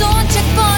[0.00, 0.73] vayas, es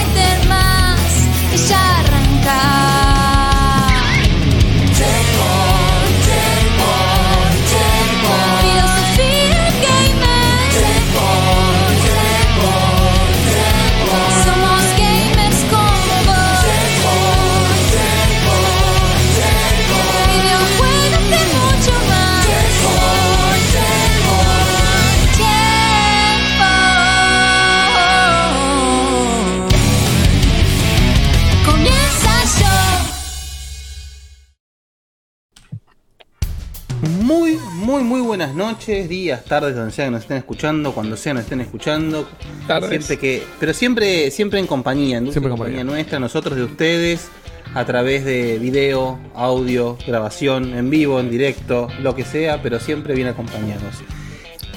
[38.56, 42.28] noches, días, tardes, donde sea que nos estén escuchando, cuando sea nos estén escuchando.
[42.66, 42.90] Tardes.
[42.90, 45.84] Siempre que, pero siempre, siempre en compañía, en Siempre en compañía compañía.
[45.84, 47.28] nuestra, nosotros de ustedes,
[47.74, 53.14] a través de video, audio, grabación, en vivo, en directo, lo que sea, pero siempre
[53.14, 53.96] bien acompañados.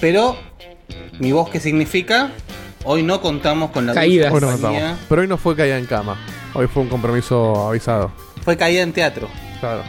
[0.01, 0.35] Pero,
[1.19, 2.31] ¿mi voz qué significa?
[2.85, 4.31] Hoy no contamos con la Caídas.
[4.33, 4.79] Hoy no compañía.
[4.79, 5.05] contamos.
[5.09, 6.17] Pero hoy no fue caída en cama.
[6.53, 8.11] Hoy fue un compromiso avisado.
[8.43, 9.27] Fue caída en teatro.
[9.59, 9.83] Claro.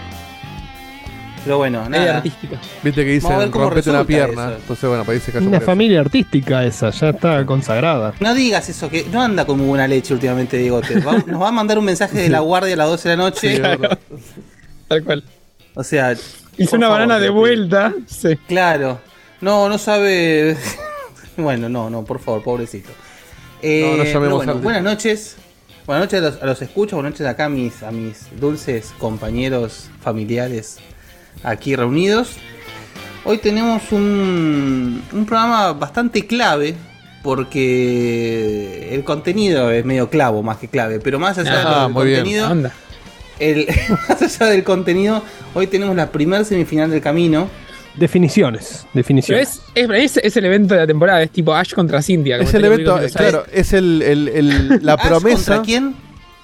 [1.44, 2.16] Pero bueno, Media nada.
[2.18, 2.60] artística.
[2.82, 4.48] Viste que dicen rompete una pierna.
[4.50, 4.56] eso.
[4.56, 8.12] Entonces, bueno, parece que cayó Una familia artística esa, ya está consagrada.
[8.20, 11.00] No digas eso, que no anda con muy buena leche últimamente, Diegote.
[11.00, 13.22] Va- nos va a mandar un mensaje de la guardia a las 12 de la
[13.22, 13.62] noche.
[14.88, 15.24] Tal cual.
[15.74, 16.14] O sea,
[16.58, 17.94] Hizo una favor, banana de vuelta.
[18.06, 18.36] Sí.
[18.48, 19.00] Claro.
[19.40, 20.56] No, no sabe.
[21.38, 22.90] bueno, no, no, por favor, pobrecito.
[23.62, 25.36] Eh, No, no llamemos pero bueno, buenas noches.
[25.86, 28.92] Buenas noches a los, a los escuchos, buenas noches acá a mis, a mis dulces
[28.98, 30.76] compañeros familiares
[31.42, 32.36] aquí reunidos.
[33.24, 36.74] Hoy tenemos un, un programa bastante clave
[37.22, 42.70] porque el contenido es medio clavo más que clave, pero más allá Ah, del contenido,
[43.38, 43.66] el-
[44.08, 45.22] más allá del contenido,
[45.54, 47.48] hoy tenemos la primer semifinal del camino.
[47.96, 49.60] Definiciones, definiciones.
[49.74, 52.38] es, es, es, es el evento de la temporada, es tipo Ash contra Cynthia.
[52.38, 55.56] Es el evento, claro, es el, el- el- la ¿Ash promesa.
[55.56, 55.94] ¿Contra quién?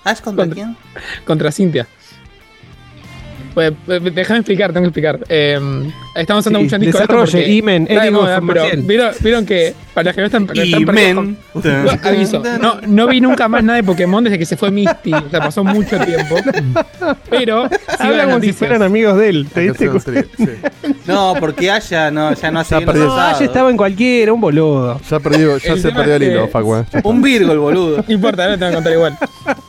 [0.05, 0.77] ¿Ash contra, Contra- quién?
[1.25, 1.87] Contra Cynthia.
[3.57, 5.19] Pues, eh, déjame explicar, tengo que explicar.
[5.31, 5.59] Eh,
[6.15, 8.67] estamos usando Sí, mucho en disco desarrolle, porque- Imen, no, pero.
[8.87, 11.39] ¿vieron, vieron que para los que no están, están Y perdidos men.
[11.55, 11.65] con-
[12.05, 15.11] Aviso, no, no vi nunca más nada de Pokémon desde que se fue Misty.
[15.15, 16.37] O sea, pasó mucho tiempo.
[17.31, 19.47] Pero, sí Hablan como si fueran amigos de él.
[19.53, 19.89] ¿te diste
[20.37, 20.45] sí.
[21.07, 22.79] No, porque Ash ya no, ya no hace.
[22.85, 25.01] No, ayer estaba en cualquiera, un boludo.
[25.09, 26.75] Ya, perdió, ya El se perdió el hilo, que- Facu.
[26.77, 26.85] eh.
[27.05, 28.05] Un Virgo el boludo.
[28.07, 29.19] No importa, ahora te voy a contar igual.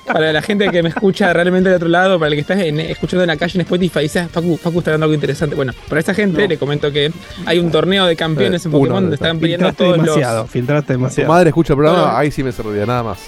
[0.05, 2.79] Para la gente que me escucha realmente del otro lado, para el que está en-
[2.79, 5.55] escuchando en la calle en Spotify, dice, "Ah, Facu, Facu está dando algo interesante.
[5.55, 7.11] Bueno, para esa gente le comento que
[7.45, 10.05] hay un torneo de campeones Eh, en uno Pokémon de donde están peleando Filtraste todos
[10.05, 10.51] demasiado, los...
[10.51, 11.29] filtraste Tu demasiado.
[11.33, 12.17] madre escucha el programa, No.
[12.17, 13.19] ahí sí me cerraría, nada más.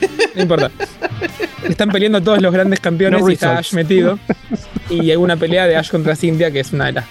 [0.34, 0.70] No importa.
[1.68, 3.58] Están peleando todos los grandes campeones No y está.
[3.58, 4.18] Ash metido.
[4.88, 7.04] Y hay una pelea de Ash contra Cynthia que es una de las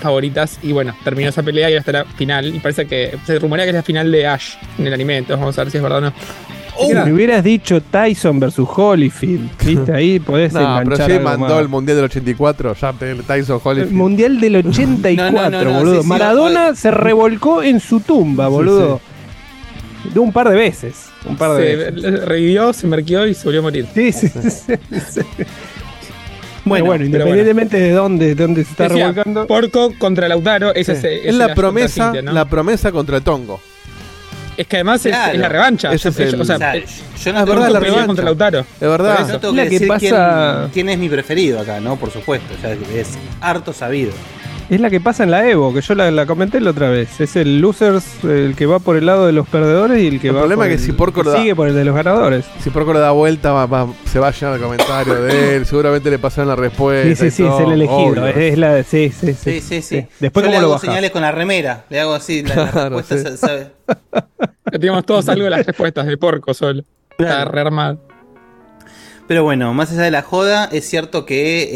[0.00, 0.58] favoritas.
[0.62, 2.54] Y bueno, terminó esa pelea y ahora está la final.
[2.54, 5.16] Y parece que se rumorea que es la final de Ash en el anime.
[5.18, 6.12] Entonces vamos a ver si es verdad o no.
[6.80, 9.92] Si me hubieras dicho Tyson versus Holyfield, ¿viste?
[9.92, 11.60] Ahí podés No, pero sí mandó más.
[11.60, 13.92] el Mundial del 84, ya el Tyson El Holyfield.
[13.92, 15.96] Mundial del 84, No, no, boludo.
[15.96, 19.00] sí, sí, Maradona se revolcó en su tumba, boludo.
[20.12, 21.06] De un par de veces.
[21.28, 22.24] Un par de Se veces.
[22.24, 23.86] revivió, se merqueó y se volvió a morir.
[23.94, 24.28] Sí, sí.
[26.64, 29.46] Bueno, bueno, independientemente de dónde, de dónde se está Decía, revolcando.
[29.48, 33.60] Porco contra Lautaro, esa es, Es es la promesa, la promesa contra el Tongo.
[34.62, 35.32] Es que además es- Claro.
[35.32, 35.92] es, la revancha.
[35.92, 38.06] Es el- o sea, o sea, yo no es verdad, la revancha.
[38.06, 38.60] contra Lautaro.
[38.60, 39.28] Es Por verdad.
[39.28, 41.96] eso tengo La que que decir pasa- quién, quién es mi preferido acá, ¿no?
[41.96, 44.12] Por supuesto, ya es harto sabido.
[44.72, 47.20] Es la que pasa en la Evo, que yo la, la comenté la otra vez.
[47.20, 50.28] Es el losers, el que va por el lado de los perdedores y el que
[50.28, 51.84] El va problema por es que el- si Porco lo da- sigue por el de
[51.84, 52.46] los ganadores.
[52.60, 55.66] Si Porco le da vuelta, va- va- se va a llenar de comentarios de él.
[55.66, 57.06] Seguramente le pasaron la respuesta.
[57.16, 57.98] Sí, sí, sí, todo, es el elegido.
[57.98, 58.26] obvio.
[58.28, 58.84] Es, es la de.
[58.84, 59.34] Sí, sí, sí.
[59.34, 60.06] Sí, sí, sí.
[60.20, 60.88] Después, yo le ¿cómo lo hago bajas?
[60.88, 61.84] señales con la remera.
[61.90, 63.36] Le hago así, la, la Claro, respuesta sí.
[63.36, 63.66] sa- sabe.
[64.70, 66.80] Teníamos todos algo de las respuestas de Porco solo.
[67.10, 67.50] Está Claro.
[67.52, 68.00] rearmado.
[69.28, 71.68] Pero bueno, más allá de la joda, es cierto que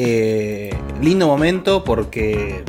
[0.70, 2.64] eh, lindo momento porque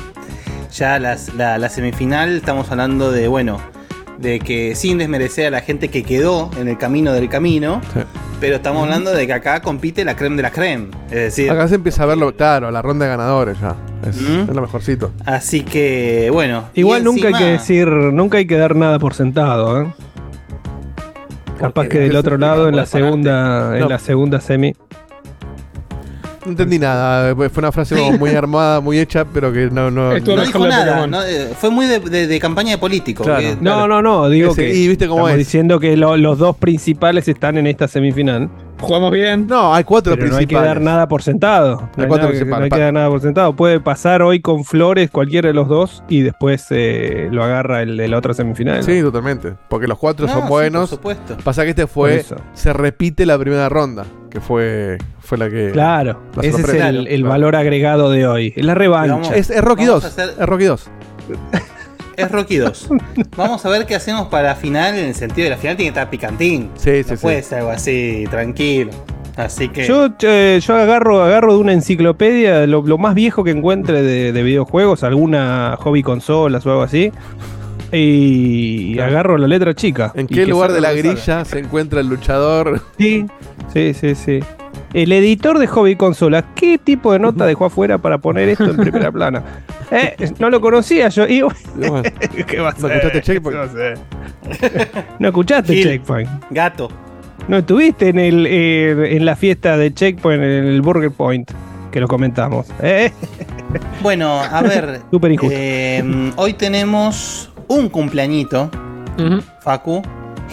[0.78, 3.60] ya las- la, la semifinal estamos hablando de, bueno,
[4.20, 8.00] de que sin desmerecer a la gente que quedó en el camino del camino, Sí.
[8.40, 10.88] pero estamos hablando de que acá compite la creme de la creme.
[11.08, 13.76] Es decir, Acá se empieza a verlo, claro, la ronda de ganadores ya.
[14.08, 14.50] Es, Mm.
[14.50, 15.12] es lo mejorcito.
[15.26, 16.66] así que, bueno.
[16.74, 19.88] Igual nunca hay que decir, nunca hay que dar nada por sentado, ¿eh?
[21.60, 24.76] Capaz que del otro lado, en la segunda, en la segunda semi.
[26.48, 27.36] No entendí nada.
[27.36, 29.92] Fue una frase como muy armada, muy hecha, pero que no.
[29.92, 33.24] no, No dijo nada, no, eh, fue muy de, de- de campaña de político.
[33.26, 33.42] Claro.
[33.42, 35.38] que- No, no, no, digo Ese- que y viste cómo estamos es.
[35.46, 38.50] diciendo que lo- los dos principales están en esta semifinal.
[38.80, 39.48] Jugamos bien.
[39.48, 40.68] No, hay cuatro Pero no hay que principales.
[40.76, 41.90] dar nada por sentado.
[41.98, 42.60] No hay, cuatro nada principales.
[42.60, 43.56] no hay que dar nada por sentado.
[43.56, 47.98] Puede pasar hoy con Flores cualquiera de los dos y después eh, lo agarra el
[47.98, 48.78] de la otra semifinal.
[48.78, 48.84] ¿no?
[48.84, 49.56] Sí, totalmente.
[49.68, 50.90] Porque los cuatro No, son sí, buenos.
[50.92, 51.38] por supuesto.
[51.44, 52.24] Pasa que este fue.
[52.54, 54.06] Se repite la primera ronda.
[54.30, 55.00] Que fue.
[55.28, 55.72] Fue la que.
[55.74, 57.28] Claro, La ese es el, Claro, el claro.
[57.30, 58.54] valor agregado de hoy.
[58.56, 59.14] Es la revancha.
[59.16, 59.32] Vamos.
[59.32, 60.06] Es, es Rocky Vamos 2.
[60.06, 60.90] a hacer- Es Rocky 2.
[62.16, 62.90] Es Rocky 2.
[63.36, 65.92] Vamos a ver qué hacemos para la final, en el sentido de la final tiene
[65.92, 66.72] que estar picantín.
[66.76, 67.22] Sí, sí, no sí.
[67.22, 68.90] puede ser algo así, tranquilo.
[69.36, 69.86] Así que.
[69.86, 74.32] Yo, eh, yo agarro, agarro de una enciclopedia lo, lo más viejo que encuentre de,
[74.32, 77.12] de videojuegos, alguna hobby consolas o algo así.
[77.92, 79.12] Y Claro.
[79.12, 80.12] agarro la letra chica.
[80.16, 82.82] ¿En qué lugar de la grilla se encuentra el luchador?
[82.98, 83.26] Sí,
[83.74, 84.40] sí, sí, sí.
[84.98, 88.78] El editor de Hobby Consolas, ¿qué tipo de nota dejó afuera para poner esto en
[88.78, 89.44] primera plana?
[89.92, 91.28] Eh, no lo conocía yo.
[91.28, 91.42] Y,
[91.76, 92.02] Bueno,
[92.48, 93.60] ¿Qué vas ¿No escuchaste Checkpoint?
[95.20, 95.84] No escuchaste Gil.
[95.84, 96.30] Checkpoint.
[96.50, 96.90] Gato.
[97.48, 101.52] No estuviste en, el, eh, en la fiesta de Checkpoint, en el Burger Point,
[101.92, 102.66] que lo comentamos.
[102.82, 103.12] ¿eh?
[104.02, 105.02] Bueno, a ver.
[105.12, 105.56] Súper injusto.
[105.56, 108.72] eh, hoy tenemos un cumpleañito,
[109.20, 109.44] Ujú.
[109.62, 110.02] Facu.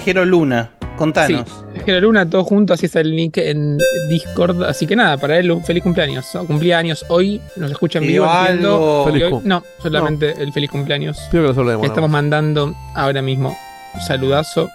[0.05, 0.70] Jero Luna.
[0.96, 1.49] Contanos.
[1.75, 4.62] Sí, Jero Luna, todos juntos, así está el link en Discord.
[4.64, 6.26] Así que nada, para él un feliz cumpleaños.
[6.46, 8.26] Cumplía años hoy, nos escucha en Y vivo.
[8.41, 9.05] entiendo.
[9.06, 11.19] Feliz hoy- no, solamente el feliz cumpleaños.
[11.31, 13.56] Que lo estamos mandando ahora mismo
[13.94, 14.69] un saludazo.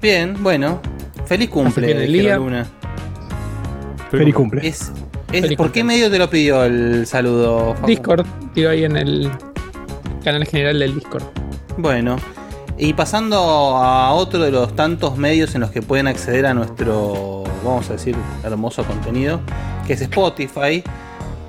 [0.00, 0.80] Bien, bueno.
[1.26, 2.36] Feliz cumple, el día.
[2.36, 2.66] Luna.
[4.10, 4.66] Feliz cumple.
[4.66, 4.92] Es,
[5.32, 7.86] es- Feliz ¿Por qué medio te lo pidió el saludo, Facu?
[7.88, 9.30] Discord, tiro ahí en el
[10.22, 11.24] canal general del Discord.
[11.76, 12.16] Bueno,
[12.78, 13.36] y pasando
[13.76, 17.94] a otro de los tantos medios en los que pueden acceder a nuestro, vamos a
[17.94, 19.40] decir, hermoso contenido,
[19.86, 20.82] que es Spotify.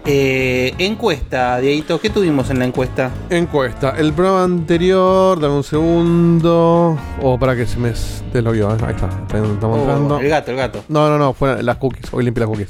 [0.07, 3.09] Eh, encuesta, Dieguito, ¿qué tuvimos en la encuesta?
[3.31, 3.95] Encuesta.
[3.97, 6.95] El programa anterior, dame un segundo.
[7.23, 7.91] O para que se me
[8.31, 8.71] deslogueó.
[8.75, 8.77] ¿eh?
[8.85, 9.07] Ahí está.
[9.07, 10.19] Está Oh, mostrando.
[10.19, 10.83] el gato, el gato.
[10.89, 12.13] No, no, no, fueron las cookies.
[12.13, 12.69] Hoy limpié las cookies.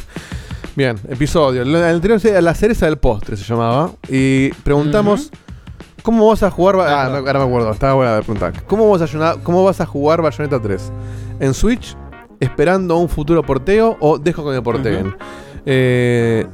[0.78, 1.64] Bien, episodio.
[1.64, 3.92] El anterior la cereza del postre, se llamaba.
[4.08, 5.30] Y preguntamos.
[6.06, 6.76] ¿Cómo vas a jugar?
[6.82, 8.54] Ah, Ah, me- ahora me acuerdo, estaba buena la pregunta.
[8.68, 10.92] ¿Cómo vas, a, ayunar- ¿Cómo vas a jugar Bayonetta 3?
[11.40, 11.98] ¿En Switch?
[12.40, 13.98] ¿Esperando un futuro porteo?
[14.00, 15.16] ¿O dejo que me porteen?
[15.66, 16.46] Eh,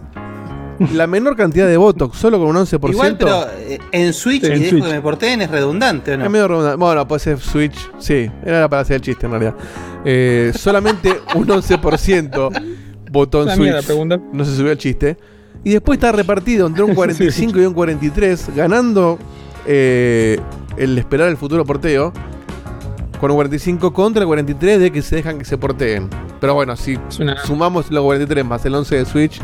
[0.93, 2.91] la menor cantidad de votos, solo con un 11%.
[2.93, 4.83] Igual, pero eh, en Switch Sí, y dejo Switch.
[4.85, 6.23] que me porteen es redundante, ¿o no?
[6.25, 6.77] Es medio redundante.
[6.77, 7.91] Bueno, puede ser Switch.
[7.99, 9.55] Sí, era para hacer el chiste en realidad.
[10.05, 12.49] Eh, solamente un 11%
[13.11, 14.21] votó en La mierda, Switch.
[14.31, 15.17] No se subió el chiste.
[15.63, 19.19] Y después está repartido entre un 45 y un 43, ganando
[19.67, 20.39] eh,
[20.77, 22.11] el esperar el futuro porteo.
[23.19, 26.09] Con un 45 contra el 43 de que se dejan que se porteen.
[26.39, 27.37] Pero bueno, si una.
[27.45, 29.39] sumamos los 43 más el 11 de Switch,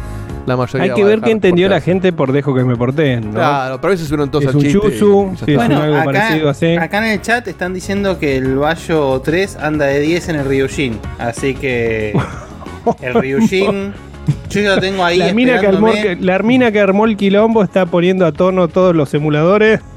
[0.48, 3.26] la mayoría Hay que a ver qué entendió la gente por dejo que me porteen,
[3.28, 3.34] ¿no?
[3.34, 4.80] Claro, pero a veces subieron todos Es al un chiste.
[4.80, 6.76] chuzu, sí, Bueno, algo acá, parecido así.
[6.76, 10.46] acá en el chat están diciendo que el Bayo 3 anda de 10 en el
[10.46, 11.00] Ryujin.
[11.20, 12.14] Así que
[13.02, 13.94] el Ryujin,
[14.50, 15.20] yo ya lo tengo ahí.
[15.20, 18.96] La mina, que armó, la mina que armó el quilombo está poniendo a tono todos
[18.96, 19.82] los emuladores.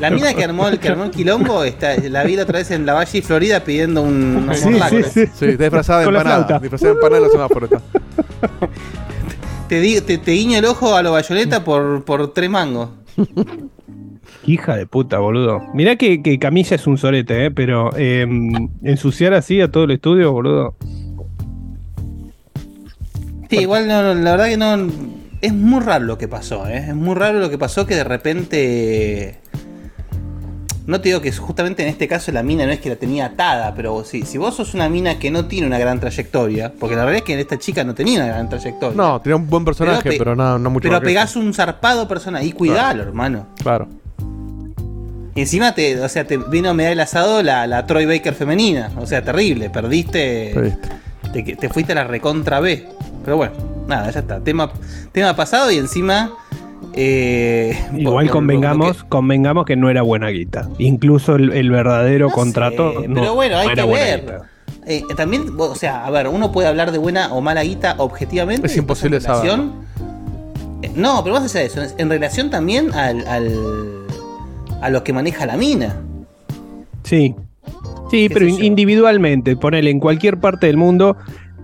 [0.00, 2.70] La mina que armó, el, que armó el quilombo, está, la vi la otra vez
[2.70, 5.26] en la Valle, Florida, pidiendo un, Sí, sí, sí.
[5.34, 6.58] Sí, disfrazada de empanada.
[6.58, 7.70] Disfrazada de empanada en los semáforos.
[9.68, 12.90] Te, te, te guiño el ojo a lo bayoneta por, por tres mangos.
[14.46, 15.60] Hija de puta, boludo.
[15.74, 17.50] Mirá que, que Camilla es un sorete, ¿eh?
[17.50, 18.26] pero eh,
[18.82, 20.74] ensuciar así a todo el estudio, boludo.
[23.50, 24.90] Sí, igual no, la verdad que no.
[25.40, 26.86] Es muy raro lo que pasó, ¿eh?
[26.88, 29.38] Es muy raro lo que pasó que de repente.
[30.86, 33.26] No te digo que justamente en este caso la mina no es que la tenía
[33.26, 36.96] atada, pero sí, si vos sos una mina que no tiene una gran trayectoria, porque
[36.96, 38.96] la verdad es que esta chica no tenía una gran trayectoria.
[38.96, 41.40] No, tenía un buen personaje, Pero pero, pe- no, no mucho Pero pegás eso.
[41.40, 43.48] un zarpado personal y cuidalo, hermano.
[43.62, 43.86] Claro.
[45.34, 48.32] Y encima te, o sea, te vino a medar el asado la, la Troy Baker
[48.34, 48.90] femenina.
[48.96, 49.68] O sea, terrible.
[49.70, 50.50] Perdiste.
[50.54, 50.88] Perdiste.
[51.34, 52.88] Te, te fuiste a la recontra B.
[53.24, 53.52] Pero bueno,
[53.86, 54.40] nada, ya está.
[54.40, 54.70] Tema,
[55.12, 56.32] tema pasado y encima.
[56.94, 60.68] eh, Igual por- convengamos, que- convengamos que no era buena guita.
[60.78, 63.00] Incluso el, el verdadero No contrato.
[63.02, 64.40] sé, no- pero bueno, hay no que ver.
[64.86, 68.66] Eh, también, o sea, a ver, uno puede hablar de buena o mala guita objetivamente.
[68.66, 69.72] Es imposible relación-
[70.80, 74.06] Eh, No, pero más allá de eso, es en relación también al, al-
[74.80, 75.96] a lo que maneja la mina.
[77.02, 77.34] Sí.
[78.10, 81.16] Sí, pero individualmente, ponele en cualquier parte del mundo,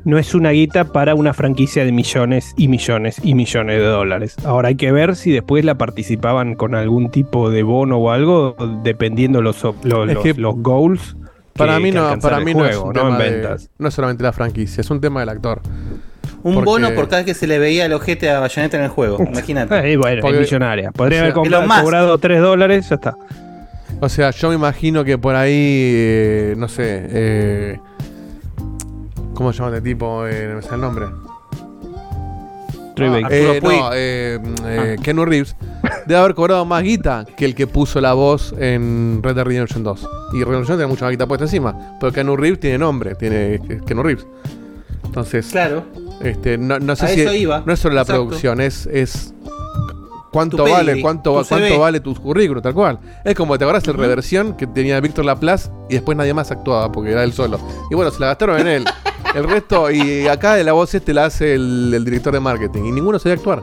[0.04, 4.36] no es una guita para una franquicia de millones y millones y millones de dólares.
[4.44, 8.54] Ahora hay que ver si después la participaban con algún tipo de bono o algo,
[8.82, 11.16] dependiendo los, los, que los goals.
[11.54, 13.94] Para que- mí no, para mí no es un no tema en de- no es
[13.94, 15.62] solamente la franquicia, es un tema del actor.
[16.42, 18.82] Un Porque- bono por cada vez que se le veía el ojete a Bayonetta en
[18.84, 19.18] el juego.
[19.26, 19.92] Imagínate.
[19.92, 20.90] Eh, bueno, Porque- es millonaria.
[20.90, 21.80] Podría o sea, haber comprado- Musk.
[21.82, 23.16] cobrado 3 dólares, ya está.
[24.00, 27.78] O sea, yo me imagino que por ahí, eh, no sé, eh,
[29.34, 30.26] ¿cómo se llama este tipo?
[30.26, 31.06] Eh, no me sale el nombre.
[32.96, 35.56] Troy Ah, Eh, no, eh, eh, Keanu Reeves
[36.06, 39.82] debe haber cobrado más guita que el que puso la voz en Red Dead Redemption
[39.82, 40.00] 2.
[40.00, 41.96] Y Red Dead Redemption tiene mucha más guita puesta encima.
[41.98, 44.26] Pero Keanu Reeves tiene nombre, tiene Keanu Reeves.
[45.04, 45.84] Entonces, Claro.
[46.22, 47.62] este, no, no sé A si eso iba.
[47.66, 48.22] no es solo la Exacto.
[48.26, 49.33] producción, es, es
[50.34, 52.98] cuánto Tu vale, pedigree, cuánto, tu cuánto vale tu currículum, tal cual.
[53.24, 56.92] Es como te acuerdas el reversión que tenía Víctor Laplace y después nadie más actuaba
[56.92, 57.58] porque era él solo.
[57.90, 58.84] Y bueno, se la gastaron en él.
[59.34, 62.92] El resto, y acá la voz este la hace el, el director de marketing y
[62.92, 63.62] ninguno sabía actuar.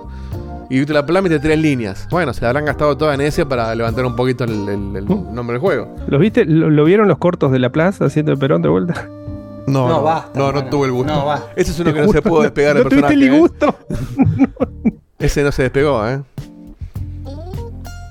[0.70, 2.08] Y Víctor Laplace mete tres líneas.
[2.12, 5.06] Bueno, se la habrán gastado toda en ese para levantar un poquito el, el- el
[5.10, 5.30] Uh.
[5.32, 5.96] nombre del juego.
[6.08, 6.44] ¿Los viste?
[6.44, 9.08] ¿Lo, lo vieron los cortos de la plaza haciendo el perón de vuelta?
[9.68, 11.14] No, No, basta, No, no tuve el gusto.
[11.14, 11.48] No, basta.
[11.56, 13.40] Ese es uno que no se pudo despegar ¿No tuviste el ¿eh?
[13.40, 13.76] gusto?
[15.20, 16.20] Ese no se despegó, ¿eh?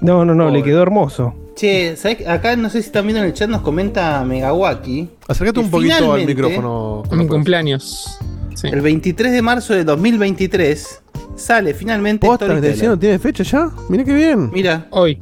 [0.00, 1.34] No, no, no, le quedó hermoso.
[1.54, 2.26] Che, ¿sabés?
[2.26, 5.08] Acá no sé si están viendo en el chat, nos comenta Megawaki.
[5.28, 7.02] Acércate un poquito al micrófono.
[7.12, 8.18] Mi cumpleaños.
[8.54, 8.68] Sí.
[8.68, 11.02] El 23 de marzo de 2023
[11.36, 12.46] sale finalmente ¿Posta?
[12.46, 12.74] ¿Me estás Storyteller.
[12.74, 13.70] diciendo tiene fecha ya?
[13.88, 14.50] Mira qué bien.
[14.52, 15.18] Mira, Hoy.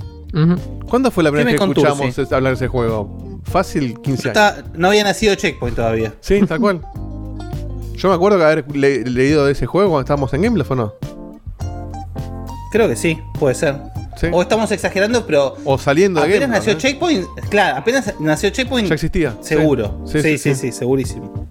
[0.88, 2.35] ¿Cuándo fue la primera ¿Qué vez que escuchamos conturce?
[2.35, 3.40] hablar de ese juego?
[3.44, 4.37] Fácil, 15 años.
[4.38, 6.14] está- no había nacido Checkpoint todavía.
[6.20, 6.80] Sí, tal cual.
[7.94, 10.75] Yo me acuerdo que haber le- leído de ese juego cuando estábamos en Gameplay, ¿o
[10.76, 10.94] no?
[12.70, 13.76] Creo que sí, puede ser.
[14.18, 14.26] Sí.
[14.32, 16.76] O estamos exagerando, pero O saliendo de apenas nació ¿eh?
[16.78, 19.37] Checkpoint, claro, apenas nació Checkpoint, Ya existía.
[19.40, 20.00] seguro.
[20.06, 21.46] Sí, Sí sí, segurísimo.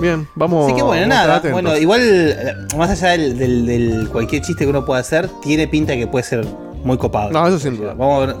[0.00, 0.66] Bien, vamos.
[0.66, 1.40] Así que bueno, nada.
[1.50, 5.96] Bueno, igual, más allá del, del- del cualquier chiste que uno pueda hacer, tiene pinta
[5.96, 6.46] que puede ser
[6.84, 7.30] muy copado.
[7.30, 7.94] No, eso sin duda.
[7.94, 8.36] Vamos a ver,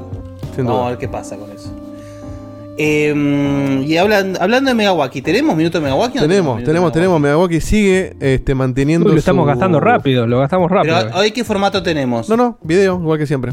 [0.54, 0.86] Sin vamos duda.
[0.86, 1.72] a ver qué pasa con eso.
[2.80, 7.00] Eh, y hablan- hablando de Megawaki, ¿tenemos minuto de Megawaki o no Tenemos, tenemos, de
[7.00, 7.20] tenemos.
[7.20, 9.06] Megawaki sigue este, manteniendo.
[9.08, 10.94] Uy, lo estamos su- gastando rápido, lo gastamos rápido.
[11.06, 12.28] Pero hoy qué formato tenemos?
[12.28, 13.52] No, no, video, igual que siempre.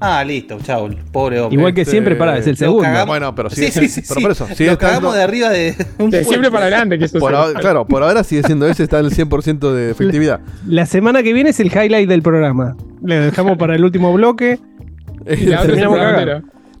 [0.00, 1.56] Ah, listo, chao, pobre hombre.
[1.56, 2.82] Igual que Este, siempre, para, es el segundo.
[2.82, 3.06] cagamos.
[3.06, 4.22] Bueno, pero sí, sí, sí, pero sí.
[4.22, 7.18] por eso, sigue lo cagamos de arriba de un De siempre para adelante, que eso
[7.20, 10.40] Por ahora- claro, por ahora sigue siendo ese, está en el 100% de efectividad.
[10.66, 12.74] La semana que viene es el highlight del programa.
[13.04, 14.58] Le dejamos para el último bloque.
[15.24, 16.00] Y la Terminamos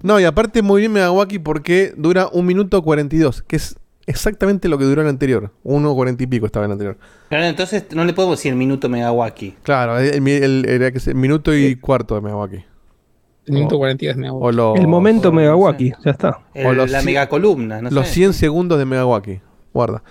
[0.02, 4.78] No, y aparte muy bien Megawaki porque dura un minuto 42, que es exactamente lo
[4.78, 5.52] que duró el anterior.
[5.64, 6.98] 1.40 y pico estaba el anterior.
[7.28, 9.56] Pero entonces no le podemos decir el minuto Megawaki.
[9.62, 12.64] Claro, el, el- el- era que se- minuto y cuarto de Megawaki.
[13.46, 14.38] El minuto 42 me hago.
[14.40, 16.40] O los, El momento oh, Megawaki, ya está.
[16.54, 18.14] El- O los la megacolumna, no los sé.
[18.14, 19.40] 100 segundos de Megawaki.
[19.72, 20.02] Guarda.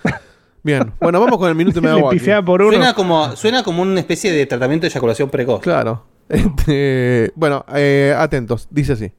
[0.62, 2.20] Bien, bueno, vamos con el minuto Megawaki.
[2.44, 2.72] por uno.
[2.72, 5.60] Suena como, suena como una especie de tratamiento de eyaculación precoz.
[5.60, 6.04] Claro.
[6.28, 9.12] Este, bueno, eh, atentos, dice así.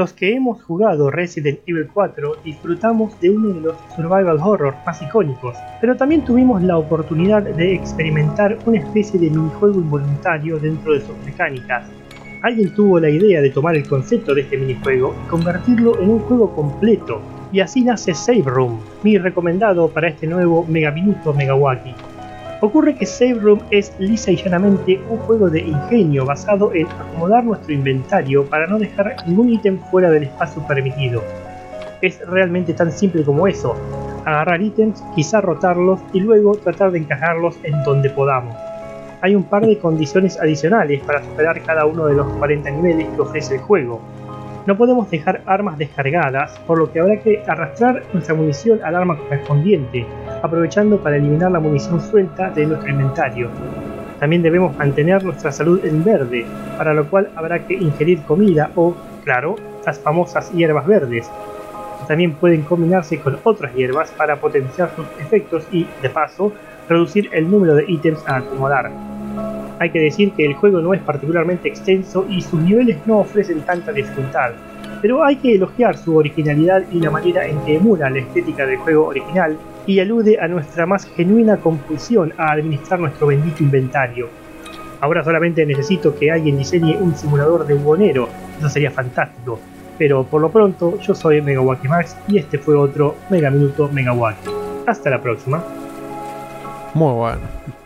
[0.00, 5.02] Los que hemos jugado Resident Evil 4 disfrutamos de uno de los survival horror más
[5.02, 11.02] icónicos, pero también tuvimos la oportunidad de experimentar una especie de minijuego involuntario dentro de
[11.02, 11.84] sus mecánicas.
[12.40, 16.20] Alguien tuvo la idea de tomar el concepto de este minijuego y convertirlo en un
[16.20, 17.20] juego completo,
[17.52, 21.94] y así nace Save Room, mi recomendado para este nuevo Mega Minuto Megawaki.
[22.62, 27.42] Ocurre que Save Room es lisa y llanamente un juego de ingenio basado en acomodar
[27.42, 31.22] nuestro inventario para no dejar ningún ítem fuera del espacio permitido.
[32.02, 33.74] Es realmente tan simple como eso,
[34.26, 38.54] agarrar ítems, quizá rotarlos y luego tratar de encajarlos en donde podamos.
[39.22, 43.20] Hay un par de condiciones adicionales para superar cada uno de los 40 niveles que
[43.22, 44.02] ofrece el juego.
[44.66, 49.16] No podemos dejar armas descargadas, por lo que habrá que arrastrar nuestra munición al arma
[49.16, 50.06] correspondiente,
[50.42, 53.48] aprovechando para eliminar la munición suelta de nuestro inventario.
[54.18, 56.44] También debemos mantener nuestra salud en verde,
[56.76, 61.30] para lo cual habrá que ingerir comida o, claro, las famosas hierbas verdes.
[62.06, 66.52] También pueden combinarse con otras hierbas para potenciar sus efectos y, de paso,
[66.86, 68.90] reducir el número de ítems a acomodar.
[69.80, 73.62] Hay que decir que el juego no es particularmente extenso y sus niveles no ofrecen
[73.62, 74.50] tanta dificultad,
[75.00, 78.76] pero hay que elogiar su originalidad y la manera en que emula la estética del
[78.76, 79.56] juego original
[79.86, 84.28] y alude a nuestra más genuina compulsión a administrar nuestro bendito inventario.
[85.00, 89.58] Ahora solamente necesito que alguien diseñe un simulador de buhonero, eso sería fantástico.
[89.96, 94.50] Pero por lo pronto, yo soy Megawaki Max y este fue otro Mega Minuto Megawaki.
[94.86, 95.64] Hasta la próxima.
[96.92, 97.79] Muy bueno.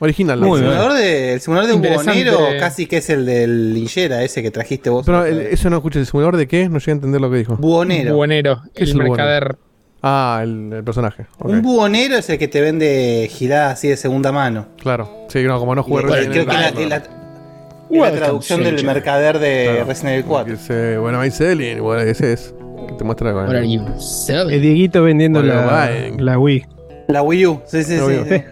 [0.00, 0.40] Original.
[0.40, 0.72] la Muy el, bien.
[0.74, 2.30] simulador de, el simulador de Interesante.
[2.30, 5.04] Buhonero casi que es el del Lillera, ese que trajiste vos.
[5.06, 6.00] Pero el- eso no escuché.
[6.00, 6.68] ¿El simulador de qué?
[6.68, 7.56] No llegué a entender lo que dijo.
[7.56, 8.14] Buhonero.
[8.16, 9.56] Buonero, ¿Qué es el el mercader.
[10.02, 11.26] Ah, el, el personaje.
[11.40, 14.66] Un buhonero es el que te vende giradas así de segunda mano.
[14.80, 15.26] Claro.
[15.28, 19.84] Sí, no, como no jugué Resident creo que la, traducción del mercader de Claro.
[19.86, 20.52] Resident Evil 4.
[20.54, 21.80] Dice, bueno, I'm selling.
[21.82, 22.54] Bueno, ese es.
[22.88, 24.54] Que te muestra con What are you selling?
[24.54, 26.64] El Dieguito vendiendo Bueno, la, la Wii.
[27.08, 27.60] La Wii U.
[27.66, 28.06] Sí, sí, La
[28.38, 28.44] sí.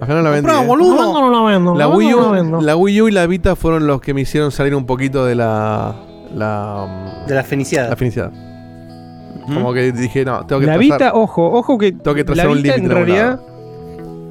[0.00, 0.46] Acá no la vendí.
[0.48, 0.66] Comprá, eh.
[0.66, 1.12] boludo.
[1.12, 1.74] No, no la vendo.
[1.74, 2.60] La Wii, no la U, vendo.
[2.60, 5.34] la Wii U y la Vita fueron los que me hicieron salir un poquito de
[5.34, 5.94] la.
[6.34, 7.24] La.
[7.26, 7.90] De la feniciada.
[7.90, 8.30] La felicidad.
[9.46, 9.54] ¿Mm?
[9.54, 12.46] Como que dije, no, tengo que La trazar- Vita, ojo, ojo que, Tengo que trazar
[12.46, 13.40] la un Vita límite en realidad,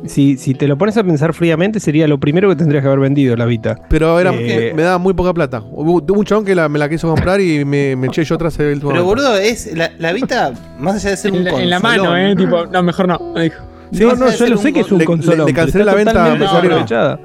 [0.06, 3.02] si, si te lo pones a pensar fríamente, sería lo primero que tendrías que haber
[3.02, 3.78] vendido la Vita.
[3.90, 5.62] Pero era Eh, me daba muy poca plata.
[5.72, 8.58] Hubo un chabón que la- me la quiso comprar y me, me eché yo atrás
[8.60, 9.04] el Pero momento.
[9.06, 12.18] boludo, es la, la Vita, más allá de ser un En la, en la mano,
[12.18, 12.36] eh.
[12.36, 13.20] Tipo, no, mejor no.
[13.36, 13.64] me dijo.
[13.92, 15.46] Sí, no, no, yo lo sé que es un le- consolón.
[15.48, 17.20] le- cancelé la venta aprovechada.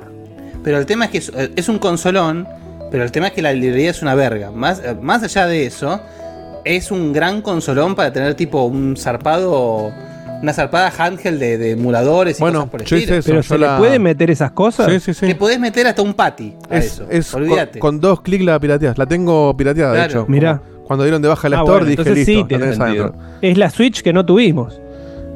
[0.64, 2.46] Pero el tema es que es, es un consolón,
[2.90, 4.50] pero el tema es que la librería es una verga.
[4.50, 6.00] Más, más allá de eso,
[6.64, 9.92] es un gran consolón para tener tipo un zarpado,
[10.42, 13.26] una zarpada handheld de, de emuladores y Bueno, cosas por el yo hice eso.
[13.28, 14.90] Pero yo se la- le puede meter esas cosas.
[14.92, 15.26] Sí, sí, sí.
[15.26, 17.06] Le podés meter hasta un patty a Es, eso.
[17.08, 17.78] es Olvídate.
[17.78, 18.98] con dos clics la pirateas.
[18.98, 20.24] La tengo pirateada, de hecho.
[20.28, 20.60] Mirá.
[20.84, 22.32] Cuando dieron de baja la Ah, Store, bueno, dije entonces listo.
[22.32, 23.14] sí la tenés adentro.
[23.40, 24.80] Es la Switch que no tuvimos.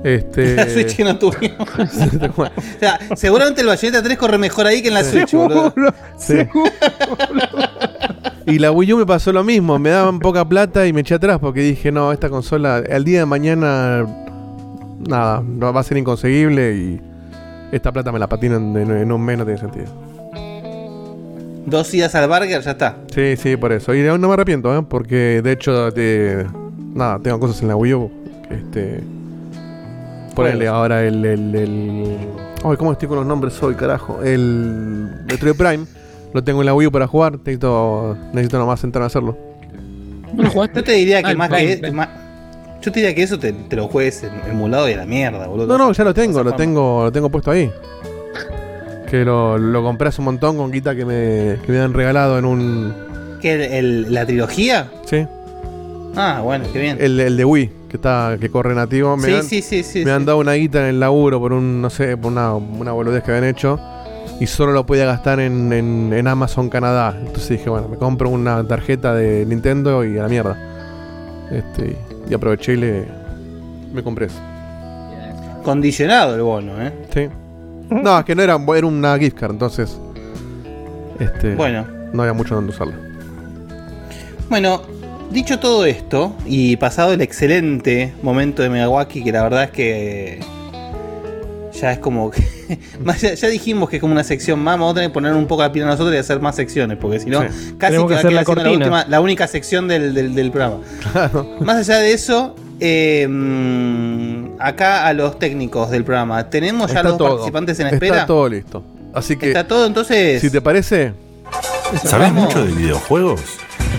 [0.03, 0.55] Este.
[0.55, 1.69] La Switch que no tuvimos.
[1.79, 5.75] o sea, seguramente el Bayonetta 3 corre mejor ahí que en la Switch, boludo.
[6.17, 6.37] Sí.
[6.37, 6.71] seguro.
[8.47, 11.15] Y la Wii U me pasó lo mismo, me daban poca plata y me eché
[11.15, 14.07] atrás porque dije, no, esta consola al día de mañana,
[15.07, 17.01] nada, no va a ser inconseguible y
[17.71, 19.87] esta plata me la patinan en, en un mes, no tiene sentido.
[21.67, 22.97] Dos idas al burger, ya está.
[23.15, 23.95] Sí, sí, por eso.
[23.95, 24.83] Y no me arrepiento, ¿eh?
[24.89, 25.91] porque de hecho,
[26.95, 28.11] nada, tengo cosas en la Wii U.
[28.51, 29.01] Este,
[30.45, 32.17] ponerle ahora el, el, el-
[32.65, 34.23] Ay, ¿cómo estoy con los nombres hoy, carajo?
[34.23, 35.87] El Metroid Prime.
[36.33, 37.33] Lo tengo en la Wii U para jugar.
[37.39, 39.37] Necesito, necesito nomás sentarme a hacerlo.
[40.35, 40.77] ¿No lo jugaste?
[40.81, 41.97] Yo te diría que Ah, más Prime, que Prime.
[41.97, 42.09] más-
[42.83, 45.47] Yo te diría que eso te, te lo juegues en emulado y a la mierda,
[45.49, 45.67] boludo.
[45.67, 47.71] No, no, ya lo tengo, lo tengo, lo tengo puesto ahí.
[49.11, 52.39] Que lo, lo compré hace un montón con guita que me, que me han regalado
[52.39, 52.95] en un.
[53.41, 53.73] ¿Qué, el-
[54.07, 54.89] el- ¿La trilogía?
[55.07, 55.27] Sí.
[56.15, 56.97] Ah, bueno, qué bien.
[57.01, 59.17] El, el de Wii, que está, que corre nativo.
[59.17, 60.05] Me sí, han, sí, sí, sí.
[60.05, 62.93] me han dado una guita en el laburo por un, no sé, por una, una
[62.93, 63.79] boludez que habían hecho.
[64.41, 67.15] Y solo lo podía gastar en, en, en Amazon Canadá.
[67.19, 70.57] Entonces dije, bueno, me compro una tarjeta de Nintendo y a la mierda.
[71.51, 71.97] Este,
[72.29, 73.05] y aproveché y le,
[73.93, 74.39] me compré eso.
[75.63, 76.93] Condicionado el bono, ¿eh?
[77.13, 77.29] Sí.
[77.91, 79.99] No, es que no era, era una gift card, entonces.
[81.19, 82.95] Este, Bueno, No había mucho donde usarla.
[84.49, 84.81] bueno,
[85.31, 90.41] dicho todo esto y pasado el excelente momento de Megawaki, que la verdad es que
[91.81, 92.43] ya es como que.
[93.21, 95.47] ya, ya dijimos que es como una sección más, vamos a tener que poner un
[95.47, 97.47] poco la pila nosotros y hacer más secciones, porque si no, Sí.
[97.49, 99.89] casi Tenemos que que va a hacer quedar la siendo la, última, la única sección
[99.89, 100.79] del, del- del programa.
[101.61, 103.27] Más allá de eso, eh,
[104.59, 107.29] acá a los técnicos del programa, ¿tenemos ya Está los todo.
[107.31, 108.27] participantes en Está espera?
[108.27, 108.83] todo listo.
[109.15, 110.41] Así que, Está todo, entonces.
[110.41, 111.13] si te parece,
[112.05, 113.41] ¿Sabes mucho de videojuegos?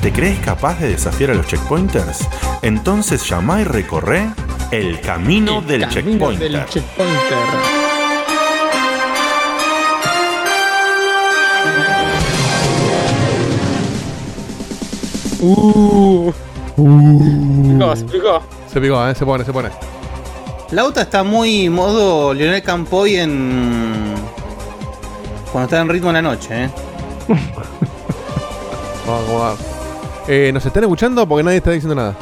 [0.01, 2.27] ¿Te crees capaz de desafiar a los checkpointers?
[2.61, 4.29] Entonces llama y recorre
[4.71, 6.51] el camino El del camino checkpointer.
[6.51, 7.37] del checkpointer.
[15.41, 16.31] Uh.
[16.77, 18.41] Explicó, se explicó.
[18.71, 19.15] se picó, ¿eh?
[19.15, 19.69] se pone, se pone.
[20.71, 24.15] Lauta está muy modo Lionel Campoy en.
[25.51, 26.69] Cuando está en ritmo en la noche, ¿eh?
[29.05, 29.70] Vamos a acomodar.
[30.27, 31.27] Eh, ¿Nos están escuchando?
[31.27, 32.15] Porque nadie está diciendo nada.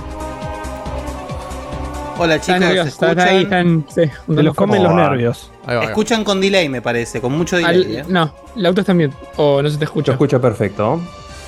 [2.18, 3.86] Hola chicos, están escuchan, ahí, están.
[3.88, 4.02] Sí,
[4.36, 5.52] Te los comen los nervios.
[5.66, 5.92] Ahí va, ahí va.
[5.92, 7.76] escuchan con delay, me parece, con mucho delay.
[7.76, 8.06] Al- ¿eh?
[8.10, 9.14] no, el auto está bien.
[9.38, 10.12] O no se te escucha.
[10.14, 11.00] escucho perfecto.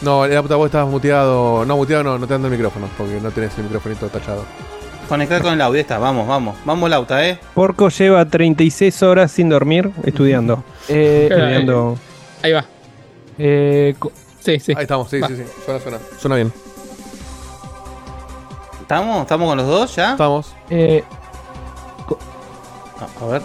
[0.02, 1.66] No, la puta vos estabas muteado.
[1.66, 2.88] No, muteado no, no te ando el micrófono.
[2.98, 4.46] Porque no tenés el microfonito tachado.
[5.10, 6.56] Conectar con el audio, está, vamos, vamos.
[6.64, 7.38] Vamos Lauta, ¿eh?
[7.54, 10.64] Porco lleva 36 horas sin dormir estudiando.
[10.88, 11.98] Eh, estudiando.
[12.44, 12.64] Ahí va.
[13.38, 13.94] eh,
[14.42, 14.74] Sí, sí.
[14.76, 15.28] Ahí estamos, sí, Va.
[15.28, 15.44] sí, sí.
[15.66, 15.98] Suena, suena.
[16.20, 16.54] Suena bien.
[18.82, 19.22] ¿Estamos?
[19.22, 20.12] ¿Estamos con los dos ya?
[20.12, 20.54] Estamos.
[20.70, 21.04] eh,
[23.00, 23.42] A, a ver.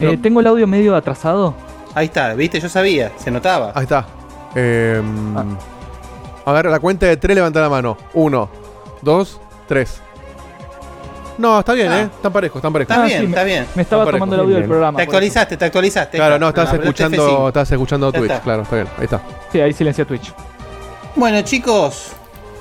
[0.00, 1.54] eh, tengo el audio medio atrasado.
[1.94, 3.72] Ahí está, viste, yo sabía, se notaba.
[3.74, 4.06] Ahí está.
[4.54, 5.02] Eh,
[6.46, 7.96] A ver, la cuenta de tres levanta la mano.
[8.14, 8.48] Uno,
[9.02, 10.00] dos, tres.
[11.36, 12.00] No, está bien, Ah.
[12.00, 12.02] ¿eh?
[12.04, 12.90] Están parejos, están parejos.
[12.90, 13.66] Está Ah, bien, sí, me- está bien.
[13.74, 14.96] Me estaba tomando el audio del programa.
[14.96, 16.16] Te actualizaste, te actualizaste.
[16.16, 17.48] Claro, no, estás escuchando, F5.
[17.48, 18.42] estás escuchando Ya Twitch, está.
[18.42, 19.20] claro, está bien, ahí está.
[19.52, 20.32] Sí, ahí silencia Twitch.
[21.16, 22.12] Bueno, chicos,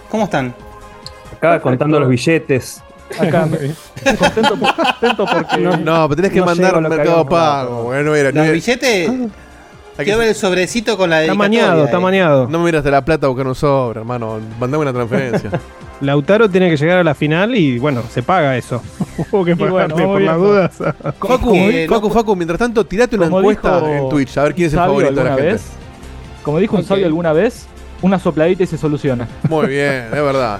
[0.10, 0.54] ¿cómo están?
[1.36, 2.82] Acá contando los billetes.
[3.19, 3.47] Acá,
[4.19, 5.58] contento, por- contento porque.
[5.58, 7.26] No, pero tenés que no mandar llego a lo que Mercado.
[7.26, 7.84] Pago.
[7.84, 9.10] Bueno, mira, Los no- billetes.
[9.10, 9.28] que-
[10.04, 11.62] Quiero ver el sobrecito con la Está dedicatoria.
[11.63, 12.02] mañado, está eh.
[12.02, 12.47] mañado.
[12.47, 14.39] No me miraste la plata a buscar un sobre, hermano.
[14.60, 15.50] Mandame una transferencia.
[16.02, 18.80] Lautaro tiene que llegar a la final y bueno, se paga eso.
[19.32, 20.78] Hubo que bueno, pagarle vamos por las dudas.
[21.19, 21.56] Facu,
[21.89, 24.80] Facu, Facu, mientras tanto, tirate una encuesta dijo en Twitch a ver quién es el
[24.80, 25.41] favorito de la gente.
[25.54, 25.65] vez,
[26.47, 27.67] como dijo un sabio alguna vez,
[28.01, 29.27] una sopladita y se soluciona.
[29.49, 30.57] Muy bien, es verdad.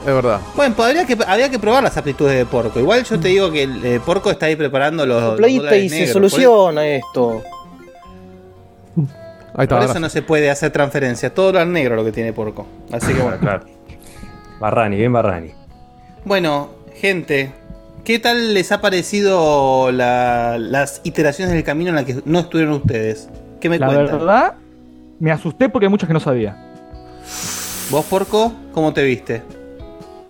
[0.00, 0.40] Es verdad.
[0.56, 2.80] Bueno, podría que, habría que probar las aptitudes de Porco.
[2.80, 5.38] Igual yo te digo que el eh, Porco está ahí preparando los.
[5.38, 7.40] dólares y se soluciona esto.
[9.54, 9.78] Ahí está.
[9.78, 11.32] Por, eso no se puede hacer transferencia.
[11.32, 12.66] Todo lo negro lo que tiene Porco.
[12.90, 13.38] Así que bueno.
[13.38, 13.66] Claro.
[14.58, 15.52] Barrani, bien Barrani.
[16.24, 17.52] Bueno, gente,
[18.02, 22.74] ¿qué tal les ha parecido la- las iteraciones del camino en las que no estuvieron
[22.74, 23.28] ustedes?
[23.60, 24.18] ¿Qué me La cuentan?
[24.18, 24.54] verdad,
[25.20, 26.56] me asusté porque hay muchas que no sabía.
[27.90, 29.42] ¿Vos, Porco, cómo te viste?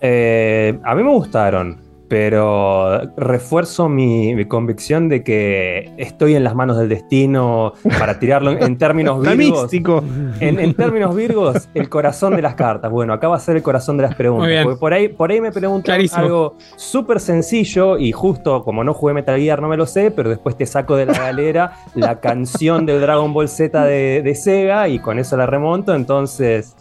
[0.01, 6.57] Eh, a mí me gustaron, pero refuerzo mi, mi convicción de que estoy en las
[6.57, 9.63] manos del destino para tirarlo en, en términos virgos.
[9.63, 10.03] místico.
[10.41, 12.91] En, en términos virgos, el corazón de las cartas.
[12.91, 14.65] Bueno, acá va a ser el corazón de las preguntas.
[14.65, 16.21] Porque por ahí, por ahí me preguntan Clarísimo.
[16.21, 20.31] algo súper sencillo y justo como no jugué Metal Gear no me lo sé, pero
[20.31, 24.89] después te saco de la galera la canción del Dragon Ball Z de, de Sega
[24.89, 25.95] y con eso la remonto.
[25.95, 26.75] Entonces,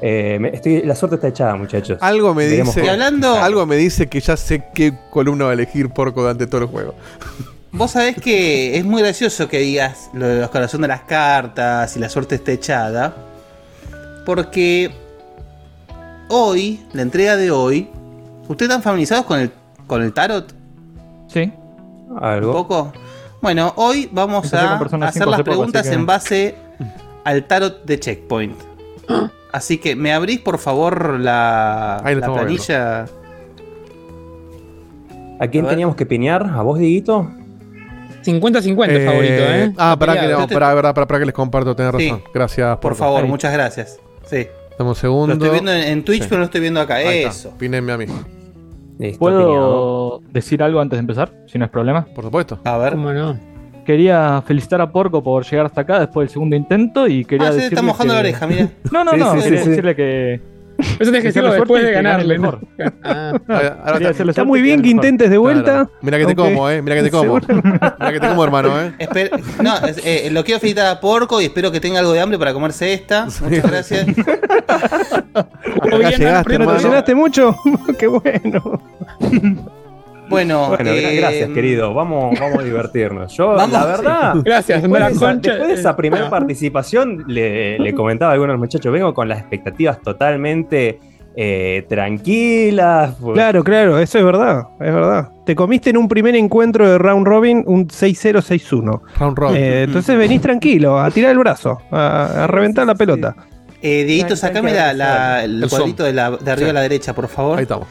[0.00, 1.98] eh, estoy, la suerte está echada, muchachos.
[2.00, 2.88] Algo me Veremos dice.
[2.88, 6.62] Hablando- Algo me dice que ya sé qué columna va a elegir Porco durante todo
[6.62, 6.94] el juego.
[7.72, 11.96] Vos sabés que es muy gracioso que digas lo de los corazones de las cartas
[11.96, 13.14] y la suerte está echada.
[14.24, 14.90] Porque
[16.28, 17.88] hoy, la entrega de hoy,
[18.48, 19.50] ¿ustedes están familiarizados con el,
[19.86, 20.52] con el tarot?
[21.28, 21.52] Sí.
[22.08, 22.52] ¿Un Algo.
[22.52, 22.92] poco?
[23.40, 26.54] Bueno, hoy vamos Empecé a hacer 5 las poco, preguntas en base
[27.24, 28.56] al tarot de Checkpoint.
[29.52, 33.06] Así que, ¿me abrís por favor la, la estamos planilla?
[35.40, 36.44] ¿A quién A teníamos que piñar?
[36.54, 37.30] ¿A vos, Diguito?
[38.24, 39.72] 50-50 Eh, favorito, ¿eh?
[39.78, 42.08] Ah, para que, no, para, para, para, para que les comparto, tenés Sí.
[42.10, 42.22] razón.
[42.34, 42.68] Gracias.
[42.76, 42.96] Por Porco.
[42.96, 43.28] favor, Ahí.
[43.28, 44.00] muchas gracias.
[44.26, 44.46] Sí.
[44.78, 45.28] Dame un segundo.
[45.28, 46.26] Lo estoy viendo en, en Twitch, Sí.
[46.28, 46.96] pero no lo estoy viendo acá.
[46.96, 47.24] Ahí.
[47.24, 47.52] Eso.
[47.56, 48.06] Pínenme a mí.
[48.06, 48.18] Listo,
[48.98, 49.18] piñado.
[49.18, 51.32] ¿Puedo decir algo antes de empezar?
[51.46, 52.04] Si no es problema.
[52.14, 52.58] Por supuesto.
[52.64, 52.92] A ver.
[52.94, 53.38] ¿Cómo no?
[53.88, 57.52] Quería felicitar a Porco por llegar hasta acá después del segundo intento y quería Ah,
[57.52, 58.68] se está mojando que- la oreja, mira.
[58.92, 59.68] No, no, Sí, no, sí, quería sí.
[59.70, 60.34] decirle que
[60.76, 62.38] Eso tenés que suerte después de ganarle.
[62.38, 62.60] mejor.
[63.02, 65.72] Ah, Ahora- ahora quería está- muy bien que intentes de vuelta.
[65.72, 65.90] Claro.
[66.02, 66.82] Mira que te como, eh.
[66.82, 67.38] Mira que te como.
[67.40, 68.92] Mira que te como, hermano, eh.
[68.98, 69.30] Esper-
[69.62, 69.72] no,
[70.04, 72.92] eh, lo quiero felicitar a Porco y espero que tenga algo de hambre para comerse
[72.92, 73.24] esta.
[73.40, 74.06] Muchas gracias.
[75.34, 77.56] Acá llegaste, pero ¿No te llenaste mucho?
[77.98, 78.82] Qué bueno.
[80.28, 81.94] Bueno, Bueno, gra- eh, gracias, querido.
[81.94, 83.36] Vamos, vamos a divertirnos.
[83.36, 83.70] Yo, Vamos.
[83.72, 85.50] la verdad, Gracias, después, de la esa, concha.
[85.50, 86.30] después de esa primera Ah.
[86.30, 90.98] participación, le, le comentaba a algunos muchachos, vengo con las expectativas totalmente
[91.40, 93.14] eh, tranquilas.
[93.20, 95.28] pues, Claro, claro, eso es verdad, es verdad.
[95.46, 99.00] Te comiste en un primer encuentro de Round Robin un 6-0-6-1.
[99.20, 99.56] Round Robin.
[99.56, 103.36] Eh, entonces venís tranquilo, a tirar el brazo, a, a reventar la pelota.
[103.80, 106.70] eh, Dieguito, sacame la- el El cuadrito de, la, de arriba Sí.
[106.70, 107.58] a la derecha, por favor.
[107.58, 107.86] Ahí estamos.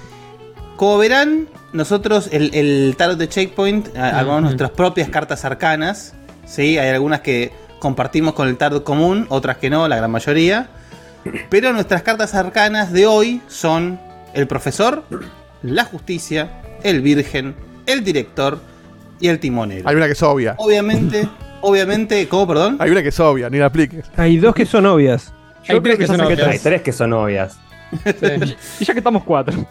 [0.77, 6.13] Como verán, nosotros el, el tarot de Checkpoint armamos nuestras propias cartas arcanas.
[6.45, 6.77] ¿sí?
[6.77, 10.69] Hay algunas que compartimos con el tarot común, otras que no, la gran mayoría.
[11.49, 13.99] Pero nuestras cartas arcanas de hoy son
[14.35, 15.03] el profesor,
[15.63, 17.55] la justicia, el virgen,
[17.87, 18.59] el director
[19.19, 19.89] y el timonero.
[19.89, 20.53] Hay una que es obvia.
[20.59, 21.27] Obviamente,
[21.61, 22.77] obviamente, ¿cómo, perdón?
[22.79, 24.05] Hay una que es obvia, ni la apliques.
[24.15, 25.33] Hay dos que son obvias.
[25.63, 26.47] Yo Hay tres que son obvias.
[26.47, 27.57] Hay tres que son obvias.
[28.03, 28.55] Sí.
[28.81, 29.65] Y ya que estamos cuatro.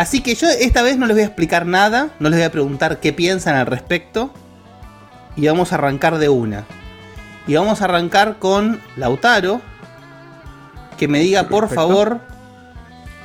[0.00, 2.50] Así que yo esta vez no les voy a explicar nada, no les voy a
[2.50, 4.30] preguntar qué piensan al respecto.
[5.36, 6.64] Y vamos a arrancar de una.
[7.46, 9.60] Y vamos a arrancar con Lautaro.
[10.96, 12.20] Que me diga por favor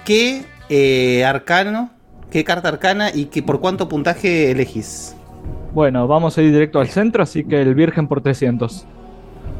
[0.03, 1.91] qué eh, arcano,
[2.29, 5.15] qué carta arcana y que por cuánto puntaje elegís.
[5.73, 8.85] Bueno, vamos a ir directo al centro, así que el Virgen por 300.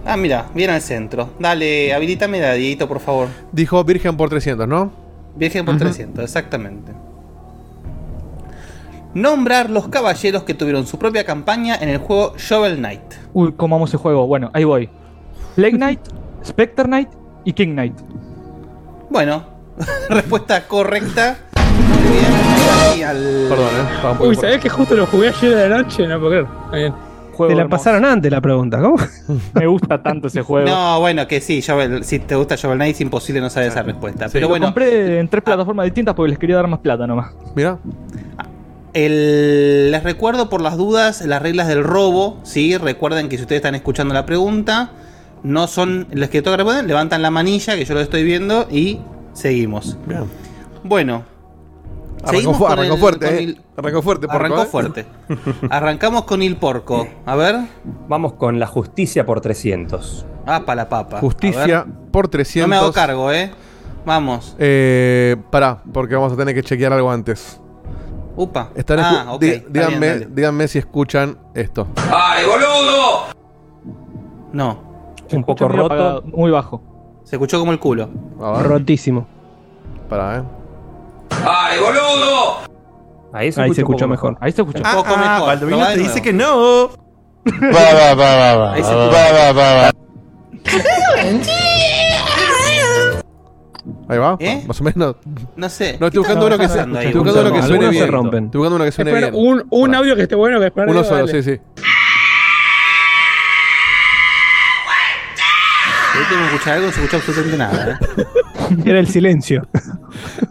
[0.06, 1.30] Ah, mira, bien al centro.
[1.40, 3.30] Dale, habilítame la Dieguito, por favor.
[3.54, 5.06] Dijo Virgen por 300, ¿no?
[5.38, 5.84] Virgen por Ujú.
[5.86, 7.05] 300, exactamente.
[9.16, 13.02] Nombrar los caballeros que tuvieron su propia campaña en el juego Shovel Knight.
[13.34, 14.28] Uy, ¿cómo vamos ese juego?
[14.28, 14.90] Bueno, ahí voy.
[15.56, 16.02] Plague Knight,
[16.46, 17.10] Spectre Knight
[17.46, 17.94] y King Knight.
[19.10, 19.44] Bueno,
[20.10, 21.38] respuesta correcta.
[21.80, 22.26] Muy bien.
[22.94, 23.94] Ahí al- Perdón, eh.
[23.96, 26.06] Estaba un poco Uy, ¿sabés que justo lo jugué ayer de la noche?
[26.08, 26.48] No puedo creer.
[26.66, 26.94] Está bien.
[27.36, 27.78] Juego Te la hermoso.
[27.84, 28.98] pasaron antes la pregunta, ¿cómo?
[29.54, 30.68] Me gusta tanto ese juego.
[30.70, 33.82] No, bueno, que sí, Shovel- si te gusta Shovel Knight es imposible no saber esa
[33.84, 34.28] respuesta.
[34.32, 37.34] Pero Lo bueno, compré en tres plataformas distintas porque les quería dar más plata nomás.
[37.56, 37.78] Mira.
[38.96, 42.40] El- les recuerdo por las dudas las reglas del robo.
[42.44, 42.76] ¿sí?
[42.78, 44.92] Recuerden que si ustedes están escuchando la pregunta,
[45.44, 49.00] no son los que toca responder, levantan la manilla, que yo lo estoy viendo, y
[49.34, 49.98] seguimos.
[50.08, 50.24] Bien.
[50.84, 51.24] Bueno,
[52.24, 53.40] Arrancó, fu- el- fuerte, con eh.
[53.44, 54.66] el- Arrancó fuerte, porco, Arrancó eh.
[54.66, 55.06] fuerte.
[55.70, 57.08] Arrancamos con el porco.
[57.26, 57.58] A ver.
[58.08, 60.26] Vamos con la justicia por 300.
[60.48, 61.20] Ah, para la papa.
[61.20, 62.68] Justicia por 300.
[62.68, 63.52] No me hago cargo, ¿eh?
[64.06, 64.56] Vamos.
[64.58, 67.60] Eh, pará, porque vamos a tener que chequear algo antes.
[68.36, 68.70] Upa.
[68.76, 69.42] Están ah, escu- ok.
[69.42, 70.28] di- está díganme, dale.
[70.32, 71.88] díganme si escuchan esto.
[74.52, 74.78] No.
[75.32, 75.86] Un poco Muy roto.
[75.94, 76.82] apagado, muy bajo.
[77.24, 78.10] Se escuchó como el culo.
[78.62, 79.26] Rotísimo.
[80.10, 80.44] pará, eh.
[83.34, 84.38] Ahí se, Ahí se escucha un poco escuchó mejor.
[84.40, 84.80] Ahí se escucha.
[84.80, 85.48] Un poco mejor.
[85.48, 86.24] Baldovino te dice nuevo.
[86.24, 86.90] que no.
[88.72, 89.92] Ahí se escucha.
[94.08, 94.64] Ahí va, ¿Eh?
[94.68, 95.16] más o menos.
[95.56, 95.98] No sé.
[96.00, 98.12] No, estoy ¿Qué buscando uno que, se, estoy buscando uno que Algunos suene se bien.
[98.12, 98.46] rompen.
[98.46, 99.44] Estoy buscando uno que suene Espera, bien.
[99.48, 101.42] un, un audio que esté bueno que espera Uno solo, dale.
[101.44, 101.62] sí, sí.
[106.14, 108.00] Ahorita me escucha algo, no se escucha absolutamente nada.
[108.18, 108.26] ¿eh?
[108.86, 109.68] Era el silencio.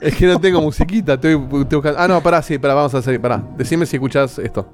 [0.01, 1.99] Es que no tengo musiquita, estoy, estoy buscando.
[1.99, 3.19] Ah, no, pará, sí, pará, vamos a hacer.
[3.21, 4.69] Pará, decime si escuchás esto.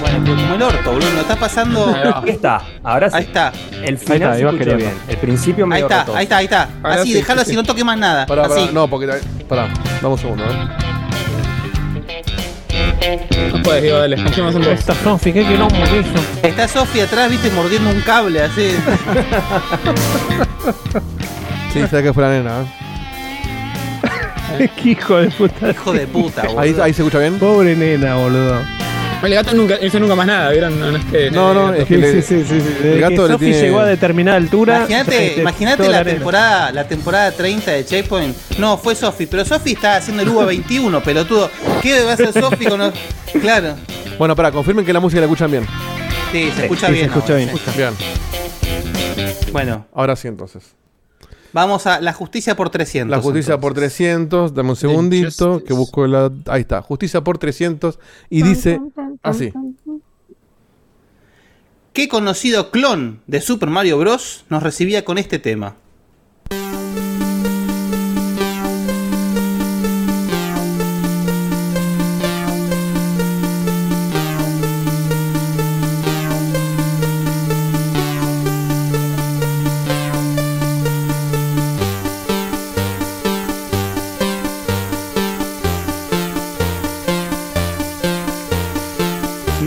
[0.00, 1.10] Bueno, pero como el orto, boludo.
[1.12, 1.94] Me está pasando.
[2.22, 2.62] Ahí está.
[2.82, 3.16] Ahora sí.
[3.16, 3.52] Ahí está.
[3.72, 4.76] El Ahí final está, se iba escucha queriendo.
[4.84, 4.94] bien.
[5.08, 6.16] El principio Ahí medio está, roto.
[6.16, 6.68] ahí está, ahí está.
[6.82, 7.56] Ahora Así, sí, dejalo sí, así, sí.
[7.56, 8.26] no toque más nada.
[8.26, 9.06] Pará, no, porque.
[9.48, 9.68] Pará,
[10.02, 10.68] damos un segundo, ¿eh?
[13.52, 14.16] No puedes, Diego, dale.
[14.72, 16.10] Esta Sofi, qué quilombo que hizo.
[16.42, 18.72] Está Sofi atrás, viste, mordiendo un cable así.
[21.72, 22.62] Sí, sabes que fue la nena,
[24.58, 24.70] ¿eh?
[24.82, 25.70] qué hijo de puta.
[25.70, 26.60] Hijo de puta, boludo.
[26.60, 27.38] Ahí, ahí se escucha bien.
[27.38, 28.62] Pobre nena, boludo.
[29.22, 30.78] El gato nunca hizo nunca más nada, ¿vieron?
[30.78, 31.30] No, no es que.
[31.30, 34.86] No, no, es que Sí, sí, sí, el gato Sofi tiene- llegó a determinada altura.
[34.88, 35.34] Imagínate,
[35.82, 38.36] este, la temporada, la temporada 30 de Checkpoint.
[38.58, 41.50] No, fue Sofi, pero Sofi está haciendo el V21, pelotudo.
[41.82, 42.92] ¿Qué va a hacer Sofi con los...
[43.40, 43.74] Claro.
[44.18, 45.66] Bueno, pará, confirmen que la música la escuchan bien.
[46.32, 47.04] Sí, se escucha sí, bien.
[47.10, 47.56] se escucha ahora, bien.
[47.56, 47.72] sí.
[47.76, 50.62] Bien, Bueno, ahora sí entonces.
[51.56, 53.10] Vamos a la justicia por 300.
[53.10, 53.96] La justicia por entonces.
[53.96, 56.30] 300, dame un segundito, que busco la...
[56.48, 58.78] Ahí está, justicia por 300 y dice
[59.22, 59.54] así.
[61.94, 64.44] ¿Qué conocido clon de Super Mario Bros.
[64.50, 65.76] nos recibía con este tema?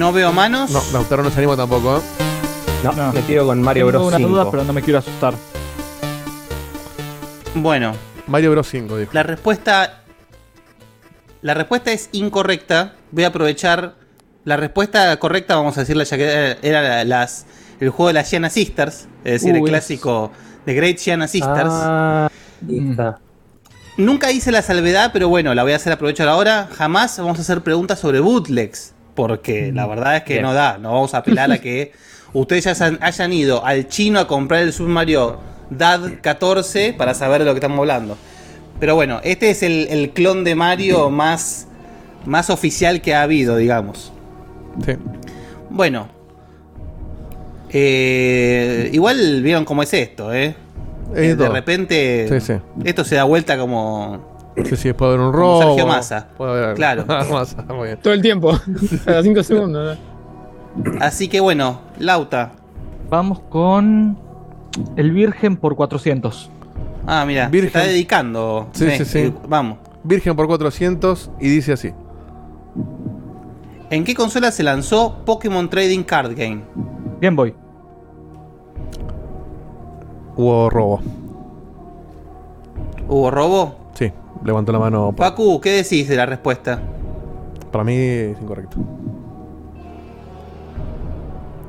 [0.10, 0.72] No veo manos.
[0.72, 2.02] No, Lautaro no se anima tampoco, ¿eh?
[2.84, 3.14] No, No.
[3.14, 4.08] me tiro con Mario Tengo Bros.
[4.08, 4.30] una 5.
[4.30, 5.36] duda, pero no me quiero asustar.
[7.54, 7.94] Bueno,
[8.26, 9.12] Mario Bros 5, dijo.
[9.14, 10.02] la respuesta.
[11.44, 12.96] La respuesta es incorrecta.
[13.12, 13.98] Voy a aprovechar.
[14.46, 17.46] La respuesta correcta, vamos a decirla ya que era, era la- las,
[17.80, 19.08] el juego de las Gianna Sisters.
[19.24, 20.32] Es decir, el Uh, clásico
[20.66, 21.70] de Great Gianna Sisters.
[21.72, 22.30] Ah.
[23.98, 26.68] Nunca hice la salvedad, pero bueno, la voy a hacer aprovechar ahora.
[26.76, 28.96] Jamás vamos a hacer preguntas sobre bootlegs.
[29.28, 30.44] Porque la verdad es que Bien.
[30.44, 30.78] no da.
[30.78, 31.92] No vamos a apelar a que
[32.34, 37.14] ustedes ya hayan, hayan ido al chino a comprar el Super Mario DAD 14 para
[37.14, 38.18] saber de lo que estamos hablando.
[38.80, 41.68] Pero bueno, este es el, el clon de Mario más,
[42.26, 44.14] más oficial que ha habido, digamos.
[44.86, 44.94] Sí.
[45.70, 46.08] Bueno.
[47.72, 50.56] Eh, igual vieron cómo es esto, ¿eh?
[51.16, 51.54] Es de todo.
[51.54, 52.54] repente Sí, sí.
[52.84, 54.29] esto se da vuelta como
[54.66, 55.62] Sí, sí, puede haber un Como robo.
[55.62, 56.28] Sergio Massa.
[56.38, 57.06] Puede haber Claro.
[57.32, 58.00] Massa, muy bien.
[58.04, 58.52] Todo el tiempo.
[59.06, 59.98] Cada 5 segundos.
[61.00, 62.52] Así que bueno, Lauta.
[63.10, 64.18] Vamos con
[64.96, 66.50] el Virgen por 400.
[67.08, 68.70] Ah, mira, se está dedicando.
[68.74, 69.34] Sí, sí, sí.
[69.48, 69.80] Vamos.
[70.04, 71.92] Virgen por 400 y dice así.
[73.90, 76.62] ¿En qué consola se lanzó Pokémon Trading Card Game?
[77.20, 77.56] Game Boy.
[80.36, 81.02] Hubo robo.
[83.08, 83.76] ¿Hubo robo?
[84.44, 85.12] Levantó la mano.
[85.16, 86.82] pa- Pacu, ¿qué decís de la respuesta?
[87.72, 88.78] Para mí es incorrecto.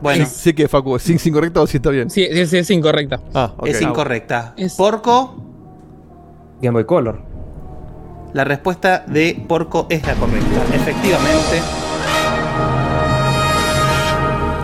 [0.00, 2.08] Bueno, Sí, sí que Facu, ¿sí es incorrecto o sí está bien?
[2.08, 3.20] Sí, sí, sí, es incorrecta.
[3.34, 3.66] Ah, ok.
[3.66, 4.54] es incorrecta.
[4.56, 5.34] Es- Porco,
[6.62, 7.20] Game Boy Color.
[8.32, 10.46] la respuesta de Porco es la correcta.
[10.74, 11.60] Efectivamente.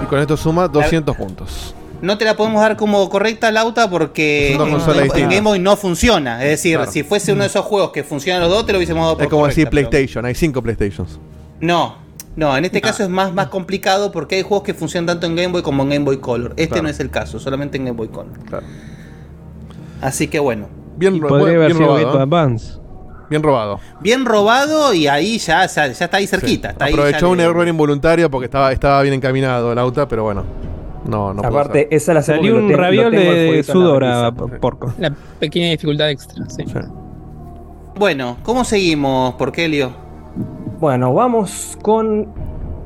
[0.03, 1.75] Y con esto suma 200 puntos.
[2.03, 4.69] No te la podemos dar como correcta, Lauta, porque dos
[5.17, 5.29] en.
[5.29, 6.43] Game Boy no funciona.
[6.45, 6.91] Es decir, Claro.
[6.93, 9.25] si fuese uno de esos juegos que funcionan los dos, te lo hubiésemos dado por
[9.25, 11.19] Es como decir pero- PlayStation, hay 5 PlayStations.
[11.61, 11.97] No,
[12.37, 15.37] no, en este caso es más, más complicado porque hay juegos que funcionan tanto en
[15.37, 16.51] Game Boy como en Game Boy Color.
[16.57, 16.83] Este Claro.
[16.83, 18.39] no es el caso, solamente en Game Boy Color.
[18.47, 18.67] Claro.
[20.03, 22.13] Así que bueno, Bien, podría haber sido Game robado.
[22.13, 22.23] Boy ¿eh?
[22.23, 22.79] Advance.
[23.29, 23.81] Bien robado.
[24.01, 26.69] bien robado y ahí ya, ya, ya está ahí cerquita.
[26.69, 26.73] Sí.
[26.75, 30.23] está ahí Aprovechó un le- error involuntario porque estaba, estaba bien encaminado el auto, pero
[30.23, 30.45] bueno.
[31.09, 31.88] No, no puedo Aparte, ser.
[31.95, 34.92] esa la Salió un raviol de sudor a porco.
[34.99, 36.64] La pequeña dificultad extra, sí.
[36.66, 36.75] Sí.
[37.99, 39.90] Bueno, ¿cómo seguimos, Porquelio?
[40.81, 42.29] Bueno, vamos con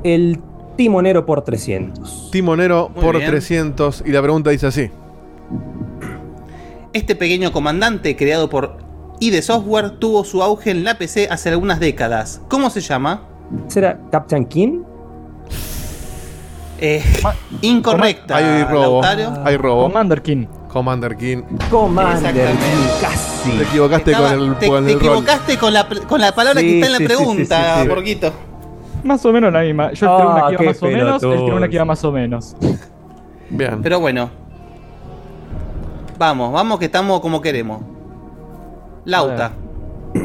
[0.04, 0.38] el
[0.76, 2.30] timonero por 300.
[2.30, 3.30] Timonero Muy por bien.
[3.30, 4.04] 300.
[4.06, 4.90] Y la pregunta dice así:
[6.92, 8.78] Este pequeño comandante creado por
[9.18, 12.40] ID Software tuvo su auge en la PC hace algunas décadas.
[12.48, 13.22] ¿Cómo se llama?
[13.66, 14.82] ¿Será Captain King?
[16.80, 17.02] Eh,
[17.62, 18.36] incorrecta.
[18.36, 19.02] Hay robo.
[19.02, 19.42] Lautaro.
[19.44, 19.82] Hay robo.
[19.84, 20.46] Commander King.
[20.68, 21.42] Commander King.
[21.70, 22.32] Commander.
[22.32, 23.50] King, casi.
[23.50, 25.08] Te equivocaste Estaba- con el, te, con te el rol.
[25.08, 27.82] equivocaste con la, pre- con la palabra que está en la sí, pregunta, sí, sí,
[27.82, 27.88] sí.
[27.88, 28.32] Porquito.
[29.04, 29.92] Más o menos la misma.
[29.92, 32.12] Yo tiré una que iba más o menos, él tiró una que iba más o
[32.12, 32.56] menos.
[33.50, 33.80] Bien.
[33.82, 34.30] Pero bueno.
[36.18, 37.80] Vamos, vamos que estamos como queremos.
[39.04, 39.52] Lauta.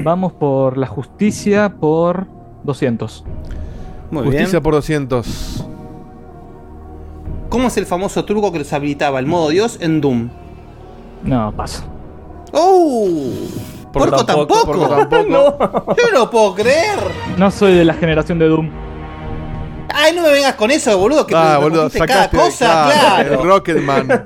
[0.03, 2.27] Vamos por la justicia por
[2.63, 3.23] 200.
[4.11, 4.63] Muy Justicia bien.
[4.63, 5.65] por 200.
[7.55, 10.29] ¿Cómo es el famoso truco que los habilitaba el modo Dios en Doom?
[11.23, 11.85] No, paso.
[12.51, 13.07] ¡Oh!
[13.93, 14.65] ¿Porco tampoco?
[14.65, 15.95] Porco tampoco.
[15.97, 16.99] Yo no lo puedo creer.
[17.37, 18.69] No soy de la generación de Doom.
[19.87, 22.35] Ay, no me vengas con eso, boludo, que Ah, me boludo, cada sacaste.
[22.35, 23.41] cosa, claro, claro.
[23.41, 24.23] El Rocketman.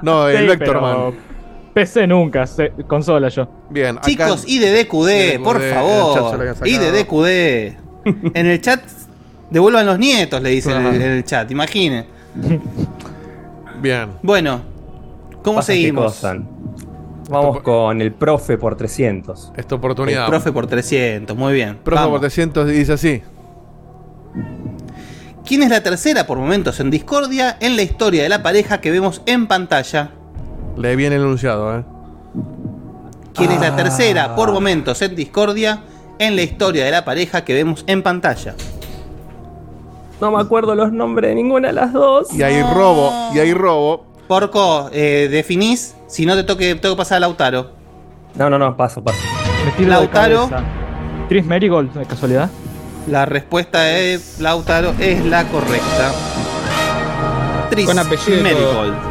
[0.00, 0.92] No, el Sí, Vectorman.
[0.94, 1.14] pero
[1.74, 3.46] PC nunca, se- consola yo.
[3.68, 4.06] Bien, acá.
[4.08, 6.40] Chicos, IDDQD, por favor.
[6.64, 7.26] IDDQD.
[8.34, 8.80] En el chat
[9.50, 12.13] devuelvan los nietos, le dicen en el, en el chat, imaginen.
[13.82, 14.10] Bien.
[14.22, 14.60] Bueno,
[15.42, 16.22] ¿cómo Pasan seguimos?
[17.30, 19.52] Vamos con el profe por 300.
[19.56, 20.26] Esta El oportunidad.
[20.28, 21.78] profe por 300, muy bien.
[21.82, 22.12] Profe Vamos.
[22.12, 23.22] por 300 y dice así.
[25.46, 28.90] ¿Quién es la tercera por momentos en discordia en la historia de la pareja que
[28.90, 30.10] vemos en pantalla?
[30.76, 31.84] Le viene el enunciado, ¿eh?
[33.34, 33.68] ¿Quién es Ah.
[33.70, 35.80] la tercera por momentos en discordia
[36.18, 38.54] en la historia de la pareja que vemos en pantalla?
[40.20, 42.32] No me acuerdo los nombres de ninguna de las dos.
[42.32, 44.06] Y hay robo, y hay robo.
[44.28, 47.72] Porco, eh, definís, si no te toque, tengo que pasar a Lautaro.
[48.34, 49.18] No, no, no, paso, paso.
[49.64, 50.46] Me tiro Lautaro.
[50.46, 50.56] de.
[51.28, 52.50] Tris Marigold, de casualidad.
[53.06, 56.12] La respuesta de Lautaro es la correcta.
[57.70, 59.04] Tris Con apellido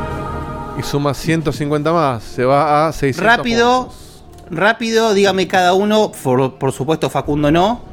[0.78, 2.24] y suma 150 más.
[2.24, 3.38] Se va a 600.
[3.38, 4.24] Rápido, puntos.
[4.50, 7.92] rápido, dígame cada uno, por, por supuesto Facundo no.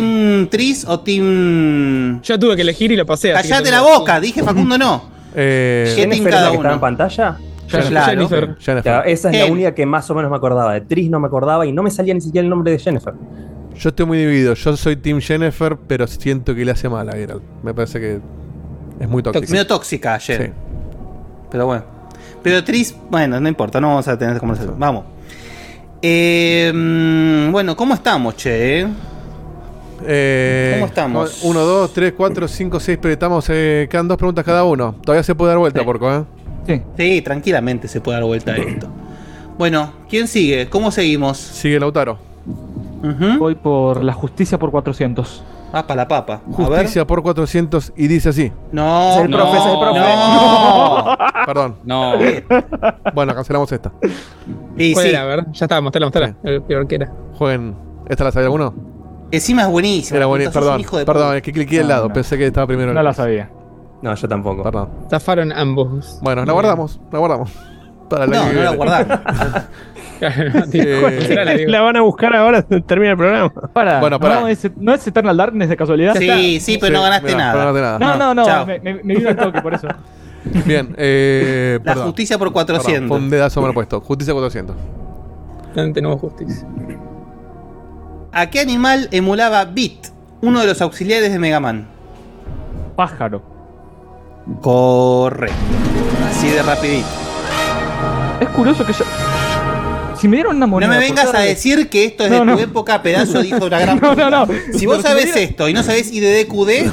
[0.00, 2.20] ¿Team Tris o Team...
[2.22, 3.32] Yo tuve que elegir y lo pasé.
[3.32, 5.12] Callate la boca, dije Facundo no.
[5.34, 6.74] Eh, ¿Qué team ¿Jennifer es cada la que está uno?
[6.74, 7.38] en pantalla?
[7.66, 7.90] Jennifer.
[7.90, 8.10] Claro.
[8.10, 8.56] Jennifer.
[8.58, 8.92] Jennifer.
[8.92, 10.74] Ya, esa es la única que más o menos me acordaba.
[10.74, 13.14] De Tris no me acordaba y no me salía ni siquiera el nombre de Jennifer.
[13.74, 14.52] Yo estoy muy dividido.
[14.52, 17.42] Yo soy Team Jennifer, pero siento que le hace mal a Geralt.
[17.62, 18.20] Me parece que
[19.00, 19.50] es muy tóxico.
[19.50, 20.46] Medio tóxica ayer.
[20.46, 20.52] Sí.
[21.50, 21.84] Pero bueno.
[22.42, 24.78] Pero Tris, bueno, no importa, no vamos a tener esta conversación.
[24.78, 25.04] Vamos.
[26.02, 28.86] Eh, mm, bueno, ¿cómo estamos, che?
[30.06, 30.72] Eh?
[30.76, 31.40] ¿Cómo estamos?
[31.42, 32.98] 1, 2, 3, 4, 5, 6.
[33.00, 33.46] Pero estamos.
[33.50, 34.94] Eh, quedan dos preguntas cada uno.
[35.02, 35.84] Todavía se puede dar vuelta, Sí.
[35.86, 36.24] porco, ¿eh?
[36.66, 36.82] Sí.
[36.96, 38.88] Sí, tranquilamente se puede dar vuelta a esto.
[39.58, 40.68] Bueno, ¿quién sigue?
[40.68, 41.36] ¿Cómo seguimos?
[41.38, 42.18] Sigue Lautaro.
[43.02, 43.38] Ujú.
[43.38, 45.44] Voy por la justicia por 400.
[45.74, 46.34] Ah, para la papa.
[46.34, 46.68] A ver.
[46.68, 48.52] Justicia por 400 y dice así.
[48.72, 50.00] No, Es el no, profe, es el profe.
[50.00, 51.16] no.
[51.46, 51.76] Perdón.
[51.84, 52.12] No.
[53.14, 53.90] Bueno, cancelamos esta.
[54.76, 55.22] Y ¿Cuál sí, era?
[55.22, 56.36] A ver, ya está, mostrala, mostrala.
[56.44, 57.12] El peor que era.
[57.38, 57.74] Jueguen.
[58.08, 58.74] ¿Esta la sabía alguno?
[59.32, 60.16] Encima es buenísimo.
[60.16, 60.52] Era buenísimo.
[60.54, 60.80] Perdón.
[60.80, 62.08] hijo de Perdón, es que cliqué al No, lado.
[62.08, 62.14] no.
[62.14, 62.90] Pensé que estaba primero.
[62.90, 63.50] en No la sabía.
[64.02, 64.62] No, yo tampoco.
[64.62, 64.88] Perdón.
[65.10, 66.18] Zafaron ambos.
[66.22, 67.00] Bueno, la guardamos.
[67.12, 67.50] La guardamos.
[68.08, 69.18] Para el No, que no la guardamos.
[70.24, 71.78] Eh, la.
[71.78, 73.52] La van a buscar ahora, termina el programa.
[73.72, 74.38] Para, Bueno, pará.
[74.40, 76.14] No, es, ¿no es Eternal Darkness de casualidad?
[76.16, 77.64] Sí, sí, pero no ganaste mirá, nada.
[77.64, 78.64] no ganaste No, no, no, Chao.
[78.66, 79.88] me, me, me vino el toque por eso.
[80.64, 82.06] Bien, eh, La perdón.
[82.06, 83.08] justicia por Perdón, 400.
[83.08, 84.00] fue un dedazo mal puesto.
[84.00, 84.76] Justicia 400.
[85.76, 86.68] Ante nuevo justicia.
[88.32, 90.08] ¿A qué animal emulaba Bit,
[90.40, 91.86] uno de los auxiliares de Mega Man?
[92.96, 93.42] Pájaro.
[94.60, 95.54] Correcto.
[96.30, 97.06] Así de rapidito.
[98.40, 99.04] Es curioso que yo.
[100.18, 100.88] Si me dieron una No moneda.
[100.90, 102.56] me por vengas a decir que esto es No, de no.
[102.56, 104.46] tu época, pedazo de hijo de una gran No, no, no.
[104.72, 106.90] Si vos sabés me esto y no sabés IDDQD,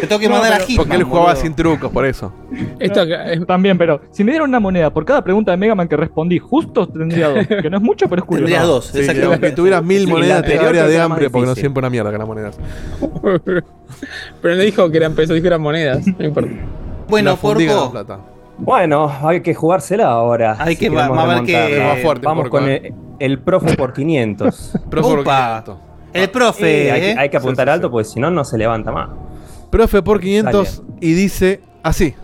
[0.00, 0.76] te tengo que No, mandar a Hitman.
[0.76, 1.42] Porque él jugaba boludo.
[1.42, 2.32] sin trucos, por eso.
[2.78, 5.74] Esto acá es- También, pero si me dieron una moneda por cada pregunta de Mega
[5.74, 7.46] Man que respondí, justo tendría dos.
[7.46, 8.44] Que no es mucho, pero es curioso.
[8.46, 9.34] Tendrías dos, Sí, exactamente.
[9.46, 12.18] aunque tuvieras mil Sí, monedas, te que de hambre porque no siempre una mierda que
[12.18, 12.58] las monedas.
[14.42, 16.04] Pero no dijo que eran pesos, dijo que eran monedas.
[16.06, 16.50] No importa.
[17.08, 18.18] Bueno, Porco, plata.
[18.58, 20.56] Bueno, hay que jugársela ahora.
[20.58, 21.68] Hay que- queremos vamos a ver remontarla.
[21.76, 22.82] qué- Más fuerte, Vamos porco, con eh.
[23.18, 24.78] el, el profe por 500.
[24.90, 25.62] Profe por Upa.
[25.64, 25.76] 500.
[26.12, 27.16] el profe, Eh, hay, que- ¿eh?
[27.18, 27.92] hay que apuntar Sí, sí, alto sí.
[27.92, 29.10] porque si no, no se levanta más.
[29.74, 32.14] Profe por 500 y dice así.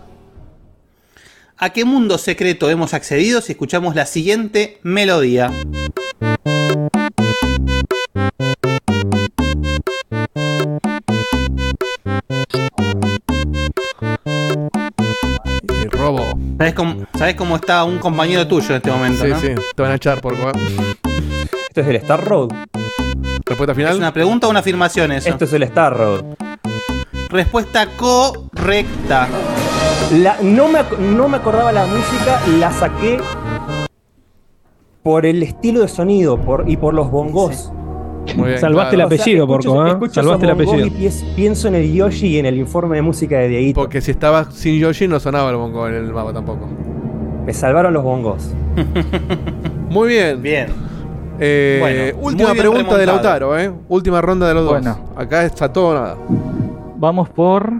[1.57, 5.51] ¿A qué mundo secreto hemos accedido si escuchamos la siguiente melodía?
[17.17, 19.39] Sabés cómo está un compañero tuyo en este momento, Sí, ¿no?
[19.41, 20.33] sí, te van a echar por.
[20.35, 22.49] Esto es el Star Road.
[23.45, 23.97] Respuesta ¿Es final.
[23.97, 25.27] una pregunta o una afirmación eso?
[25.27, 26.23] Esto es el Star Road.
[27.31, 29.27] Respuesta correcta.
[30.21, 33.19] La- no, me, no me acordaba la música, la saqué
[35.03, 37.71] por el estilo de sonido por, y por los bongos.
[38.35, 39.09] Muy bien, Salvaste claro.
[39.09, 39.97] el apellido, Porco, ¿eh?
[40.11, 40.85] Salvaste el apellido.
[40.85, 43.79] Y pies- pienso en el Yoshi y en el informe de música de Dieguito.
[43.81, 46.67] Porque si estaba sin Yoshi no sonaba el bongo en el mapa tampoco.
[47.45, 48.51] Me salvaron los bongos.
[49.89, 50.41] Muy bien.
[50.41, 50.67] Bien.
[51.39, 53.05] Eh, Bueno, última bien pregunta de.
[53.07, 53.71] Lautaro, ¿eh?
[53.89, 54.99] Última ronda de los Bueno.
[55.15, 55.17] dos.
[55.17, 56.17] Acá está todo o nada.
[57.01, 57.73] Vamos por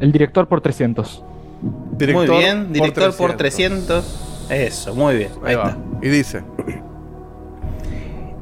[0.00, 1.22] el director por 300.
[1.96, 2.72] Director muy bien.
[2.72, 4.46] Director por 300.
[4.50, 5.30] Eso, muy bien.
[5.44, 5.68] Ahí, Ahí va.
[5.68, 5.78] está.
[6.02, 6.42] Y dice: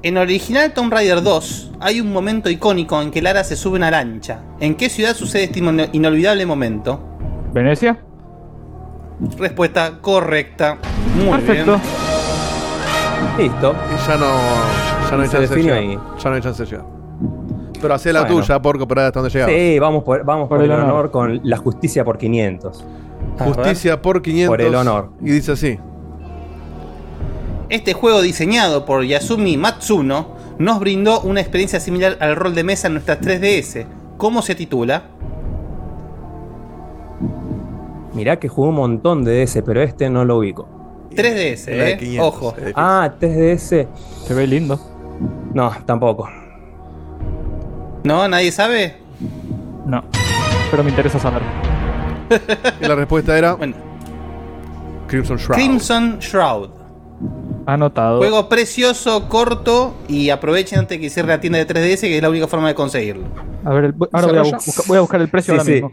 [0.03, 3.81] En original Tomb Raider 2 hay un momento icónico en que Lara se sube a
[3.81, 4.41] una lancha.
[4.61, 6.99] ¿En qué ciudad sucede este ino- inolvidable momento?
[7.53, 7.99] ¿Venecia?
[9.39, 10.79] Respuesta correcta.
[11.17, 11.73] Muy Perfecto.
[13.37, 13.51] bien.
[13.51, 13.75] Listo.
[13.95, 14.27] Y ya no,
[15.11, 15.83] ya no hay chance de llegar.
[16.19, 16.87] Ya no hay chance de llegar.
[17.83, 18.37] Pero hacé la Bueno.
[18.37, 19.55] tuya, porco, para hasta donde llegamos.
[19.55, 20.91] Sí, vamos por, vamos por, Por el el honor.
[20.93, 21.11] honor.
[21.11, 22.85] con la justicia por 500.
[23.39, 23.55] A ver.
[23.55, 24.49] Justicia por 500.
[24.49, 25.11] Por el honor.
[25.21, 25.79] Y dice así:
[27.69, 30.29] Este juego diseñado por Yasumi Matsuno
[30.59, 33.85] nos brindó una experiencia similar al rol de mesa en nuestras 3DS.
[34.17, 35.03] ¿Cómo se titula?
[38.15, 40.69] Mirá que jugué un montón de ese, pero este no lo ubico.
[41.15, 41.97] 3DS, Era de ¿eh?
[41.99, 42.55] 500, Ojo.
[42.75, 43.87] Ah, 3DS.
[44.27, 44.79] Se ve lindo.
[45.55, 46.29] No, tampoco.
[48.05, 48.27] ¿No?
[48.29, 48.97] ¿Nadie sabe?
[49.87, 50.05] No.
[50.71, 51.43] Pero me interesa saber.
[52.81, 53.75] Y la respuesta era Bueno,
[55.07, 55.55] Crimson Shroud.
[55.55, 56.71] Crimson Shroud.
[57.67, 58.19] Anotado.
[58.19, 62.31] Juego precioso, corto y aprovechen antes que cierre la tienda de 3DS que es la
[62.31, 63.25] única forma de conseguirlo.
[63.65, 65.73] A ver, el- ahora voy a, voy a buscar el precio Sí, ahora sí.
[65.73, 65.91] mismo.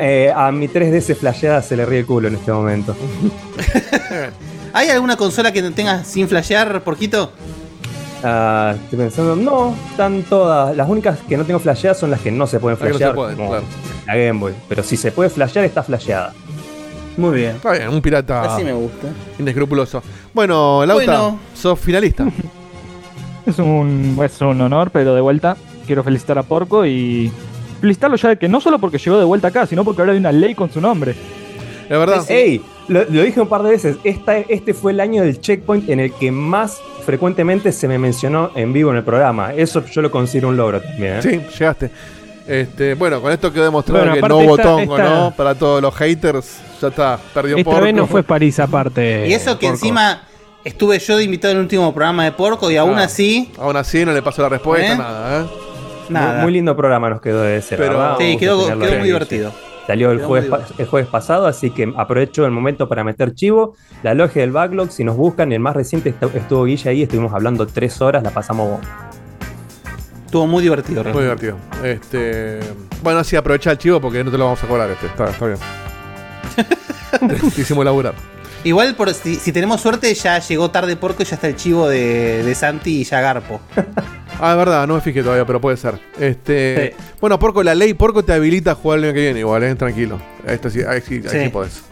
[0.00, 2.96] Eh, a mi 3DS flasheada se le ríe el culo en este momento.
[4.72, 7.32] ¿Hay alguna consola que tengas sin flashear, porquito?
[8.24, 10.76] Ah, estoy pensando, no, están todas.
[10.76, 12.92] Las únicas que no tengo flasheadas son las que no se pueden Las que no
[12.94, 13.14] se flashear.
[13.14, 13.64] pueden, como claro.
[14.06, 14.52] La Game Boy.
[14.68, 16.32] Pero si se puede flashear, está flasheada.
[17.16, 17.56] Muy bien.
[17.56, 19.08] Está bien, un pirata Así me gusta.
[19.38, 20.02] inescrupuloso.
[20.32, 21.38] Bueno, Lauta, Bueno.
[21.54, 22.26] sos finalista.
[23.44, 27.30] Es un, es un honor, pero de vuelta quiero felicitar a Porco y
[27.80, 30.18] felicitarlo ya de que no solo porque llegó de vuelta acá, sino porque ahora hay
[30.20, 31.16] una ley con su nombre.
[31.88, 32.24] La verdad.
[32.30, 32.62] ¡Ey!
[32.92, 33.96] Lo, lo dije un par de veces.
[34.04, 38.50] Esta, este fue el año del checkpoint en el que más frecuentemente se me mencionó
[38.54, 39.52] en vivo en el programa.
[39.54, 41.14] Eso yo lo considero un logro también.
[41.14, 41.22] ¿eh?
[41.22, 41.90] Sí, llegaste.
[42.46, 45.30] Este, bueno, con esto quedó demostrado Bueno, que no hubo esta- tongo, esta- ¿no?
[45.36, 47.84] Para todos los haters, ya está, perdió Esta porco.
[47.84, 49.28] vez no fue París aparte.
[49.28, 49.78] y eso que Porco.
[49.84, 50.22] encima
[50.64, 53.04] estuve yo de invitado en el último programa de Porco y aún Ah.
[53.04, 54.96] así, Aún así no le pasó la respuesta, ¿Eh?
[54.98, 55.46] nada, ¿eh?
[56.08, 56.32] nada.
[56.34, 57.76] Muy, muy lindo programa nos quedó de ese.
[57.76, 59.52] Pero- verdad, sí, quedó, muy divertido.
[59.86, 63.74] Salió el jueves, el jueves pasado, así que aprovecho el momento para meter chivo.
[64.02, 67.32] La logia del backlog, si nos buscan, el más reciente estu- estuvo Guilla ahí, estuvimos
[67.32, 68.80] hablando tres horas, la pasamos
[70.26, 71.56] Estuvo muy divertido, Muy divertido.
[71.84, 72.60] Este,
[73.02, 75.06] bueno, sí, aprovecha el chivo porque no te lo vamos a cobrar este.
[75.06, 75.58] Está, está bien.
[77.54, 78.14] Te hicimos laburar.
[78.64, 81.86] Igual, por, si, si tenemos suerte, ya llegó tarde Porco y ya está el chivo
[81.88, 83.60] de, de Santi y ya Garpo.
[84.44, 85.94] Ah, es verdad, no me fijé todavía, pero puede ser.
[86.18, 87.04] Este, Sí.
[87.20, 89.74] Bueno, Porco, la ley Porco te habilita a jugar el año que viene, igual, ¿eh?
[89.76, 90.18] Tranquilo.
[90.46, 91.48] Esto sí, ahí sí, ahí Sí.
[91.50, 91.82] podés.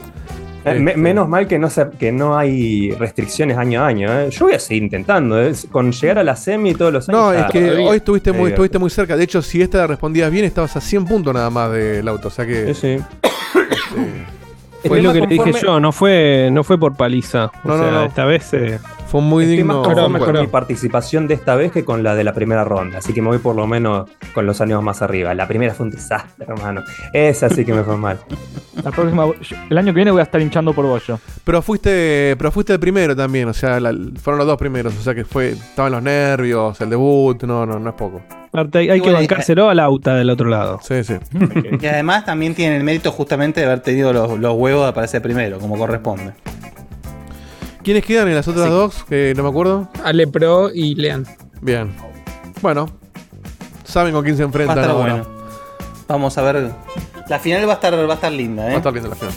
[0.64, 1.00] Eh, me- Este.
[1.00, 4.12] menos mal que no, se- que no hay restricciones año a año.
[4.12, 4.28] ¿eh?
[4.30, 5.40] Yo voy a seguir intentando.
[5.40, 5.52] ¿eh?
[5.70, 7.20] Con llegar a la semi todos los años.
[7.20, 7.88] No, es que todavía.
[7.88, 9.16] hoy estuviste muy, estuviste muy cerca.
[9.16, 12.28] De hecho, si esta la respondías bien, estabas a 100 puntos nada más del auto.
[12.28, 12.74] O sea que.
[12.74, 13.04] Sí, sí.
[13.62, 17.46] este, Fue Estoy lo que le dije conforme- yo, no fue, no fue por paliza.
[17.64, 18.04] O No, no, sea, no.
[18.04, 18.78] esta vez eh,
[19.10, 19.78] fue muy Estoy digno.
[19.78, 22.98] más conforme con mi participación de esta vez que con la de la primera ronda.
[22.98, 25.34] Así que me voy por lo menos con los años más arriba.
[25.34, 26.82] La primera fue un desastre, hermano.
[27.12, 28.18] Esa sí que me fue mal.
[28.84, 29.26] La próxima,
[29.68, 31.18] el año que viene voy a estar hinchando por vos yo.
[31.44, 33.92] Pero fuiste, pero fuiste el primero también, o sea, la-
[34.22, 37.78] fueron los dos primeros, o sea que fue, estaban los nervios, el debut, no, no,
[37.78, 38.22] no es poco.
[38.72, 40.78] hay, hay que bancárselo a la auta del otro lado.
[40.82, 41.14] Sí, sí.
[41.82, 45.20] Y además también tienen el mérito justamente de haber tenido los, los huevos de aparecer
[45.20, 46.32] primero, como corresponde.
[47.82, 48.70] ¿Quiénes quedan en las otras Sí.
[48.70, 49.04] dos?
[49.08, 49.88] Que no me acuerdo.
[50.04, 51.26] Ale Pro y Lean.
[51.60, 51.94] Bien.
[52.60, 52.88] Bueno,
[53.84, 55.14] saben con quién se Va a enfrentan estar ahora.
[55.14, 55.40] bueno.
[56.08, 56.70] Vamos a ver.
[57.28, 58.76] La final va a estar, va a estar linda, Va a ¿eh?
[58.76, 59.34] estar linda la final.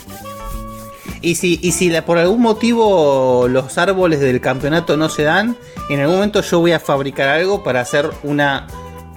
[1.22, 5.56] Y si, y si la- por algún motivo los árboles del campeonato no se dan,
[5.90, 8.68] en algún momento yo voy a fabricar algo para hacer una.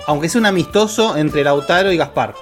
[0.06, 2.34] Aunque sea un amistoso entre Lautaro y Gaspar.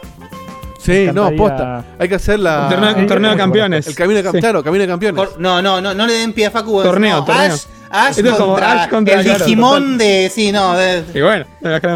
[0.84, 1.82] Sí, no, posta.
[1.98, 2.64] Hay que hacer la.
[2.64, 3.86] Un torneo, un torneo de campeones.
[3.86, 4.24] El camino de Sí.
[4.24, 4.44] campeones.
[4.44, 5.16] Claro, camino de campeones.
[5.28, 6.82] Cor- No, no, no, no le den pie a Facu.
[6.82, 7.54] Torneo, no, torneo.
[7.54, 7.60] Ash,
[7.90, 9.98] Ash Esto es como contra Ash contra el Claro, Digimon total.
[9.98, 10.30] de.
[10.34, 11.46] Sí, no, de- Y bueno,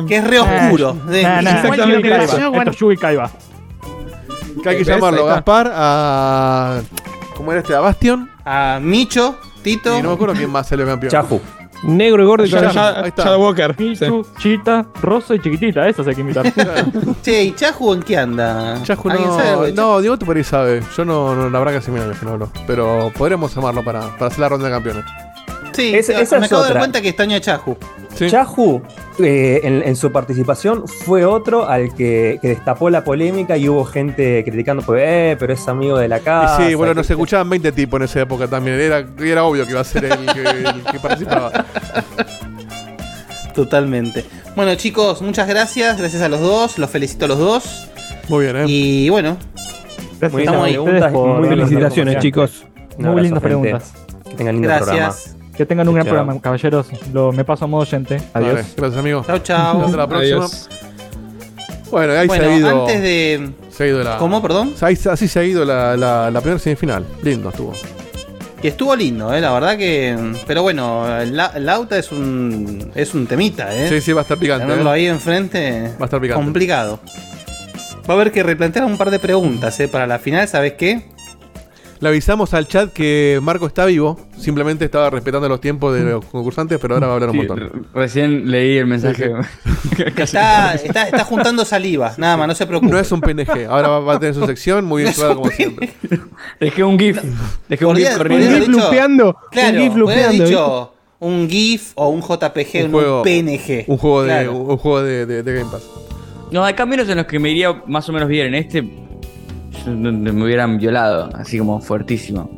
[0.06, 0.94] que es re oscuro.
[1.06, 2.08] De- Nah, nah, Exactamente.
[2.08, 2.48] Kaiba.
[2.48, 2.58] Bueno.
[2.62, 3.30] Esto es Yugi Kaiba.
[4.62, 4.86] Que hay que ¿Ves?
[4.88, 5.34] llamarlo Ahí está.
[5.34, 6.80] Gaspar a.
[7.36, 7.74] ¿Cómo era este?
[7.74, 8.30] ¿A Bastion?
[8.44, 9.98] A Micho, Tito.
[9.98, 11.10] Y no me acuerdo quién más salió campeón.
[11.10, 11.40] Chafu.
[11.84, 12.48] Negro y gordo y.
[12.50, 13.74] Shadow Walker.
[13.78, 13.94] sí.
[14.38, 15.88] Chita, Rosa y Chiquitita.
[15.88, 16.52] Esas hay que imitar.
[17.22, 18.82] Che, ¿y Chahu en qué anda?
[18.82, 20.82] Chajo ¿Alguien sabe no, no, Diego por ahí sabe.
[20.96, 22.50] Yo no, no la verdad que mil años que no hablo.
[22.66, 25.04] Pero podremos llamarlo para, para hacer la ronda de campeones.
[25.72, 27.76] Sí, Esa- esa me es acabo de dar cuenta que extraño a Chahu.
[28.18, 28.28] Sí.
[28.28, 28.82] Chahu,
[29.20, 33.84] eh, en, en su participación, fue otro al que, que destapó la polémica y hubo
[33.84, 36.66] gente criticando, pues, eh, pero es amigo de la Y casa.
[36.66, 38.80] sí, bueno, nos escuchaban 20 tipos en esa época también.
[38.80, 41.52] Era, era obvio que iba a ser el que, el que participaba.
[43.54, 44.24] Totalmente.
[44.54, 45.98] Bueno, chicos, muchas gracias.
[45.98, 46.78] Gracias a los dos.
[46.78, 47.88] Los felicito a los dos.
[48.28, 48.64] Muy bien, ¿eh?
[48.68, 49.36] Y bueno,
[50.20, 50.76] Gracias Estamos ahí.
[50.76, 52.66] por Muy Felicitaciones, chicos.
[52.98, 53.92] Muy lindas preguntas.
[54.24, 55.14] Que tengan lindo programa.
[55.58, 56.14] Que tengan un gran Chao.
[56.14, 56.86] programa, caballeros.
[57.12, 58.16] Lo, me paso a modo oyente.
[58.32, 58.52] Adiós.
[58.54, 59.24] Vale, gracias, amigo.
[59.26, 59.84] Chao, chao.
[59.84, 60.36] Hasta la próxima.
[60.38, 60.68] Adiós.
[61.90, 62.80] Bueno, ahí Bueno, se ha ido.
[62.82, 63.50] antes de.
[63.70, 64.16] se ha ido la.
[64.18, 64.72] ¿Cómo, perdón?
[64.80, 67.04] Ahí- así se ha ido la, la, la primera semifinal.
[67.22, 67.72] Lindo estuvo.
[68.62, 70.16] Que estuvo lindo, eh, la verdad que.
[70.46, 72.92] Pero bueno, la, Lauta es un.
[72.94, 73.88] es un temita, eh.
[73.88, 74.64] Sí, sí, va a estar picante.
[74.66, 74.94] Tenerlo ¿eh?
[74.94, 75.92] ahí enfrente.
[76.00, 76.44] Va a estar picante.
[76.44, 77.00] Complicado.
[78.08, 81.02] Va a haber que replantear un par de preguntas, eh, para la final, ¿sabes qué?
[82.00, 84.18] Le avisamos al chat que Marco está vivo.
[84.38, 87.38] Simplemente estaba respetando los tiempos de los concursantes, pero ahora va a hablar un Sí,
[87.38, 87.58] montón.
[87.58, 89.32] re- recién leí el mensaje.
[90.16, 92.92] Está, está, está juntando saliva, nada más, no se preocupe.
[92.92, 93.66] No es un PNG.
[93.68, 95.90] Ahora va, va a tener su sección muy bien llevada como siempre.
[96.60, 97.20] Dejé un GIF.
[97.68, 98.58] Dejé un GIF podría Un corriendo.
[98.58, 99.36] GIF lupeando.
[99.50, 100.44] Claro, un GIF podría haber lupeando.
[100.44, 103.84] dicho un GIF o un JPG, Un un, PNG.
[103.88, 105.82] Un juego de, un juego de, de- de Game Pass.
[106.52, 108.46] No, hay caminos en los que me iría más o menos bien.
[108.48, 108.88] En este,
[109.96, 112.50] me hubieran violado, así como fuertísimo.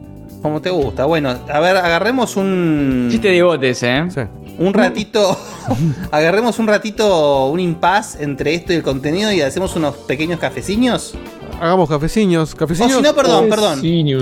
[0.43, 1.05] Como te gusta.
[1.05, 3.09] Bueno, a ver, agarremos un.
[3.11, 4.05] Chiste de botes, ¿eh?
[4.09, 4.21] Sí.
[4.59, 5.39] Un ratito.
[6.11, 11.15] agarremos un ratito, un impas entre esto y el contenido y hacemos unos pequeños cafeciños.
[11.61, 12.55] Hagamos cafeciños.
[12.55, 12.93] O Cafeciños.
[12.97, 13.79] si no, perdón, perdón.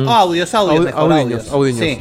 [0.09, 1.53] Audios, audios, Aud- mejor, audios.
[1.53, 1.81] audiños.
[1.85, 1.99] Sí.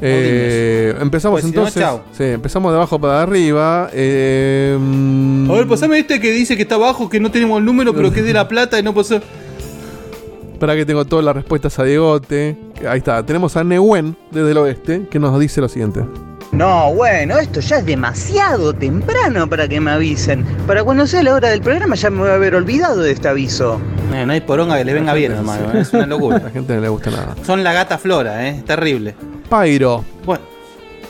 [0.00, 1.82] Eh, empezamos Pues si no, entonces.
[1.82, 2.00] chau.
[2.12, 3.88] sí, empezamos de abajo para arriba.
[3.92, 7.64] Eh, mm, A ver, pasame este que dice que está abajo, que no tenemos el
[7.64, 9.20] número, pero que es de la plata y no pasó.
[10.58, 12.56] Para que tengo todas las respuestas a Diegote.
[12.88, 13.24] Ahí está.
[13.24, 16.04] Tenemos a Neuen desde el oeste que nos dice lo siguiente.
[16.52, 20.44] No, bueno, esto ya es demasiado temprano para que me avisen.
[20.66, 23.26] Para cuando sea la hora del programa ya me voy a haber olvidado de este
[23.26, 23.80] aviso.
[24.10, 25.72] No, no hay poronga que les venga bien, hermano.
[25.74, 25.80] ¿eh?
[25.80, 26.50] Es una A la locura.
[26.52, 27.34] gente no le gusta nada.
[27.44, 28.62] Son la gata flora, ¿eh?
[28.64, 29.16] Terrible.
[29.50, 30.04] Pyro.
[30.24, 30.44] Bueno,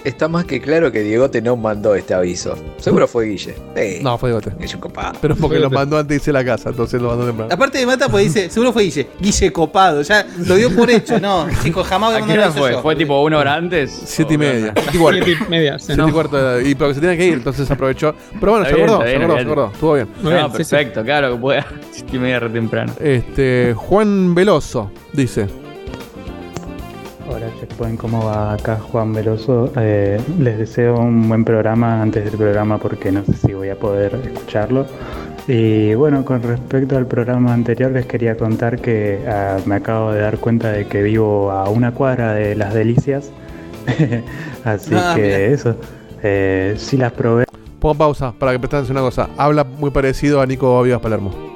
[0.05, 2.55] Está más que claro que Diegote no mandó este aviso.
[2.77, 3.55] Seguro fue Guille.
[4.03, 4.53] No, fue Diegote.
[4.61, 5.15] Guille copado.
[5.21, 7.53] Pero es porque lo mandó antes de irse a la casa, entonces lo mandó temprano.
[7.53, 9.09] aparte de mata, pues dice, seguro fue Guille.
[9.19, 11.47] Guille copado, ya lo dio por hecho, no.
[11.63, 12.73] Chicos, jamás voy a ¿A qué mandar hora fue?
[12.73, 12.83] yo.
[12.83, 13.91] ¿Fue tipo una hora antes?
[14.05, 14.73] Siete y ¿O qué media.
[14.77, 15.25] Siete y cuarto.
[15.25, 15.79] Siete y media.
[15.79, 16.61] Siete y cuarto.
[16.61, 18.15] Y pero que se tenía que ir, entonces aprovechó.
[18.39, 19.71] Pero bueno, se Está acordó, se bien, acordó, se acordó.
[19.73, 20.09] Estuvo bien.
[20.23, 20.71] Muy bien, No, sí, sí.
[20.71, 21.67] perfecto, claro que pueda.
[21.93, 22.93] Siete y media re temprano.
[23.01, 25.47] Este, Juan Veloso dice.
[27.35, 28.53] Hola Checkpoint, ¿cómo va?
[28.53, 29.73] Acá Juan Veloso.
[29.77, 33.79] Eh, les deseo un buen programa antes del programa porque no sé si voy a
[33.79, 34.87] poder escucharlo.
[35.49, 40.21] Y bueno, con respecto al programa anterior les quería contar que ah, me acabo de
[40.21, 43.31] dar cuenta de que vivo a una cuadra de Las Delicias.
[44.65, 45.39] Así Ah, que mira.
[45.39, 45.77] eso,
[46.23, 47.45] eh, sí las probé.
[47.81, 49.29] Pongo pausa para que prestes una cosa.
[49.37, 51.54] Habla muy parecido a Nico Vivas Palermo.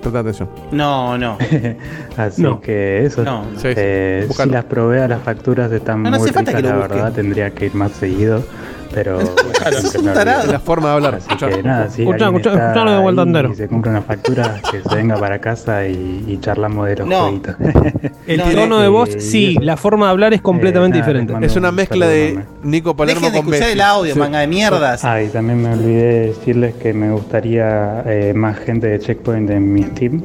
[0.00, 0.48] Presta atención.
[0.72, 1.36] No, no.
[2.16, 2.60] Así No.
[2.60, 3.24] que eso.
[3.24, 3.44] No.
[3.56, 3.74] Sí, sí.
[3.76, 6.76] Eh, si las probé a las facturas están No, no muy hace falta ricas, la
[6.78, 7.12] verdad.
[7.12, 8.42] Tendría que ir más seguido.
[8.92, 10.42] Pero bueno, un tarado.
[10.44, 11.14] Es la forma de hablar.
[11.14, 11.56] Está escuchalo
[12.92, 13.54] de vuelta entero.
[13.54, 17.20] se compra una factura, que se venga para casa y, y charlamos de los No.
[17.22, 17.56] jueguitos.
[18.26, 18.78] El No, tono no.
[18.80, 19.52] de voz, Eh, sí.
[19.52, 19.60] eso.
[19.62, 21.46] La forma de hablar es completamente Eh, nada, diferente.
[21.46, 22.38] Es una un mezcla de.
[22.62, 23.72] Nico Palermo Dejen de con escuchar Messi.
[23.72, 24.18] el audio, Sí.
[24.20, 25.04] manga de mierdas.
[25.04, 29.50] Ah, y también me olvidé de decirles que me gustaría eh, más gente de Checkpoint
[29.50, 30.22] en mi Steam.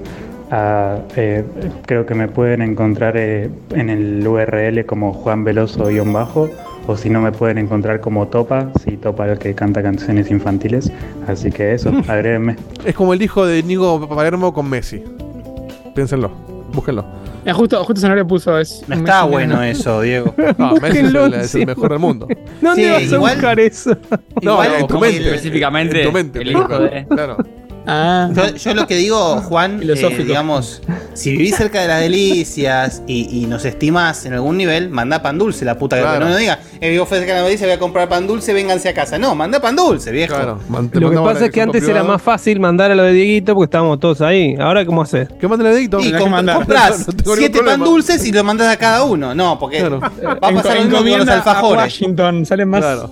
[0.52, 1.44] Ah, eh,
[1.86, 6.50] creo que me pueden encontrar eh, en el URL como Juan Veloso-bajo
[6.88, 10.92] o si no me pueden encontrar como Topa, si Topa el que canta canciones infantiles.
[11.28, 12.56] Así que eso, agréguenme.
[12.86, 15.04] Es como el hijo de Nico Palermo con Messi.
[15.96, 16.32] Piénsenlo.
[16.74, 17.06] Búsquenlo.
[17.46, 18.84] Eh, justo, justo Zanahoria puso es.
[18.88, 20.34] No un está bueno eso, Diego.
[20.58, 21.66] Ah, Messi es el, es sí.
[21.66, 22.28] mejor del mundo.
[22.62, 23.98] ¿Dónde Sí, vas a igual- buscar eso?
[24.42, 25.26] No, Igual en tu mente.
[25.30, 26.40] Específicamente, En tu mente.
[26.42, 27.38] el hijo de- Claro.
[27.86, 30.82] Ah, Yo, yo lo que digo, Juan, eh, digamos,
[31.14, 35.38] si vivís cerca de las delicias y, y nos estimás en algún nivel, manda pan
[35.38, 36.22] dulce, la puta que Claro.
[36.22, 38.88] no nos diga, eh, vivo cerca de las delicias, voy a comprar pan dulce, vénganse
[38.90, 39.18] a casa.
[39.18, 40.34] No, manda pan dulce, viejo.
[40.34, 40.60] Claro.
[40.94, 43.66] Lo que pasa es que antes era más fácil mandar a lo de Dieguito porque
[43.66, 44.56] estábamos todos ahí.
[44.60, 45.28] Ahora, ¿cómo haces?
[45.40, 46.00] ¿Qué manda el edicto?
[46.00, 46.58] Y mandar.
[46.58, 49.36] compras No siete pan dulces y lo mandas a cada uno.
[49.36, 50.00] No, porque Claro.
[50.00, 51.84] va a pasar lo mismo con los a alfajores.
[51.84, 52.82] Washington, salen más.
[52.82, 53.10] Claro.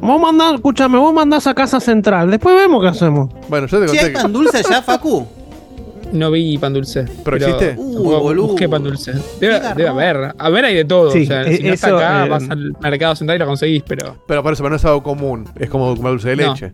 [0.00, 2.30] Vos mandás, escúchame, vos mandás a casa central.
[2.30, 3.30] Después vemos qué hacemos.
[3.48, 5.26] Bueno, yo te Si hay conté pan dulce allá, Facu.
[6.12, 7.06] No vi pan dulce.
[7.24, 7.74] ¿Pero existe?
[7.76, 8.48] Uh, boludo.
[8.48, 9.14] Busqué pan dulce.
[9.40, 9.76] Debe, garrón.
[9.76, 10.34] debe haber.
[10.38, 11.10] A ver, hay de todo.
[11.10, 13.38] Sí, o sea, eh, si no está eso, acá, eh, vas al mercado central y
[13.40, 14.16] lo conseguís, pero.
[14.28, 15.48] Pero por eso, pero no es algo común.
[15.56, 16.52] Es como comer dulce de No.
[16.52, 16.72] leche.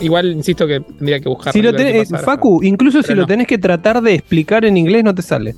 [0.00, 1.52] Igual insisto que tendría que buscar.
[1.54, 3.28] Si lo tenés, Facu, incluso si Pero lo no.
[3.28, 5.54] tenés que tratar de explicar en inglés, no te sale.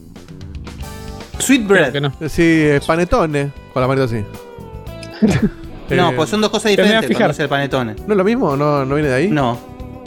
[1.39, 2.01] Sweet bread.
[2.01, 2.13] no.
[2.29, 3.51] Sí, eh, panetone.
[3.73, 4.23] Con la manita así.
[5.97, 7.27] No, Eh, pues son dos cosas diferentes fijar.
[7.29, 7.95] cuando el panetone.
[8.07, 8.57] ¿No es lo mismo?
[8.57, 9.29] ¿No, no viene de ahí?
[9.29, 9.59] No,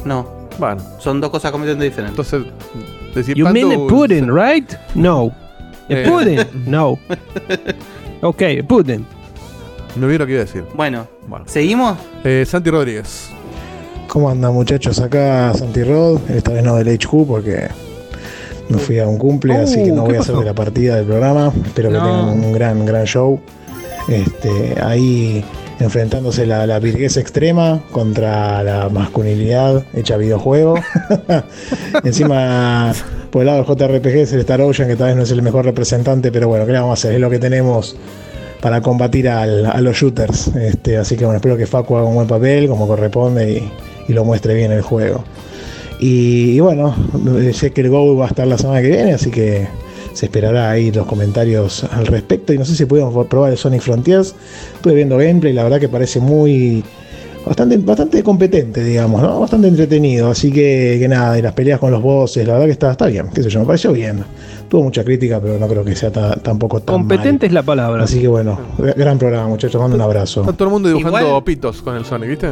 [0.05, 0.27] no.
[0.57, 2.31] Bueno, Son dos cosas completamente diferentes.
[2.33, 2.53] entonces.
[3.13, 4.71] Decir You mean a pudding, right?
[4.93, 5.27] No.
[5.27, 5.33] A
[5.93, 6.05] Eh.
[6.07, 6.39] pudding?
[6.65, 6.97] No.
[8.21, 9.05] Ok, a pudding.
[9.95, 10.63] Me olvidé lo que iba a decir.
[10.73, 11.45] Bueno, Bueno.
[11.47, 11.97] ¿seguimos?
[12.23, 13.29] Eh, Santi Rodríguez.
[14.07, 14.99] ¿Cómo andan muchachos?
[14.99, 17.67] Acá Santi Rod, esta vez no del HQ porque
[18.69, 20.53] me fui a un cumple, Oh, así que no ¿qué voy a hacer de la
[20.53, 21.51] partida del programa.
[21.65, 22.03] Espero que No.
[22.03, 23.39] tengan un gran, gran show.
[24.07, 25.43] Este, ahí
[25.79, 30.75] enfrentándose la, la virguez extrema contra la masculinidad hecha videojuego.
[32.03, 32.93] Encima,
[33.31, 35.41] por el lado del JRPG es el Star Ocean, que tal vez no es el
[35.41, 37.13] mejor representante, pero bueno, ¿qué le vamos a hacer?
[37.15, 37.95] Es lo que tenemos
[38.61, 40.47] para combatir al- a los shooters.
[40.55, 43.71] Este, así que bueno, espero que Facu haga un buen papel, como corresponde, y,
[44.07, 45.23] y lo muestre bien el juego.
[45.99, 46.93] Y, y bueno,
[47.39, 49.67] eh, sé que el Go va a estar la semana que viene, así que
[50.15, 52.51] se esperará ahí los comentarios al respecto.
[52.53, 54.33] Y no sé si pudimos probar el Sonic Frontiers.
[54.73, 56.83] Estuve viendo gameplay, la verdad que parece muy.
[57.45, 59.39] Bastante, bastante competente, digamos, ¿no?
[59.39, 60.31] Bastante entretenido.
[60.31, 63.05] Así que, que nada, y las peleas con los bosses, la verdad que está, está
[63.05, 64.23] bien, qué sé yo, me pareció bien.
[64.67, 68.03] Tuvo mucha crítica, pero no creo que sea ta- tampoco tan Competente es la palabra.
[68.03, 70.41] Así que bueno, gran programa, muchachos, mando un abrazo.
[70.41, 72.47] Está todo el mundo dibujando Igual- pitos con el Sonic, ¿viste?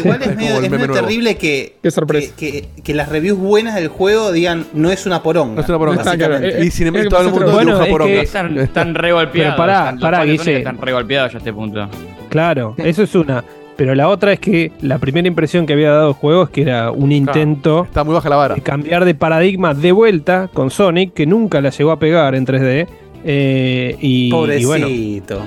[0.00, 4.32] Igual es medio, es medio terrible que, que, que- que las reviews buenas del juego
[4.32, 5.54] digan no es una poronga.
[5.56, 6.02] No es una poronga.
[6.04, 6.48] básicamente.
[6.50, 8.16] Claro, Y sin embargo todo el mundo Bueno, dibuja es porongas.
[8.16, 9.54] que- Están, están re golpeados.
[9.54, 10.58] Pero pará, pará, Guille.
[10.58, 11.88] Están re golpeados ya a este punto.
[12.28, 13.44] Claro, eso es una.
[13.76, 16.62] Pero la otra es que la primera impresión que había dado el juego es que
[16.62, 18.54] era un intento Está muy baja la vara.
[18.54, 22.46] de cambiar de paradigma de vuelta con Sonic, que nunca la llegó a pegar en
[22.46, 22.86] 3D.
[23.24, 25.42] eh, y, y bueno, Pobrecito.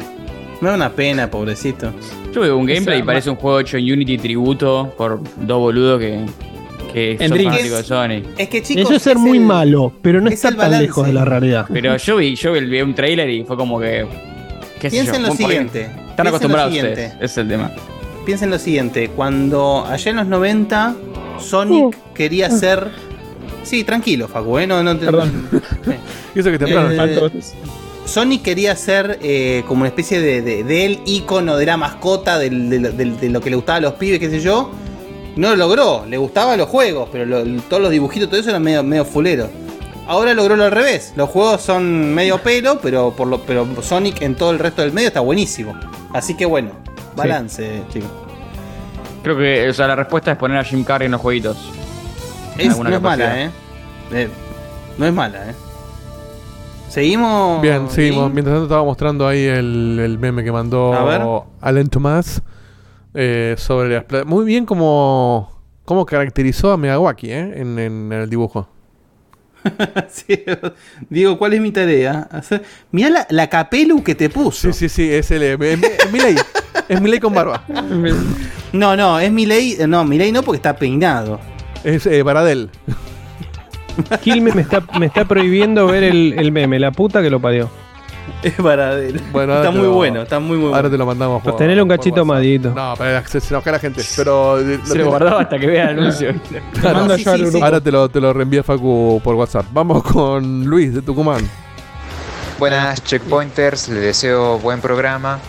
[0.62, 1.91] Me da una pena, pobrecito.
[2.34, 5.99] Yo veo un gameplay y parece un juego hecho en Unity tributo por dos boludos
[5.99, 6.26] que,
[6.93, 8.26] que son fanáticos de Sonic.
[8.38, 8.84] Es que chicos.
[8.86, 11.26] eso es ser es muy el- malo, pero no es está tan lejos de la
[11.26, 11.68] realidad.
[11.72, 14.05] Pero yo vi, yo vi un trailer y fue como que.
[14.80, 15.03] ¿Qué sé yo?
[15.03, 15.82] Piensen lo siguiente.
[15.82, 17.14] Están piensen acostumbrados ustedes.
[17.16, 17.72] Ese es el tema.
[18.26, 20.95] Piensen lo siguiente, cuando allá en los 90
[21.39, 22.89] Sonic quería ser...
[23.64, 24.68] Sí, tranquilo, Facu, ¿eh?
[24.68, 25.47] No, no te- Perdón.
[26.36, 26.91] Eso que temprano.
[26.91, 27.30] Eh,
[28.08, 32.70] Sonic quería ser eh, como una especie de, de, del ícono de la mascota, del-
[32.70, 34.72] de, lo- del- de lo que le gustaba a los pibes, qué sé yo.
[35.36, 38.64] No lo logró, le gustaban los juegos, pero lo- todos los dibujitos, todo eso eran
[38.64, 39.49] medio, medio fulero.
[40.08, 41.12] Ahora logró lo al revés.
[41.18, 44.93] Los juegos son medio pelo, pero, por lo, pero Sonic en todo el resto del
[44.93, 45.78] medio está buenísimo.
[46.14, 46.72] Así que bueno,
[47.16, 48.10] balance, chicos.
[49.22, 51.58] Creo que o sea, la respuesta es poner a Jim Carrey en los jueguitos.
[52.58, 53.49] Es- no es mala, ¿eh?
[54.14, 54.30] Eh,
[54.97, 55.53] No es mala, ¿eh?
[56.90, 57.62] Seguimos.
[57.62, 58.32] Bien, seguimos.
[58.32, 61.46] Mientras tanto estaba mostrando ahí el, el meme que mandó.
[61.62, 62.42] Alan Tomás
[63.14, 65.52] eh, sobre las Muy bien como,
[65.86, 67.54] como caracterizó a Megawaki ¿eh?
[67.56, 68.68] en, en el dibujo.
[70.10, 70.44] Sí,
[71.10, 72.28] Diego, ¿cuál es mi tarea?
[72.32, 72.64] Hacer...
[72.92, 74.72] Mirá la, la capelu que te puso.
[74.72, 76.36] Sí, sí, sí, es el es, es, es Milei.
[76.88, 77.64] Es Milei con barba.
[78.74, 79.78] No, no, es Milei.
[79.88, 81.40] No, Milei no porque está peinado.
[81.86, 82.70] Es eh, Baradel.
[84.22, 87.70] Gilme me está, me está prohibiendo ver el, el meme, la puta que lo parió.
[88.43, 89.22] Es para él.
[89.32, 90.91] Bueno, ahora está muy lo- bueno, está muy, muy Ahora bueno.
[90.91, 91.56] te lo mandamos por.
[91.56, 92.72] Tenele un cachito madito.
[92.76, 94.04] No, pero se, se enoja la gente.
[94.18, 94.60] Pero.
[94.60, 96.34] eh, Se lo guardaba hasta que vea el anuncio.
[96.74, 97.52] Te mando sí, yo al sí, sí.
[97.52, 97.66] grupo.
[97.66, 99.66] Ahora te lo, te lo reenvía Facu por WhatsApp.
[99.72, 101.48] Vamos con Luis de Tucumán.
[102.60, 105.39] Buenas checkpointers, les deseo buen programa.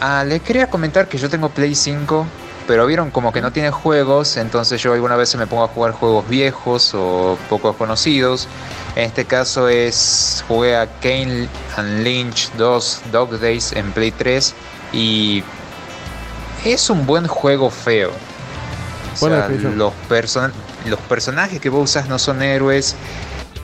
[0.00, 2.26] Ah, les quería comentar que yo tengo Play 5,
[2.66, 5.92] pero vieron como que no tiene juegos, entonces yo alguna vez me pongo a jugar
[5.92, 8.48] juegos viejos o poco conocidos.
[8.96, 14.54] En este caso es jugué a Kane and Lynch 2 Dog Days en Play 3
[14.92, 15.44] y
[16.64, 18.10] es un buen juego feo.
[19.14, 20.52] O sea, los, person-
[20.86, 22.96] los personajes que vos usas no son héroes,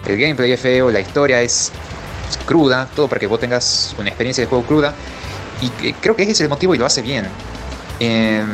[0.06, 1.72] el gameplay es feo, la historia es
[2.46, 4.94] cruda, todo para que vos tengas una experiencia de juego cruda.
[5.60, 7.26] Y que- creo que ese es el motivo y lo hace bien.
[8.00, 8.44] Eh,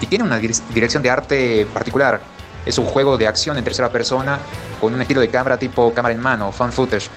[0.00, 2.20] y tiene una dir- dirección de arte particular.
[2.66, 4.38] Es un juego de acción en tercera persona
[4.80, 7.08] con un estilo de cámara tipo cámara en mano, fan footage.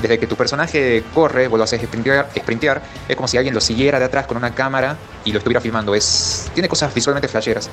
[0.00, 3.62] Desde que tu personaje corre, vos lo haces sprintear, sprintear, es como si alguien lo
[3.62, 5.94] siguiera de atrás con una cámara y lo estuviera filmando.
[5.94, 7.70] Es, tiene cosas visualmente flasheras.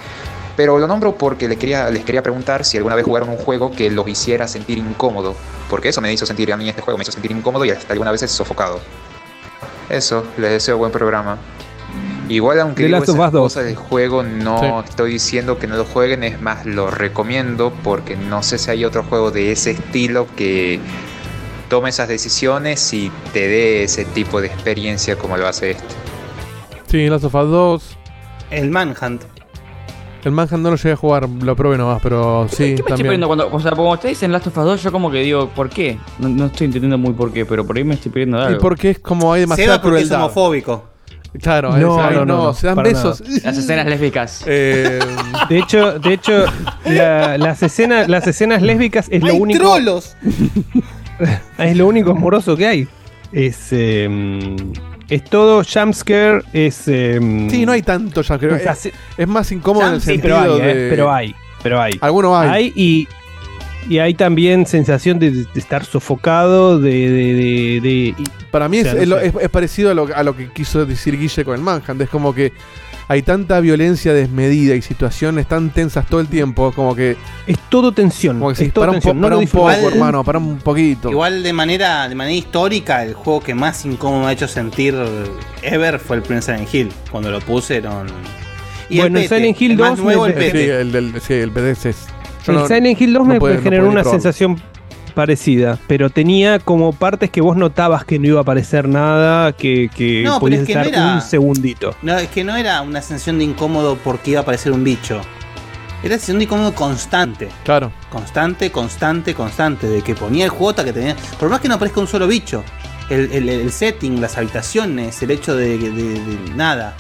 [0.56, 3.72] Pero lo nombro porque les quería, les quería preguntar si alguna vez jugaron un juego
[3.72, 5.36] que los hiciera sentir incómodo.
[5.70, 7.92] Porque eso me hizo sentir a mí este juego, me hizo sentir incómodo y hasta
[7.92, 8.80] alguna vez sofocado.
[9.90, 11.38] Eso, les deseo buen programa.
[12.30, 13.32] Igual aunque digo esas Us 2.
[13.32, 18.16] cosas del juego, no estoy diciendo que no lo jueguen, es más, lo recomiendo porque
[18.16, 20.80] no sé si hay otro juego de ese estilo que
[21.70, 25.86] tome esas decisiones y te dé ese tipo de experiencia como lo hace este.
[26.88, 27.98] Sí, Last of Us 2.
[28.52, 29.24] El Manhunt.
[30.24, 32.98] El Manhunt no lo llegué a jugar, lo probé nomás, pero sí, ¿Qué me estoy
[33.04, 35.50] perdiendo cuando, o sea, cuando ustedes dicen Last of Us 2, yo como que digo,
[35.50, 35.98] ¿por qué?
[36.20, 38.48] No, no estoy entendiendo muy por qué, pero por ahí me estoy perdiendo de Y
[38.48, 38.62] algo.
[38.62, 40.26] porque es como hay demasiada Seba porque es crueldad.
[40.26, 40.93] homofóbico.
[41.42, 43.22] Claro, No, ahí no, no, no, se dan besos.
[43.44, 44.44] Las escenas lésbicas.
[44.48, 45.00] Eh,
[45.50, 46.46] De hecho, de hecho
[46.86, 49.60] la- las, escenas, las escenas lésbicas es lo ¡Hay único.
[49.60, 50.16] trolos!
[51.58, 52.88] Es lo único amoroso que hay.
[53.32, 53.68] Es.
[53.72, 54.56] eh,
[55.10, 56.42] es todo jumpscare.
[56.54, 56.88] Es.
[56.88, 57.20] eh,
[57.50, 58.24] sí, no hay tanto
[58.60, 60.90] sea, Es, sí- es más incómodo en el sí, sentido pero hay, eh, de.
[60.90, 61.36] pero hay.
[61.62, 61.94] Pero hay.
[62.02, 62.50] Algunos hay.
[62.50, 63.08] Hay y.
[63.90, 66.92] Y hay también sensación de, de estar sofocado, de.
[67.10, 68.16] de, de-
[68.52, 69.28] Para mí o es, sea, no es lo- sé.
[69.28, 72.02] es- es parecido a lo, a lo que quiso decir Guille con el Manhunt.
[72.02, 72.54] Es como que
[73.10, 77.18] hay tanta violencia desmedida y situaciones tan tensas todo el tiempo, como que.
[77.46, 78.38] Es todo tensión.
[78.40, 79.30] Como que sí, es todo para un, po- tensión.
[79.32, 81.10] No un poco, hermano, para un poquito.
[81.12, 84.96] Igual de manera, de manera histórica, el juego que más incómodo me ha hecho sentir
[85.62, 86.90] ever fue el primer Silent Hill.
[87.12, 88.08] Cuando lo puse eran.
[88.90, 90.82] Bueno, el PT, Silent Hill el más 2 nuevo, el Sí, PT.
[90.82, 91.14] el del.
[91.22, 91.98] Sí, el PDS es.
[92.48, 94.62] El no- Silent Hill 2 no me, puede- me no generó una sensación
[95.16, 99.90] parecida, pero tenía como partes que vos notabas que no iba a aparecer nada, que,
[99.96, 101.96] que No, podías es que no estar era- un segundito.
[102.02, 105.22] No, es que no era una sensación de incómodo porque iba a aparecer un bicho.
[106.02, 107.48] Era sensación de incómodo constante.
[107.64, 107.92] Claro.
[108.10, 109.88] Constante, constante, constante.
[109.88, 111.16] De que ponía el juego que tenía.
[111.40, 112.64] Por más que no aparezca un solo bicho.
[113.10, 116.96] El, el- el setting, las habitaciones, el hecho de, de- de nada.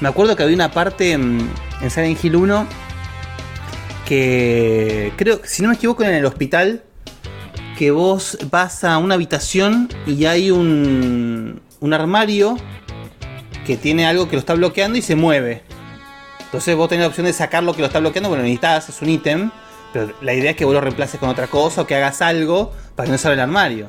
[0.00, 1.48] Me acuerdo que había una parte en,
[1.82, 2.66] en Silent Hill 1
[4.08, 6.82] que creo, si no me equivoco, en el hospital,
[7.76, 12.56] que vos vas a una habitación y hay un, un armario
[13.66, 15.62] que tiene algo que lo está bloqueando y se mueve.
[16.40, 19.02] Entonces vos tenés la opción de sacar lo que lo está bloqueando, bueno, necesitas, es
[19.02, 19.50] un ítem,
[19.92, 22.72] pero la idea es que vos lo reemplaces con otra cosa o que hagas algo
[22.96, 23.84] para que no salga el armario.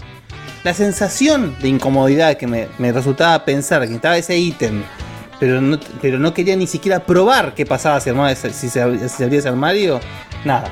[0.66, 4.84] La sensación de incomodidad que me, me resultaba pensar que necesitaba ese ítem,
[5.40, 9.00] pero no, pero no quería ni siquiera probar qué pasaba si, armaba ese- si se,
[9.00, 10.00] si se abría ese armario,
[10.46, 10.70] nada,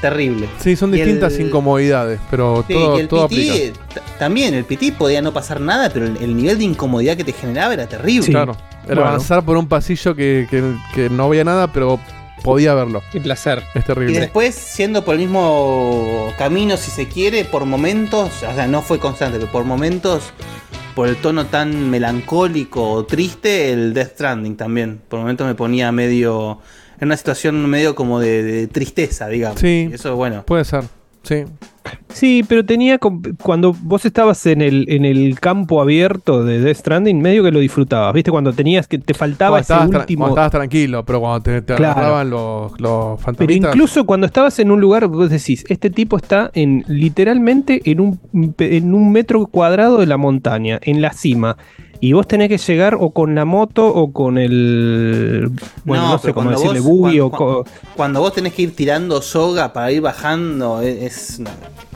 [0.00, 0.48] terrible.
[0.60, 3.72] Sí, son Y distintas el- incomodidades, pero Sí, todo, y el todo PT,
[4.18, 7.32] también, el PT podía no pasar nada, pero el, el nivel de incomodidad que te
[7.32, 8.28] generaba era terrible.
[8.28, 8.56] Claro.
[8.84, 9.08] Era Bueno.
[9.08, 11.98] avanzar por un pasillo que, que- que no veía nada, pero
[12.42, 13.02] podía verlo.
[13.10, 13.62] Qué placer.
[13.74, 14.20] Es Y terrible.
[14.20, 18.98] después, yendo por el mismo camino, si se quiere, por momentos, o sea, no fue
[18.98, 20.24] constante, pero por momentos,
[20.94, 25.00] por el tono tan melancólico o triste, el Death Stranding también.
[25.08, 26.60] Por momentos me ponía medio.
[27.00, 29.60] en una situación medio como de, de tristeza, digamos.
[29.60, 29.88] Sí.
[29.90, 30.44] Y eso, bueno.
[30.46, 30.84] Puede ser.
[31.24, 31.44] Sí.
[32.08, 37.20] Sí, pero tenía cuando vos estabas en el, en el campo abierto de Death Stranding,
[37.20, 38.30] medio que lo disfrutabas, ¿viste?
[38.30, 41.92] Cuando tenías que te faltaba ese último cuando estabas tranquilo, pero cuando te, te Claro.
[41.98, 46.50] agarraban los, los Pero incluso cuando estabas en un lugar, vos decís, este tipo está
[46.54, 48.20] en literalmente en un,
[48.58, 51.56] en un metro cuadrado de la montaña, en la cima.
[52.04, 55.50] Y vos tenés que llegar o con la moto o con el.
[55.84, 57.30] Bueno, no, sé cómo decirle, vos- buggy o.
[57.96, 61.38] cuando- vos tenés que ir tirando soga para ir bajando, es.
[61.40, 61.42] es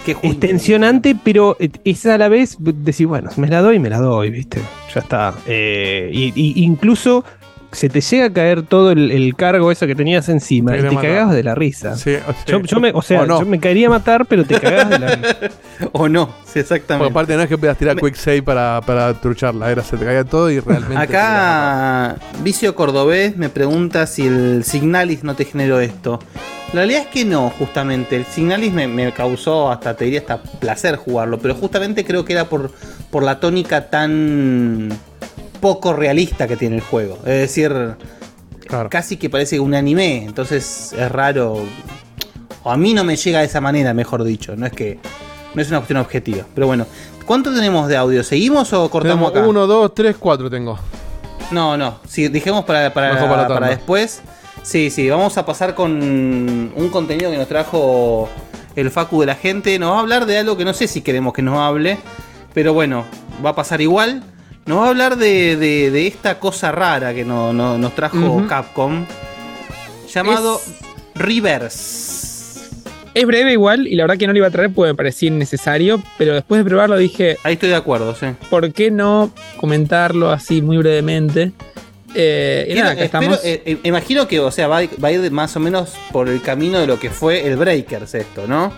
[0.06, 0.28] qué justo.
[0.28, 4.30] Es tensionante, pero es a la vez decir, bueno, me la doy, me la doy,
[4.30, 4.62] ¿viste?
[4.94, 5.34] Ya está.
[5.46, 7.22] Eh, y, y incluso
[7.72, 10.82] se te llega a caer todo el, el cargo eso que tenías encima Te y
[10.82, 11.02] te matar.
[11.02, 11.96] cagabas de la risa.
[11.96, 13.40] Sí, o sea, Yo, yo me, o sea, o no.
[13.40, 15.36] yo me caería a matar, pero te cagabas de la risa.
[15.92, 17.10] o no, sí, Porque exactamente.
[17.10, 20.24] aparte no es que puedas tirar quick save para, para trucharla, era se te caía
[20.24, 20.96] todo y realmente.
[20.96, 26.20] Acá Vicio Cordobés me pregunta si el Signalis no te generó esto.
[26.68, 28.16] La realidad es que no, justamente.
[28.16, 31.38] El Signalis me, me causó hasta, te diría, hasta placer jugarlo.
[31.38, 32.70] Pero justamente creo que era por,
[33.10, 34.90] por la tónica tan
[35.60, 37.18] poco realista que tiene el juego.
[37.20, 37.72] Es decir,
[38.66, 38.88] Claro.
[38.90, 40.24] casi que parece un anime.
[40.24, 41.62] Entonces es raro.
[42.64, 44.54] O a mí no me llega de esa manera, mejor dicho.
[44.56, 44.98] No es que.
[45.54, 46.44] No es una cuestión objetiva.
[46.54, 46.86] Pero bueno.
[47.24, 48.24] ¿Cuánto tenemos de audio?
[48.24, 49.46] ¿Seguimos o cortamos Tenemos acá?
[49.48, 50.78] uno, dos, tres, cuatro tengo.
[51.50, 51.98] No, no.
[52.08, 54.22] Si dijimos para, para, para después.
[54.62, 55.08] Sí, sí.
[55.10, 58.28] Vamos a pasar con un contenido que nos trajo
[58.76, 59.78] el Facu de la gente.
[59.78, 61.98] Nos va a hablar de algo que no sé si queremos que nos hable.
[62.54, 63.04] Pero bueno,
[63.44, 64.22] va a pasar igual.
[64.68, 68.44] Nos va a hablar de, de- de esta cosa rara que no- no- nos trajo.
[68.48, 69.04] Capcom.
[70.12, 70.60] Llamado
[71.14, 72.60] Reverse.
[73.14, 75.28] Es breve igual y la verdad que no lo iba a traer porque me parecía
[75.28, 78.26] innecesario, pero después de probarlo dije, Ahí estoy de acuerdo, sí.
[78.50, 81.52] ¿por qué no comentarlo así muy brevemente?
[82.14, 83.40] Eh, y nada, acá espero- estamos.
[83.44, 86.40] eh, eh, imagino que, o sea, va, va a ir más o menos por el
[86.42, 88.72] camino de lo que fue el Breakers esto, ¿no?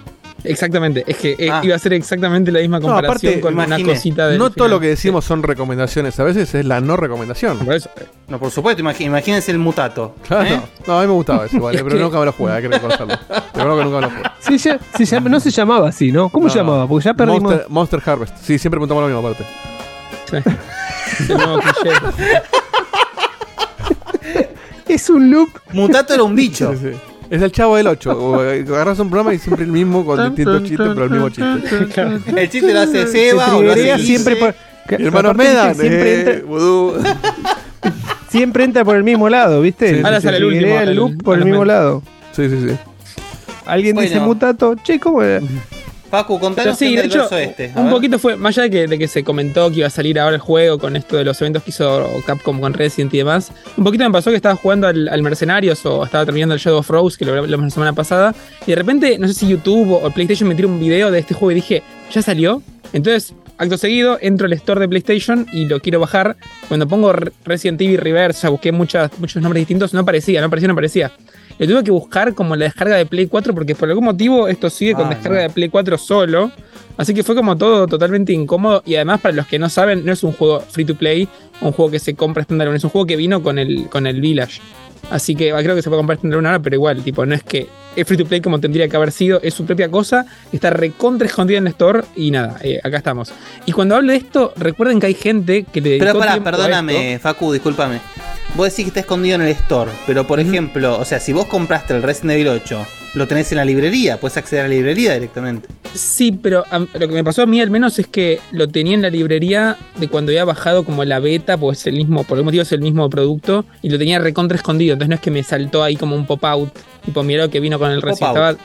[0.44, 1.60] Exactamente, es que eh, Ah.
[1.62, 4.38] iba a ser exactamente la misma No, comparación aparte, con una cosita de.
[4.38, 7.58] no todo lo que decimos son recomendaciones, a veces es la no recomendación.
[7.58, 7.90] Por eso.
[8.28, 10.14] No, por supuesto, imagínense el mutato.
[10.26, 10.48] Claro.
[10.48, 10.60] ¿eh?
[10.86, 12.62] No, a mí me gustaba eso, vale, Es pero que- nunca me lo juega, hay
[12.62, 13.18] que reconocerlo.
[13.52, 14.34] Que nunca me lo juega.
[14.40, 16.28] Sí, ya- se llama- no se llamaba así, ¿no?
[16.28, 16.86] ¿Cómo No, se llamaba?
[16.86, 17.42] Porque ya perdimos.
[17.42, 18.36] Monster, Monster Harvest.
[18.38, 19.44] Sí, siempre preguntamos lo mismo aparte.
[21.28, 21.96] El nuevo cliché.
[24.88, 25.50] Es un loop.
[25.72, 26.72] Mutato era un bicho.
[26.72, 26.98] Sí, sí.
[27.30, 28.40] Es el chavo del 8.
[28.74, 32.18] Agarras un programa y siempre el mismo con distintos chistes, pero el mismo chiste.
[32.40, 34.54] El chiste lo hace Se Seba o lo hace siempre por.
[34.88, 37.92] que- Mi hermano Medan, siempre, eh, entra,
[38.28, 39.94] siempre entra por el mismo lado, ¿viste?
[39.94, 42.02] Sí, Ahora Se sale el último, el loop por el mismo lado.
[42.32, 42.76] Sí, sí, sí.
[43.66, 45.40] Alguien dice mutato, che, ¿cómo era?
[46.10, 47.72] Pacu, Pero contanos sí, de hecho, este.
[47.76, 47.92] Un ver.
[47.94, 50.34] poquito fue, más allá de que, de que se comentó que iba a salir ahora
[50.34, 53.84] el juego con esto de los eventos que hizo Capcom con Resident y demás, un
[53.84, 56.90] poquito me pasó que estaba jugando al, al Mercenarios o estaba terminando el Shadow of
[56.90, 58.34] Rose, que lo hablamos la semana pasada,
[58.66, 61.20] y de repente, no sé si YouTube o, o PlayStation me tiró un video de
[61.20, 61.82] este juego y dije,
[62.12, 62.62] ¿ya salió?
[62.92, 66.36] Entonces, acto seguido, entro al store de PlayStation y lo quiero bajar.
[66.68, 70.46] Cuando pongo Re- Resident Evil Reverse, ya busqué muchas, muchos nombres distintos, no aparecía, no
[70.48, 71.12] aparecía, no aparecía.
[71.58, 74.70] Lo tuve que buscar como la descarga de Play 4 porque por algún motivo esto
[74.70, 75.48] sigue con Ah, descarga no.
[75.48, 76.50] de Play 4 solo.
[76.96, 78.82] Así que fue como todo totalmente incómodo.
[78.86, 81.28] Y además, para los que no saben, no es un juego free to play,
[81.60, 84.20] un juego que se compra estándar, es un juego que vino con el, con el
[84.20, 84.60] Village.
[85.10, 87.34] Así que ah, creo que se puede comprar estándar una hora, pero igual, tipo, no
[87.34, 90.24] es que es free to play como tendría que haber sido, es su propia cosa,
[90.52, 93.32] está recontra escondida en el store y nada, eh, acá estamos.
[93.66, 97.18] Y cuando hablo de esto, recuerden que hay gente que le Pero pará, perdóname.
[97.18, 98.00] Facu, discúlpame.
[98.54, 101.46] Vos decís que está escondido en el store, pero por ejemplo, o sea, si vos
[101.46, 105.14] compraste el Resident Evil 8, lo tenés en la librería, puedes acceder a la librería
[105.14, 105.68] directamente.
[105.94, 109.02] Sí, pero lo que me pasó a mí al menos es que lo tenía en
[109.02, 112.46] la librería de cuando había bajado como la beta, pues es el mismo, por algún
[112.46, 115.42] motivo es el mismo producto, y lo tenía recontra escondido, entonces no es que me
[115.42, 116.70] saltó ahí como un pop-out,
[117.04, 118.20] tipo mira lo que vino con el Pop-out.
[118.22, 118.56] estaba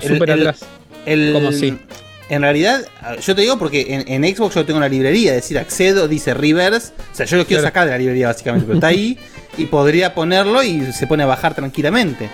[0.00, 0.60] súper atrás.
[1.06, 1.76] El, Como sí.
[2.28, 2.82] En realidad,
[3.24, 6.34] yo te digo porque en, en Xbox yo tengo la librería, es decir, accedo, dice
[6.34, 6.92] Reverse.
[7.10, 7.68] O sea, yo lo quiero Claro.
[7.70, 9.16] sacar de la librería básicamente, pero está ahí
[9.56, 12.28] y podría ponerlo y se pone a bajar tranquilamente.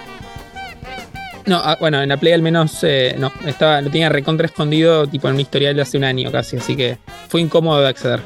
[1.47, 5.07] No, ah, bueno, en la Play al menos eh, no, estaba, lo tenía recontra escondido
[5.07, 8.21] tipo en mi historial de hace un año casi, así que fue incómodo de acceder.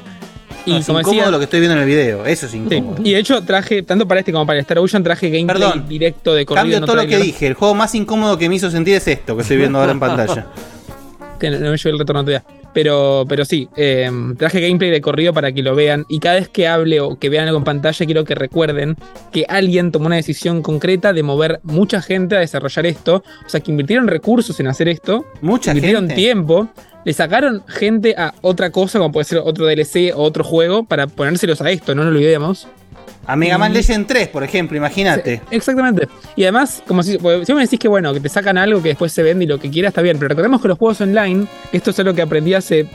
[0.65, 2.53] Y No, es como incómodo decía, lo que estoy viendo en el video, eso es
[2.53, 3.03] sí, incómodo.
[3.03, 5.89] y de hecho traje, tanto para este como para el Star Ocean, traje gameplay Perdón,
[5.89, 6.63] directo de corrido.
[6.63, 9.09] Cambio no todo lo que dije, el juego más incómodo que me hizo sentir es
[9.09, 10.47] esto que estoy viendo ahora en pantalla.
[11.41, 12.45] que no, no me llegó el retorno todavía.
[12.75, 16.05] Pero, pero sí, eh, traje gameplay de corrido para que lo vean.
[16.09, 18.97] Y cada vez que hable o que vean algo en pantalla, quiero que recuerden
[19.33, 23.23] que alguien tomó una decisión concreta de mover mucha gente a desarrollar esto.
[23.45, 25.25] O sea, que invirtieron recursos en hacer esto.
[25.41, 26.15] Mucha invirtieron gente.
[26.15, 26.69] tiempo.
[27.05, 31.07] Le sacaron gente a otra cosa, como puede ser otro DLC o otro juego, para
[31.07, 32.69] ponérselos a esto, no nos lo olvidemos.
[33.29, 35.43] A Mega Man Y- Legend 3, por ejemplo, imagínate.
[35.51, 36.09] Exactamente.
[36.35, 38.89] Y además, como si, porque si me decís que bueno, que te sacan algo que
[38.89, 40.17] después se vende y lo que quiera, está bien.
[40.19, 42.87] Pero recordemos que los juegos online, esto es algo que aprendí hace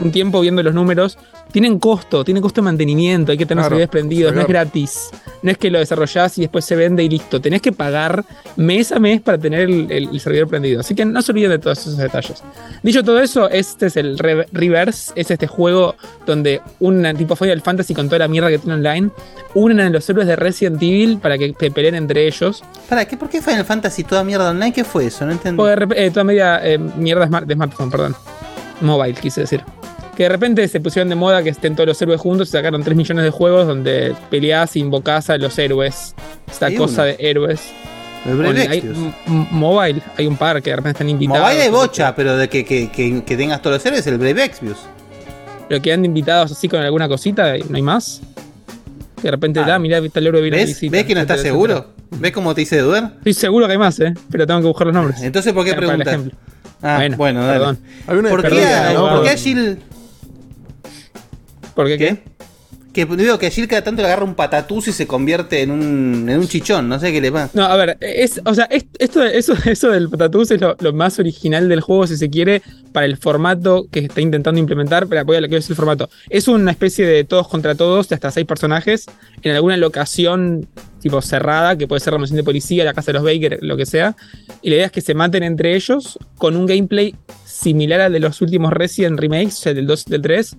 [0.00, 1.18] un tiempo viendo los números,
[1.52, 4.46] tienen costo, tienen costo de mantenimiento, hay que tener los Claro, servidores prendidos, no es
[4.48, 5.10] gratis.
[5.42, 7.40] No es que lo desarrollás y después se vende y listo.
[7.40, 8.24] Tenés que pagar
[8.56, 10.80] mes a mes para tener el, el- el servidor prendido.
[10.80, 12.42] Así que no se olviden de todos esos detalles.
[12.82, 15.94] Dicho todo eso, este es el Re- Reverse, es este juego
[16.26, 19.10] donde un tipo Final Fantasy con toda la mierda que tiene online,
[19.54, 22.64] unen a los héroes de Resident Evil para que se peleen entre ellos.
[22.88, 24.72] Para, ¿qué, ¿por qué Final Fantasy toda mierda online?
[24.72, 25.24] ¿Qué fue eso?
[25.26, 25.62] No entendí.
[25.94, 28.16] Eh, toda media eh, mierda de smartphone, perdón.
[28.80, 29.62] Mobile, quise decir.
[30.16, 32.82] Que de repente se pusieron de moda que estén todos los héroes juntos y sacaron
[32.84, 36.14] 3 millones de juegos donde peleás e invocás a los héroes.
[36.50, 37.04] Esta Hay cosa uno.
[37.04, 37.60] de héroes.
[38.26, 41.42] El Brave Hay- mobile, hay un par que de repente están invitados.
[41.42, 44.78] Mobile hay bocha, pero de que, que, que, tengas todos los héroes, el Brave Exvius.
[45.68, 48.20] Pero que han invitados así con alguna cosita no hay más.
[49.16, 49.74] Que de repente, Ah.
[49.74, 50.74] ah, mirá, está el héroe vino de ¿Ves?
[50.74, 51.72] visita, ¿Ves que no estás seguro?
[51.74, 51.94] etcétera.
[52.20, 53.14] ¿Ves cómo te hice dudar?
[53.18, 54.14] Estoy seguro que hay más, ¿eh?
[54.30, 55.20] Pero tengo que buscar los nombres.
[55.22, 56.20] Entonces, ¿por qué preguntas?
[56.86, 57.58] Ah, bueno, Bueno, dale.
[57.58, 57.78] perdón.
[58.06, 59.16] Hay una ¿Por qué, Perdón, a- abogado.
[59.16, 59.78] ¿por qué a Jill
[61.74, 62.22] ¿Por qué qué?
[62.94, 65.72] Que digo que a Jill cada tanto le agarra un patatús y se convierte en
[65.72, 67.50] un, en un chichón, no sé qué le pasa.
[67.52, 71.18] No, a ver, es, o sea, es- esto, eso, eso del patatús es lo, más
[71.18, 75.08] original del juego, si se quiere, para el formato que está intentando implementar.
[75.08, 76.08] Pero voy a lo que es el formato.
[76.30, 79.06] Es una especie de todos contra todos, de hasta seis personajes,
[79.42, 80.68] en alguna locación
[81.00, 83.76] tipo cerrada, que puede ser la mansión de policía, la casa de los Baker, lo
[83.76, 84.16] que sea.
[84.62, 87.14] Y la idea es que se maten entre ellos con un gameplay
[87.44, 90.56] similar al de los últimos Resident Remakes, o sea, del 2 y del 3.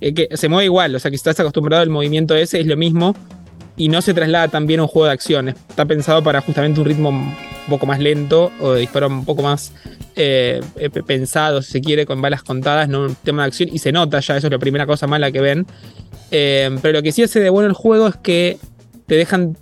[0.00, 2.66] Eh, que se mueve igual, o sea, que si estás acostumbrado al movimiento ese, es
[2.66, 3.14] lo mismo
[3.76, 5.48] y no se traslada también a un juego de acción.
[5.48, 7.34] Está pensado para justamente un ritmo un
[7.68, 9.72] poco más lento o de disparo un poco más
[10.16, 13.68] eh, eh, pensado, si se quiere, con balas contadas, no un tema de acción.
[13.72, 15.66] Y se nota ya, eso es la primera cosa mala que ven.
[16.30, 18.58] Eh, pero lo que sí hace de bueno el juego es que
[19.06, 19.56] te dejan.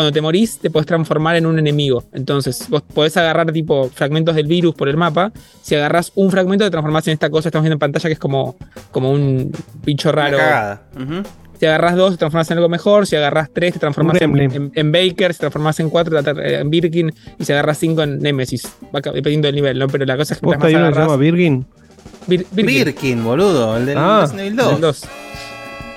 [0.00, 2.04] Cuando te morís te podés transformar en un enemigo.
[2.12, 5.32] Entonces, vos podés agarrar tipo fragmentos del virus por el mapa.
[5.62, 8.14] Si agarras un fragmento, te transformás en esta cosa que estamos viendo en pantalla que
[8.14, 8.56] es como,
[8.90, 9.52] como un
[9.84, 10.38] bicho Una raro.
[10.38, 10.82] cagada.
[10.96, 11.22] Ujú.
[11.58, 13.06] Si agarras dos, te transformas en algo mejor.
[13.06, 15.32] Si agarras tres, te transformas en, en- en Baker.
[15.34, 17.12] Si te transformas en cuatro, en Birkin.
[17.38, 18.62] Y si agarras cinco, en Nemesis.
[18.94, 19.86] Va dependiendo del nivel, ¿no?
[19.88, 21.16] Pero la cosa es que ¿Posta mientras hay más uno que se llama.
[21.22, 21.66] Virgin?
[22.26, 22.84] Bir- Birkin.
[22.84, 23.76] Birkin, boludo.
[23.76, 24.20] El del Ah.
[24.22, 24.70] Resident Evil 2.
[24.72, 25.02] Del dos.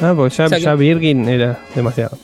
[0.02, 2.18] Ah, porque ya, O sea que- ya Virgin era demasiado.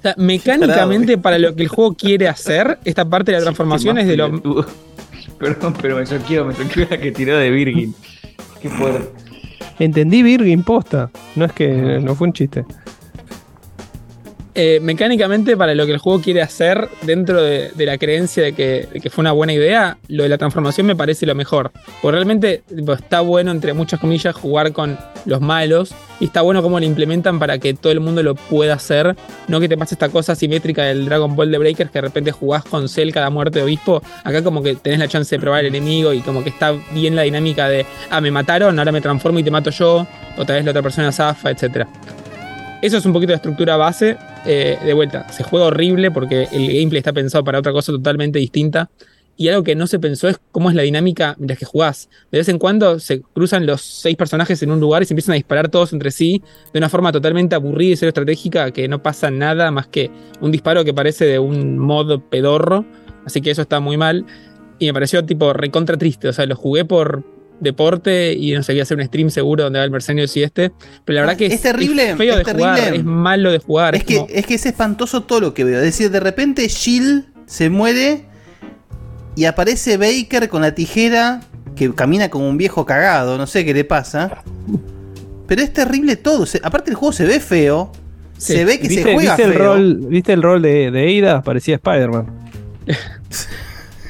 [0.00, 3.98] O sea, mecánicamente, para lo que el juego quiere hacer, esta parte de la transformación
[3.98, 4.30] es de lo.
[5.38, 7.94] Perdón, pero me choqueó, me choqueó la que tiró de Virgin.
[8.62, 9.10] Qué fuerte.
[9.78, 11.10] Entendí Virgin posta.
[11.36, 12.64] No es que no fue un chiste.
[14.54, 19.10] Eh, mecánicamente, para lo que el juego quiere hacer, dentro de, la creencia de que,
[19.10, 21.70] fue una buena idea, lo de la transformación me parece lo mejor.
[22.02, 25.94] Porque realmente está bueno, entre muchas comillas, jugar con los malos.
[26.18, 29.16] Y está bueno cómo lo implementan para que todo el mundo lo pueda hacer.
[29.48, 32.30] No que te pase esta cosa asimétrica del Dragon Ball de Breakers, que de repente
[32.30, 34.02] jugás con Cell cada muerte de obispo.
[34.22, 37.16] Acá como que tenés la chance de probar el enemigo y como que está bien
[37.16, 40.06] la dinámica de, ah, me mataron, ahora me transformo y te mato yo.
[40.36, 41.88] Otra vez la otra persona zafa, etcétera.
[42.82, 44.16] Eso es un poquito de estructura base.
[44.46, 48.38] Eh, de vuelta, se juega horrible porque el gameplay está pensado para otra cosa totalmente
[48.38, 48.90] distinta.
[49.36, 52.08] Y algo que no se pensó es cómo es la dinámica mientras que jugás.
[52.30, 55.32] De vez en cuando se cruzan los seis personajes en un lugar y se empiezan
[55.32, 59.02] a disparar todos entre sí de una forma totalmente aburrida y cero estratégica que no
[59.02, 60.10] pasa nada más que
[60.40, 62.84] un disparo que parece de un mod pedorro.
[63.26, 64.24] Así que eso está muy mal.
[64.78, 66.28] Y me pareció tipo recontra triste.
[66.28, 67.24] O sea, lo jugué por
[67.60, 70.42] deporte y no sé, voy a hacer un stream seguro donde va el Mercenio y
[70.42, 70.72] este.
[71.04, 72.96] Pero la verdad que es terrible, feo es de jugar, terrible.
[72.98, 73.94] es malo de jugar.
[73.94, 75.76] Es que, como- es que es espantoso todo lo que veo.
[75.78, 78.24] Es decir, de repente Jill se muere
[79.36, 81.40] y aparece Baker con la tijera
[81.76, 83.38] que camina como un viejo cagado.
[83.38, 84.42] No sé qué le pasa.
[85.46, 86.46] Pero es terrible todo.
[86.46, 87.92] Se- aparte el juego se ve feo.
[88.38, 89.74] Se ve que se ¿Viste, juega ¿viste el feo.
[89.74, 91.42] rol, ¿Viste el rol de, de Ada?
[91.42, 92.26] Parecía Spider-Man.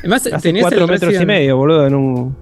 [0.00, 2.36] Además, Hace tenés cuatro el metros y medio, boludo, en un.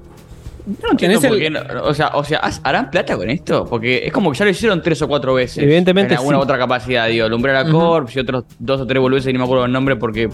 [0.68, 3.30] No entiendo Tenés el- por qué no- o sea, o sea, ¿has- ¿harán plata con
[3.30, 3.64] esto?
[3.68, 5.58] Porque es como que ya lo hicieron tres o cuatro veces.
[5.64, 6.42] Evidentemente En alguna sí.
[6.42, 7.28] otra capacidad, digo.
[7.28, 7.72] Lumbrera Ujú.
[7.72, 10.28] Corps y otros dos o tres boludeces y no me acuerdo el nombre porque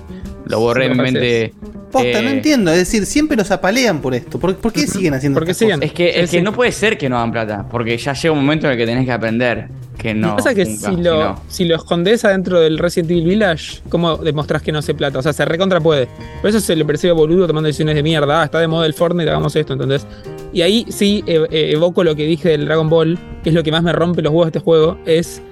[0.46, 1.54] lo borré Sí, de mi mente.
[1.92, 2.72] Posta, Eh, no entiendo.
[2.72, 4.40] Es decir, siempre los apalean por esto.
[4.40, 5.78] ¿Por, por qué siguen haciendo siguen.
[5.78, 5.88] cosas?
[5.88, 8.32] Es que, es Sí, que no puede ser que no hagan plata, porque ya llega
[8.32, 9.68] un momento en el que tenés que aprender
[10.04, 10.28] que no.
[10.28, 11.40] Lo que pasa es que nunca, si lo, no.
[11.48, 15.18] si lo escondes adentro del Resident Evil Village, ¿cómo demostrás que no se plata?
[15.18, 16.08] O sea, se recontra puede.
[16.40, 18.42] Por eso se le percibe boludo tomando decisiones de mierda.
[18.42, 20.06] Ah, está de moda el Fortnite, hagamos esto, ¿entendés?
[20.52, 23.62] Y ahí sí eh, eh, evoco lo que dije del Dragon Ball, que es lo
[23.64, 25.42] que más me rompe los huevos de este juego, es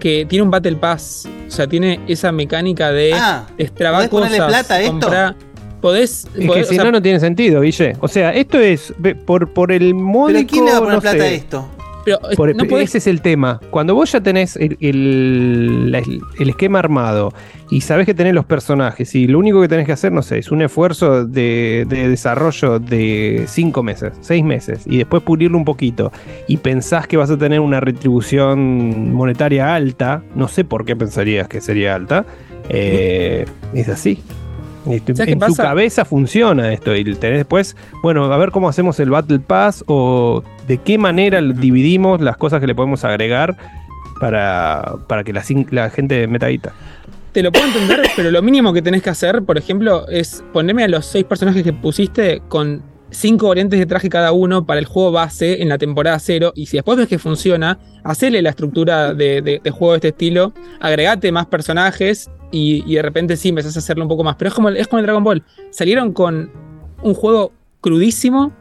[0.00, 1.28] que tiene un Battle Pass.
[1.48, 4.92] O sea, tiene esa mecánica de Ah, ¿podés ponerle cosas, plata a esto?
[4.92, 5.36] comprar-
[5.80, 7.96] Podés, Es que podés- si o sea, no, no tiene sentido, Guille.
[8.00, 8.92] O sea, esto es
[9.24, 10.38] por, por el módico.
[10.38, 11.24] ¿Pero quién le va a poner no plata sé.
[11.24, 11.68] a esto?
[12.16, 13.60] Pero, eh, Por- no podés- Ese es el tema.
[13.70, 17.32] Cuando vos ya tenés el, el esquema armado
[17.70, 20.38] y sabés que tenés los personajes y lo único que tenés que hacer, no sé,
[20.38, 25.64] es un esfuerzo de, de desarrollo de cinco meses, seis meses y después pulirlo un
[25.64, 26.12] poquito
[26.46, 31.48] y pensás que vas a tener una retribución monetaria alta, no sé por qué pensarías
[31.48, 32.24] que sería alta,
[32.68, 33.44] eh,
[33.74, 34.22] es así.
[34.86, 38.68] Este, ¿Sabes qué En tu cabeza funciona esto y tenés después, bueno, a ver cómo
[38.68, 43.56] hacemos el Battle Pass o de qué manera dividimos las cosas que le podemos agregar
[44.20, 46.72] para, para que la, gente meta guita.
[47.32, 50.84] Te lo puedo entender, pero lo mínimo que tenés que hacer, por ejemplo, es ponerme
[50.84, 54.86] a los seis personajes que pusiste con cinco variantes de traje cada uno para el
[54.86, 56.52] juego base en la temporada cero.
[56.54, 60.08] Y si después ves que funciona, hacele la estructura de, de- de juego de este
[60.08, 64.36] estilo, agregate más personajes y, y de repente sí empezás a hacerlo un poco más.
[64.36, 65.42] Pero es como, el- es como el Dragon Ball.
[65.70, 66.50] Salieron con
[67.02, 68.52] un juego crudísimo.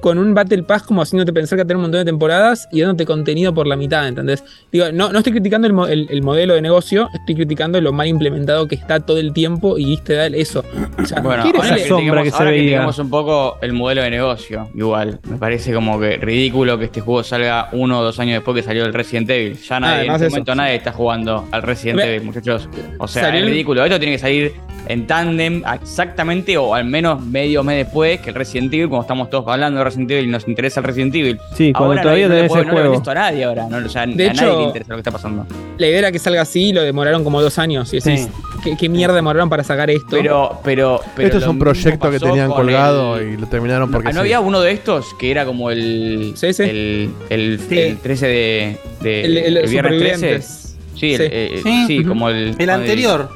[0.00, 2.68] Con un Battle Pass como haciéndote pensar que va a tener un montón de temporadas
[2.70, 4.44] y dándote contenido por la mitad, ¿entendés?
[4.70, 8.06] Digo, no, no estoy criticando el, el- el modelo de negocio, estoy criticando lo mal
[8.06, 10.64] implementado que está todo el tiempo y te da eso.
[11.02, 12.86] O sea, Bueno, ¿Qué era ahora esa sombra que se ahora veía?
[12.86, 14.68] un poco el modelo de negocio.
[14.74, 18.54] Igual, me parece como que ridículo que este juego salga uno o dos años después
[18.54, 19.56] que salió el Resident Evil.
[19.58, 22.68] Ya nadie, en este momento nadie está jugando al Resident Evil, muchachos.
[22.98, 23.84] O sea, Salió es el- ridículo.
[23.84, 24.52] Esto tiene que salir
[24.88, 29.30] en tándem exactamente o al menos medio mes después que el Resident Evil, como estamos
[29.30, 31.38] todos hablando de Resident Evil y nos interesa el Resident Evil.
[31.56, 32.82] Sí, cuando Ahora todavía nadie- no le el no le juego.
[32.82, 33.66] vende esto a nadie ahora.
[33.68, 35.46] No, o sea, De a nadie hecho- le interesa lo que está pasando.
[35.78, 37.92] La idea era que salga así y lo demoraron como dos años.
[37.92, 38.60] Y decís, Sí.
[38.64, 40.06] ¿qué, qué mierda demoraron para sacar esto?
[40.10, 41.26] Pero, pero, pero.
[41.28, 44.20] Esto es un proyecto que tenían colgado el- y lo terminaron porque Ah, ¿No sí.
[44.20, 46.32] había uno de estos que era como el.
[46.36, 46.62] Sí, sí.
[46.62, 47.78] El, el, Sí.
[47.78, 48.78] el 13 de.
[49.02, 50.14] de- El- el- el viernes 13?
[50.16, 50.76] Supervivientes.
[50.94, 51.28] Sí, el- Sí.
[51.30, 51.84] eh, Sí.
[51.86, 52.54] sí, como el.
[52.58, 53.28] El anterior.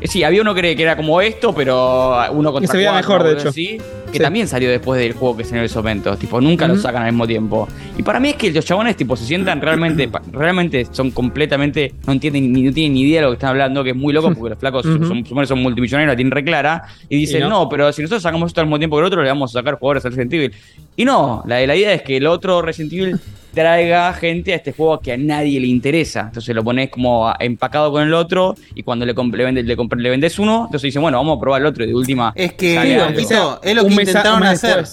[0.00, 3.10] Eh, Sí, había uno que, que era como esto, pero uno contra se veía cuatro,
[3.18, 3.48] mejor, de hecho.
[3.50, 3.78] así.
[4.12, 6.18] Que también salió después del juego que salió en esos momentos.
[6.18, 6.82] Tipo, nunca lo Ujú.
[6.82, 7.68] sacan al mismo tiempo.
[7.96, 12.12] Y para mí es que los chabones, tipo, se sientan realmente, realmente son completamente, no
[12.12, 14.32] entienden ni, no tienen ni idea de lo que están hablando, que es muy loco
[14.34, 15.06] porque los flacos Ujú.
[15.06, 16.82] son, son, son multimillonarios, la tienen re clara.
[17.08, 17.50] Y dicen, Y no.
[17.50, 17.68] no.
[17.68, 19.78] pero si nosotros sacamos esto al mismo tiempo que el otro, le vamos a sacar
[19.78, 20.52] jugadores al Resident Evil.
[20.96, 23.20] Y no, la, la idea es que el otro Resident Evil
[23.54, 26.20] traiga gente a este juego que a nadie le interesa.
[26.28, 29.76] Entonces lo pones como a- empacado con el otro y cuando le, le, vendes, le,
[29.76, 32.32] le vendes uno, entonces dicen, bueno, vamos a probar el otro y de última.
[32.36, 33.18] Es que, sale algo.
[33.18, 34.84] Tito, es lo un que intentaron hacer.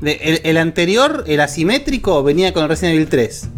[0.00, 3.48] De- el, el anterior, el asimétrico, venía con Resident Evil 3.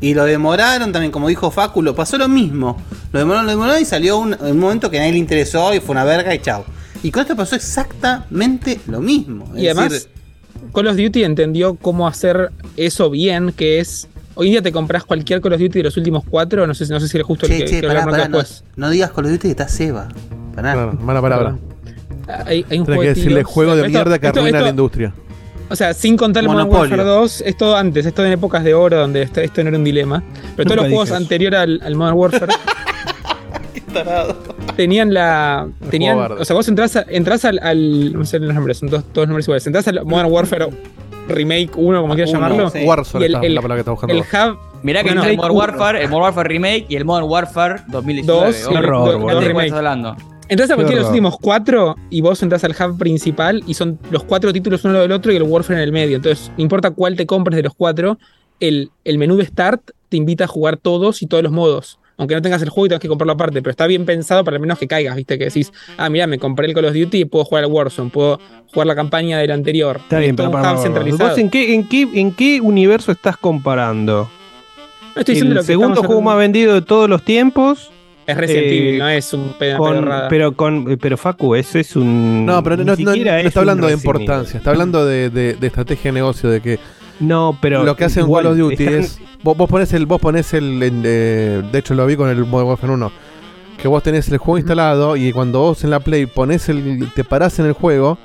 [0.00, 2.80] Y lo demoraron también, como dijo Facu, lo pasó lo mismo.
[3.12, 5.80] Lo demoraron, lo demoraron y salió un, un momento que a nadie le interesó y
[5.80, 6.64] fue una verga y chao.
[7.02, 9.44] Y con esto pasó exactamente lo mismo.
[9.56, 10.08] Es Y además, decir,
[10.72, 14.08] Call of Duty entendió cómo hacer eso bien, que es.
[14.34, 16.86] Hoy en día te compras cualquier Call of Duty de los últimos cuatro, no sé,
[16.86, 18.62] si- no sé si era justo el que, che, que pará, pará, después.
[18.76, 20.08] no digas Call of Duty que está Seba.
[20.54, 20.72] Pará.
[20.74, 21.58] Claro, mala palabra.
[22.46, 23.50] Hay, hay un que de decirle tiros.
[23.52, 25.14] juego de Esto- mierda que esto- arruina esto- la industria.
[25.70, 26.70] O sea, sin contar el Modern.
[26.70, 29.68] Warfare 2, es todo antes, es todo en épocas de oro donde esto, esto no
[29.68, 30.22] era un dilema.
[30.56, 32.52] Pero todos Nunca los juegos anteriores al, al Modern Warfare
[34.78, 35.68] tenían la.
[35.90, 39.04] Tenían, o sea, vos entrás, a- entrás al, al- No sé los nombres, son todos,
[39.12, 39.66] todos nombres iguales.
[39.66, 40.68] Entrás al Modern Warfare
[41.28, 42.70] Remake 1, como quieras Uno, llamarlo.
[42.70, 42.84] sí.
[42.86, 44.14] Warzone Y el, el- la palabra que está buscando.
[44.14, 44.58] el hub.
[44.84, 45.56] Mirá que Bueno, está el Modern.
[45.56, 48.46] Warfare, el Modern Warfare Remake y el Modern Warfare 2019.
[48.46, 49.66] Dos, horror, dos- dos ¿De cuál remake.
[49.66, 50.16] estás hablando?
[50.48, 53.98] Entras a cualquiera de los últimos cuatro y vos entras al hub principal y son
[54.10, 56.16] los cuatro títulos uno del otro y el Warfare en el medio.
[56.16, 58.18] Entonces, no importa cuál te compres de los cuatro,
[58.60, 61.98] el, el menú de Start te invita a jugar todos y todos los modos.
[62.18, 64.56] Aunque no tengas el juego y tengas que comprarlo aparte, pero está bien pensado para
[64.56, 65.38] al menos que caigas, ¿viste?
[65.38, 68.10] Que decís, ah, mira, me compré el Call of Duty y puedo jugar al Warzone,
[68.10, 68.40] puedo
[68.72, 69.98] jugar la campaña del anterior.
[70.02, 70.72] Está bien, pero para.
[70.72, 74.28] ¿Vos en qué, en, qué, en qué universo estás comparando?
[75.14, 77.90] No estoy diciendo ¿El lo que segundo juego más vendido de todos los tiempos?
[78.26, 79.78] Es Resident eh, no es un pedo
[80.28, 82.44] pero con pero Facu, eso es un.
[82.44, 85.54] No, pero no, no- no- no es está hablando de importancia, está hablando de, de-
[85.54, 86.78] de estrategia de negocio, de que
[87.20, 87.84] No, pero.
[87.84, 89.20] lo que hacen igual, Call of Duty están- es.
[89.42, 90.06] Vos, vos pones el.
[90.06, 90.80] Vos pones el.
[90.82, 93.12] eh, de hecho, lo vi con el Modern Warfare 1.
[93.80, 97.08] Que vos tenés el juego instalado y cuando vos en la Play pones el.
[97.14, 98.18] Te parás en el juego.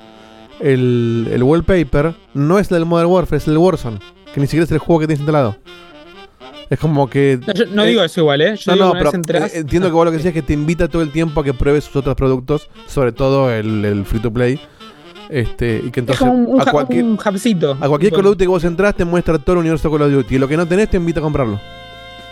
[0.60, 4.00] El, el wallpaper no es el del Modern Warfare, es el Warzone.
[4.34, 5.56] Que ni siquiera es el juego que tienes instalado.
[6.70, 7.40] Es como que.
[7.46, 8.56] No, yo no eh, digo eso igual, ¿eh?
[8.56, 10.54] Yo No, digo no, pero eh, entiendo que vos lo que decís es que te
[10.54, 14.20] invita todo el tiempo a que pruebes sus otros productos, sobre todo el, el free
[14.22, 14.60] to play.
[15.34, 17.76] Este, y que Es entonces como un, un a cualquier, un hubcito.
[17.82, 20.08] a cualquier Call of Duty que vos entras te muestra todo el universo de Call
[20.08, 20.36] of Duty.
[20.36, 21.60] Y lo que no tenés te invita a comprarlo.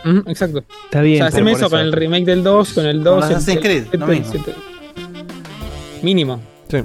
[0.06, 0.64] Ujú, exacto.
[0.86, 1.18] Está O bien.
[1.18, 3.14] sea, pero haceme por eso con el remake del 2, con el 2.
[3.22, 4.32] Con el- Assassin's el Creed, 7, lo el mismo.
[4.34, 4.54] 7.
[6.04, 6.40] Mínimo.
[6.70, 6.78] Sí.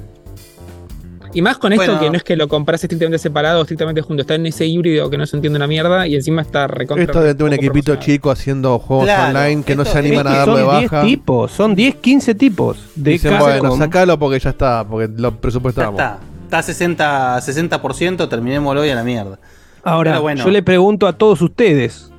[1.37, 1.99] Y más con esto Bueno.
[1.99, 4.21] que no es que lo compras estrictamente separado, estrictamente junto.
[4.21, 7.03] Está en ese híbrido que no se entiende una mierda y encima está recontra.
[7.03, 10.39] Esto de un equipito chico haciendo juegos Claro, online que no esto- se animan a
[10.39, 11.01] de son 10 baja.
[11.03, 15.37] tipos, son 10, 15 tipos de Dicen, bueno, sacalo porque ya está, porque lo Ya
[15.37, 15.91] presupuestamos.
[16.01, 16.17] está.
[16.45, 19.37] Está a 60, 60%, terminémoslo y a la mierda.
[19.83, 20.43] Ahora, Pero bueno.
[20.43, 22.11] yo le pregunto a todos ustedes,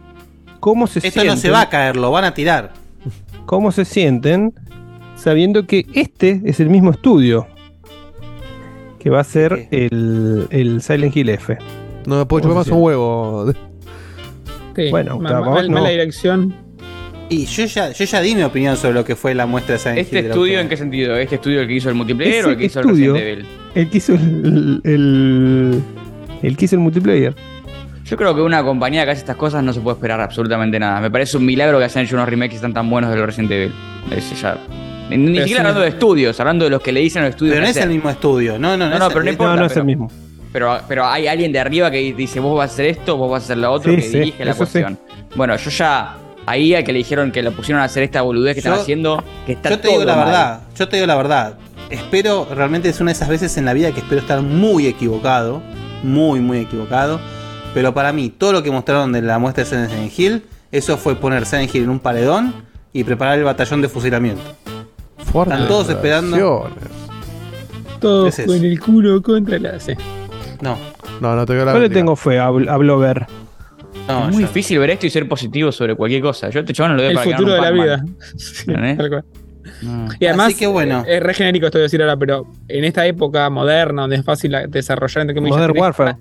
[0.61, 1.35] ¿cómo se Esto sienten?
[1.35, 2.73] no se va a caer, lo van a tirar.
[3.47, 4.55] ¿Cómo se sienten
[5.17, 7.49] sabiendo que este es el mismo estudio
[8.99, 11.57] que va a ser el, el Silent Hill F?
[12.07, 13.53] No me puedo chupar ¿Cómo más un huevo.
[14.75, 15.71] Sí, Bueno, ma- ma- no.
[15.71, 16.55] mala dirección.
[17.31, 19.79] Y yo ya, yo ya di mi opinión sobre lo que fue la muestra de
[19.81, 21.17] Silent ¿Este Hill estudio en qué sentido?
[21.17, 23.39] ¿Este estudio el que hizo el multiplayer Ese o el que hizo estudio- el Resident
[23.39, 23.59] Evil?
[23.75, 25.83] El que hizo el, el,
[26.43, 27.35] el que hizo el multiplayer.
[28.07, 31.01] Yo creo que una compañía que hace estas cosas no se puede esperar absolutamente nada.
[31.01, 33.27] Me parece un milagro que hayan hecho unos remakes que están tan buenos de los
[33.27, 33.73] Resident Evil.
[34.17, 34.57] Es ya-
[35.11, 35.57] Ni, Pero siquiera sí.
[35.59, 37.55] hablando de estudios, hablando de los que le dicen a los estudios.
[37.55, 38.59] Pero no es el mismo estudio.
[38.59, 38.91] No, no, no.
[38.91, 39.55] No, no, es- pero no es- importa.
[39.55, 40.11] no, no es pero- el mismo.
[40.53, 43.43] Pero, pero hay alguien de arriba que dice, vos vas a hacer esto, vos vas
[43.43, 44.59] a hacer lo otro, Sí, que sí, dirige la sí.
[44.59, 44.99] cuestión.
[45.35, 48.55] Bueno, yo ya, ahí a que le dijeron que lo pusieron a hacer esta boludez
[48.55, 50.25] que Yo- están haciendo, que está Yo te todo digo la mal.
[50.25, 51.55] verdad, yo te digo la verdad.
[51.91, 55.63] Espero, realmente es una de esas veces en la vida que espero estar muy equivocado.
[56.03, 57.19] Muy, muy equivocado.
[57.75, 60.43] Pero para mí, todo lo que mostraron de la muestra de Silent Hill,
[60.73, 62.55] eso fue poner Silent Hill en un paredón
[62.93, 64.43] y preparar el batallón de fusilamiento.
[65.33, 66.71] Fuerte Están todos esperando.
[68.01, 68.53] Todos es eso?
[68.53, 69.97] con el culo contra la C.
[70.63, 70.77] No,
[71.21, 73.27] No, no te veo la Yo le tengo fe a, a Blover.
[74.09, 76.49] no, es muy difícil ver esto y ser positivo sobre cualquier cosa.
[76.51, 77.97] Yo a este chaval no lo veo El para que futuro de la vida.
[77.99, 78.17] Pac-Man.
[78.37, 78.97] Sí, ¿Entendés?
[78.99, 79.25] tal cual.
[79.83, 80.09] No.
[80.19, 81.05] Y además, que bueno.
[81.07, 84.25] eh, es re genérico esto de decir ahora, pero en esta época moderna, donde es
[84.25, 86.17] fácil la- desarrollar, entre comillas, Modern tenés- Warfare.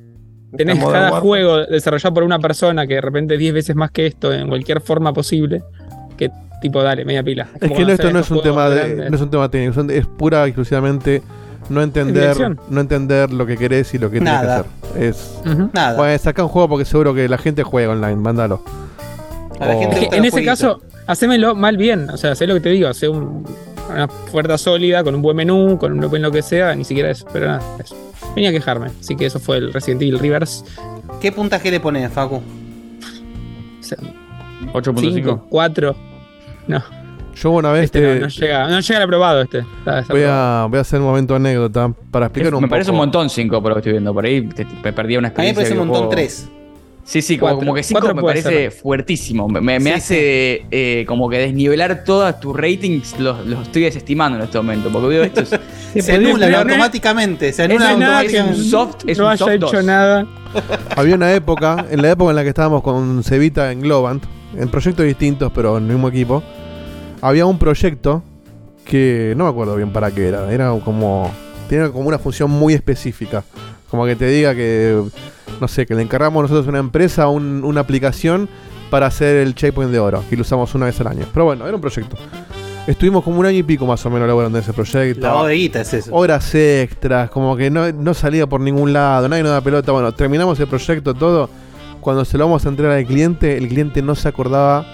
[0.58, 1.22] Tenés Modern cada Warfare.
[1.22, 4.48] juego desarrollado por una persona que de repente es 10 veces más que esto en
[4.50, 5.64] cualquier forma posible.
[6.18, 6.30] Que
[6.62, 7.48] tipo, dale, media pila.
[7.62, 9.10] Es que no, esto no es un tema de, grandes.
[9.12, 11.22] no es un tema técnico, son- es pura y exclusivamente
[11.70, 12.36] no entender,
[12.70, 14.60] no entender lo que querés y lo que tienes que Nada.
[14.60, 15.02] hacer.
[15.04, 15.70] Es Ujú.
[15.74, 15.98] Nada.
[15.98, 18.64] bueno, saca un juego porque seguro que la gente juega online, mándalo.
[19.60, 19.80] A la Oh.
[19.82, 22.10] gente Es le que gusta en ese caso, hacémelo mal bien.
[22.10, 23.46] O sea, sé lo que te digo, hace un-
[23.90, 27.10] una puerta sólida, con un buen menú, con un buen lo que sea, ni siquiera
[27.10, 27.96] eso, pero nada, eso.
[28.36, 28.88] venía a quejarme.
[29.00, 30.64] Así que eso fue el Resident Evil Reverse.
[31.22, 32.42] ¿Qué puntaje le pones, Facu?
[33.82, 35.96] 5, 4.
[36.68, 36.84] No.
[37.36, 39.60] Yo una vez Este te- no, no llega, no llega al aprobado este.
[39.60, 40.64] Está- está voy, aprobado.
[40.64, 42.72] a, voy a hacer un momento anécdota para explicar un me poco.
[42.72, 44.12] parece un montón 5 por lo que estoy viendo.
[44.14, 45.56] Por ahí te- te- me perdí una A mí me experiencia.
[45.56, 46.10] parece un montón videojuego.
[46.16, 46.50] 3.
[47.04, 47.60] Sí, sí, como, Cuatro.
[47.60, 48.72] como que 5 Cuatro me parece ser.
[48.72, 49.48] fuertísimo.
[49.48, 53.18] Me, me- me Sí, hace eh, como que desnivelar todos tus ratings.
[53.20, 54.90] Los, los estoy desestimando en este momento.
[54.92, 55.42] Porque veo esto.
[55.94, 57.54] es- Se anulan automáticamente.
[57.54, 58.52] Se anulan automáticamente.
[58.58, 59.84] es un soft, es no un haya hecho 2.
[59.86, 60.26] nada.
[60.98, 64.24] Había una época, en la época en la que estábamos con Cevita en Globant,
[64.58, 66.42] en proyectos distintos, pero en el mismo equipo,
[67.22, 68.24] había un proyecto
[68.86, 70.52] que no me acuerdo bien para qué era.
[70.52, 71.32] Era como.
[71.70, 73.44] Tenía como una función muy específica.
[73.90, 75.02] Como que te diga que.
[75.60, 78.48] No sé, que le encargamos nosotros a una empresa un- una aplicación
[78.90, 80.24] para hacer el checkpoint de oro.
[80.32, 81.26] Y lo usamos una vez al año.
[81.34, 82.16] Pero bueno, era un proyecto.
[82.86, 85.28] Estuvimos como un año y pico más o menos laburando en ese proyecto.
[85.28, 86.16] La bodeguita es eso.
[86.16, 89.92] Horas extras, como que no, no salía por ningún lado, nadie nos da pelota.
[89.92, 91.50] Bueno, terminamos el proyecto todo.
[92.00, 94.86] Cuando se lo vamos a entregar al cliente, el cliente no se acordaba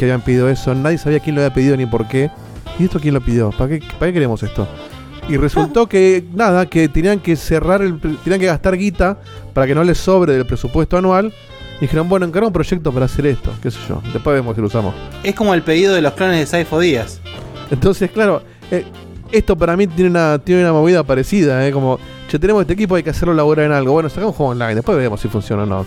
[0.00, 0.74] que habían pedido eso.
[0.74, 2.30] Nadie sabía quién lo había pedido ni por qué.
[2.78, 3.50] ¿Y esto quién lo pidió?
[3.50, 4.66] ¿Para qué, para qué queremos esto?
[5.28, 9.20] Y resultó que, nada, que tenían que cerrar, el, tenían que gastar guita
[9.52, 11.34] para que no les sobre del presupuesto anual.
[11.76, 14.00] Y dijeron, bueno, encarga un proyecto para hacer esto, qué sé yo.
[14.10, 14.94] Después vemos si lo usamos.
[15.22, 17.20] Es como el pedido de los clones de Saifo Díaz.
[17.70, 18.86] Entonces, claro, eh,
[19.32, 21.72] esto para mí tiene una, tiene una movida parecida, ¿eh?
[21.72, 21.98] Como,
[22.28, 23.92] che, tenemos este equipo, hay que hacerlo laburar en algo.
[23.92, 25.86] Bueno, sacamos un juego online, después veremos si funciona o no.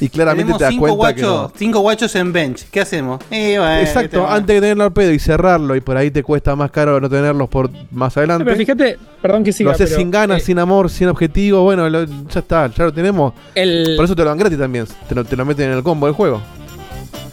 [0.00, 1.52] Y claramente Tenemos te das cinco cuenta que no.
[1.56, 2.66] cinco guachos en bench.
[2.70, 3.20] ¿Qué hacemos?
[3.30, 6.22] Eh, bueno, ¿qué Exacto, antes de tenerlo al pedo y cerrarlo, y por ahí te
[6.22, 8.44] cuesta más caro no tenerlos por más adelante.
[8.44, 9.68] Pero fíjate, perdón que siga.
[9.70, 11.62] lo haces pero, sin ganas, eh, sin amor, sin objetivo.
[11.62, 13.32] Bueno, lo- ya está, ya lo tenemos.
[13.54, 14.86] El, Por eso te lo dan gratis también.
[15.08, 16.40] Te lo, te lo meten en el combo del juego.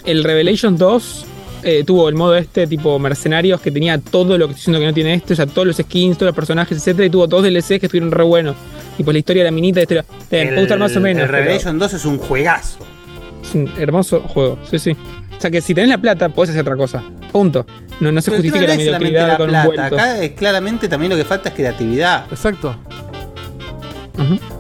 [0.06, 1.26] el Revelation 2
[1.64, 4.86] eh, tuvo el modo este tipo mercenarios que tenía todo lo que estoy diciendo que
[4.88, 7.44] no tiene este, o sea, todos los skins, todos los personajes, etcétera, y tuvo dos
[7.44, 8.56] DLCs que estuvieron re buenos.
[8.98, 11.24] Y pues la historia de la minita, este, te puede gustar más o menos.
[11.24, 12.78] El pero Revelation 2 es un juegazo.
[13.44, 14.92] Es un hermoso juego, sí, sí.
[14.92, 17.04] O sea que si tenés la plata, podés hacer otra cosa.
[17.32, 17.66] Punto.
[18.00, 19.66] No, no se Pero justifica no la mediocridad la con un plata.
[19.68, 19.96] vuelto.
[19.96, 22.26] Acá eh, claramente también lo que falta es creatividad.
[22.30, 22.76] Exacto.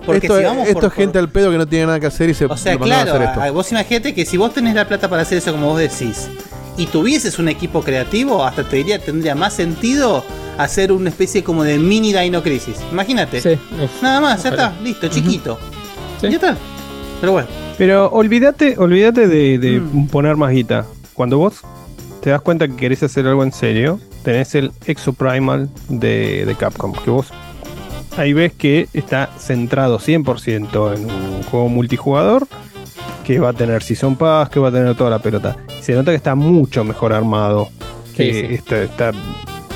[0.05, 1.99] Porque esto si es- vamos esto por- es gente al pedo que no tiene nada
[1.99, 3.53] que hacer y se O sea, lo mandan a claro, hacer esto.
[3.53, 6.27] vos imagínate que si vos tenés la plata para hacer eso como vos decís,
[6.77, 10.23] y tuvieses un equipo creativo, hasta te diría tendría más sentido
[10.57, 12.77] hacer una especie como de mini Dino Crisis.
[12.91, 13.41] Imagínate.
[13.41, 13.57] Sí,
[14.01, 15.57] Nada más, ya está, listo, chiquito.
[16.21, 16.57] Ya está.
[17.19, 17.47] Pero bueno.
[17.77, 20.07] Pero olvídate, olvídate de, de Mm.
[20.07, 20.85] poner más guita.
[21.13, 21.61] Cuando vos
[22.21, 26.93] te das cuenta que querés hacer algo en serio, tenés el Exoprimal de, de Capcom,
[26.93, 27.27] que vos
[28.17, 32.47] ahí ves que está centrado 100% en un juego multijugador,
[33.33, 35.57] que va a tener Season Pass, que va a tener toda la pelota.
[35.81, 37.69] Se nota que está mucho mejor armado
[38.15, 38.53] que Sí, sí.
[38.55, 39.11] Esta, esta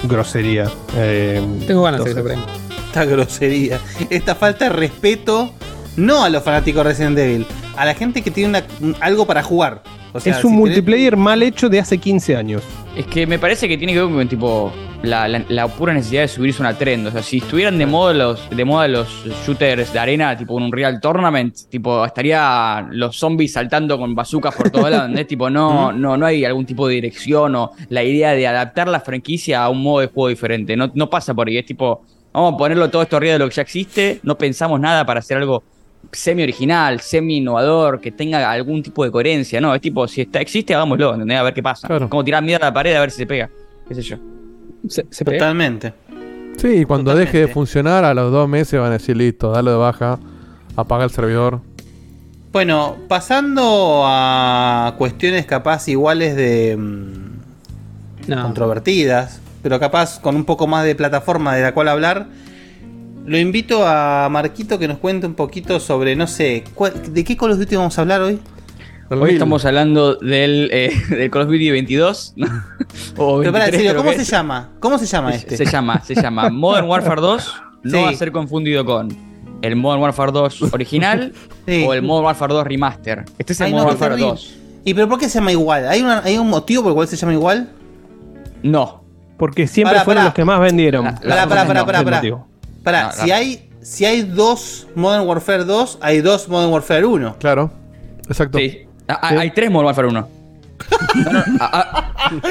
[0.03, 0.69] grosería.
[0.98, 2.86] Eh, Tengo ganas de entonces- que se prenda.
[2.88, 3.80] Esta grosería.
[4.10, 5.52] Esta falta de respeto,
[5.98, 7.45] no a los fanáticos de Resident Evil,
[7.76, 8.49] a la gente que tiene
[8.80, 9.82] una- algo para jugar.
[10.14, 12.61] O sea, es un si tenés- multiplayer mal hecho de hace 15 años.
[12.95, 14.72] Es que me parece que tiene que ver con tipo
[15.06, 17.07] la, la- la pura necesidad de subirse una trend.
[17.07, 19.07] O sea, si estuvieran de moda los, de moda los
[19.45, 24.69] shooters de arena, tipo un real tournament, tipo estaría los zombies saltando con bazookas por
[24.69, 25.06] todos lados.
[25.06, 25.27] ¿entendés?
[25.27, 28.99] tipo, no, no, no hay algún tipo de dirección o la idea de adaptar la
[28.99, 30.76] franquicia a un modo de juego diferente.
[30.76, 31.57] No, no pasa por ahí.
[31.57, 32.03] Es tipo,
[32.34, 34.19] vamos a ponerlo todo esto arriba de lo que ya existe.
[34.23, 35.64] No pensamos nada para hacer algo
[36.11, 39.73] semi original, semi innovador, que tenga algún tipo de coherencia, ¿no?
[39.73, 41.38] Es tipo, si está, existe, hagámoslo, ¿entendés?
[41.40, 41.88] A ver qué pasa.
[42.10, 43.49] Como tirar mierda a la pared a ver si se pega.
[43.88, 44.18] ¿Qué sé yo?
[45.40, 45.94] Totalmente.
[46.57, 49.72] Sí, y cuando deje de funcionar, a los dos meses van a decir, listo, dalo
[49.72, 50.20] de baja,
[50.76, 51.60] apaga el servidor.
[52.52, 60.86] Bueno, pasando a cuestiones capaz iguales de mm, controvertidas, pero capaz con un poco más
[60.86, 62.28] de plataforma de la cual hablar,
[63.26, 67.36] lo invito a Marquito que nos cuente un poquito sobre, no sé, ¿cuál- ¿de qué
[67.36, 68.40] Call of Duty vamos a hablar hoy?
[69.10, 72.34] Hoy estamos hablando del, eh, del Call of Duty 22.
[72.38, 72.48] ¿no?
[73.18, 74.30] o Pero pará, 23, en serio, creo ¿cómo se es.
[74.30, 74.69] llama?
[74.80, 75.57] ¿Cómo se llama este?
[75.57, 77.53] Se llama, se llama Modern Warfare 2.
[77.84, 78.03] No Sí.
[78.03, 79.15] va a ser confundido con
[79.61, 81.34] el Modern Warfare 2 original
[81.88, 83.26] o el Modern Warfare 2 Remaster.
[83.38, 84.32] Este es el Ay, no, Modern qué Warfare terrible.
[84.41, 84.57] 2.
[84.86, 85.88] ¿Y pero por qué se llama igual?
[85.88, 87.69] ¿Hay, una- ¿Hay un motivo por el cual se llama igual?
[88.64, 89.03] No.
[89.38, 90.30] Porque siempre Pará, fueron pará.
[90.30, 91.03] los que más vendieron.
[91.06, 92.22] Pará, pará, pará, pará, pará.
[92.84, 97.36] Pará, No, si hay si hay dos Modern Warfare 2, hay dos Modern Warfare 1.
[97.40, 97.72] Claro,
[98.27, 98.57] exacto.
[98.57, 98.85] Sí.
[99.07, 100.27] Ah, ah, Hay tres Modern Warfare 1.
[101.15, 102.41] No, no, ah, ah.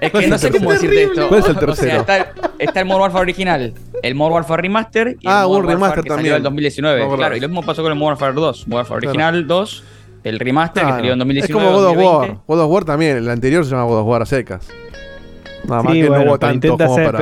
[0.00, 0.90] Es ¿Cuál que es no sé cómo tercero?
[0.92, 1.28] decirte esto.
[1.28, 2.00] ¿Cuál es el O sea, tercero?
[2.00, 2.24] está, el-
[2.58, 3.72] está el Modern Warfare original,
[4.02, 6.36] el Modern Warfare Remaster y Ah, el Modern Warfare remaster que salió también.
[6.36, 6.96] en 2019.
[6.98, 7.18] Me acuerdo.
[7.18, 8.68] Claro, y lo mismo pasó con el Modern Warfare 2.
[8.68, 9.10] Modern Warfare Claro.
[9.10, 9.84] original 2,
[10.24, 10.88] el Remaster Claro.
[10.96, 11.62] que salió en 2019.
[11.64, 12.28] Es como God of 2020.
[12.34, 12.38] War.
[12.46, 14.68] God of War también, el anterior se llama God of War a secas.
[15.64, 17.12] Nada más Sí, que bueno, no hubo tanto intenta como hacer,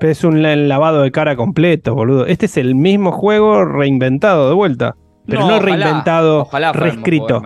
[0.00, 0.10] para.
[0.10, 2.26] es un la- lavado de cara completo, boludo.
[2.26, 4.96] Este es el mismo juego reinventado de vuelta.
[5.28, 7.40] Pero no, ojalá, reinventado, ojalá reescrito.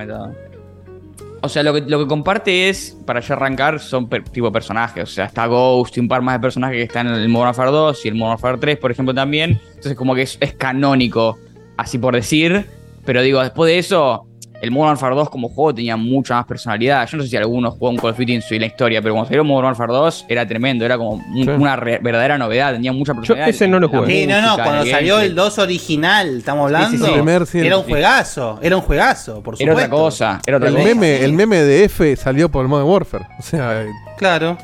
[1.44, 5.02] O sea, lo que, lo que comparte es, para ya arrancar, son per- tipo personajes.
[5.02, 7.48] O sea, está Ghost y un par más de personajes que están en el Modern
[7.48, 9.60] Warfare 2 y el Modern Warfare 3, por ejemplo, también.
[9.70, 11.36] Entonces, como que es, es canónico,
[11.76, 12.66] así por decir.
[13.04, 14.24] Pero digo, después de eso,
[14.62, 17.06] el Modern Warfare 2 como juego tenía mucha más personalidad.
[17.08, 19.12] Yo no sé si alguno jugó un Call of Duty en su la historia, pero
[19.12, 22.92] cuando salió Modern Warfare 2 era tremendo, era como un- una re- verdadera novedad, tenía
[22.92, 23.48] mucha personalidad.
[23.48, 24.06] ese no lo jugué.
[24.06, 25.28] Sí, no, no, cuando el salió gameplay.
[25.30, 27.06] el 2 original, estamos hablando.
[27.06, 27.12] sí.
[27.12, 29.94] El sí, era un juegazo, era un juegazo, por Era supuesto.
[29.96, 30.86] otra cosa, era otra El cosa.
[30.86, 33.26] meme, el meme de F salió por el Modern Warfare.
[33.38, 34.56] O sea, eh, Claro.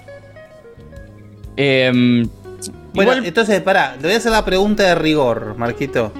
[1.56, 2.22] Em,
[2.94, 6.12] Bueno, igual- entonces, pará, le voy a hacer la pregunta de rigor, Marquito.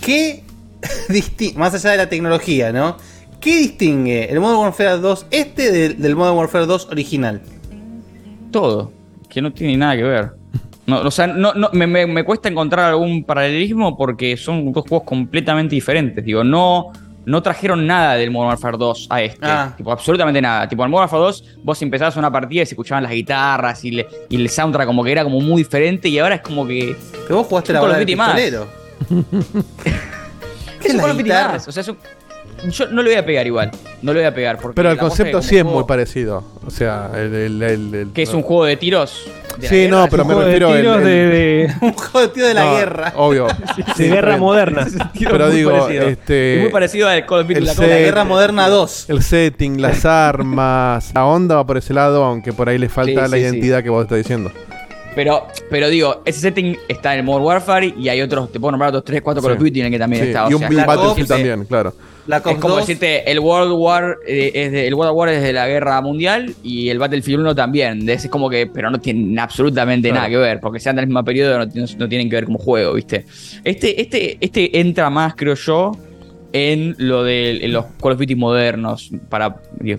[0.00, 0.44] ¿Qué
[1.56, 2.96] más allá de la tecnología, ¿no?
[3.40, 7.40] ¿Qué distingue el Modern Warfare 2 este del, del Modern Warfare 2 original?
[8.50, 8.90] todo,
[9.28, 10.30] que no tiene nada que ver.
[10.86, 14.84] No, o sea, no, no, me, me- me cuesta encontrar algún paralelismo porque son dos
[14.88, 16.24] juegos completamente diferentes.
[16.24, 16.92] Digo, no,
[17.26, 19.38] no trajeron nada del Modern Warfare 2 a este.
[19.42, 19.74] Ah.
[19.76, 20.66] Tipo, absolutamente nada.
[20.68, 23.90] Tipo, en Modern Warfare 2 vos empezabas una partida y se escuchaban las guitarras y,
[23.90, 26.96] le- y el soundtrack como que era como muy diferente y ahora es como que...
[27.24, 28.66] Pero vos jugaste la bola del pistolero.
[30.84, 31.52] Es un la Call of Duty guitarra?
[31.54, 31.98] más, O sea, es un-
[32.70, 33.70] yo no le voy a pegar igual.
[34.02, 34.58] No le voy a pegar.
[34.58, 36.42] Porque pero el concepto sí es muy parecido.
[36.66, 37.34] O sea, el.
[37.34, 39.28] el, el- el- Que es un juego de tiros.
[39.58, 42.46] de Sí, no, pero un me juego de refiero el- de- un juego de tío
[42.46, 43.12] de la No, guerra.
[43.16, 43.46] Obvio.
[43.96, 44.86] De guerra moderna.
[45.18, 46.08] Pero Muy digo, parecido.
[46.08, 46.54] este.
[46.56, 49.10] Es muy parecido al Call of Duty el la set- La guerra moderna 2.
[49.10, 53.26] El setting, las armas, la onda va por ese lado, aunque por ahí le falta
[53.26, 54.50] Sí, la sí, identidad que vos estás diciendo.
[55.16, 58.70] Pero, pero digo, ese setting está en el Modern Warfare y hay otros, te puedo
[58.72, 59.58] nombrar otros 3, 4 Call of.
[59.58, 60.46] Duty en el que también Sí, está.
[60.46, 61.94] o y un sea, Battlefield también, claro.
[62.26, 62.78] La Es como 2.
[62.80, 66.54] decirte, el World War eh, es de, el World War es de la guerra mundial
[66.62, 68.06] y el Battlefield 1 también.
[68.10, 70.16] Es como que, pero no tienen absolutamente Claro.
[70.22, 72.58] nada que ver, porque sean del mismo periodo, no, tienen- no tienen que ver como
[72.58, 73.24] juego, ¿viste?
[73.64, 75.92] Este, este, este entra más, creo yo,
[76.52, 79.10] en lo de en los Call of Duty modernos.
[79.30, 79.98] Para que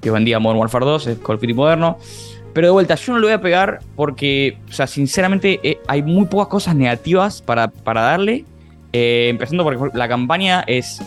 [0.00, 1.98] que vendía Modern Warfare 2, es Call of Duty moderno.
[2.58, 6.02] Pero de vuelta, yo no lo voy a pegar porque, o sea, sinceramente, eh, hay
[6.02, 8.44] muy pocas cosas negativas para, para darle.
[8.92, 11.00] Eh, empezando porque la campaña es,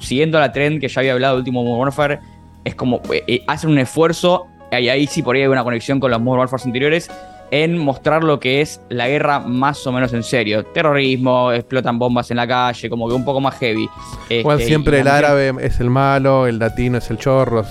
[0.00, 2.18] siguiendo la trend que ya había hablado del último Modern Warfare,
[2.64, 6.10] es como, eh, hacen un esfuerzo, y ahí sí por ahí hay una conexión con
[6.10, 7.08] los Modern Warfare anteriores,
[7.52, 10.64] en mostrar lo que es la guerra más o menos en serio.
[10.64, 13.88] Terrorismo, explotan bombas en la calle, como que un poco más heavy.
[14.28, 17.64] Este, siempre el árabe es el malo, el latino es el chorro.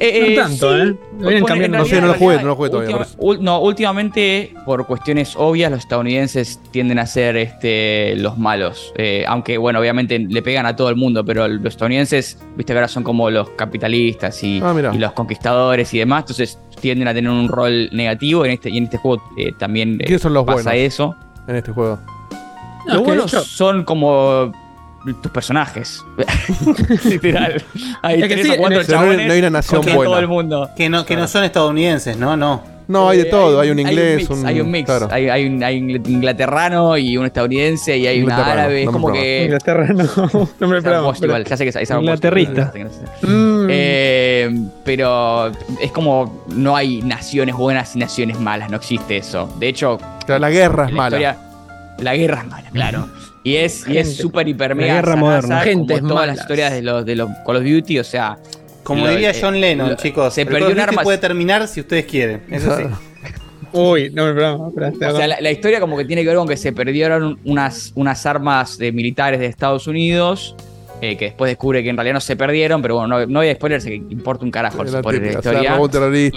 [0.00, 0.80] Eh, No tanto, sí.
[0.90, 0.96] ¿eh?
[1.18, 1.78] Lo vienen cambiando.
[1.78, 4.86] No sé, no lo jugué, no lo jugué todavía, última- por ul- no, últimamente, por
[4.86, 8.92] cuestiones obvias, los estadounidenses tienden a ser este, los malos.
[8.96, 12.78] Eh, aunque, bueno, obviamente le pegan a todo el mundo, pero los estadounidenses, viste que
[12.78, 17.14] ahora son como los capitalistas y, Ah, y los conquistadores y demás, entonces tienden a
[17.14, 18.44] tener un rol negativo.
[18.44, 20.74] En este, y en este juego eh, también eh, ¿Quiénes son los pasa buenos?
[20.92, 21.14] eso.
[21.48, 21.98] en este juego?
[22.86, 24.52] No, Los buenos hecho- son como
[25.22, 26.04] tus personajes.
[27.04, 27.62] Literal.
[28.02, 30.04] Hay Es que tres sí, o cuatro no hay- chabones no hay una nación buena.
[30.04, 30.70] todo el mundo.
[30.76, 32.36] Que no, que no son estadounidenses, ¿no?
[32.36, 32.70] No.
[32.88, 33.60] No, hay de Eh, todo.
[33.60, 34.84] Hay un mix, inglés, un, hay un mix.
[34.86, 35.08] claro.
[35.10, 38.80] Hay, hay un, hay un inglaterrano y un estadounidense y hay Inglaterrano, árabe.
[38.80, 39.44] Es no me como que.
[39.44, 41.42] Inglaterra no, me esperaba.
[41.42, 41.90] Ya sé que es.
[41.90, 42.72] Inglaterrista.
[43.22, 43.66] Mm.
[43.70, 44.50] Eh,
[44.84, 49.48] pero es como no hay naciones buenas y naciones malas, no existe eso.
[49.58, 51.16] De hecho, la guerra es mala.
[51.16, 51.38] historia-
[51.98, 53.08] la guerra es mala, claro.
[53.44, 54.22] Y es, y es Gente.
[54.22, 55.48] súper hiper La mega guerra zanaza, moderna.
[55.48, 56.36] como Gentes todas malas.
[56.36, 58.38] las historias de los, de los Call of Duty, o sea.
[58.84, 60.32] Como lo- diría eh, John Lennon, lo- chicos.
[60.34, 61.02] Se perdió un arma.
[61.02, 62.42] puede terminar si ustedes quieren.
[62.50, 62.84] Eso sí.
[63.72, 64.40] Uy, no me
[64.92, 67.38] te O sea, la, la historia como que tiene que ver con que se perdieron
[67.44, 70.54] unas, unas armas de militares de Estados Unidos,
[71.02, 73.48] eh, que después descubre que en realidad no se perdieron, pero bueno, no, no voy
[73.48, 75.60] a spoilers, que importa un carajo el La spoiler de la historia.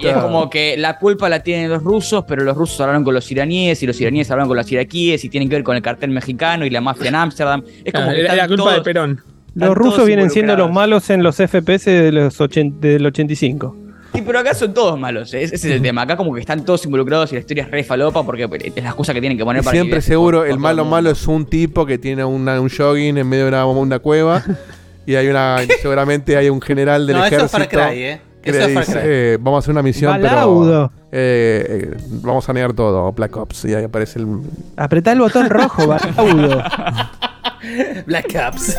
[0.01, 3.13] Y es como que la culpa la tienen los rusos, pero los rusos hablaron con
[3.13, 5.81] los iraníes y los iraníes hablaron con los iraquíes y tienen que ver con el
[5.83, 7.63] cartel mexicano y la mafia en Ámsterdam.
[7.83, 9.21] Es como Ah, que era están la culpa todos- de Perón.
[9.53, 13.77] Los rusos vienen siendo los malos en los FPS de los 80 del 85.
[14.15, 15.33] Sí, pero acá son todos malos.
[15.33, 16.01] eh, Ese es el tema.
[16.03, 18.43] Acá como que están todos involucrados y la historia es re falopa porque
[18.75, 20.95] es la excusa que tienen que poner para Siempre seguro, el malo mundo.
[20.97, 24.43] malo es un tipo que tiene una- un jogging en medio de una, una cueva.
[25.05, 25.57] y hay una.
[25.81, 27.77] seguramente hay un general del No, eso es ejército.
[27.79, 28.21] Far Cry, ¿eh?
[28.41, 29.01] que Eso le es Far dice, Cry.
[29.05, 30.91] eh, vamos a hacer una misión, Balaudo.
[30.91, 31.05] pero.
[31.11, 33.65] eh, eh, vamos a negar todo, Black Ops.
[33.65, 34.27] Y ahí aparece el.
[34.77, 36.63] Apretá el botón rojo, Balaudo.
[38.05, 38.75] Black Ops.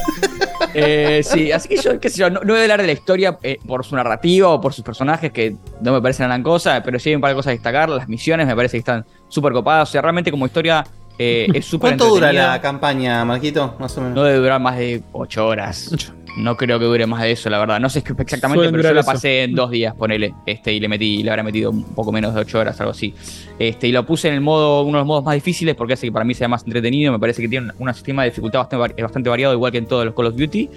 [0.78, 2.92] Eh, sí, así que yo, qué sé yo, no, no voy a hablar de la
[2.92, 6.82] historia eh, por su narrativa o por sus personajes que no me parecen gran cosa,
[6.84, 7.88] pero sí hay un par de cosas a destacar.
[7.88, 9.88] Las misiones me parece que están súper copadas.
[9.88, 10.84] O sea, realmente como historia
[11.18, 13.74] eh, es súper ¿Cuánto dura la campaña, Marquito?
[13.78, 14.16] Más o menos.
[14.16, 16.12] No debe durar más de 8 horas.
[16.36, 17.80] No creo que dure más de eso, la verdad.
[17.80, 19.10] No sé exactamente, Suelen pero yo la eso.
[19.10, 20.34] pasé en dos días, ponele.
[20.44, 23.14] Este, y le metí, le habrá metido un poco menos de 8 horas, algo así.
[23.58, 26.06] Este, y lo puse en el modo, uno de los modos más difíciles porque hace
[26.06, 27.12] que para mí sea más entretenido.
[27.12, 30.04] Me parece que tiene un, sistema de dificultad bastante, bastante variado, igual que en todos
[30.04, 30.70] los Call of Duty.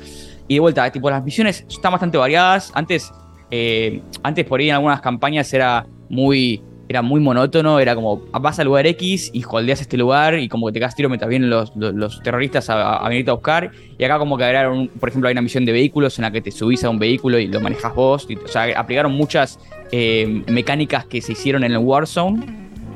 [0.48, 2.72] Y de vuelta, tipo, las misiones están bastante variadas.
[2.74, 3.12] Antes,
[3.52, 6.64] eh, antes por ahí en algunas campañas era muy.
[6.90, 10.66] Era muy monótono, era como vas al lugar X y holdeas este lugar y como
[10.66, 13.70] que te cagas tiro mientras vienen los, los- terroristas a, a venirte a buscar.
[13.98, 16.42] Y acá como que agregaron, por ejemplo, hay una misión de vehículos en la que
[16.42, 18.28] te subís a un vehículo y lo manejas vos.
[18.44, 19.60] O sea, aplicaron muchas
[19.92, 22.44] eh, mecánicas que se hicieron en el Warzone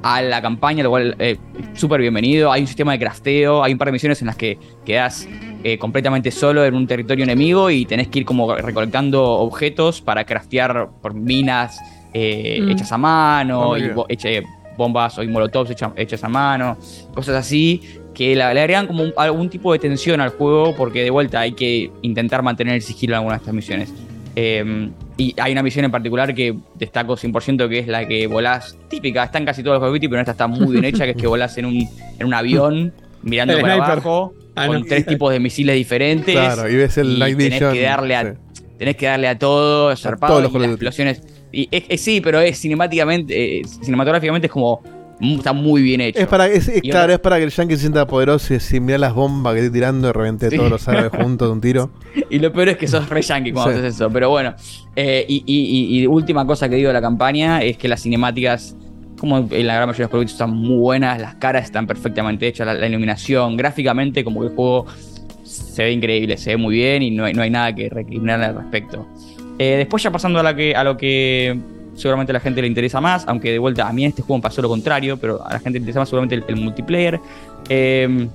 [0.02, 1.38] a la campaña, lo cual eh,
[1.76, 2.52] súper bienvenido.
[2.52, 5.28] Hay un sistema de crafteo, hay un par de misiones en las que quedas
[5.64, 10.26] eh, completamente solo en un territorio enemigo y tenés que ir como recolectando objetos para
[10.26, 11.80] craftear por minas
[12.14, 12.70] eh, Mm.
[12.72, 13.94] hechas a mano, Oh, y yeah.
[13.94, 14.44] bo- eche-
[14.78, 16.78] bombas o y molotovs hecha- hechas a mano,
[17.14, 17.82] cosas así
[18.14, 21.40] que le, le agregan como un- algún tipo de tensión al juego porque de vuelta
[21.42, 23.94] hay que intentar mantener el sigilo en algunas de estas misiones.
[24.36, 28.76] Eh, y hay una misión en particular que destaco 100% que es la que volás,
[28.90, 31.06] típica, está en casi todos los Call of Duty, pero esta está muy bien hecha,
[31.06, 31.76] que es que volás en un,
[32.20, 33.92] en un avión mirando El para sniper.
[33.92, 34.86] abajo Ah, con no.
[34.88, 36.34] tres tipos de misiles diferentes.
[36.36, 38.38] Claro, y ves el Night tenés Vision, que darle a, sí.
[38.78, 41.22] tenés que darle a todo, zarpado, todos los y Call of las explosiones.
[41.54, 44.82] Y es, es- sí, pero es cinemáticamente, eh, cinematográficamente es como
[45.22, 46.20] está muy bien hecho.
[46.20, 48.80] Es para, es, es- claro, es para que el yankee se sienta poderoso y si
[48.82, 50.58] mira las bombas que estoy tirando y reventé Sí.
[50.58, 51.92] todos los árabes juntos de un tiro.
[52.30, 53.80] Y lo peor es que sos re yankee cuando Sí.
[53.80, 54.10] haces eso.
[54.10, 54.54] Pero bueno.
[54.96, 58.02] Eh, y, y- y- y última cosa que digo de la campaña es que las
[58.02, 58.76] cinemáticas,
[59.20, 61.22] como en la gran mayoría de los productos, están muy buenas.
[61.22, 62.66] Las caras están perfectamente hechas.
[62.68, 64.88] La, la iluminación, gráficamente, como que el juego
[65.44, 68.42] se ve increíble, se ve muy bien y no hay, no hay nada que recriminar
[68.42, 69.08] al respecto.
[69.60, 71.60] Eh, después, ya pasando a, la que, a lo que
[71.96, 74.38] seguramente a la gente le interesa más, aunque de vuelta a mí en este juego
[74.38, 77.20] me pasó lo contrario, pero a la gente le interesa más seguramente el, el multiplayer.
[77.70, 78.28] Eh,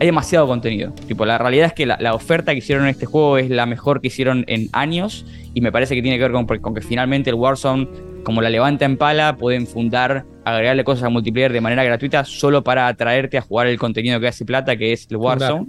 [0.00, 0.90] hay demasiado contenido.
[1.06, 3.64] Tipo, la realidad es que la, la oferta que hicieron en este juego es la
[3.66, 5.24] mejor que hicieron en años.
[5.54, 7.86] Y me parece que tiene que ver con, con que finalmente el Warzone,
[8.24, 12.64] como la levanta en pala, pueden fundar, agregarle cosas al multiplayer de manera gratuita solo
[12.64, 15.68] para atraerte a jugar el contenido que hace plata, que es el Warzone.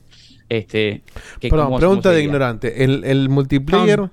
[0.49, 1.03] Este,
[1.39, 2.83] que Perdón, como- pregunta como se de ignorante.
[2.83, 4.09] El, el multiplayer,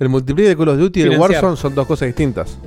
[0.00, 1.44] el multiplayer de Call of Duty y el Financiar.
[1.44, 2.58] Warzone son dos cosas distintas.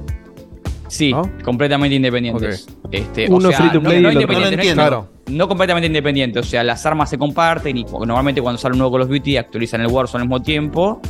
[0.87, 1.11] Sí,
[1.43, 2.67] completamente independientes.
[2.91, 4.61] Este, Uno free to play y no, el otro independiente, no.
[4.61, 4.81] entiendo.
[4.81, 5.07] Claro.
[5.27, 6.39] no completamente independiente.
[6.39, 9.37] O sea, las armas se comparten y normalmente cuando sale un nuevo Call of Duty
[9.37, 11.01] actualizan el Warzone al mismo tiempo.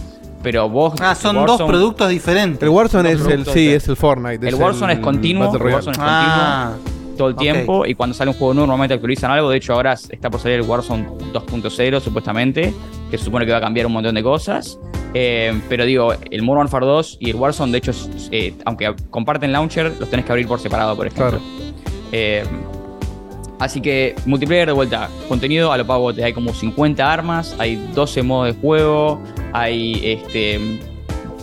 [0.42, 0.94] Pero vos.
[1.02, 2.64] Ah, son dos productos diferentes.
[2.64, 4.48] El Warzone es el, sí, de- es el Fortnite.
[4.48, 5.62] El es Warzone es continuo, el.
[5.62, 9.32] Warzone es Ah, continuo todo el tiempo y cuando sale un juego nuevo normalmente actualizan
[9.32, 9.50] algo.
[9.50, 12.74] De hecho, ahora está por salir el Warzone 2.0 supuestamente,
[13.12, 14.80] que se supone que va a cambiar un montón de cosas.
[15.14, 17.92] Eh, pero digo, el Modern Warfare 2 y el Warzone, de hecho,
[18.32, 21.40] eh, aunque comparten launcher, los tenés que abrir por separado, por ejemplo.
[22.12, 22.44] Eh,
[23.60, 26.24] así que multiplayer de vuelta, contenido a lo pavote.
[26.24, 29.20] Hay como 50 armas, hay 12 modos de juego,
[29.54, 30.60] hay este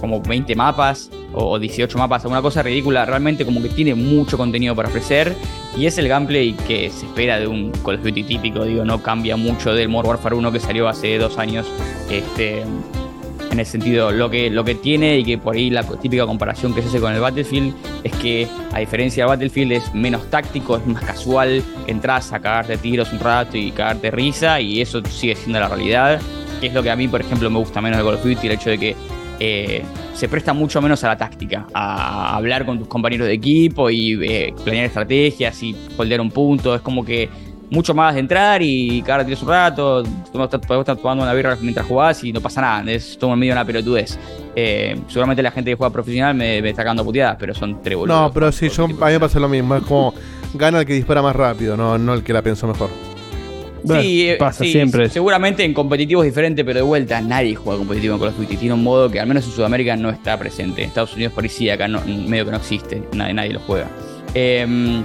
[0.00, 3.04] como 20 mapas o o 18 mapas, alguna cosa ridícula.
[3.04, 5.34] Realmente como que tiene mucho contenido para ofrecer
[5.76, 8.64] y es el gameplay que se espera de un Call of Duty típico.
[8.64, 11.66] Digo, no cambia mucho del Modern Warfare 1 que salió hace dos años.
[12.10, 12.64] Este,
[13.50, 16.72] en ese sentido, lo que, lo que tiene y que por ahí la típica comparación
[16.72, 17.74] que se hace con el Battlefield
[18.04, 21.62] es que, a diferencia del Battlefield, es menos táctico, es más casual.
[21.86, 26.20] Entras a cagarte tiros un rato y cagarte risa, y eso sigue siendo la realidad.
[26.60, 28.46] Que es lo que a mí, por ejemplo, me gusta menos de Call of Duty,
[28.46, 28.96] el hecho de que
[29.40, 29.82] eh,
[30.14, 34.18] se presta mucho menos a la táctica, a hablar con tus compañeros de equipo y
[34.22, 36.74] eh, planear estrategias y holdear un punto.
[36.74, 37.28] Es como que
[37.70, 40.02] mucho más de entrar y cagarte tiros un rato,
[40.32, 43.52] podemos estar, tomando una birra mientras jugás y no pasa nada, es todo en medio
[43.52, 44.18] de una pelotudez.
[44.56, 47.96] Eh, seguramente la gente que juega profesional me, me está cagando puteadas, pero son tres
[47.96, 48.20] boludos.
[48.20, 49.76] No, pero sí, yo, a mí me pasa lo mismo.
[49.76, 50.12] Es como
[50.54, 52.90] gana el que dispara más rápido, no, no el que la pensó mejor.
[53.86, 55.08] Sí, eh, pasa sí, siempre.
[55.08, 58.56] Seguramente en competitivo es diferente, pero de vuelta nadie juega competitivo en Call of Duty.
[58.56, 60.82] Tiene un modo que al menos en Sudamérica no está presente.
[60.82, 63.02] En Estados Unidos por ahí sí, acá no, medio que no existe.
[63.12, 63.88] Nadie, nadie lo juega.
[64.34, 65.02] Eh,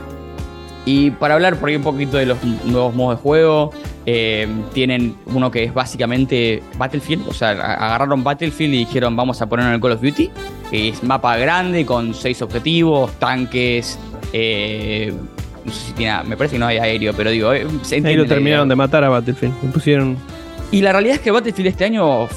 [0.86, 3.72] y para hablar por ahí un poquito de los nuevos modos de juego,
[4.06, 7.28] eh, tienen uno que es básicamente Battlefield.
[7.28, 10.30] O sea, agarraron Battlefield y dijeron vamos a ponerlo en el Call of Duty.
[10.72, 13.98] Es mapa grande con seis objetivos, tanques.
[14.34, 15.12] eh,
[15.66, 16.24] no sé si tiene.
[16.26, 17.52] Me parece que no hay aéreo, pero digo.
[17.52, 19.54] eh, se Ahí lo terminaron de matar a Battlefield.
[19.64, 20.18] Le pusieron.
[20.72, 22.28] Y la realidad es que Battlefield este año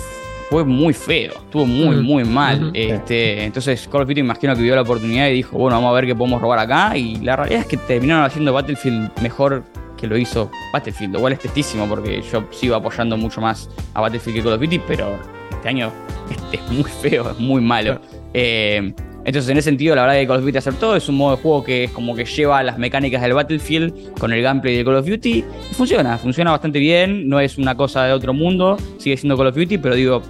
[0.50, 2.02] fue muy feo, estuvo muy, Mm.
[2.02, 2.70] muy mal.
[2.74, 5.94] Este, entonces Call of Duty imagino que vio la oportunidad y dijo, bueno, vamos a
[5.94, 6.96] ver qué podemos robar acá.
[6.96, 9.62] Y la realidad es que terminaron haciendo Battlefield mejor
[9.96, 11.14] que lo hizo Battlefield.
[11.14, 14.60] Lo cual es tristísimo porque yo sigo apoyando mucho más a Battlefield que Call of
[14.60, 15.18] Duty, pero
[15.50, 15.92] este año
[16.30, 18.00] es, es muy feo, es muy malo.
[18.32, 18.94] Eh,
[19.28, 20.96] entonces, en ese sentido, la verdad que Call of Duty acertó.
[20.96, 24.32] Es un modo de juego que es como que lleva las mecánicas del Battlefield con
[24.32, 25.44] el gameplay de Call of Duty.
[25.70, 27.28] Y funciona, funciona bastante bien.
[27.28, 28.76] No es una cosa de otro mundo.
[28.98, 30.22] Sigue siendo Call of Duty, pero digo,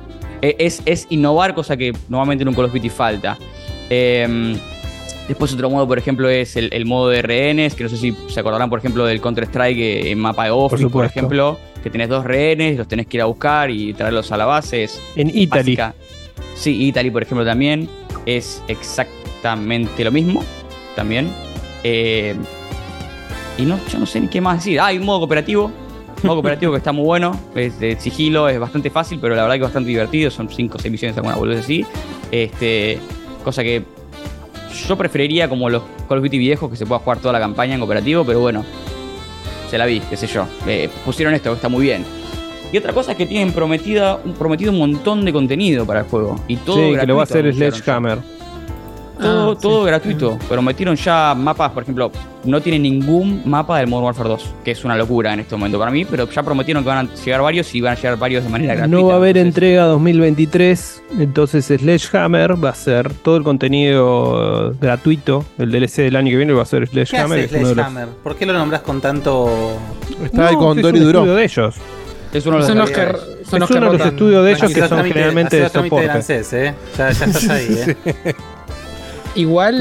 [0.42, 3.36] Eh, Es, es innovar, cosa que normalmente en un Call of Duty falta.
[3.90, 4.56] Eh,
[5.26, 8.14] después otro modo, por ejemplo, es el, el modo de rehenes, que no sé si
[8.28, 12.08] se acordarán, por ejemplo, del Counter-Strike eh, en mapa de Office, por, ejemplo, que tenés
[12.08, 14.84] dos rehenes, los tenés que ir a buscar y traerlos a la base.
[14.84, 15.76] Es En Italy.
[15.76, 15.94] básica.
[16.54, 17.88] Sí, Italy, por ejemplo, también.
[18.28, 20.44] Es exactamente lo mismo.
[20.94, 21.32] También.
[21.82, 22.36] Eh,
[23.56, 24.78] y no, yo no sé ni qué más decir.
[24.78, 25.72] Ah, hay un modo cooperativo.
[26.22, 27.40] Modo cooperativo que está muy bueno.
[27.54, 30.30] Es de sigilo, es bastante fácil, pero la verdad que bastante divertido.
[30.30, 31.86] Son 5 o 6 misiones, alguna boludez así.
[32.30, 32.98] Este,
[33.42, 33.82] cosa que
[34.86, 37.72] yo preferiría como los Call of Duty viejos que se pueda jugar toda la campaña
[37.74, 38.62] en cooperativo, pero bueno,
[39.70, 40.46] se la vi, qué sé yo.
[40.66, 42.04] Eh, pusieron esto, está muy bien.
[42.72, 46.36] Y otra cosa es que tienen prometida, prometido un montón de contenido para el juego.
[46.48, 47.52] Y todo sí, que lo va a hacer.
[47.54, 48.18] Sledgehammer.
[49.18, 50.38] Todo, Ah, todo gratuito.
[50.48, 52.12] Prometieron ya mapas, por ejemplo,
[52.44, 55.76] no tiene ningún mapa del Modern Warfare 2, que es una locura en este momento
[55.76, 58.44] para mí, pero ya prometieron que van a llegar varios y van a llegar varios
[58.44, 58.96] de manera gratuita.
[58.96, 65.44] No va a haber entrega 2023, entonces Sledgehammer va a ser todo el contenido gratuito.
[65.58, 67.44] El DLC del año que viene va a ser ¿Qué Sledgehammer.
[67.46, 68.08] hace de los- Sledgehammer?
[68.22, 69.48] ¿Por qué lo nombras con tanto.?
[70.22, 71.24] Está ahí No, con un Duró.
[71.24, 71.74] de ellos.
[72.32, 74.52] Es uno de Son los que, son Es los que uno de los estudios de
[74.52, 76.10] ellos que son generalmente de soporte.
[76.10, 76.74] ANSES, ¿eh?
[76.96, 77.68] Ya, ya estás ahí,
[78.24, 78.34] ¿eh?
[79.34, 79.80] Igual,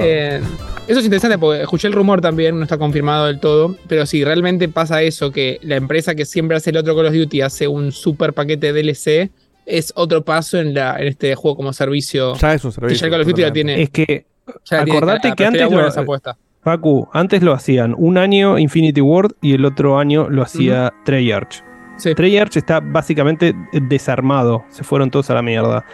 [0.00, 0.40] eh,
[0.88, 4.24] eso es interesante porque escuché el rumor también, no está confirmado del todo, pero si
[4.24, 7.68] realmente pasa eso, que la empresa que siempre hace el otro Call of Duty hace
[7.68, 9.30] un super paquete de DLC,
[9.66, 12.34] es otro paso en, la, en este juego como servicio.
[12.36, 13.00] Ya es un que servicio.
[13.00, 13.82] ya el Call of Duty la tiene.
[13.82, 14.26] Es que,
[14.64, 16.36] ya la tiene acordate que antes lo- esa apuesta.
[16.62, 21.62] Facu, antes lo hacían un año Infinity Ward y el otro año lo hacía Treyarch.
[21.98, 22.14] Sí.
[22.14, 25.84] Treyarch está básicamente desarmado, se fueron todos a la mierda.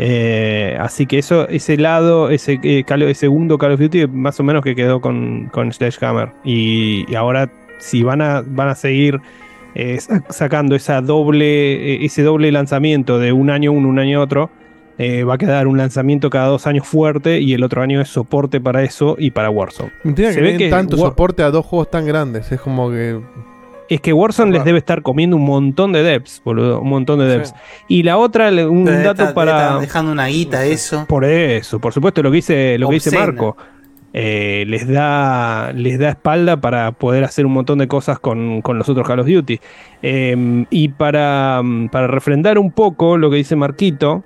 [0.00, 4.38] Eh, así que eso, ese lado, ese, eh, Call- ese segundo Call of Duty, más
[4.38, 6.30] o menos que quedó con, con Sledgehammer.
[6.44, 9.20] Y, y ahora, si van a, van a seguir
[9.74, 14.50] eh, sa- sacando esa doble, ese doble lanzamiento de un año uno, un año otro,
[14.98, 18.08] eh, va a quedar un lanzamiento cada dos años fuerte y el otro año es
[18.08, 19.90] soporte para eso y para Warzone.
[20.04, 22.50] Me intriga Se que ve den que tanto War- soporte a dos juegos tan grandes.
[22.52, 23.20] Es como que.
[23.88, 27.26] Es que Warzone les debe estar comiendo un montón de devs, boludo, un montón de
[27.26, 27.54] devs.
[27.88, 29.62] Y la otra, le- un Debe dato estar- debe para...
[29.64, 31.06] estar dejando una guita eso.
[31.08, 33.16] Por eso, por supuesto, lo que dice, lo que dice.
[33.18, 33.56] Marco.
[34.12, 38.76] eh, les, da, les da espalda para poder hacer un montón de cosas con, con
[38.78, 39.58] los otros Call of Duty.
[40.02, 44.22] Eh, y para, mm, para refrendar un poco lo que dice Marquito,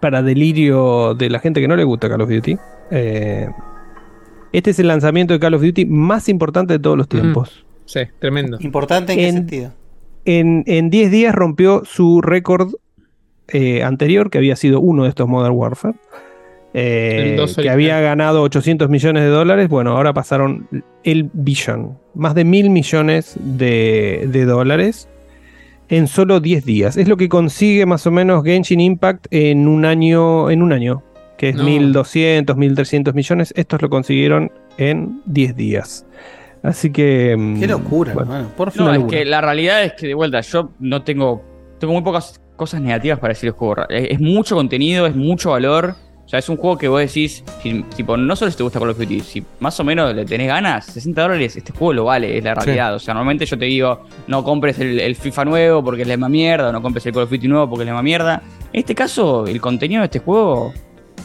[0.00, 2.56] para delirio de la gente que no le gusta Call of Duty,
[2.92, 3.48] eh,
[4.52, 7.64] este es el lanzamiento de Call of Duty más importante de todos los tiempos.
[7.88, 8.58] Sí, tremendo.
[8.60, 9.72] ¿Importante en qué En- sentido?
[10.26, 12.74] En, en 10 días rompió su récord
[13.48, 15.94] eh, anterior, que había sido uno de estos Modern Warfare,
[16.74, 17.68] eh, que original.
[17.70, 19.68] había ganado 800 millones de dólares.
[19.70, 20.68] Bueno, ahora pasaron
[21.02, 25.08] el billón, más de mil millones de, de dólares
[25.88, 26.98] en solo 10 días.
[26.98, 31.02] Es lo que consigue más o menos Genshin Impact en un año, en un año
[31.38, 31.62] que es No.
[31.64, 33.54] 1.200, 1.300 millones.
[33.56, 36.04] Estos lo consiguieron en 10 días.
[36.62, 37.36] Así que...
[37.36, 38.52] mm, Qué locura, bueno, hermano.
[38.56, 41.42] Por No, Una es que la realidad es que de vuelta, yo no tengo.
[41.78, 43.88] Tengo muy pocas cosas negativas para decir el juego.
[43.88, 45.94] Es, es mucho contenido, es mucho valor.
[46.24, 48.78] O sea, es un juego que vos decís, si- tipo, no solo si te gusta
[48.78, 52.04] Call of Duty, si más o menos le tenés ganas, 60 dólares, este juego lo
[52.04, 52.94] vale, es la realidad.
[52.96, 56.16] O sea, normalmente yo te digo, no compres el, el FIFA nuevo porque es la
[56.16, 58.42] misma mierda, o no compres el Call of Duty nuevo porque es la misma mierda.
[58.74, 60.74] En este caso, el contenido de este juego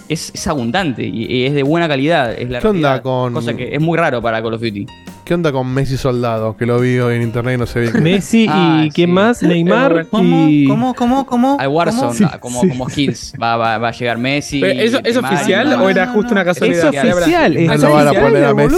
[0.07, 2.31] es, es abundante y, y es de buena calidad.
[2.31, 4.85] Es la ¿Qué onda realidad, con- Cosa que es muy raro para Call of Duty.
[5.25, 6.57] ¿Qué onda con Messi Soldado?
[6.57, 8.03] Que lo vi hoy en internet y no sé bien.
[8.03, 9.13] Messi Ah, y quién sí.
[9.13, 10.49] más, Neymar ¿Cómo?
[10.49, 10.67] y...
[10.67, 10.93] ¿Cómo?
[10.93, 11.25] ¿Cómo?
[11.25, 11.57] ¿Cómo?
[11.59, 12.67] Al Warzone, Sí, ah, como, sí.
[12.67, 14.59] como skins, va, va, va a llegar Messi.
[14.59, 16.51] Pero ¿Eso es Neymar, oficial no, o era no, justo una no.
[16.51, 16.87] Es casualidad?
[16.89, 18.75] oficial, es Ah, No lo van a poner a Messi.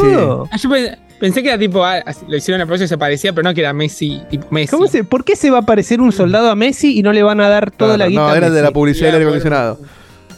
[0.51, 0.69] Ah, yo
[1.19, 3.61] pensé que era tipo, ah, lo hicieron a propósito y se parecía, pero no que
[3.61, 4.69] era Messi, tipo Messi.
[4.69, 7.23] ¿Cómo se, ¿Por qué se va a parecer un soldado a Messi y no le
[7.23, 8.21] van a dar toda Claro, la guita?
[8.21, 9.79] no, a era de la publicidad del aire acondicionado.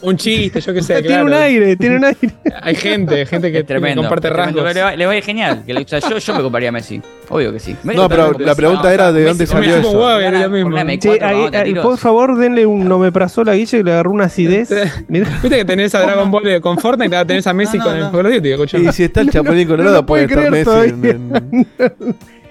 [0.00, 1.02] Un chiste, yo qué sé.
[1.08, 2.18] Tiene un aire, tiene un aire.
[2.62, 4.02] Hay gente, gente que tremendo.
[4.02, 4.62] comparte tremendo.
[4.62, 4.74] rasgos.
[4.74, 5.62] Le va, le va a ir genial.
[5.66, 7.00] Que le- o sea, yo, yo me compraría a Messi.
[7.30, 7.76] Obvio que sí.
[7.82, 9.90] No, pero la pregunta era de dónde salió eso.
[9.90, 10.76] huevo, era lo mismo.
[10.98, 14.68] Che, ahí- ahí, por favor, denle un omeprazol a Guille que le agarró una acidez.
[15.08, 17.98] Viste que tenés a Dragon Ball eh, con Fortnite, ahora tenés a Messi No, con
[17.98, 18.12] no, el.
[18.12, 18.32] Call of
[18.66, 18.88] Duty.
[18.88, 20.94] Y si está el Chapulín Colorado, lo puede estar Messi.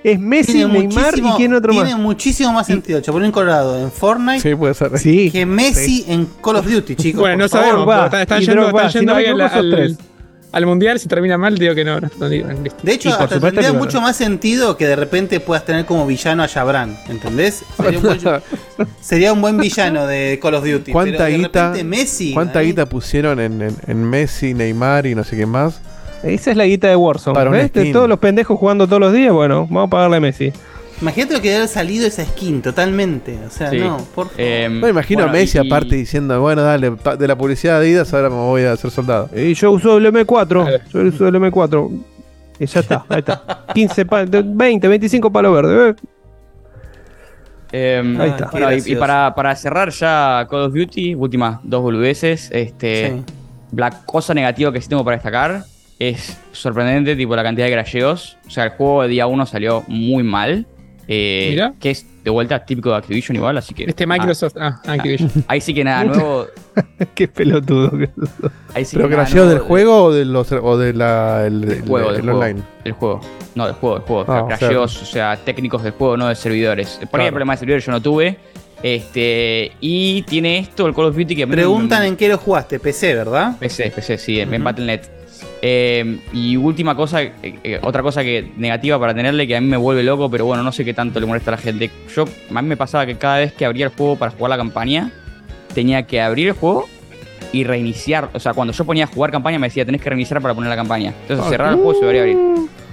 [0.04, 2.00] Es Messi, Tiene Neymar y quién otro Tiene más.
[2.00, 4.98] muchísimo más sentido Chapulín Colorado en Fortnite Sí, puede ser.
[5.00, 5.30] Sí.
[5.32, 7.22] que Messi en Call of Duty, chicos.
[7.22, 7.66] Bueno, no favor.
[7.68, 9.26] sabemos, porque están, yendo, Drogba, están si yendo no ahí
[10.54, 12.00] al, mundial, si termina mal, digo que no.
[12.00, 16.42] De hecho, hasta supuesto tendría mucho más sentido que de repente puedas tener como villano
[16.42, 17.64] a Jabran, ¿entendés?
[17.76, 18.20] Sería un buen,
[19.02, 20.92] sería un buen villano de Call of Duty.
[20.94, 22.34] ¿Cuánta pero de guita, Messi.
[22.34, 25.80] ¿cuánta ahí- guita pusieron en, en- en Messi, Neymar y no sé qué más?
[26.34, 27.34] Esa es la guita de Warzone.
[27.36, 27.72] Para ¿ves?
[27.74, 30.52] De todos los pendejos jugando todos los días, bueno, vamos a pagarle a Messi.
[31.02, 33.38] Imagínate lo que debe haber salido esa skin totalmente.
[33.46, 33.78] O sea, Sí.
[33.78, 34.42] no, por favor.
[34.72, 38.14] Me imagino bueno, a Messi y- aparte diciendo, bueno, dale, de la publicidad de Adidas
[38.16, 39.30] ahora me voy a hacer soldado.
[39.36, 40.82] Y yo uso el M4.
[40.92, 41.92] Yo uso el M4.
[42.60, 43.64] Y ya está, ahí está.
[43.76, 45.96] 15 pa- de- 20, 25 palos verdes.
[47.72, 48.02] ¿eh?
[48.20, 48.50] Ahí está.
[48.52, 49.00] bueno, y, y gracioso.
[49.00, 52.50] para, para cerrar ya Call of Duty, últimas dos boludeces.
[52.52, 53.34] Este, Sí.
[53.76, 55.64] La cosa negativa que sí tengo para destacar
[56.00, 58.38] es sorprendente, tipo la cantidad de crasheos.
[58.48, 60.66] O sea, el juego de día 1 salió muy mal.
[61.08, 61.74] eh, Mira.
[61.80, 63.86] Que es de vuelta típico de Activision igual, así que.
[63.86, 64.56] Este Microsoft.
[64.60, 65.32] Ah, Activision.
[65.38, 66.48] Ah, ahí sí que nada nuevo.
[67.16, 67.92] Qué pelotudo.
[68.74, 71.82] Ahí sí ¿Pero que del juego o, de los, o de la, el, del el-
[71.88, 72.40] juego, el del juego.
[72.40, 72.62] online?
[72.84, 73.22] Del juego.
[73.56, 74.26] No, del juego, del juego.
[74.28, 76.90] Ah, o sea- crasheos, o sea, técnicos del juego, no de servidores.
[76.90, 77.24] Por ahí Claro.
[77.28, 78.38] el problema de servidores yo no tuve.
[78.84, 82.80] Este, y tiene esto el Call of Duty que me- Preguntan en qué lo jugaste,
[82.80, 83.58] PC, ¿verdad?
[83.58, 85.02] PC, PC, sí, en Battle.net.
[85.62, 89.68] Eh, y última cosa, eh, eh, otra cosa que negativa para tenerle que a mí
[89.68, 91.90] me vuelve loco, pero bueno, no sé qué tanto le molesta a la gente.
[92.16, 94.58] Yo, a mí me pasaba que cada vez que abría el juego para jugar la
[94.58, 95.12] campaña,
[95.74, 96.88] tenía que abrir el juego
[97.52, 98.30] y reiniciar.
[98.34, 100.70] O sea, cuando yo ponía a jugar campaña me decía, tenés que reiniciar para poner
[100.70, 101.14] la campaña.
[101.22, 102.38] Entonces Ah, cerrar el juego y se debería abrir.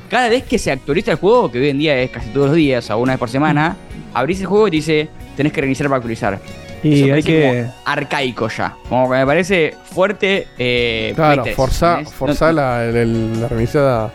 [0.09, 2.57] Cada vez que se actualiza el juego, que hoy en día es casi todos los
[2.57, 3.77] días o una vez por semana,
[4.13, 6.41] abrís el juego y te dice, tenés que reiniciar para actualizar.
[6.85, 7.43] Y hay que.
[7.65, 8.77] como arcaico ya.
[8.89, 10.47] Como que me parece fuerte.
[10.59, 12.15] Eh, Claro, Play 3, forzá, ¿entendés?
[12.15, 14.13] forzá No- la, el- la remisada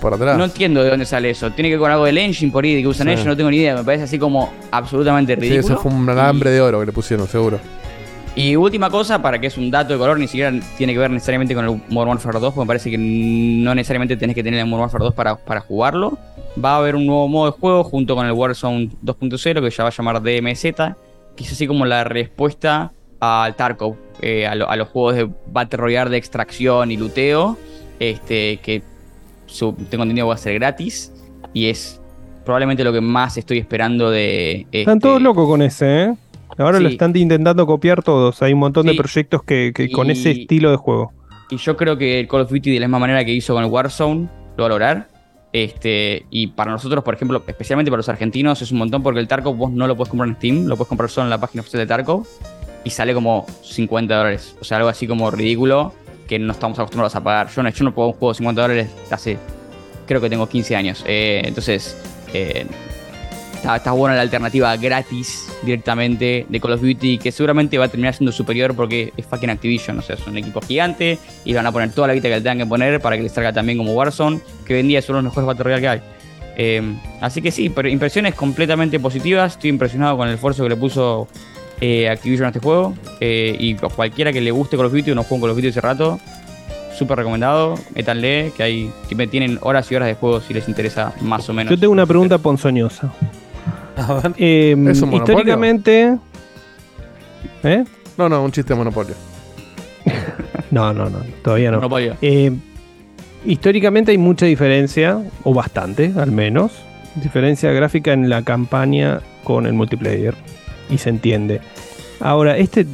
[0.00, 0.36] por atrás.
[0.36, 1.50] No entiendo de dónde sale eso.
[1.52, 3.12] Tiene que ver con algo del engine por ahí, de que usan Sí.
[3.14, 3.76] ellos, no tengo ni idea.
[3.76, 5.74] Me parece así como absolutamente sí, ridículo.
[5.74, 7.58] eso fue un alambre de oro que le pusieron, seguro.
[8.34, 11.10] Y última cosa, para que es un dato de color, ni siquiera tiene que ver
[11.10, 14.58] necesariamente con el Modern Warfare 2, porque me parece que no necesariamente tenés que tener
[14.60, 16.18] el Modern Warfare 2 para, para jugarlo.
[16.62, 19.84] Va a haber un nuevo modo de juego junto con el Warzone 2.0 que ya
[19.84, 20.64] va a llamar DMZ,
[21.44, 25.76] es así como la respuesta al Tarkov, eh, a, lo- a los juegos de Battle
[25.78, 27.56] Royale de extracción y luteo,
[28.00, 28.82] este, que
[29.46, 31.12] su- tengo entendido va a ser gratis
[31.52, 32.00] y es
[32.44, 34.66] probablemente lo que más estoy esperando de...
[34.72, 36.14] Están este, todos locos con ese, ¿eh?
[36.58, 38.42] Ahora lo están intentando copiar todos.
[38.42, 41.12] Hay un montón de proyectos que, que con ese estilo de juego.
[41.50, 43.64] Y yo creo que el Call of Duty de la misma manera que hizo con
[43.64, 45.08] el Warzone lo va a lograr.
[45.52, 49.28] Este, y para nosotros, por ejemplo, especialmente para los argentinos, es un montón porque el
[49.28, 51.60] Tarkov vos no lo puedes comprar en Steam, lo puedes comprar solo en la página
[51.60, 52.26] oficial de Tarkov
[52.84, 54.56] y sale como 50 dólares.
[54.60, 55.92] O sea, algo así como ridículo
[56.26, 57.50] que no estamos acostumbrados a pagar.
[57.50, 59.36] Yo no, yo no puedo un juego de 50 dólares hace,
[60.06, 61.04] creo que tengo 15 años.
[61.06, 61.96] Eh, entonces,
[62.32, 62.66] eh,
[63.62, 67.88] está, está buena la alternativa gratis directamente de Call of Duty, que seguramente va a
[67.88, 71.66] terminar siendo superior porque es fucking Activision, o sea, es un equipo gigante y van
[71.66, 73.78] a poner toda la guita que le tengan que poner para que les salga también
[73.78, 76.00] como Warzone, que hoy en día es uno de los mejores Battle Royale que hay.
[76.56, 76.82] Eh,
[77.20, 79.52] así que sí, pero impresiones completamente positivas.
[79.52, 81.28] Estoy impresionado con el esfuerzo que le puso
[81.80, 82.94] eh, Activision a este juego.
[83.20, 85.68] eh, y cualquiera que le guste Call of Duty o no juegue Call of Duty
[85.68, 86.20] hace rato,
[86.98, 87.76] súper recomendado.
[87.94, 91.70] Métanle, que que tienen horas y horas de juego si les interesa más o menos.
[91.70, 93.12] Yo tengo una pregunta ponzoñosa.
[94.38, 95.16] Eh, ¿Es un monopolio?
[95.16, 96.18] históricamente.
[97.62, 97.84] ¿Eh?
[98.16, 99.14] No, no, un chiste de monopolio.
[100.70, 101.76] No, no, no, todavía no.
[101.76, 102.16] Monopolio.
[102.22, 102.50] Eh,
[103.44, 106.72] históricamente hay mucha diferencia, o bastante al menos,
[107.16, 110.34] diferencia gráfica en la campaña con el multiplayer.
[110.88, 111.60] Y se entiende.
[112.20, 112.86] Ahora, este.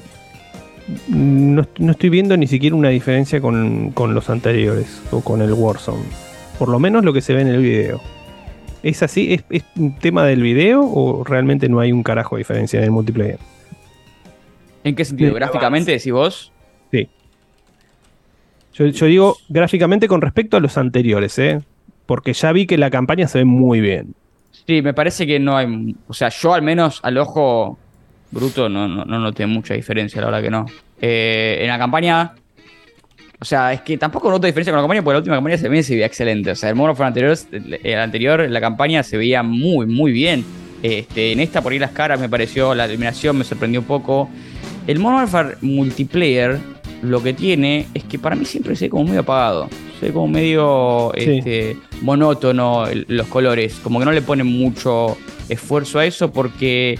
[1.07, 5.53] No, no estoy viendo ni siquiera una diferencia con, con los anteriores, o con el
[5.53, 6.03] Warzone.
[6.59, 8.01] Por lo menos lo que se ve en el video.
[8.83, 9.35] ¿Es así?
[9.35, 12.85] ¿Es, es un tema del video o realmente no hay un carajo de diferencia en
[12.85, 13.39] el multiplayer?
[14.85, 15.31] ¿En qué sentido?
[15.31, 15.35] Sí.
[15.35, 16.53] ¿Gráficamente decís vos?
[16.91, 17.09] Sí.
[18.75, 21.61] Yo, yo digo gráficamente con respecto a los anteriores, ¿eh?
[22.07, 24.15] Porque ya vi que la campaña se ve muy bien.
[24.67, 25.97] Sí, me parece que no hay.
[26.07, 27.79] O sea, yo al menos al ojo
[28.31, 30.67] bruto no, no, no noté mucha diferencia, la verdad que no.
[31.01, 32.35] Eh, en la campaña.
[33.41, 35.69] O sea, es que tampoco noto diferencia con la campaña porque la última campaña se
[35.69, 36.51] ve se veía excelente.
[36.51, 37.39] O sea, el Warfare anterior,
[37.85, 40.45] el anterior, la campaña se veía muy, muy bien.
[40.83, 44.29] Este, en esta por ahí las caras me pareció, la eliminación me sorprendió un poco.
[44.89, 46.59] El Modern Warfare multiplayer
[47.03, 49.69] lo que tiene es que para mí siempre se ve como medio apagado.
[50.01, 51.39] Se ve como medio Sí.
[51.39, 53.75] este, monótono el- los colores.
[53.85, 55.17] Como que no le ponen mucho
[55.49, 56.99] esfuerzo a eso porque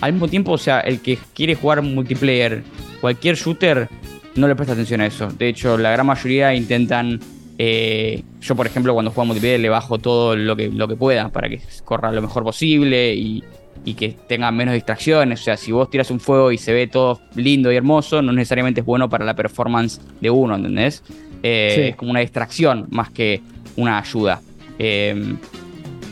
[0.00, 2.62] al mismo tiempo, o sea, el que quiere jugar multiplayer,
[3.00, 3.88] cualquier shooter,
[4.36, 5.28] no le presta atención a eso.
[5.28, 7.20] De hecho, la gran mayoría intentan.
[7.58, 11.28] eh, yo, por ejemplo, cuando juego multiplayer le bajo todo lo que, lo que pueda
[11.28, 13.44] para que corra lo mejor posible y,
[13.84, 15.40] y que tenga menos distracciones.
[15.40, 18.32] O sea, si vos tiras un fuego y se ve todo lindo y hermoso, no
[18.32, 21.02] necesariamente es bueno para la performance de uno, ¿entendés?
[21.42, 21.80] Eh, Sí.
[21.90, 23.40] Es como una distracción más que
[23.76, 24.40] una ayuda.
[24.78, 25.36] Eh,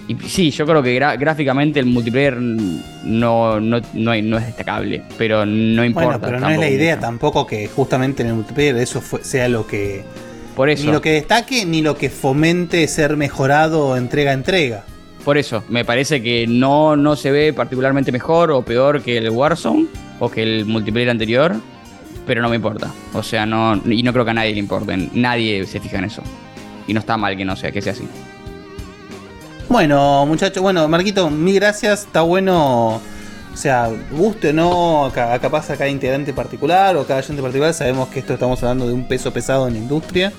[0.08, 5.02] y sí, yo creo que gráficamente el multiplayer no, no, no, hay- no es destacable,
[5.16, 6.18] pero no importa.
[6.18, 7.06] Bueno, pero no es la idea mucho.
[7.06, 10.04] tampoco que justamente en el multiplayer eso fue- sea lo que.
[10.56, 10.84] Por eso.
[10.86, 14.84] Ni lo que destaque, ni lo que fomente ser mejorado entrega a entrega.
[15.24, 19.30] Por eso, me parece que no, no se ve particularmente mejor o peor que el
[19.30, 19.86] Warzone
[20.18, 21.54] o que el multiplayer anterior,
[22.26, 22.90] pero no me importa.
[23.14, 24.96] O sea, no, y no creo que a nadie le importe.
[25.14, 26.22] Nadie se fija en eso.
[26.88, 28.02] Y no está mal que no sea, que sea así.
[29.68, 32.02] Bueno, muchachos, bueno, Marquito, mil gracias.
[32.04, 37.20] Está bueno, o sea, guste o no, ca- capaz a cada integrante particular o cada
[37.20, 37.72] oyente particular.
[37.72, 40.32] Sabemos que esto estamos hablando de un peso pesado en la industria.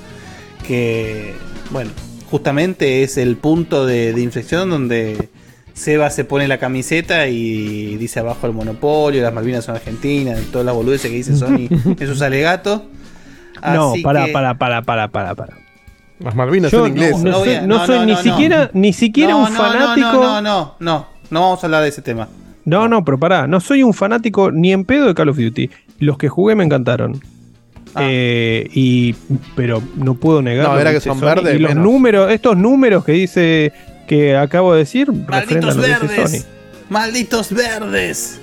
[0.68, 1.34] Que,
[1.72, 1.92] bueno,
[2.30, 5.30] justamente es el punto de, de inflexión donde
[5.74, 10.66] Seba se pone la camiseta y dice abajo el monopolio, las Malvinas son argentinas, todas
[10.66, 11.68] las boludeces que dice Sony
[12.00, 12.84] en sus alegatos.
[13.76, 15.58] No, para, que- para, para, para, para, para.
[16.24, 17.24] Las Malvinas Yo son inglesas.
[17.24, 18.24] no, soy, voy a- no no, soy no, ni no, no.
[18.24, 20.08] siquiera, ni siquiera No, un fanático.
[20.14, 22.28] No, no, no, no, no, no vamos a hablar de ese tema.
[22.66, 25.70] No, no, pero pará, no soy un fanático ni en pedo de Call of Duty.
[26.00, 27.20] Los que jugué me encantaron.
[28.00, 29.14] Eh, y
[29.56, 31.84] pero no puedo negar No, era que son verdes, y los menos.
[31.84, 33.72] números estos números que dice
[34.08, 36.32] que acabo de decir Malditos verdes.
[36.42, 36.48] Sony
[36.90, 38.40] Malditos verdes.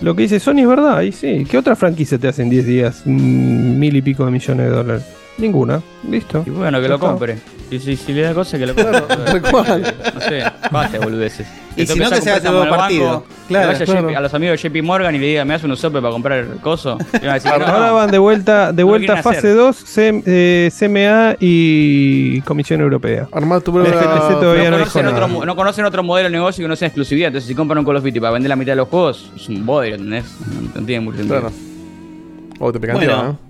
[0.00, 2.66] lo que dice Sony es verdad y sí ¿qué otra franquicia te hace en 10
[2.66, 5.02] días mm, mil y pico de millones de dólares?
[5.38, 7.06] Ninguna listo Y bueno, que lo está.
[7.06, 7.38] compre.
[7.70, 9.80] Y si, si le da cosa, que lo compre.
[10.14, 11.46] No sé, basta, boludeces.
[11.76, 13.06] Y si no, que sea todo Samuel partido.
[13.10, 14.08] Banco, Claro, vaya claro.
[14.16, 16.38] A los amigos de JP Morgan y le diga, ¿me das unos sope para comprar
[16.40, 16.98] el coso?
[17.14, 17.94] Y van a decir, no, Ahora no.
[17.94, 19.54] van de vuelta, de vuelta fase hacer.
[19.56, 23.28] 2, C- eh, CMA y Comisión Europea.
[23.32, 26.68] Armar tu El FTC todavía no, conocen otro, no conocen otro modelo de negocio que
[26.68, 27.28] no sea exclusividad.
[27.28, 29.48] Entonces, si compran un Call of Duty para vender la mitad de los juegos, es
[29.48, 30.24] un bodrio, ¿entendés?
[30.74, 31.40] No, no tiene mucho sentido.
[31.40, 31.54] Claro.
[32.60, 33.47] O te pecantea, Bueno, ¿no?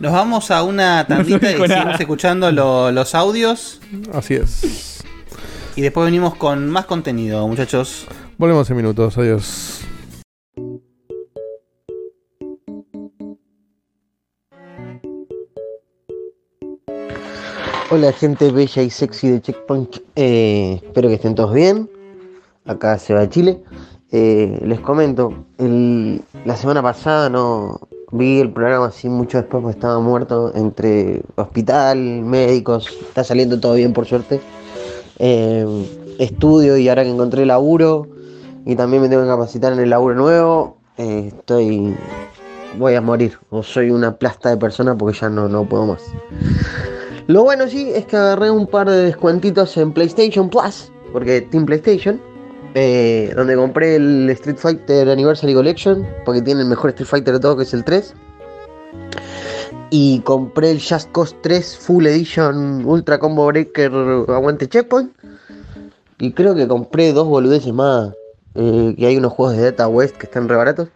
[0.00, 1.80] Nos vamos a una tandita y dijo nada.
[1.80, 3.80] seguimos escuchando lo- los audios.
[4.12, 5.02] Así es.
[5.74, 8.06] Y después venimos con más contenido, muchachos.
[8.36, 9.18] Volvemos en minutos.
[9.18, 9.80] Adiós.
[17.90, 21.88] Hola gente bella y sexy de Checkpoint, Eh, espero que estén todos bien.
[22.66, 23.62] Acá se va de Chile.
[24.10, 29.76] Eh, les comento, el- la semana pasada no vi el programa así mucho después porque
[29.76, 34.40] estaba muerto entre hospital, médicos, está saliendo todo bien por suerte.
[35.18, 35.66] Eh,
[36.18, 38.06] estudio y ahora que encontré laburo
[38.64, 41.94] y también me tengo que capacitar en el laburo nuevo, eh, estoy...
[42.78, 46.02] voy a morir o soy una plasta de persona porque ya no, no puedo más.
[47.28, 51.66] Lo bueno sí es que agarré un par de descuentitos en PlayStation Plus, porque Team
[51.66, 52.20] PlayStation,
[52.74, 57.40] eh, donde compré el Street Fighter Anniversary Collection, porque tiene el mejor Street Fighter de
[57.40, 58.14] todo, que es el 3.
[59.90, 63.90] Y compré el Just Cause 3 Full Edition Ultra Combo Breaker
[64.28, 65.12] Aguante Checkpoint.
[66.18, 68.12] Y creo que compré dos boludeces más,
[68.54, 70.88] eh, que hay unos juegos de Data West que están re baratos.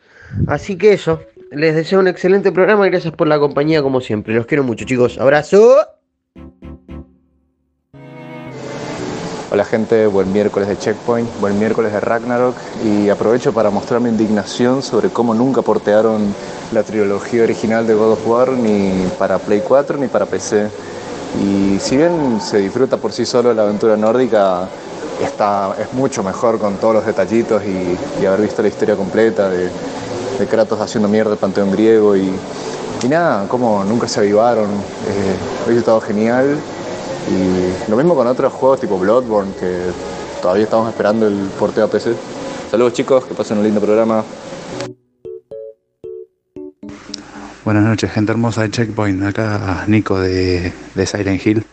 [0.47, 1.20] Así que eso,
[1.51, 4.35] les deseo un excelente programa y gracias por la compañía como siempre.
[4.35, 5.77] Los quiero mucho chicos, abrazo.
[9.53, 12.55] Hola gente, buen miércoles de Checkpoint, buen miércoles de Ragnarok
[12.87, 16.35] y aprovecho para mostrar mi indignación sobre cómo nunca portearon
[16.73, 20.70] la trilogía original de God of War ni para Play 4 ni para PC.
[21.45, 24.69] Y si bien se disfruta por sí solo la aventura nórdica,
[25.23, 29.69] está, es mucho mejor con todos los detallitos y, haber visto la historia completa de,
[30.49, 32.33] Kratos haciendo mierda el panteón griego y,
[33.03, 34.70] y nada, como nunca se avivaron.
[34.70, 36.57] Eh, hoy estado genial
[37.28, 39.78] y lo mismo con otros juegos tipo Bloodborne, que
[40.40, 42.15] todavía estamos esperando el porteo a PC.
[42.70, 44.24] Saludos chicos, que pasen un lindo programa.
[47.65, 49.23] Buenas noches, gente hermosa de Checkpoint.
[49.23, 51.65] Acá Nico de, de Silent Hill.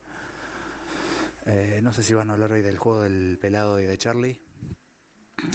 [1.46, 4.40] Eh, no sé si van a hablar hoy del juego del pelado y de Charlie.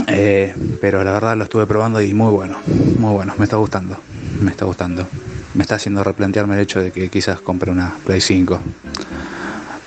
[0.09, 2.59] Eh, pero la verdad lo estuve probando y muy bueno.
[2.99, 3.97] Muy bueno, me está gustando.
[4.41, 5.07] Me está gustando.
[5.55, 8.59] Me está haciendo replantearme el hecho de que quizás compre una Play 5.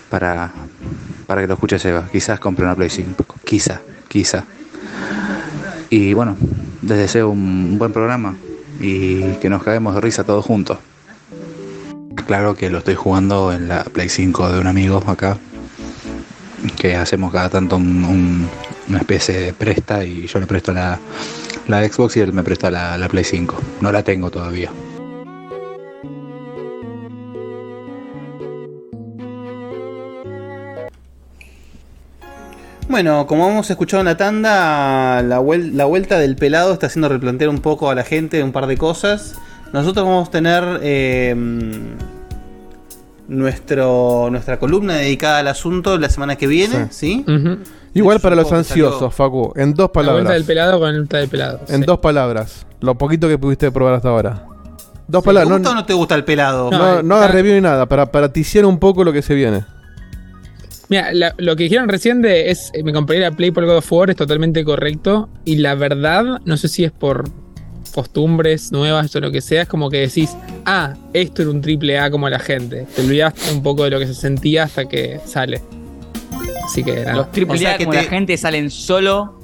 [0.10, 0.52] Para,
[1.26, 2.08] para que lo escuche Seba.
[2.12, 3.26] Quizás compre una Play 5.
[3.44, 4.44] Quizá, quizá.
[5.90, 6.38] Y bueno,
[6.82, 8.36] les deseo un buen programa
[8.80, 10.78] y que nos caguemos de risa todos juntos.
[12.26, 15.38] Claro que lo estoy jugando en la Play 5 de un amigo acá,
[16.78, 18.50] que hacemos cada tanto un- un-
[18.90, 21.00] una especie de presta y yo le presto la,
[21.68, 23.56] la Xbox y él me presta la, la Play 5.
[23.82, 24.72] No la tengo todavía.
[32.90, 37.10] Bueno, como hemos escuchado en la tanda, la, vuel- la vuelta del pelado está haciendo
[37.10, 39.36] replantear un poco a la gente un par de cosas.
[39.74, 41.36] Nosotros vamos a tener eh,
[43.28, 47.26] nuestro, nuestra columna dedicada al asunto la semana que viene, ¿sí?
[47.94, 50.34] Igual para los ansiosos, Facu, en dos La vuelta palabras.
[50.34, 51.60] del pelado con el vuelta del pelado.
[51.68, 52.66] En dos palabras.
[52.80, 54.46] Lo poquito que pudiste probar hasta ahora.
[55.08, 55.50] Dos ¿Te palabras.
[55.60, 56.70] gusta No, o no te gusta el pelado?
[56.72, 59.66] no, no hagas review ni nada, para, para ticiar un poco lo que se viene.
[60.90, 63.78] Mira, la- lo que dijeron recién de es eh, me compré la Play por God
[63.78, 65.28] of War es totalmente correcto.
[65.46, 67.30] Y la verdad, no sé si es por
[67.94, 70.36] costumbres nuevas o lo que sea, es como que decís,
[70.66, 72.86] ah, esto era un triple A como la gente.
[72.96, 75.62] Te olvidaste un poco de lo que se sentía hasta que sale.
[76.66, 77.14] Así que nada.
[77.16, 79.37] Los triple O sea A que como te- la gente salen solo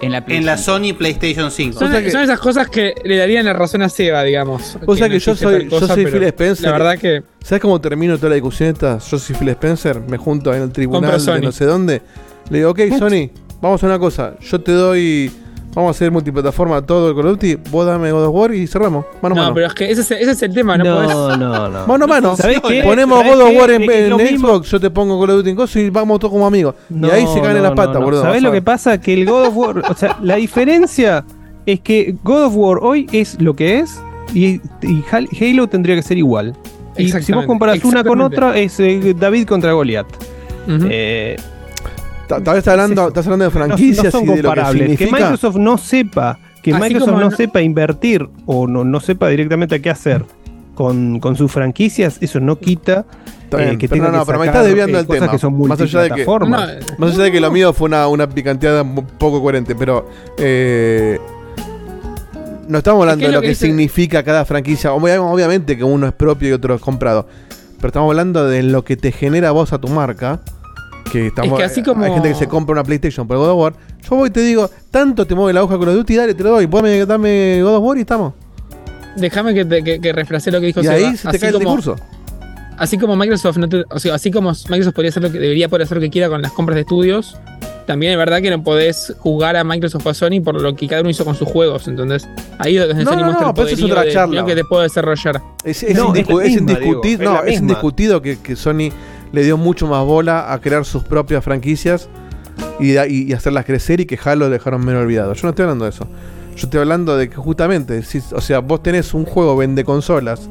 [0.00, 0.64] en la En la 5.
[0.64, 1.78] Sony PlayStation 5.
[1.78, 4.78] Son, son esas cosas que le darían la razón a Seba, digamos.
[4.86, 6.66] O sea no que yo soy, yo soy Phil Spencer.
[6.66, 8.98] La verdad que ¿Sabes cómo termino toda la discusión esta?
[8.98, 11.40] Yo soy Phil Spencer, me junto en el tribunal de Sony.
[11.42, 12.02] no sé dónde.
[12.48, 13.30] Le digo, ok, Sony,
[13.60, 14.34] vamos a una cosa.
[14.40, 15.30] Yo te doy.
[15.72, 17.56] Vamos a hacer multiplataforma todo el Call of Duty.
[17.70, 19.04] Vos dame God of War y cerramos.
[19.22, 19.54] Mano a no, mano.
[19.54, 21.86] pero es que ese es, ese es el tema, no, No, podés- no, no.
[21.86, 22.36] Mano a mano.
[22.36, 22.82] ¿Sabés qué?
[22.82, 23.58] Ponemos ¿Sabés God of qué?
[23.58, 26.18] War en, en mismo- Xbox, yo te pongo Call of Duty en cosas y vamos
[26.18, 26.74] todos como amigos.
[26.90, 28.22] y ahí se caen en las patas, boludo.
[28.22, 29.00] ¿Sabés lo que pasa?
[29.00, 31.24] Que el God of War, o sea, la diferencia
[31.66, 34.00] es que God of War hoy es lo que es
[34.34, 36.54] y, y Hal- Halo tendría que ser igual.
[36.96, 40.06] Y si vos comparas una con otra, es eh, David contra Goliat.
[40.68, 41.36] Eh,
[42.38, 44.82] vez estás hablando, estás hablando de no- franquicias no son y de lo que comparables.
[44.82, 45.20] Que, significa.
[45.20, 49.80] Microsoft no sepa, que Así Microsoft no no- sepa invertir o no, no sepa directamente
[49.82, 50.24] qué hacer
[50.74, 53.04] con, con sus franquicias, eso no quita
[53.58, 55.32] eh, que pero tenga no, no, que pero me estás desviando eh, el cosas tema.
[55.32, 56.24] que son más allá de que,
[56.98, 58.84] más allá de que lo mío fue una, una picanteada
[59.18, 60.08] poco coherente, pero
[60.38, 61.18] eh,
[62.68, 64.92] no estamos hablando Es que de lo lo que que significa cada franquicia.
[64.92, 67.26] Obvi- Obviamente que uno es propio y otro es comprado,
[67.78, 70.40] pero estamos hablando de lo que te genera vos a tu marca.
[71.10, 73.50] Que estamos, Es que así como- Hay gente que se compra una PlayStation por God
[73.50, 73.72] of War.
[74.08, 76.42] Yo voy y te digo, tanto te mueve la hoja con of Duty, dale, te
[76.44, 76.66] lo doy.
[76.66, 78.32] Dame, dame God of War y estamos.
[79.16, 80.94] Déjame que, te- que, que refrase lo que dijo Y Seba.
[80.94, 81.96] ahí se te Así cae el como- discurso.
[82.78, 85.68] Así como Microsoft no te- o sea, así como Microsoft podría hacer lo que debería
[85.68, 87.36] poder hacer lo que quiera con las compras de estudios,
[87.86, 90.86] también es verdad que no podés jugar a Microsoft o a Sony por lo que
[90.88, 92.26] cada uno hizo con sus juegos, entonces
[92.58, 94.40] ahí es donde No, Sony no, muestra no, el eso es otra de charla.
[94.40, 95.42] lo que te puedo desarrollar.
[95.62, 97.60] Es, es No, indiscu- es la es misma, indiscuti- digo, es no, la es misma.
[97.62, 98.88] indiscutido que, que Sony
[99.32, 102.08] le dio mucho más bola a crear sus propias franquicias
[102.78, 105.32] y, y- y hacerlas crecer y que Halo lo dejaron menos olvidado.
[105.34, 106.06] Yo no estoy hablando de eso.
[106.56, 110.48] Yo estoy hablando de que justamente, si- o sea, vos tenés un juego vende consolas,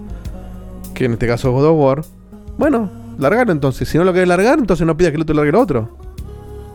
[0.93, 2.01] que en este caso es God of War,
[2.57, 3.87] bueno, largalo entonces.
[3.87, 5.97] Si no lo querés largar, entonces no pidas que el otro largue lo otro.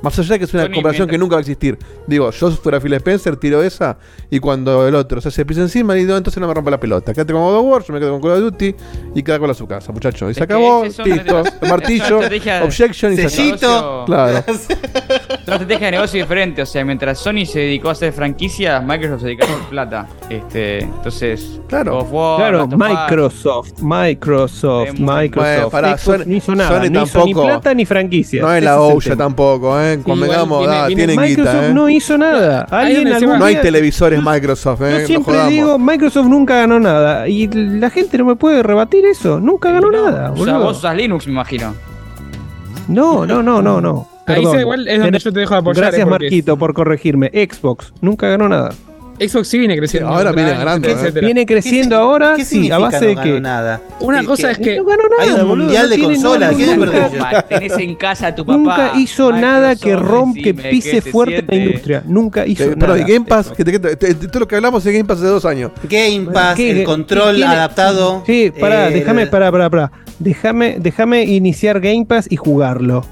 [0.05, 1.79] Más allá de que es una Sony comparación mientras- que nunca va a existir.
[2.07, 3.97] Digo, yo fuera Phil Spencer, tiro esa
[4.31, 7.13] y cuando el otro se hace pis encima, digo, entonces no me rompa la pelota.
[7.13, 8.75] Quédate con God of War, yo me quedo con Call of Duty
[9.15, 10.31] y cada cual a su casa, muchachos.
[10.31, 12.21] Y se Es que acabó, listo, martillo,
[12.63, 14.05] objection y se acabó.
[14.05, 14.45] Claro.
[15.45, 16.63] Es una estrategia de negocio diferente.
[16.63, 20.07] O sea, mientras Sony se dedicó a hacer franquicias, Microsoft se dedicó a hacer plata.
[20.31, 21.93] Este, entonces, Claro.
[21.93, 25.73] God of War, Claro, Microsoft, Microsoft, Microsoft.
[25.73, 28.43] Bueno, Xbox Sony- no hizo nada, Sony no hizo ni plata ni franquicia.
[28.43, 29.94] No es la Ouya tampoco, ¿eh?
[30.03, 31.75] Convengamos, ah, tienen Microsoft guita, ¿eh?
[31.75, 32.63] no hizo nada.
[32.71, 33.39] Alguien algún.
[33.39, 34.99] No hay día- televisores Microsoft, ¿eh?
[35.01, 37.29] Yo siempre digo, Microsoft nunca ganó nada.
[37.29, 39.41] Y la gente no me puede rebatir eso.
[39.41, 41.75] Nunca ganó nada, O sea, vos usas Linux, me imagino.
[42.89, 44.09] No, no, no, no, no.
[44.27, 46.73] Ahí se- igual es donde yo te dejo de apoyar, Gracias, eh, porque- Marquito, por
[46.75, 47.31] corregirme.
[47.35, 48.71] Xbox nunca ganó nada.
[49.21, 50.09] Xbox sí viene creciendo.
[50.11, 51.21] Sí, ahora viene ganando, etcétera.
[51.21, 51.25] ¿eh?
[51.25, 53.29] Viene creciendo ahora, ¿Qué sí, a base de no que.
[53.31, 53.81] ganó nada?
[54.01, 56.55] Una Que- cosa es que No ganó nada, Hay un boludo, mundial no de consolas,
[56.57, 58.59] ¿qué Tenés en casa a tu papá.
[58.59, 62.03] Nunca hizo nada que rompe, que pise ¿qué se fuerte la industria.
[62.07, 62.95] Nunca hizo Eh, nada.
[62.95, 63.51] Pero, ¿y Game Pass?
[63.51, 65.71] Que te- que te- te- todo lo que hablamos es Game Pass de dos años.
[65.89, 67.51] Game Pass, ¿Qué- el qué control tiene?
[67.53, 68.23] adaptado.
[68.27, 69.93] Sí, pará, eh, déjame, pará, pará, pará.
[70.19, 73.05] Déjame, déjame iniciar Game Pass y jugarlo.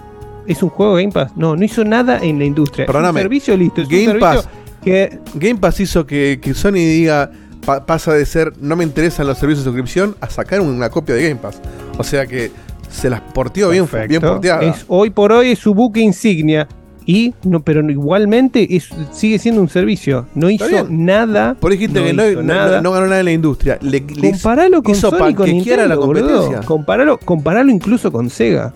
[0.47, 1.33] ¿Es un juego Game Pass?
[1.37, 2.87] No, no hizo nada en la industria.
[2.87, 3.21] Perdóname.
[3.21, 3.83] Es un servicio listo.
[3.83, 4.49] Es Game un servicio Pass.
[4.83, 7.31] Que Game Pass hizo que, que Sony diga,
[7.65, 11.15] pa- pasa de ser no me interesan los servicios de suscripción a sacar una copia
[11.15, 11.61] de Game Pass.
[11.99, 12.51] O sea que
[12.91, 14.63] se las porteó bien, bien porteada.
[14.63, 16.69] Es, hoy por hoy es su buque insignia.
[17.05, 20.27] Y no, pero igualmente es, sigue siendo un servicio.
[20.37, 21.55] No hizo nada.
[21.59, 23.77] Por dijiste no que no, no- ganó nada en la industria.
[23.83, 26.27] Le, le hizo- Comparalo con hizo Sony con la Nintendo, boludo.
[26.37, 26.61] competencia.
[26.67, 28.73] Comparalo, comparalo incluso con Sega.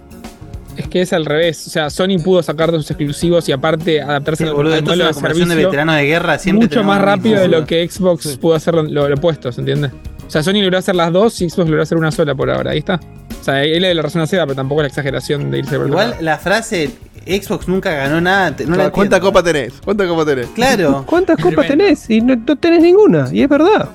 [0.77, 1.67] Es que es al revés.
[1.67, 4.93] O sea, Sony pudo sacar de sus exclusivos y aparte adaptarse Sí, boludo, al esto
[4.93, 6.39] es modelo de conversación de servicio veterano de guerra.
[6.39, 9.91] Siempre mucho más rápido de lo que Xbox pudo hacer lo, lo opuesto, ¿se entiende?
[10.27, 12.73] O sea, Sony logró hacer las dos y Xbox logró hacer una sola por ahora.
[12.73, 13.01] Ahí está.
[13.41, 15.87] O sea, él le la razón a pero tampoco es la exageración de irse por
[15.87, 16.91] Igual la frase
[17.27, 18.51] Xbox nunca ganó nada.
[18.67, 19.21] No la ¿Cuánta entiendo.
[19.21, 19.75] copa tenés?
[19.85, 20.47] ¿Cuánta copa tenés?
[20.49, 21.05] Claro.
[21.07, 22.09] ¿Cuántas copas tenés?
[22.11, 23.29] Y no, no tenés ninguna.
[23.33, 23.89] Y es verdad.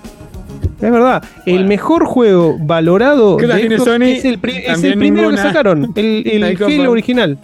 [0.81, 1.23] Es verdad.
[1.45, 4.03] El mejor juego valorado ¿Qué la de tiene Xbox Sony?
[4.03, 5.41] es el, pri- es el También primero ninguna.
[5.43, 5.91] que sacaron.
[5.95, 7.37] El, el original.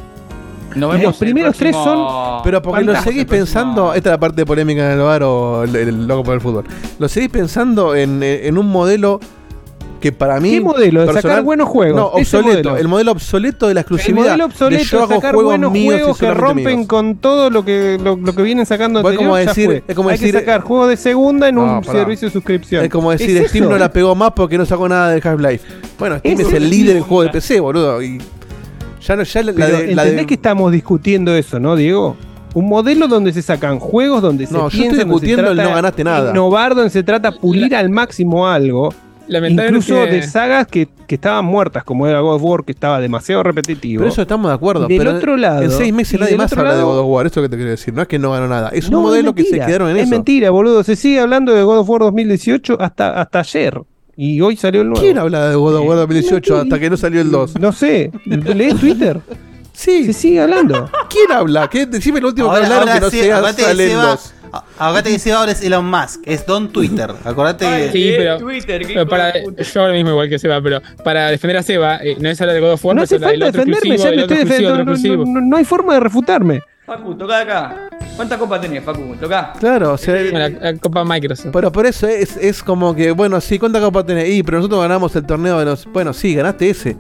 [0.76, 4.20] Nos Los vemos primeros tres próximo- Pero porque lo seguís próximo- pensando, esta es la
[4.20, 6.66] parte polémica en el bar o el, el loco por el fútbol.
[7.00, 9.20] Lo seguís pensando en, en un modelo
[10.00, 10.52] que para mí.
[10.52, 11.06] ¿Qué modelo?
[11.06, 11.96] De sacar buenos juegos.
[11.96, 12.50] No, obsoleto.
[12.70, 12.78] modelo.
[12.78, 14.24] El modelo obsoleto de la El exclusividad.
[14.24, 16.88] modelo de obsoleto yo de hago sacar juegos buenos míos juegos que rompen míos.
[16.88, 19.84] con todo lo que, lo, lo que vienen sacando anterior, como ya decir- fue.
[19.88, 22.00] es como Hay decir- que sacar juegos de segunda en No, un pará.
[22.00, 22.84] servicio de suscripción.
[22.86, 23.72] Es como decir, ¿Es Steam eso?
[23.74, 25.66] no la pegó más porque no sacó nada del Half-Life.
[26.00, 28.02] Bueno, Steam Es es, el líder en juego de PC, boludo.
[28.02, 28.20] Y
[29.06, 31.76] Ya, no, ya la, la Pero de, la ¿Entendés de- que estamos discutiendo eso, no,
[31.76, 32.18] Diego?
[32.54, 35.52] Un modelo donde se sacan juegos, donde se No, yo piensa, estoy donde se discutiendo
[35.52, 36.32] el trata no ganaste de nada.
[36.32, 38.94] Innovar, donde se trata de pulir al máximo algo.
[39.30, 43.44] Incluso de sagas que, que estaban muertas, como era God of War, que estaba demasiado
[43.44, 44.00] repetitivo.
[44.02, 44.88] Pero eso estamos de acuerdo.
[44.88, 45.62] Del pero otro lado.
[45.64, 47.28] En seis meses nadie más habla de God of War.
[47.28, 47.94] Eso es que te quiero decir.
[47.94, 48.70] No es que no ganó nada.
[48.70, 50.12] Es No, un modelo que se quedaron en es eso.
[50.12, 50.84] mentira, boludo.
[50.84, 53.82] Se sigue hablando de God of War 2018 hasta, hasta ayer.
[54.16, 55.02] Y hoy salió el nuevo.
[55.02, 57.60] ¿Quién habla de God of War 2018 hasta que no salió el 2?
[57.60, 58.12] No sé.
[58.26, 59.20] ¿Lees Twitter?
[59.78, 60.06] Sí.
[60.06, 60.90] Se sigue hablando.
[61.08, 61.70] ¿Quién habla?
[61.70, 61.86] ¿Qué?
[61.86, 64.34] Decime el último que hablaron que no sí, sea sale el Seba- 2.
[64.78, 67.12] Acordate que Seba ahora es Elon Musk, es Don Twitter.
[67.24, 67.92] Acordate que.
[67.92, 71.58] Sí, pero, Twitter, ¿qué pero para, yo ahora mismo igual que Seba, pero para defender
[71.58, 73.42] a Seba, eh, no es hablar de God of War, No hace es hablar del
[73.54, 74.76] falta defenderme, ya me estoy defendiendo.
[74.86, 75.24] No, exclusivo.
[75.26, 76.62] no- no hay forma de refutarme.
[76.86, 77.90] Facu, toca acá.
[78.16, 79.16] ¿Cuántas copas tenés, Facu?
[79.20, 79.54] Toca.
[79.60, 80.16] Claro, o sea.
[80.16, 81.50] La, la Copa Microsoft.
[81.52, 84.30] Pero por eso es, es como que, bueno, sí, ¿cuánta copa tenés?
[84.30, 85.86] Y, pero nosotros ganamos el torneo de los.
[85.92, 86.96] Bueno, sí, ganaste ese.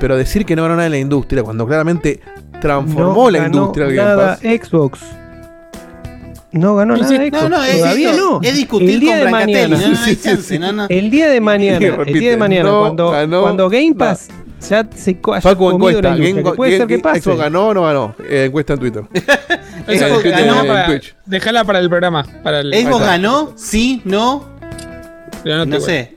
[0.00, 2.20] Pero decir que no ganó nada en la industria, cuando claramente
[2.60, 4.40] transformó No la ganó industria del Game nada Pass.
[4.40, 5.00] Xbox.
[6.50, 7.30] No ganó nada sí.
[7.30, 8.40] No, no, es, Todavía es- no.
[8.42, 9.76] es discutir el día con de mañana.
[9.76, 10.86] No, no hay chance, no, no.
[10.88, 14.28] El día de mañana, el día de mañana, no cuando, ganó cuando Game Pass
[14.68, 16.02] ya se haya Facu, comido encuesta.
[16.02, 17.20] la industria, Game- que puede Game- ser que pase.
[17.20, 18.14] Xbox ganó o no ganó?
[18.28, 19.02] Eh, encuesta en Twitter.
[19.86, 21.14] Eso en Twitter, ganó para- Twitch.
[21.26, 22.24] Dejala para el programa.
[22.42, 23.52] Para el, ¿Xbox para- ganó?
[23.56, 24.00] ¿Sí?
[24.04, 24.46] ¿No?
[25.44, 26.16] pero no, sé.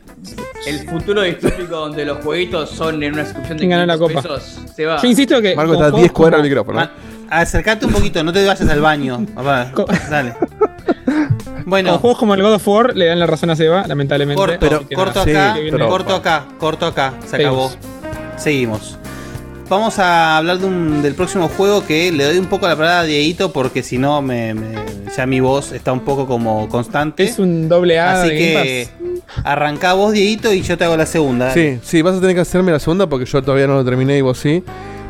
[0.66, 4.24] El futuro distópico donde los jueguitos son en una suscripción de ¿Quién ganó la 500
[4.24, 4.36] copa?
[4.40, 4.60] pesos.
[4.76, 5.02] Se va.
[5.02, 5.56] Yo insisto que.
[5.56, 6.76] Marco está a juegos 10 cuadras del micrófono.
[6.80, 6.92] Ma-
[7.32, 9.26] Acercate un poquito, no te vayas al baño.
[9.34, 9.72] Papá,
[10.10, 10.34] Dale.
[10.34, 14.36] Con Bueno, juegos como el God of War le dan la razón a Seba, lamentablemente.
[14.38, 15.24] corto, Así pero corto.
[15.24, 17.14] Sí, acá, pero- corto acá, corto acá.
[17.26, 17.70] Se acabó.
[17.70, 18.44] Seguimos.
[18.44, 18.98] Seguimos.
[19.70, 23.00] Vamos a hablar de un- del próximo juego que le doy un poco la palabra
[23.00, 24.76] a Dieguito porque si no me, me-
[25.16, 27.24] ya mi voz está un poco como constante.
[27.24, 28.90] Es un doble A Así de que
[29.46, 31.54] arrancá vos, Dieguito, y yo te hago la segunda.
[31.54, 34.18] Sí, sí, vas a tener que hacerme la segunda porque yo todavía no lo terminé
[34.18, 34.62] y vos sí.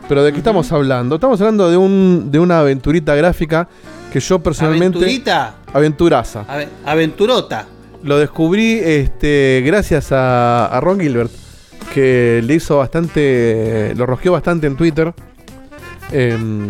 [0.08, 1.16] Pero ¿de qué estamos hablando?
[1.16, 3.68] Estamos hablando de un de una aventurita gráfica
[4.12, 5.56] que yo personalmente ¿Aventurita?
[5.74, 6.46] aventuraza.
[6.48, 7.66] Ave- aventurota.
[8.04, 11.32] Lo descubrí este gracias a, a Ron Gilbert
[11.94, 15.14] que le hizo bastante lo rosqueó bastante en Twitter.
[16.12, 16.68] Em,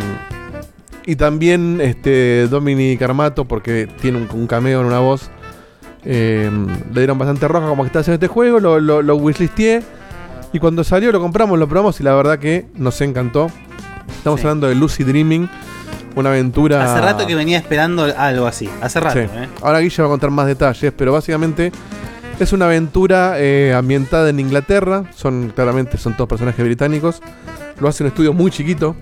[1.05, 5.29] y también este Dominic Armato porque tiene un, un cameo en una voz.
[6.03, 9.81] Em, le dieron bastante roja como que está haciendo este juego, lo, lo, lo wishlisteé.
[10.53, 13.47] Y cuando salió lo compramos, lo probamos y la verdad que nos encantó.
[14.17, 14.45] Estamos Sí.
[14.47, 15.49] hablando de Lucy Dreaming,
[16.15, 16.83] una aventura...
[16.83, 18.69] Hace rato que venía esperando algo así.
[18.81, 19.25] Hace rato, Sí.
[19.31, 19.47] ¿eh?
[19.61, 21.71] Ahora Guilla va a contar más detalles, pero básicamente
[22.39, 25.05] es una aventura eh, ambientada en Inglaterra.
[25.15, 27.21] Son claramente son todos personajes británicos.
[27.79, 28.95] Lo hace un estudio muy chiquito,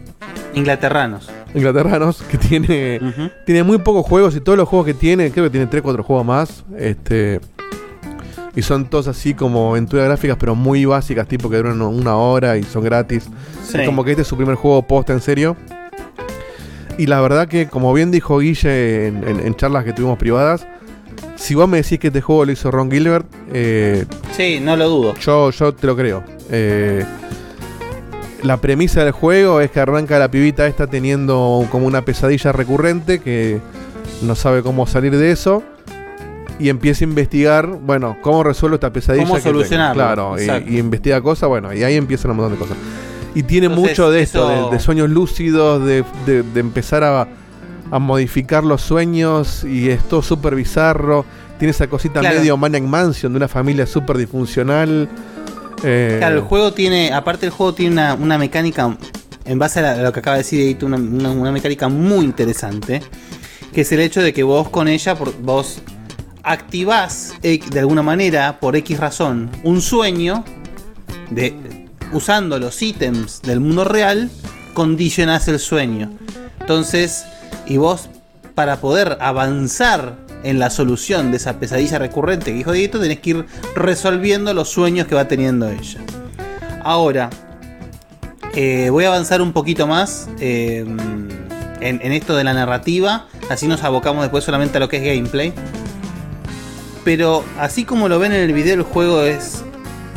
[0.53, 1.29] Inglaterranos.
[1.53, 2.99] inglaterranos, que tiene,
[3.45, 6.03] tiene muy pocos juegos y todos los juegos que tiene, creo que tiene 3 4
[6.03, 6.63] juegos más.
[6.77, 7.41] Este
[8.59, 12.57] y son todos así como aventuras gráficas, pero muy básicas, tipo que duran una hora
[12.57, 13.23] y son gratis.
[13.67, 13.79] Sí.
[13.79, 15.55] Es como que este es su primer juego posta en serio.
[16.97, 20.67] Y la verdad que, como bien dijo Guille en, en- en charlas que tuvimos privadas,
[21.35, 24.05] si vos me decís que este juego lo hizo Ron Gilbert, eh,
[24.35, 25.13] Sí, no lo dudo.
[25.15, 26.23] yo, yo te lo creo.
[26.51, 27.05] Eh,
[28.43, 33.19] la premisa del juego es que arranca la pibita esta teniendo como una pesadilla recurrente
[33.19, 33.59] que
[34.21, 35.63] no sabe cómo salir de eso.
[36.59, 39.25] Y empieza a investigar, bueno, cómo resuelvo esta pesadilla.
[39.25, 39.93] Cómo solucionarlo,
[40.35, 40.35] Claro,
[40.67, 42.77] y, investiga cosas, bueno, y ahí empiezan un montón de cosas.
[43.33, 47.27] Y tiene Entonces, mucho de esto, de, de sueños lúcidos, de, de- de empezar a,
[47.91, 51.25] a modificar los sueños, y es todo súper bizarro.
[51.59, 52.37] Tiene esa cosita Claro.
[52.39, 55.07] medio Maniac Mansion de una familia súper disfuncional.
[55.83, 58.97] Eh, Claro, el juego tiene, aparte el juego tiene una, una mecánica,
[59.45, 61.87] en base a, la- a lo que acaba de decir Edito, una, una- una mecánica
[61.87, 63.01] muy interesante,
[63.73, 65.81] que es el hecho de que vos con ella, por- vos
[66.43, 70.43] activás de alguna manera, por X razón, un sueño,
[71.29, 74.29] de, usando los ítems del mundo real,
[74.73, 76.11] condicionás el sueño.
[76.59, 77.25] Entonces,
[77.67, 78.09] y vos,
[78.55, 83.29] para poder avanzar en la solución de esa pesadilla recurrente que dijo Dieguito, tenés que
[83.31, 83.45] ir
[83.75, 85.99] resolviendo los sueños que va teniendo ella.
[86.83, 87.29] Ahora,
[88.55, 90.85] eh, voy a avanzar un poquito más eh,
[91.81, 95.53] en esto de la narrativa, así nos abocamos después solamente a lo que es gameplay.
[97.03, 99.63] Pero así como lo ven en el video, el juego es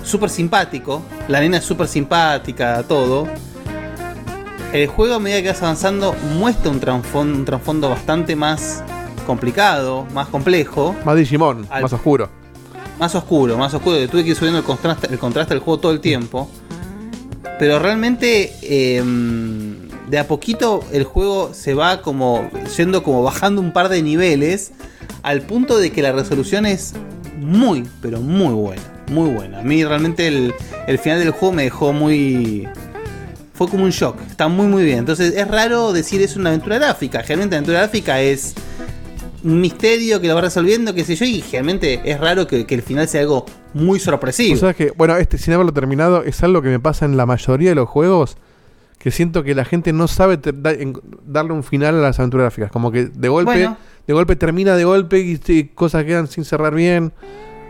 [0.03, 3.27] súper simpático, la nena es súper simpática, todo.
[4.73, 8.83] El juego a medida que vas avanzando muestra un trasfondo, un trasfondo bastante más
[9.27, 10.97] complicado, más complejo.
[11.05, 12.29] Más Digimon, Al- más oscuro.
[12.99, 13.97] Más oscuro, más oscuro.
[14.09, 16.49] Tuve que ir subiendo el contraste, el contraste del juego todo el tiempo.
[17.59, 19.03] Pero realmente eh,
[20.13, 24.73] de a poquito el juego se va como yendo como bajando un par de niveles
[25.23, 26.93] al punto de que la resolución es
[27.39, 28.83] muy, pero muy buena.
[29.11, 29.61] Muy buena.
[29.61, 30.53] A mí realmente el,
[30.87, 32.69] el final del juego me dejó muy...
[33.55, 34.19] Fue como un shock.
[34.29, 34.99] Está muy, muy bien.
[34.99, 37.23] Entonces es raro decir es una aventura gráfica.
[37.23, 38.53] Generalmente la aventura gráfica es
[39.43, 42.83] un misterio que lo va resolviendo, qué sé yo, y generalmente es raro que, el
[42.83, 44.57] final sea algo muy sorpresivo.
[44.57, 47.25] O sea que, bueno, este sin haberlo terminado es algo que me pasa en la
[47.25, 48.37] mayoría de los juegos
[49.03, 50.95] que siento que la gente no sabe te- da- en-
[51.27, 52.71] darle un final a las aventuras gráficas.
[52.71, 53.77] Como que de golpe, Bueno.
[54.07, 57.13] de golpe termina de golpe y, y cosas quedan sin cerrar bien.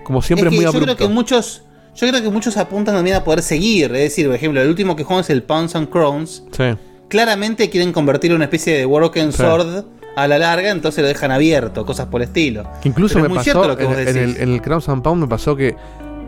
[0.04, 0.94] Como siempre es, Es muy yo abrupto.
[0.96, 1.62] creo que muchos.
[1.94, 3.86] Yo creo que muchos apuntan también a poder seguir.
[3.94, 6.42] Es decir, por ejemplo, el último que jugamos, el Pounds and Crowns.
[6.50, 6.64] Sí.
[7.08, 9.38] Claramente quieren convertirlo en una especie de Broken Sí.
[9.38, 9.84] Sword
[10.16, 12.64] a la larga, entonces lo dejan abierto, cosas por el estilo.
[12.82, 14.36] Que incluso Pero me es pasó cierto lo que en, vos en decís.
[14.36, 15.74] el, en el Crown and Pound me pasó que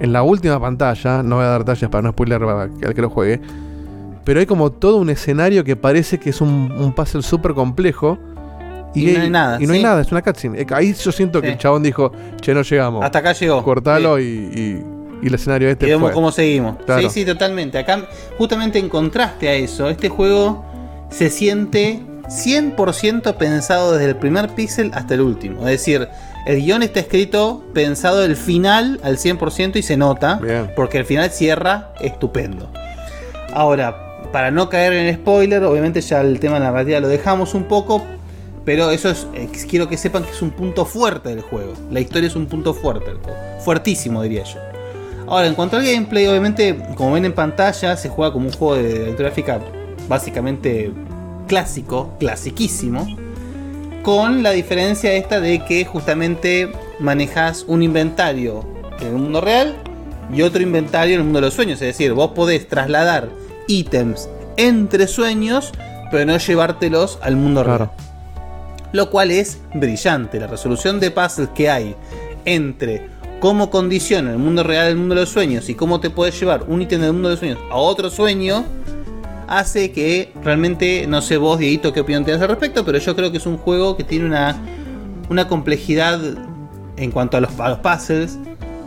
[0.01, 3.09] en la última pantalla, no voy a dar detalles para no spoiler al que lo
[3.11, 3.41] juegue,
[4.25, 8.19] pero hay como todo un escenario que parece que es un, un puzzle súper complejo.
[8.97, 10.65] Y no hay nada, Y no hay nada, es una cutscene.
[10.71, 13.05] Ahí yo siento que el chabón dijo, che, no llegamos.
[13.05, 13.63] Hasta acá llegó.
[13.65, 14.85] Cortalo y, y-
[15.23, 16.13] y el escenario este Y vemos fue.
[16.15, 16.77] cómo seguimos.
[16.85, 17.03] Claro.
[17.03, 17.79] Sí, sí, totalmente.
[17.79, 18.07] Acá,
[18.39, 20.65] justamente en contraste a eso, este juego
[21.11, 25.61] se siente 100% pensado desde el primer píxel hasta el último.
[25.63, 26.09] Es decir,
[26.47, 30.41] el guion está escrito pensado del final al 100% y se nota,
[30.77, 32.71] porque el final cierra estupendo.
[33.53, 33.97] Ahora,
[34.35, 37.55] para no caer en el spoiler, obviamente ya el tema de la narrativa lo dejamos
[37.55, 38.02] un poco,
[38.65, 41.74] pero eso es, eh, quiero que sepan que es un punto fuerte del juego.
[41.93, 43.39] La historia es un punto fuerte del juego.
[43.61, 44.59] Fuertísimo, diría yo.
[45.28, 48.74] Ahora, en cuanto al gameplay, obviamente, como ven en pantalla, se juega como un juego
[48.74, 49.61] de gráfica
[50.09, 50.90] básicamente
[51.47, 53.06] clásico, clasiquísimo,
[54.02, 58.65] con la diferencia esta de que justamente manejas un inventario
[59.01, 59.77] en el mundo real
[60.35, 61.81] y otro inventario en el mundo de los sueños.
[61.81, 65.73] Es decir, vos podés trasladar ítems entre sueños,
[66.11, 67.91] pero no llevártelos al mundo real.
[68.93, 70.39] Lo cual es brillante.
[70.39, 71.97] La resolución de puzzles que hay
[72.45, 73.09] entre
[73.41, 76.65] cómo condiciona el mundo real el mundo de los sueños y cómo te puedes llevar
[76.69, 78.65] un ítem del mundo de los sueños a otro sueño
[79.49, 83.31] hace que realmente, no sé vos, Dieguito, qué opinión tienes al respecto, pero yo creo
[83.31, 84.57] que es un juego que tiene una,
[85.28, 86.20] una complejidad
[86.97, 88.39] en cuanto a los, a los puzzles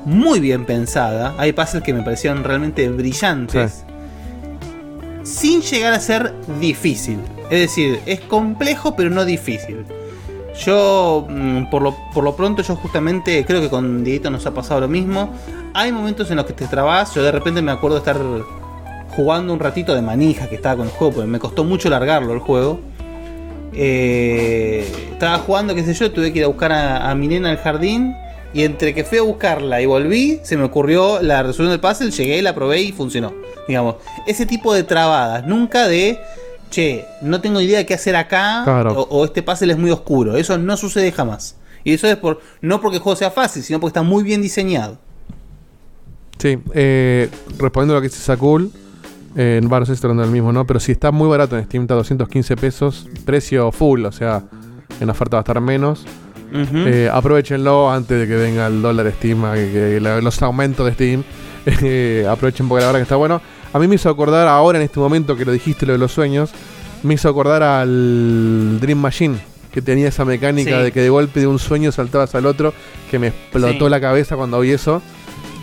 [0.05, 1.35] muy bien pensada.
[1.37, 3.83] Hay puzzles que me parecieron realmente brillantes.
[5.27, 7.19] Sin llegar a ser difícil.
[7.49, 9.85] Es decir, es complejo pero no difícil.
[10.65, 14.53] Yo, mm, por lo, por lo pronto, yo justamente creo que con Dieguito nos ha
[14.53, 15.33] pasado lo mismo.
[15.73, 17.13] Hay momentos en los que te trabas.
[17.13, 18.17] Yo de repente me acuerdo de estar
[19.17, 22.33] jugando un ratito de manija que estaba con el juego, porque me costó mucho largarlo
[22.33, 22.79] el juego.
[23.73, 27.49] Eh, estaba jugando, qué sé yo, tuve que ir a buscar a, a mi nena
[27.49, 28.15] al jardín.
[28.53, 32.11] Y entre que fui a buscarla y volví, se me ocurrió la resolución del puzzle,
[32.11, 33.33] llegué, la probé y funcionó.
[33.67, 33.95] Digamos,
[34.25, 36.19] ese tipo de trabadas, nunca de,
[36.71, 38.93] che, no tengo idea de qué hacer acá, Claro.
[38.93, 40.37] o, o este puzzle es muy oscuro.
[40.37, 41.55] Eso no sucede jamás.
[41.83, 44.41] Y eso es por no porque el juego sea fácil, sino porque está muy bien
[44.41, 44.97] diseñado.
[46.37, 48.71] Sí, eh, respondiendo a lo que dice Sakul,
[49.35, 50.65] eh, en no sé si está del mismo, ¿no?
[50.67, 54.43] Pero si está muy barato en Steam, está a 215 pesos, precio full, o sea,
[54.99, 56.05] en oferta va a estar menos.
[56.53, 60.93] Eh, aprovechenlo antes de que venga el dólar Steam, que, que la- los aumentos de
[60.93, 61.23] Steam.
[61.81, 63.41] Eh, aprovechen porque la verdad que está bueno.
[63.73, 66.13] A mí me hizo acordar ahora en este momento que lo dijiste lo de los
[66.13, 66.49] sueños,
[67.03, 69.37] me hizo acordar al Dream Machine,
[69.73, 70.83] que tenía esa mecánica Sí.
[70.85, 72.73] de que de golpe de un sueño saltabas al otro,
[73.11, 73.91] que me explotó Sí.
[73.91, 75.01] la cabeza cuando vi eso.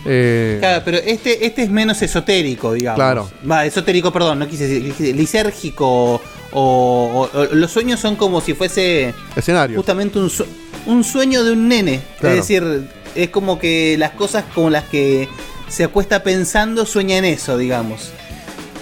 [0.05, 2.97] Eh, Claro, pero este, este es menos esotérico, digamos.
[2.99, 3.27] Claro.
[3.49, 6.21] Va, esotérico, perdón, no quise decir, lisérgico.
[6.57, 9.75] O, o- o- los sueños son como si fuese Escenario.
[9.75, 10.45] justamente un, sue-
[10.85, 12.01] un sueño de un nene.
[12.19, 12.35] Claro.
[12.35, 15.27] Es decir, es como que las cosas con las que
[15.67, 18.11] se acuesta pensando sueña en eso, digamos.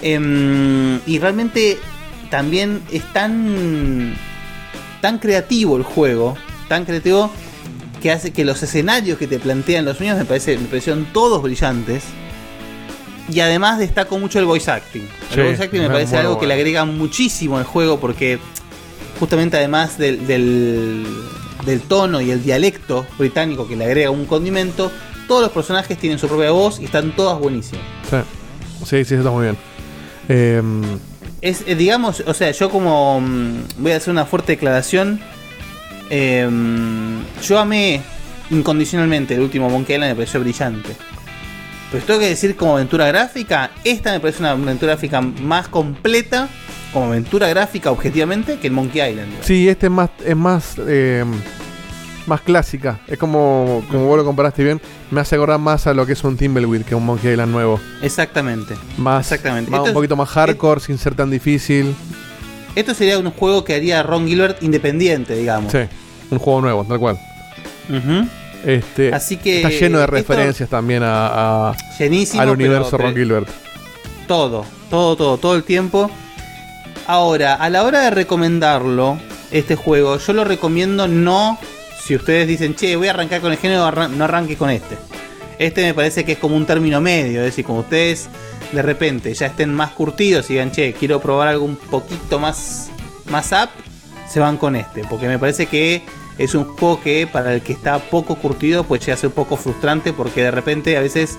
[0.02, 1.78] Em, y realmente
[2.30, 4.14] también es tan,
[5.00, 6.36] tan creativo el juego,
[6.68, 7.30] tan creativo
[8.02, 11.42] que hace que los escenarios que te plantean los sueños me, parece, me parecieron todos
[11.42, 12.02] brillantes.
[13.32, 15.08] Y además destaco mucho el voice acting.
[15.30, 18.38] El Sí, voice acting me parece algo que le agrega muchísimo al juego porque
[19.18, 21.06] justamente además del, del,
[21.64, 24.90] del tono y el dialecto británico que le agrega un condimento,
[25.28, 27.84] todos los personajes tienen su propia voz y están todas buenísimas.
[28.10, 28.16] Sí,
[28.84, 29.56] sí, sí, está muy bien.
[30.28, 30.62] Eh,
[31.40, 35.20] Es, eh, digamos, o sea, yo como mm, voy a hacer una fuerte declaración.
[36.10, 36.48] eh,
[37.42, 38.00] yo amé
[38.50, 40.90] incondicionalmente el último Monkey Island, me pareció brillante.
[41.90, 46.48] Pero tengo que decir como aventura gráfica, esta me parece una aventura gráfica más completa,
[46.94, 49.30] como aventura gráfica objetivamente, que el Monkey Island.
[49.42, 51.24] sí, este es más, es más, eh,
[52.26, 53.00] más clásica.
[53.06, 54.80] Es como, como vos lo comparaste bien,
[55.10, 57.78] me hace acordar más a lo que es un Thimbleweed que un Monkey Island nuevo.
[58.00, 58.74] Exactamente.
[58.96, 59.70] Más, Exactamente.
[59.70, 61.94] más- Esto un poquito más hardcore, sin ser tan difícil.
[62.74, 65.70] Esto sería un juego que haría Ron Gilbert independiente, digamos.
[65.70, 65.78] Sí,
[66.30, 67.18] un juego nuevo, tal cual.
[68.64, 73.14] Este, Así que está lleno de referencias también a, a- Llenísimo, al universo pero- Ron
[73.14, 73.48] Gilbert.
[74.26, 76.10] Todo, todo, todo, todo el tiempo.
[77.06, 79.18] Ahora, a la hora de recomendarlo,
[79.50, 81.58] este juego, yo lo recomiendo no
[82.02, 84.96] si ustedes dicen, che, voy a arrancar con el género, arran- no arranque con este.
[85.58, 88.28] Este me parece que es como un término medio, es decir, como ustedes
[88.72, 92.90] de repente ya estén más curtidos y digan, che, quiero probar algo un poquito más,
[93.30, 93.68] más up,
[94.28, 95.02] se van con este.
[95.08, 96.02] Porque me parece que
[96.36, 99.34] es un juego que para el que está poco curtido, pues llega a ser un
[99.34, 101.38] poco frustrante porque de repente a veces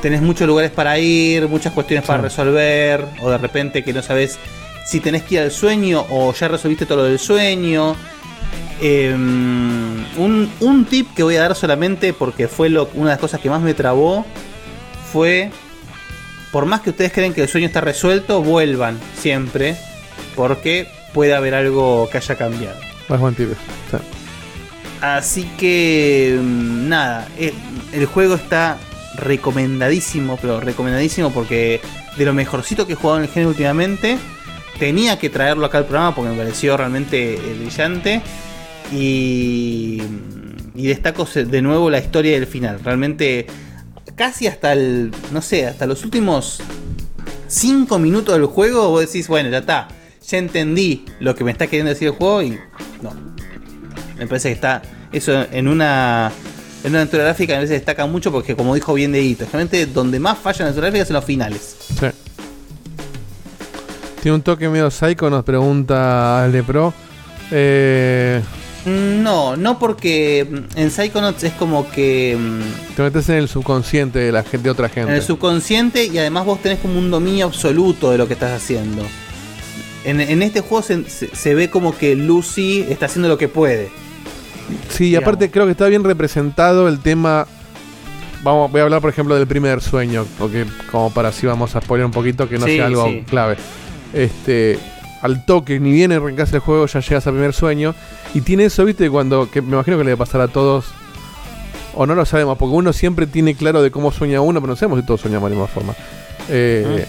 [0.00, 4.38] tenés muchos lugares para ir, muchas cuestiones para resolver, o de repente que no sabes
[4.84, 7.96] si tenés que ir al sueño o ya resolviste todo lo del sueño.
[8.80, 13.20] Eh, un, un tip que voy a dar solamente porque fue lo- una de las
[13.20, 14.26] cosas que más me trabó
[15.12, 15.50] fue,
[16.50, 19.76] por más que ustedes creen que el sueño está resuelto, vuelvan siempre
[20.34, 22.76] porque puede haber algo que haya cambiado.
[23.08, 23.50] Es buen tip.
[23.90, 23.96] Sí.
[25.00, 27.52] Así que mm, nada, eh,
[27.92, 28.78] el juego está
[29.16, 31.80] recomendadísimo, pero recomendadísimo porque
[32.16, 34.18] de lo mejorcito que he jugado en el género últimamente,
[34.78, 38.22] tenía que traerlo acá al programa porque me pareció realmente eh, brillante.
[38.92, 40.02] Y,
[40.74, 43.46] y destaco se- de nuevo la historia del final, realmente
[44.16, 46.60] casi hasta el, no sé, hasta los últimos
[47.48, 49.88] 5 minutos del juego vos decís, bueno, ya está,
[50.28, 52.50] ya entendí lo que me está queriendo decir el juego y
[53.00, 53.12] no,
[54.18, 54.82] me parece que está
[55.12, 56.30] eso en una
[56.84, 60.18] en una aventura gráfica a veces destaca mucho porque como dijo bien Deito, realmente donde
[60.18, 61.76] más falla en la aventura gráfica es en los finales.
[64.22, 66.94] Tiene un toque medio psycho, nos pregunta Ale Pro.
[67.50, 68.40] Eh,
[68.86, 74.18] No, no porque mm, en Psychonauts es como que mm, te metes en el subconsciente
[74.20, 75.10] de la gente, de otra gente.
[75.10, 78.52] en el subconsciente y además vos tenés como un dominio absoluto de lo que estás
[78.52, 79.02] haciendo.
[80.04, 83.88] En, en este juego se, se- ve como que Lucy está haciendo lo que puede.
[84.88, 87.46] Sí, y aparte creo que está bien representado el tema.
[88.42, 91.80] Vamos, voy a hablar por ejemplo del primer sueño, porque como para así vamos a
[91.80, 93.22] spoiler un poquito que no Sí, sea algo sí.
[93.28, 93.56] clave.
[94.12, 94.78] Este,
[95.22, 97.94] al toque, ni bien arrancas el juego, ya llegas al primer sueño.
[98.34, 100.86] Y tiene eso, viste, cuando, que me imagino que le va a pasar a todos,
[101.94, 104.76] o no lo sabemos, porque uno siempre tiene claro de cómo sueña uno, pero no
[104.76, 105.94] sabemos si todos soñamos de la misma forma.
[106.48, 107.06] Eh,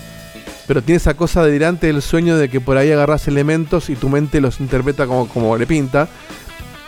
[0.68, 4.08] Pero tiene esa cosa delirante del sueño de que por ahí agarras elementos y tu
[4.10, 6.08] mente los interpreta como, como le pinta.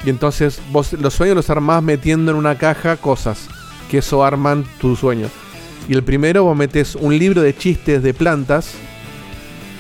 [0.06, 3.48] Y entonces vos los sueños los armás metiendo en una caja cosas
[3.90, 5.28] que eso arman tu sueño.
[5.90, 8.76] Y el primero vos metes un libro de chistes de plantas.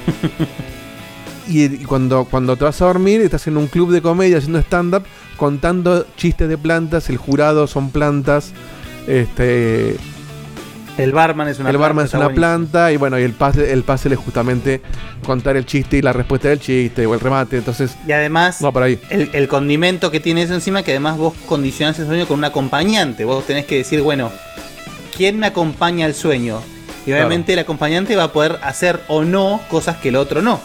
[1.47, 4.59] y, y cuando, cuando te vas a dormir estás en un club de comedia haciendo
[4.59, 5.03] stand-up
[5.37, 8.51] contando chistes de plantas, el jurado son plantas.
[9.07, 9.97] Este,
[10.97, 12.47] El barman es una el barman planta, es está una buenísimo.
[12.47, 14.81] planta y bueno, y el puzzle, el puzzle es justamente
[15.25, 17.57] contar el chiste y la respuesta del chiste o el remate.
[17.57, 18.99] Entonces, Y además, va por ahí.
[19.09, 22.45] el, el condimento que tiene eso encima, que además vos condicionás el sueño con un
[22.45, 23.25] acompañante.
[23.25, 24.31] Vos tenés que decir, bueno,
[25.15, 26.61] ¿quién me acompaña al sueño?
[27.05, 27.27] Y Claro.
[27.27, 30.59] obviamente el acompañante va a poder hacer o no cosas que el otro no.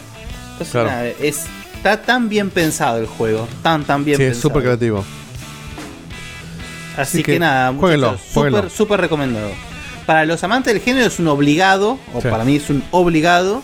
[0.53, 0.89] Entonces, Claro.
[0.89, 1.45] nada, es,
[1.77, 3.47] está tan bien pensado el juego.
[3.63, 5.05] Tan, tan bien Sí, es súper creativo.
[6.97, 9.51] Así Así que, que nada, jueguenlo, súper, súper recomendado.
[10.07, 12.29] Para los amantes del género es un obligado, o Sí.
[12.29, 13.63] para mí es un obligado.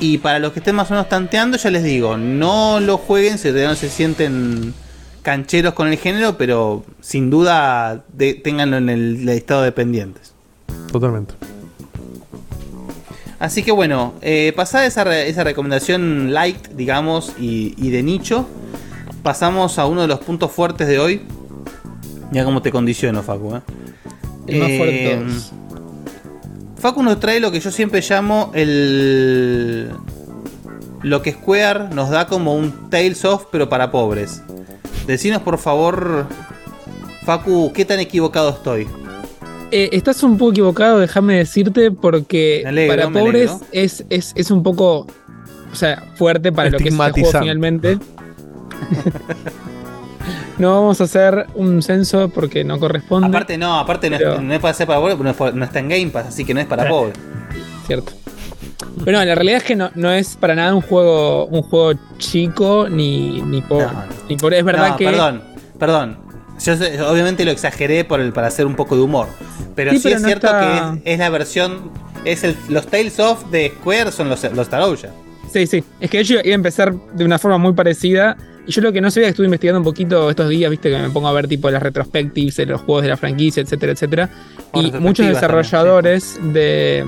[0.00, 3.38] Y para los que estén más o menos tanteando, ya les digo, no lo jueguen
[3.38, 4.74] si todavía no se sienten
[5.22, 10.34] cancheros con el género, pero sin duda de- ténganlo en el listado de pendientes.
[10.90, 11.34] Totalmente.
[13.44, 18.48] Así que bueno, eh, pasada esa, re- esa recomendación light, digamos, y, y de nicho,
[19.22, 21.20] pasamos a uno de los puntos fuertes de hoy.
[22.32, 23.56] Ya como te condiciono, Facu.
[23.56, 23.60] ¿eh?
[24.46, 25.26] El más fuerte Eh.
[26.78, 29.90] Facu nos trae lo que yo siempre llamo el.
[31.02, 34.40] Lo que Square nos da como un Tales of, pero para pobres.
[35.06, 36.26] Decinos por favor,
[37.26, 38.86] Facu, ¿qué tan equivocado estoy?
[39.76, 44.62] Eh, estás un poco equivocado, déjame decirte, porque alegro, para pobres es, es, es un
[44.62, 45.08] poco
[45.72, 47.98] o sea, fuerte para lo que es este juego finalmente.
[50.58, 53.26] no vamos a hacer un censo porque no corresponde.
[53.26, 55.88] Aparte, no, aparte no, es, no es para ser para pobres, no, no está en
[55.88, 57.18] Game Pass, así que no es para pobres.
[57.88, 58.12] Cierto.
[59.04, 61.98] Pero no, la realidad es que no, no es para nada un juego, un juego
[62.18, 63.88] chico ni, ni pobre.
[64.28, 64.60] Ni pobre.
[64.60, 65.04] Es verdad No, que.
[65.06, 65.42] Perdón,
[65.80, 66.23] perdón.
[66.62, 69.26] Yo sé- obviamente lo exageré por el, para hacer un poco de humor.
[69.74, 70.60] Pero Sí, sí, pero es no cierto está-
[71.02, 71.90] que es, es la versión.
[72.24, 75.10] Es el, los Tales of de Square son los, los Tarouya.
[75.52, 75.84] Sí, sí.
[76.00, 78.36] Es que hecho iba a empezar de una forma muy parecida.
[78.66, 80.96] Y yo lo que no sabía que estuve investigando un poquito estos días, viste, que
[80.98, 84.30] me pongo a ver tipo las retrospectives de los juegos de la franquicia, etcétera, etcétera.
[84.72, 87.04] Y muchos desarrolladores de,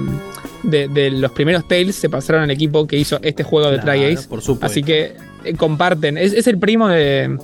[0.65, 4.01] de, de los primeros Tales se pasaron al equipo que hizo este juego de Claro,
[4.01, 4.29] Tri-Ace.
[4.29, 4.67] por supuesto.
[4.67, 5.15] Así que
[5.45, 6.19] eh, comparten.
[6.19, 7.39] Es, es el primo de.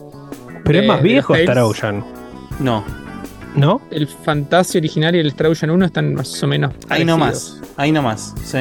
[0.64, 1.48] Pero de- es más viejo Tales.
[1.48, 2.04] Star Ocean.
[2.60, 2.84] No.
[3.54, 3.82] ¿No?
[3.90, 6.72] El Fantasio original y el Star Ocean 1 están más o menos.
[6.88, 7.06] Ahí parecidos.
[7.06, 7.60] nomás.
[7.76, 8.34] Ahí nomás.
[8.44, 8.58] Sí.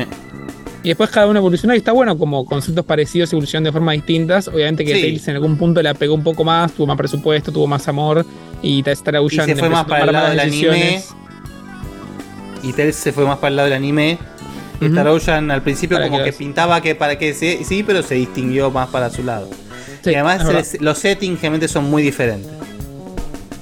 [0.83, 4.47] Y después cada uno evoluciona y está bueno como conceptos parecidos evolucionan de formas distintas.
[4.47, 5.01] Obviamente que Sí.
[5.01, 8.25] Tails en algún punto la pegó un poco más, tuvo más presupuesto, tuvo más amor
[8.63, 10.55] y Star Y Ocean se fue más para el lado del anime.
[10.67, 11.09] decisiones.
[12.63, 14.17] Y Tails se fue más para el lado del anime.
[14.79, 14.93] Y Ujú.
[14.93, 18.01] Star Ocean al principio Para como que que pintaba que para que se, sí, pero
[18.01, 19.47] se distinguió más para su lado.
[20.03, 20.43] Sí, y además
[20.79, 22.49] los settings generalmente son muy diferentes.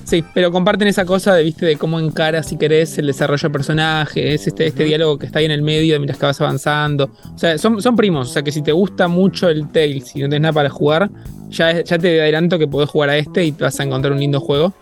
[0.05, 3.53] Sí, pero comparten esa cosa de, viste, de cómo encara, si querés, el desarrollo de
[3.53, 7.11] personajes, este, este diálogo que está ahí en el medio mientras que vas avanzando.
[7.35, 10.19] O sea, son, son primos, o sea que si te gusta mucho el Tales y
[10.21, 11.11] no tenés nada para jugar,
[11.51, 14.11] ya, es- ya te adelanto que podés jugar a este y te vas a encontrar
[14.11, 14.73] un lindo juego.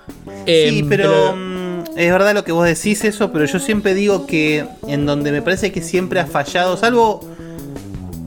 [0.45, 4.27] Sí, Em, pero, mm, es verdad lo que vos decís eso, pero yo siempre digo
[4.27, 7.19] que en donde me parece que siempre ha fallado, salvo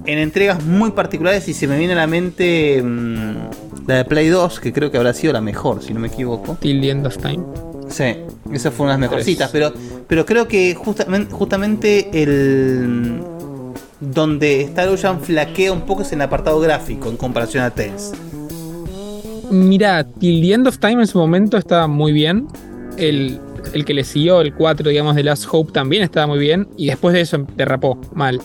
[0.07, 3.35] en entregas muy particulares y se me viene a la mente mm,
[3.87, 6.57] la de Play 2, que creo que habrá sido la mejor, si no me equivoco.
[6.61, 7.45] Till the end of time.
[7.89, 8.17] Sí,
[8.53, 9.73] esa fue una de las mejorcitas, pero,
[10.07, 13.21] pero creo que justamente, justamente el
[14.01, 18.13] donde Star Ocean flaquea un poco es en el apartado gráfico en comparación a Tales.
[19.51, 22.47] Mira, Till the End of Time en su momento estaba muy bien.
[22.97, 23.41] El,
[23.73, 26.69] el que le siguió, el 4, digamos, de Last Hope también estaba muy bien.
[26.77, 28.41] Y después de eso derrapó mal.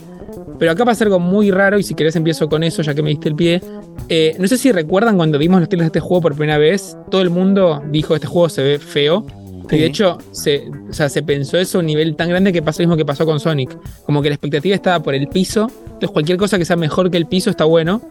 [0.57, 1.77] Pero acá pasa algo muy raro.
[1.80, 3.61] Y si querés, empiezo con eso, ya que me diste el pie.
[4.10, 6.98] Eh, no sé si recuerdan cuando vimos los trailers de este juego por primera vez.
[7.10, 9.26] Todo el mundo dijo: Este juego se ve feo.
[9.72, 12.61] Y de hecho, se, o sea, se pensó eso a un nivel tan grande que
[12.61, 13.76] pasó lo mismo que pasó con Sonic.
[14.06, 15.72] Como que la expectativa estaba por el piso.
[15.86, 18.02] Entonces, cualquier cosa que sea mejor que el piso está bueno.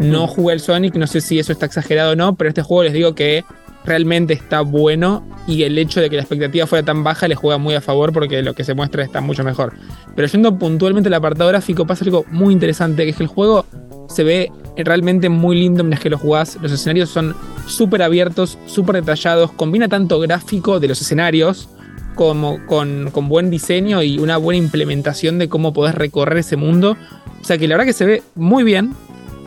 [0.00, 2.82] No jugué al Sonic, no sé si eso está exagerado o no, pero este juego
[2.82, 3.44] les digo que
[3.86, 7.56] realmente está bueno y el hecho de que la expectativa fuera tan baja le juega
[7.56, 9.74] muy a favor porque lo que se muestra está mucho mejor.
[10.14, 13.64] Pero yendo puntualmente al apartado gráfico pasa algo muy interesante, que es que el juego
[14.08, 16.58] se ve realmente muy lindo mientras que lo jugás.
[16.60, 17.34] Los escenarios son
[17.66, 21.68] súper abiertos, súper detallados, combina tanto gráfico de los escenarios
[22.14, 26.96] como con, con buen diseño y una buena implementación de cómo podés recorrer ese mundo.
[27.40, 28.94] O sea que la verdad que se ve muy bien.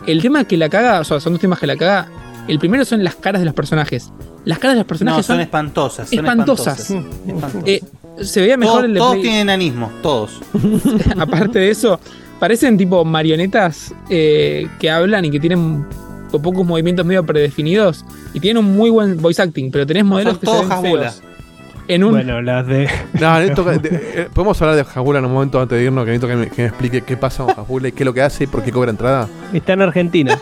[0.08, 2.08] El tema que la caga, o sea, son dos temas que la caga.
[2.48, 4.12] El primero son las caras de los personajes.
[4.46, 6.10] Las caras de los personajes No, son, son espantosas.
[6.10, 6.80] Son espantosas.
[6.80, 7.28] espantosas.
[7.28, 7.64] Espantosas.
[7.68, 7.82] Eh,
[8.24, 10.40] se veía mejor Todos- el de todos Play- tienen enanismo, todos.
[11.20, 12.00] Aparte de eso,
[12.40, 15.86] parecen tipo marionetas eh, que hablan y que tienen
[16.32, 20.34] po- pocos movimientos medio predefinidos y tienen un muy buen voice acting, pero tenés modelos
[20.34, 21.22] Son que se todos ven feos.
[21.88, 22.88] En un Bueno, las de.
[23.20, 26.28] No, de- eh, podemos hablar de Jabula en un momento antes de irnos, que necesito
[26.28, 28.44] que me, que me explique qué pasa con Jabula y qué es lo que hace
[28.44, 29.28] y por qué cobra entrada.
[29.54, 30.38] Está en Argentina.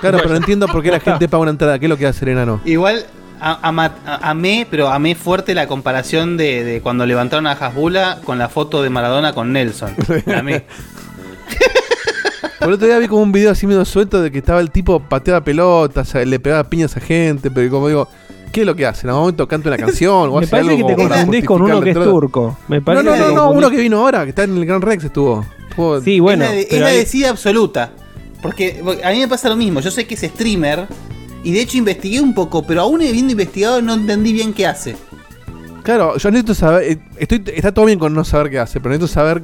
[0.00, 1.78] Claro, pero no entiendo por qué la gente paga una entrada.
[1.78, 2.60] ¿Qué es lo que hace el enano?
[2.64, 3.04] Igual
[3.40, 8.38] ama- a- amé, pero amé fuerte la comparación de, de cuando levantaron a Hasbula con
[8.38, 9.94] la foto de Maradona con Nelson.
[10.26, 10.64] La amé.
[12.60, 15.00] Por otro día vi como un video así medio suelto de que estaba el tipo
[15.00, 18.06] pateaba pelotas, le pegaba piñas a gente, pero como digo,
[18.52, 19.06] ¿qué es lo que hace?
[19.06, 21.62] ¿En algún momento canta una canción o Me hace parece algo que te confundís con
[21.62, 22.58] uno que es turco.
[22.68, 23.58] Me No, parece no, no, no, confundís.
[23.58, 25.46] uno que vino ahora, que está en el Gran Rex estuvo.
[25.70, 26.44] Estuvo- Sí, bueno.
[26.44, 27.92] es la, de- es pero la hay- decida absoluta.
[28.42, 29.80] Porque, porque a mí me pasa lo mismo.
[29.80, 30.86] Yo sé que es streamer.
[31.42, 34.96] Y de hecho investigué un poco, pero aún habiendo investigado no entendí bien qué hace.
[35.82, 36.82] Claro, yo necesito saber.
[36.92, 39.42] eh, Estoy, está todo bien con no saber qué hace, pero necesito saber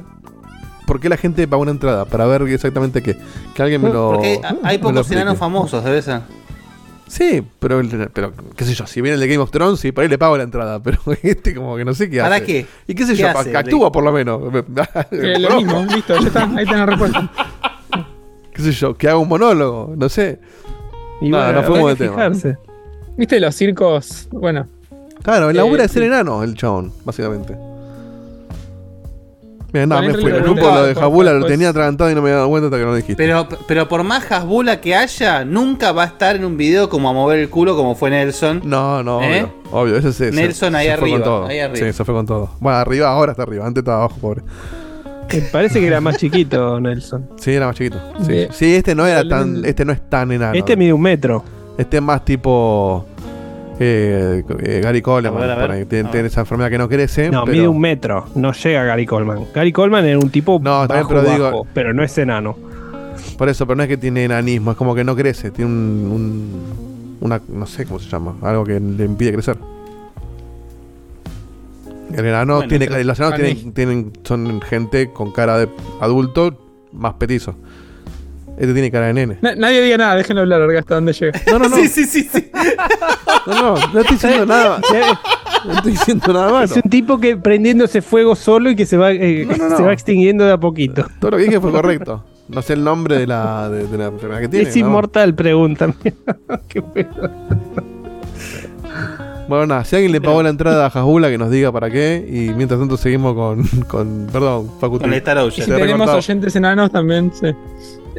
[0.85, 3.17] por qué la gente paga una entrada, para ver exactamente qué.
[3.55, 4.11] Que alguien me lo.
[4.13, 6.21] Porque hay- me pocos enanos famosos, debe ser.
[7.07, 7.81] Sí, pero,
[8.13, 10.17] pero qué sé yo, si viene el de Game of Thrones, sí, por ahí le
[10.17, 12.45] pago la entrada, pero este como que no sé qué ¿Para hace.
[12.45, 12.65] qué?
[12.85, 13.49] Y qué sé ¿Qué yo, hace?
[13.51, 14.41] que actúa por lo menos.
[15.11, 17.31] Eh, lo mismo, listo, ya está, ahí tenés la respuesta.
[18.53, 20.39] qué sé yo, que haga un monólogo, no sé.
[21.21, 22.15] Y Nada, bueno, no fuimos de que tema.
[22.15, 22.57] fijarse.
[23.17, 24.27] ¿Viste los circos?
[24.31, 24.67] Bueno.
[25.23, 27.55] Claro, el Eh, labura de ser enano, el chabón, básicamente.
[29.73, 30.31] Nada, Poné me el fui.
[30.31, 32.67] El grupo de- lo de Jabula lo tenía atragantado y no me había dado cuenta
[32.67, 33.15] hasta que no lo dijiste.
[33.21, 37.09] Pero, pero por más Hasbula que haya, nunca va a estar en un video como
[37.09, 38.61] a mover el culo como fue Nelson.
[38.63, 39.43] No, no, ¿Eh?
[39.43, 39.53] obvio.
[39.71, 41.45] Obvio, ese se, se- Nelson ahí se fue arriba, con todo.
[41.47, 41.85] ahí arriba.
[41.87, 42.49] Sí, se fue con todo.
[42.59, 44.41] Bueno, arriba ahora está arriba, antes estaba abajo, pobre.
[45.33, 47.27] Me parece que era más chiquito, Nelson.
[47.37, 47.99] Sí, era más chiquito.
[48.51, 49.63] Sí, este no era tan.
[49.65, 50.53] Este no es tan enano.
[50.55, 51.43] Este mide un metro.
[51.77, 53.05] Este es más tipo.
[53.79, 55.37] Eh, eh, Gary Coleman.
[55.37, 55.65] A ver, a ver.
[55.67, 55.85] por ahí.
[55.85, 57.29] Tiene, esa enfermedad que no crece.
[57.29, 58.25] No, pero- mide un metro.
[58.35, 59.45] No llega Gary Coleman.
[59.53, 62.57] Gary Coleman era un tipo No, bajo, pero digo- pero no es enano.
[63.37, 65.51] Por eso, pero no es que tiene enanismo, es como que no crece.
[65.51, 66.11] Tiene un.
[66.11, 66.87] un-
[67.19, 68.35] una, no sé cómo se llama.
[68.41, 69.57] Algo que le impide crecer.
[72.13, 72.87] El enano Bueno, tiene.
[72.87, 75.69] pero Los enanos tienen, tienen- son gente con cara de
[75.99, 76.57] adulto
[76.93, 77.55] más petizo.
[78.57, 79.37] Este tiene cara de nene.
[79.41, 81.39] Na- nadie diga nada, déjenlo hablar, hasta dónde llega.
[81.51, 81.75] No, no, no.
[81.77, 82.49] Sí, sí, sí, sí.
[83.45, 84.79] No, no, no estoy diciendo nada.
[85.65, 86.63] No estoy diciendo nada malo.
[86.65, 89.77] Es un tipo que prendiéndose fuego solo y que se va, eh, No, no, no.
[89.77, 91.05] se va extinguiendo de a poquito.
[91.19, 92.23] Todo lo que dije fue correcto.
[92.47, 94.69] No sé el nombre de la, de, de la enfermedad que tiene.
[94.69, 94.87] es ¿no?
[94.87, 95.93] inmortal, preguntan.
[96.69, 97.29] Qué pedo.
[99.47, 102.25] Bueno, nada, si alguien le pagó la entrada a Hasbula, que nos diga para qué.
[102.27, 103.63] Y mientras tanto seguimos con.
[103.87, 104.99] con perdón, Facu.
[104.99, 105.69] Con Star Ocean.
[105.69, 107.47] Y si tenemos oyentes enanos también, sí.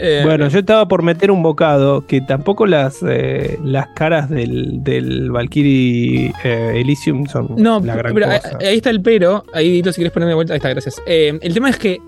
[0.01, 4.83] Eh, Bueno, yo estaba por meter un bocado que tampoco las, eh, las caras del,
[4.85, 8.59] del Valkyrie eh, Elysium son No, la gran pero cosa.
[8.61, 9.45] ahí está el pero.
[9.53, 10.53] Ahí, Dito, si quieres ponerme de vuelta.
[10.55, 11.01] Ahí está, gracias.
[11.07, 12.01] El tema es que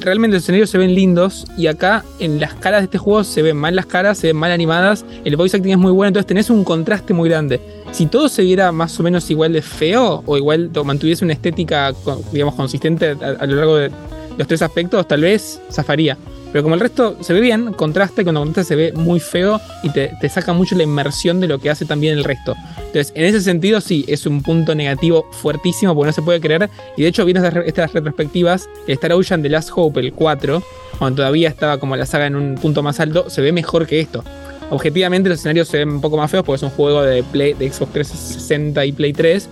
[0.00, 3.42] realmente los escenarios se ven lindos y acá en las caras de este juego se
[3.42, 5.04] ven mal las caras, se ven mal animadas.
[5.24, 7.60] El voice acting es muy bueno, entonces tenés un contraste muy grande.
[7.92, 11.34] Si todo se viera más o menos igual de feo o igual o mantuviese una
[11.34, 11.92] estética,
[12.32, 13.90] digamos, consistente a, a lo largo de
[14.36, 16.16] los tres aspectos, tal vez zafaría.
[16.54, 19.60] Pero como el resto se ve bien, contrasta y cuando contrasta se ve muy feo
[19.82, 22.54] y te, te saca mucho la inmersión de lo que hace también el resto.
[22.78, 26.70] Entonces, en ese sentido, sí, es un punto negativo fuertísimo porque no se puede creer.
[26.96, 30.62] Y de hecho, viendo estas, estas retrospectivas, el Star Ocean The Last Hope, el 4,
[30.96, 33.98] cuando todavía estaba como la saga en un punto más alto, se ve mejor que
[33.98, 34.22] esto.
[34.70, 37.54] Objetivamente, los escenarios se ven un poco más feos porque es un juego de, Play,
[37.54, 39.48] de Xbox 360 y Play 3,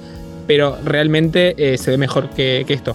[0.46, 2.94] pero realmente eh, se ve mejor que, que esto.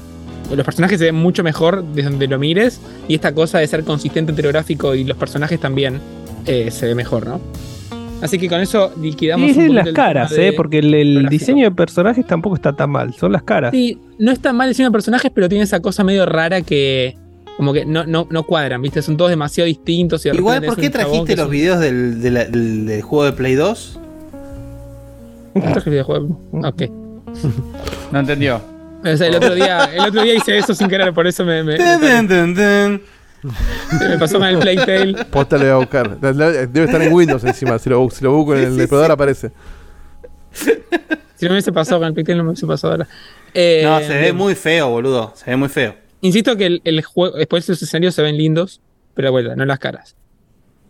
[0.56, 3.84] Los personajes se ven mucho mejor desde donde lo mires, y esta cosa de ser
[3.84, 6.00] consistente entre lo gráfico y los personajes también
[6.46, 7.40] eh, se ve mejor, ¿no?
[8.22, 9.48] Así que con eso liquidamos.
[9.48, 12.74] Y es un las el caras, eh, porque el, el diseño de personajes tampoco está
[12.74, 13.72] tan mal, son las caras.
[13.72, 17.16] Sí, no está mal el diseño de personajes, pero tiene esa cosa medio rara que.
[17.58, 19.02] Como que no, no, no cuadran, ¿viste?
[19.02, 20.24] Son todos demasiado distintos.
[20.26, 23.56] Y Igual, ¿por qué trajiste los videos del, de la- del- del juego de Play
[23.56, 24.00] 2?
[25.54, 26.40] Traje videojuego.
[26.54, 26.84] Ok.
[28.12, 28.62] No entendió.
[29.04, 31.64] O sea, el otro día, el otro día hice eso sin querer, por eso me,
[31.64, 33.02] me, Dun, dun, dun, dun.
[34.10, 35.26] me pasó con el Playtale.
[35.26, 36.20] Posta le voy a buscar.
[36.20, 37.78] Debe estar en Windows encima.
[37.80, 39.52] Si lo, si lo busco en el explorador aparece.
[40.52, 43.08] Si no me hubiese pasado con el Playtale, no me hubiese pasado ahora.
[43.54, 45.34] Eh, No, se ve muy feo, boludo.
[45.36, 45.96] Se ve muy feo.
[46.22, 48.82] Insisto que el, el juego, después los escenarios se ven lindos,
[49.14, 50.16] pero de vuelta, no las caras.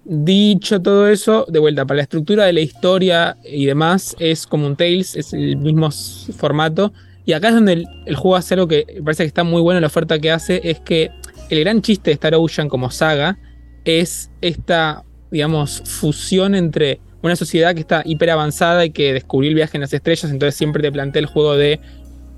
[0.06, 4.66] Dicho todo eso, de vuelta, para la estructura de la historia y demás, es como
[4.66, 5.90] un Tales, es el mismo
[6.38, 6.94] formato.
[7.28, 9.62] Y acá es donde el, el juego hace algo que me parece que está muy
[9.62, 9.82] bueno.
[9.82, 11.12] La oferta que hace es que
[11.49, 13.38] el gran chiste de Star Ocean como saga
[13.84, 19.56] es esta, digamos, fusión entre una sociedad que está hiper avanzada y que descubrió el
[19.56, 20.32] viaje en las estrellas.
[20.32, 21.82] Entonces siempre te plantea el juego de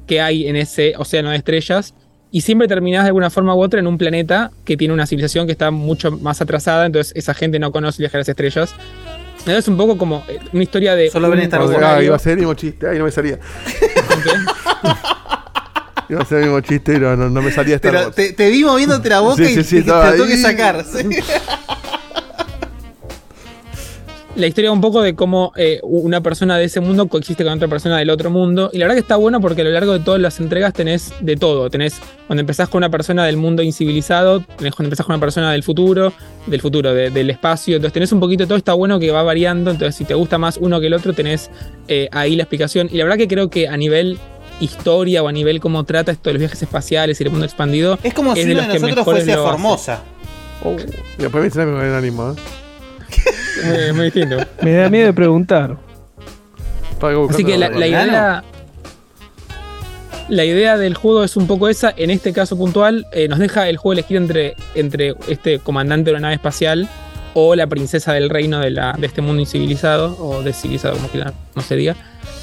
[0.08, 1.94] qué hay en ese océano de estrellas.
[2.32, 5.46] Y siempre terminás de alguna forma u otra en un planeta que tiene una civilización
[5.46, 6.88] que está mucho más atrasada.
[6.88, 8.74] Entonces esa gente no conoce el viaje a las estrellas.
[9.46, 11.12] Es un poco como eh, una historia de.
[11.12, 11.78] Solo ven Star Wars.
[11.80, 12.88] Ah, iba a ser el mismo chiste.
[12.88, 13.40] Ay, no me salía.
[16.10, 18.34] Iba a ser el mismo chiste y no, no, no me salía Star Pero te,
[18.34, 20.84] te vi moviéndote la boca Sí, y sí, sí, te, tengo que sacar.
[20.84, 21.08] sí.
[24.36, 27.68] la historia un poco de cómo eh, una persona de ese mundo coexiste con otra
[27.68, 28.70] persona del otro mundo.
[28.72, 31.12] Y la verdad que está bueno porque a lo largo de todas las entregas tenés
[31.20, 31.70] de todo.
[31.70, 35.52] Tenés cuando empezás con una persona del mundo incivilizado, tenés cuando empezás con una persona
[35.52, 36.14] del futuro,
[36.48, 37.76] del futuro, de- del espacio.
[37.76, 39.72] Entonces tenés un poquito de todo, está bueno que va variando.
[39.72, 41.52] Entonces si te gusta más uno que el otro, tenés
[41.90, 42.88] eh, ahí la explicación.
[42.92, 44.18] Y la verdad que creo que a nivel
[44.60, 47.98] historia o a nivel cómo trata esto de los viajes espaciales y el mundo expandido.
[48.04, 49.36] Es como si de uno los de que nosotros fuese.
[49.36, 50.02] Formosa.
[51.18, 52.32] Y después me dicen con el ánimo.
[52.32, 52.36] ¿eh?
[53.66, 54.38] Muy, muy distinto.
[54.62, 55.78] Me da miedo de preguntar.
[57.30, 58.44] Así que la, la idea.
[60.28, 61.92] La idea del juego es un poco esa.
[61.98, 66.18] En este caso puntual, eh, nos deja el juego elegir entre, entre este comandante de
[66.18, 66.88] una nave espacial
[67.34, 71.34] o la princesa del reino de, la, de este mundo incivilizado o descivilizado, como quiera,
[71.56, 71.96] no se diga.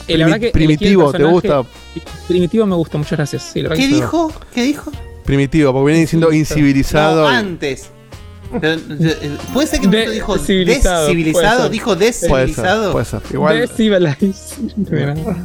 [0.09, 1.63] La Primi- verdad que primitivo, ¿te gusta?
[2.29, 3.43] Primitivo me gusta, muchas gracias.
[3.53, 4.33] Sí, la verdad ¿Qué dijo?
[4.55, 4.93] ¿Qué dijo?
[5.25, 7.23] Primitivo, porque viene diciendo incivilizado.
[7.23, 7.91] No, antes.
[8.61, 8.81] Pero,
[9.53, 11.69] ¿Puede ser que no dijo Descivilizado, descivilizado?
[11.69, 12.93] ¿Dijo Puede ser, descivilizado?
[12.93, 13.21] puede ser.
[13.33, 14.59] Igual Decivilized.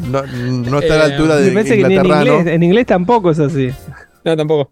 [0.08, 2.40] no, no está a la Eh, altura de Me que en inglés, ¿no?
[2.52, 3.72] en inglés tampoco es así.
[4.24, 4.72] No, tampoco.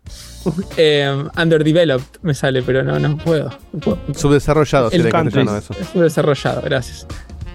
[0.78, 1.12] Eh,
[1.42, 3.50] underdeveloped me sale, pero no, no puedo.
[3.74, 3.98] No puedo.
[4.14, 5.44] Subdesarrollado, El country.
[5.44, 5.74] castellano eso.
[5.74, 7.08] Es desarrollado, gracias.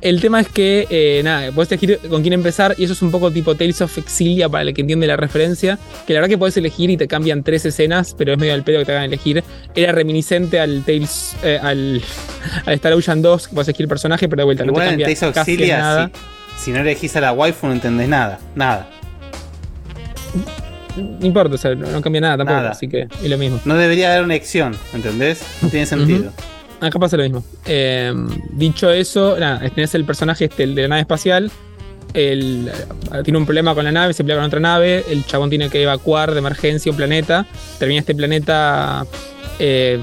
[0.04, 3.10] El tema es que, eh, nada, podés elegir con quién empezar y eso es un
[3.10, 6.36] poco tipo Tales of Exilia para el que entiende la referencia, que la verdad que
[6.36, 9.04] podés elegir y te cambian tres escenas, pero es medio al pedo que te hagan
[9.04, 9.42] elegir.
[9.74, 12.02] Era reminiscente al Tales, eh, al,
[12.66, 14.86] al Star Ocean 2, que podés elegir el personaje, pero de vuelta no te Igual
[14.88, 16.10] en cambia Tales of Exilia, nada.
[16.58, 18.38] si, si no elegís a la waifu no entendés nada.
[18.54, 18.90] Nada.
[20.96, 22.70] No importa, o sea, no, no cambia nada tampoco, Nada.
[22.72, 23.58] así que es lo mismo.
[23.64, 25.42] No debería haber una acción, ¿entendés?
[25.62, 26.30] No tiene sentido.
[26.80, 27.44] Acá pasa lo mismo.
[27.66, 28.12] Eh,
[28.52, 31.50] dicho eso, nada, tenés el personaje este, el de la nave espacial.
[32.14, 35.04] El, eh, tiene un problema con la nave, se pelea con otra nave.
[35.10, 37.44] El chabón tiene que evacuar de emergencia un planeta.
[37.78, 39.04] Termina este planeta
[39.58, 40.00] eh,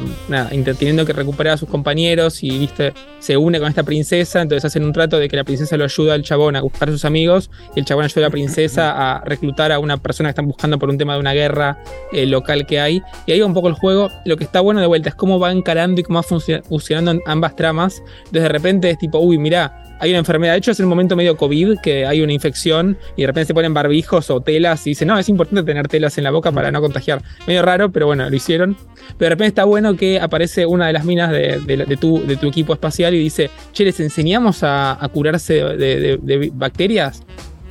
[0.78, 4.42] teniendo que recuperar a sus compañeros y viste se une con esta princesa.
[4.42, 6.92] Entonces hacen un trato de que la princesa lo ayuda al chabón a buscar a
[6.92, 7.50] sus amigos.
[7.76, 10.78] Y el chabón ayuda a la princesa a reclutar a una persona que están buscando
[10.80, 11.78] por un tema de una guerra
[12.12, 13.02] eh, local que hay.
[13.26, 14.10] Y ahí va un poco el juego.
[14.26, 17.22] Lo que está bueno de vuelta es cómo va encarando y cómo va funcio- funcionando
[17.26, 18.02] ambas tramas.
[18.18, 20.54] Entonces de repente es tipo, uy, mirá, hay una enfermedad.
[20.54, 23.54] De hecho, es un momento medio COVID que hay una infección y de repente se
[23.54, 26.72] ponen barbijos o telas y dicen, no, es importante tener telas en la boca para
[26.72, 27.22] no contagiar.
[27.48, 28.76] Medio raro, pero bueno, lo hicieron.
[29.18, 32.26] Pero de repente está bueno que aparece una de las minas de, de- de tu,
[32.26, 37.24] de tu equipo espacial y dice, che, les enseñamos a, a curarse de, de- bacterias.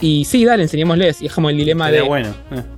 [0.03, 1.21] Y sí, dale, enseñémosles.
[1.21, 2.09] Y es como el dilema Sería de.
[2.09, 2.29] bueno.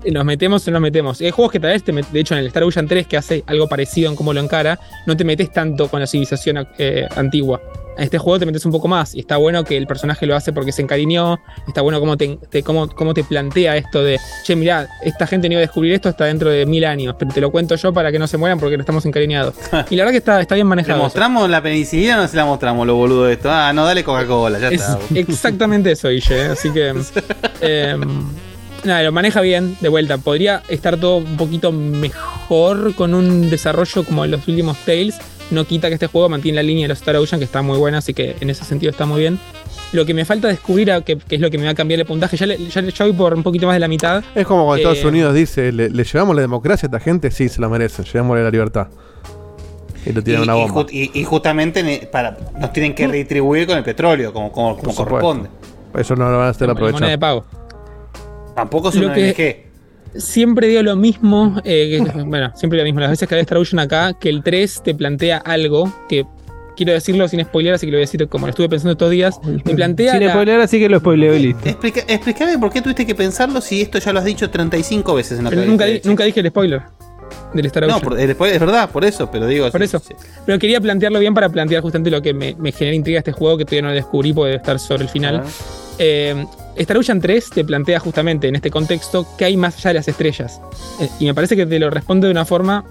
[0.05, 0.11] eh.
[0.11, 1.20] ¿Nos metemos o no nos metemos?
[1.20, 3.07] Y hay juegos que tal vez, te met- de hecho, en el Star Ocean 3,
[3.07, 6.66] que hace algo parecido en cómo lo encara, no te metes tanto con la civilización
[6.79, 7.61] eh, antigua.
[7.97, 10.35] En este juego te metes un poco más y está bueno que el personaje lo
[10.35, 11.39] hace porque se encariñó.
[11.69, 15.48] Está bueno cómo te, te- cómo, cómo te plantea esto de, che, mirá, esta gente
[15.48, 17.93] no iba a descubrir esto hasta dentro de mil años, pero te lo cuento yo
[17.93, 19.55] para que no se mueran porque no estamos encariñados.
[19.90, 20.97] Y la verdad que está, está bien ¿Le manejado.
[20.98, 21.05] eso.
[21.05, 23.51] mostramos la penicilina o no se la mostramos, lo boludo de esto?
[23.51, 24.98] Ah, no, dale Coca-Cola, ya Es está.
[25.14, 26.47] exactamente eso, Guille.
[26.47, 26.47] ¿eh?
[26.47, 26.94] Así que.
[27.60, 27.97] eh,
[28.85, 30.16] nada, lo maneja bien, de vuelta.
[30.19, 35.16] Podría estar todo un poquito mejor con un desarrollo como en los últimos Tales.
[35.53, 37.77] No quita que este juego mantiene la línea de los Star Ocean, que está muy
[37.79, 39.39] buena, así que en ese sentido está muy bien.
[39.93, 42.01] Lo que me falta descubrir, a que, que es lo que me va a cambiar
[42.01, 44.24] el puntaje, ya, le- ya, ya voy por un poquito más de la mitad.
[44.35, 47.31] Es como cuando Eh, Estados Unidos dice, ¿le, le llevamos la democracia a esta gente?
[47.31, 48.89] Sí, se la merecen, llevámosle la libertad.
[50.07, 50.87] Y lo Y, tiran una y bomba.
[50.91, 54.95] y- y justamente ne- para, nos tienen que retribuir con el petróleo, como, como, como
[54.95, 55.51] corresponde.
[55.95, 57.19] Eso no lo van a hacer de aprovechar.
[57.19, 57.45] pago.
[58.57, 59.29] Tampoco es Lo una que-
[59.69, 59.72] ONG.
[60.16, 63.59] Siempre digo lo mismo, eh, que- bueno, siempre lo mismo, las veces que hay Star
[63.59, 66.24] Ocean acá, que el 3 te plantea algo que
[66.76, 69.10] quiero decirlo sin spoiler, así que lo voy a decir como lo estuve pensando estos
[69.10, 69.39] días.
[69.44, 70.12] Me plantea.
[70.14, 71.68] Sin la- spoiler, así que lo spoileo y listo.
[71.68, 75.39] Explica, explícame por qué tuviste que pensarlo si esto ya lo has dicho 35 veces
[75.39, 76.82] en la pero nunca, di- dije el spoiler
[77.55, 78.02] del Star No, Ocean.
[78.10, 79.70] por- el spoiler es verdad, por eso, pero digo.
[79.70, 80.02] Por eso.
[80.47, 83.56] Pero quería plantearlo bien para plantear justamente lo que me, me genera intriga este juego,
[83.59, 85.43] que todavía no lo descubrí, porque debe estar sobre el final.
[86.05, 86.47] Eh,
[86.77, 90.09] Star Ocean 3 te plantea justamente en este contexto que hay más allá de las
[90.09, 90.61] estrellas.
[91.01, 92.85] Eh, y me parece que te lo responde de una forma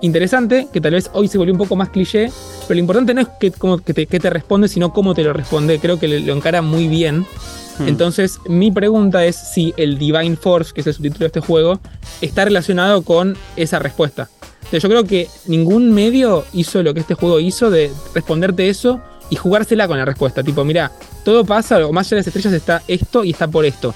[0.00, 2.30] interesante, que tal vez hoy se volvió un poco más cliché,
[2.66, 5.22] pero lo importante no es que, cómo- que te, que te responde, sino cómo te
[5.24, 5.78] lo responde.
[5.78, 7.26] Creo que lo encara muy bien.
[7.78, 7.88] Hmm.
[7.88, 11.80] Entonces, mi pregunta es si el Divine Force, que es el subtítulo de este juego,
[12.22, 14.30] está relacionado con esa respuesta.
[14.72, 19.36] Yo creo que ningún medio hizo lo que este juego hizo de responderte eso y
[19.36, 20.42] jugársela con la respuesta.
[20.42, 20.90] Tipo, mira,
[21.24, 23.94] todo pasa, o más allá de las estrellas está esto y está por esto.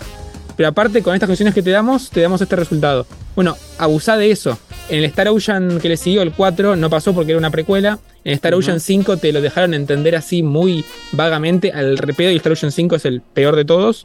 [0.57, 3.07] Pero aparte, con estas condiciones que te damos, te damos este resultado.
[3.35, 4.59] Bueno, abusá de eso.
[4.89, 7.99] En el Star Ocean que le siguió, el 4, no pasó porque era una precuela.
[8.25, 12.53] En Star Ocean 5 te lo dejaron entender así muy vagamente al repedo y Star
[12.53, 14.05] Ocean 5 es el peor de todos.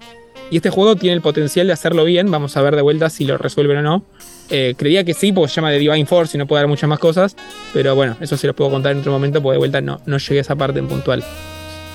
[0.50, 2.32] Y este juego tiene el potencial de hacerlo bien.
[2.32, 4.04] Vamos a ver de vuelta si lo resuelven o no.
[4.50, 6.90] Eh, creía que sí, porque se llama The Divine Force y no puede dar muchas
[6.90, 7.36] más cosas.
[7.74, 10.18] Pero bueno, eso se los puedo contar en otro momento, porque de vuelta no, no
[10.18, 11.24] llegué a esa parte en puntual.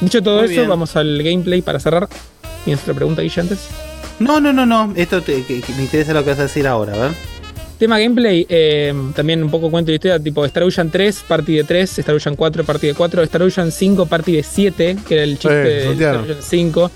[0.00, 0.68] Dicho todo Muy eso, bien.
[0.68, 2.08] vamos al gameplay para cerrar.
[2.64, 3.68] ¿Tienes otra pregunta, Guille, antes?
[4.18, 4.92] No, no, no, no.
[4.96, 7.10] Esto te- que- que me interesa lo que vas a decir ahora, a ver.
[7.78, 11.64] Tema gameplay, eh, también un poco cuento de historia, tipo Star Ocean 3, party de
[11.64, 15.24] 3, Star Ocean 4, party de 4, Star Ocean 5, party de 7, que era
[15.24, 16.16] el chiste Eh, de Star.
[16.18, 16.90] Ocean 5.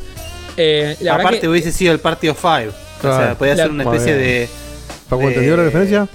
[0.57, 2.71] Eh, la Aparte que- hubiese sido el Party of Five.
[2.99, 4.49] O sea, podía ser La- una especie de.
[5.09, 6.09] ¿Paco entendió la referencia?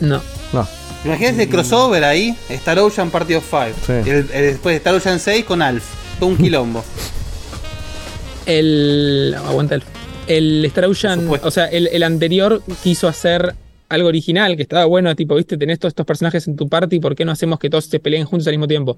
[0.00, 0.20] No.
[0.52, 0.68] No.
[1.04, 3.74] Imagínate el crossover ahí, Star Ocean Party of Five.
[3.86, 4.10] Sí.
[4.10, 5.84] El- el- después Star Ocean 6 con Alf.
[6.18, 6.84] Todo un quilombo.
[8.46, 9.34] El.
[9.44, 9.82] Aguanta el.
[10.26, 11.28] El Star Ocean.
[11.42, 13.54] O sea, el, el anterior quiso hacer
[13.88, 17.14] algo original, que estaba bueno, tipo, viste, tenés todos estos personajes en tu party, ¿por
[17.14, 18.96] qué no hacemos que todos se peleen juntos al mismo tiempo?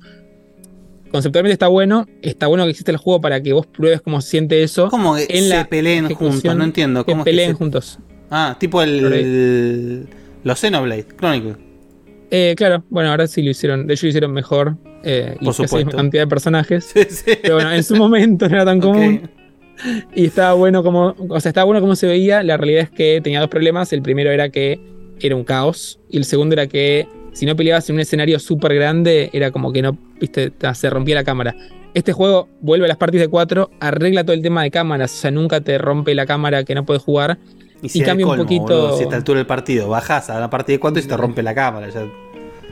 [1.11, 4.31] Conceptualmente está bueno, está bueno que existe el juego para que vos pruebes cómo se
[4.31, 4.89] siente eso.
[4.91, 6.57] ¿Cómo que en se la peleen juntos?
[6.57, 7.05] No entiendo.
[7.05, 7.99] Que ¿Cómo es que peleen se- juntos.
[8.31, 9.13] Ah, tipo el.
[9.13, 10.07] el-
[10.45, 11.57] los Xenoblade Chronicles.
[12.31, 13.87] Eh, claro, bueno, ahora sí lo hicieron.
[13.87, 14.77] De hecho, lo hicieron mejor.
[15.03, 15.97] eh, y Por la supuesto.
[15.97, 16.93] cantidad de personajes.
[17.43, 19.31] Pero bueno, en su momento no era tan común.
[20.15, 21.15] Y estaba bueno como.
[21.29, 22.43] O sea, estaba bueno como se veía.
[22.43, 23.93] La realidad es que tenía dos problemas.
[23.93, 24.79] El primero era que
[25.21, 26.01] era un caos.
[26.11, 27.07] Y el segundo era que
[27.39, 31.15] si no peleabas en un escenario súper grande, era como que no, viste, se rompía
[31.15, 31.55] la cámara.
[31.94, 35.12] Este juego vuelve a las partes de 4, arregla todo el tema de cámaras.
[35.12, 37.39] O sea, nunca te rompe la cámara que no puedes jugar.
[37.81, 38.65] Y, si Y cambia un poquito.
[38.65, 41.09] boludo, si a esta altura del partido bajás a la partida de 4 y se
[41.09, 41.89] te rompe la cámara.
[41.90, 42.01] Ya.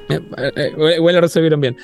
[0.08, 0.20] Eh,
[0.56, 1.76] eh, Igual lo resolvieron bien.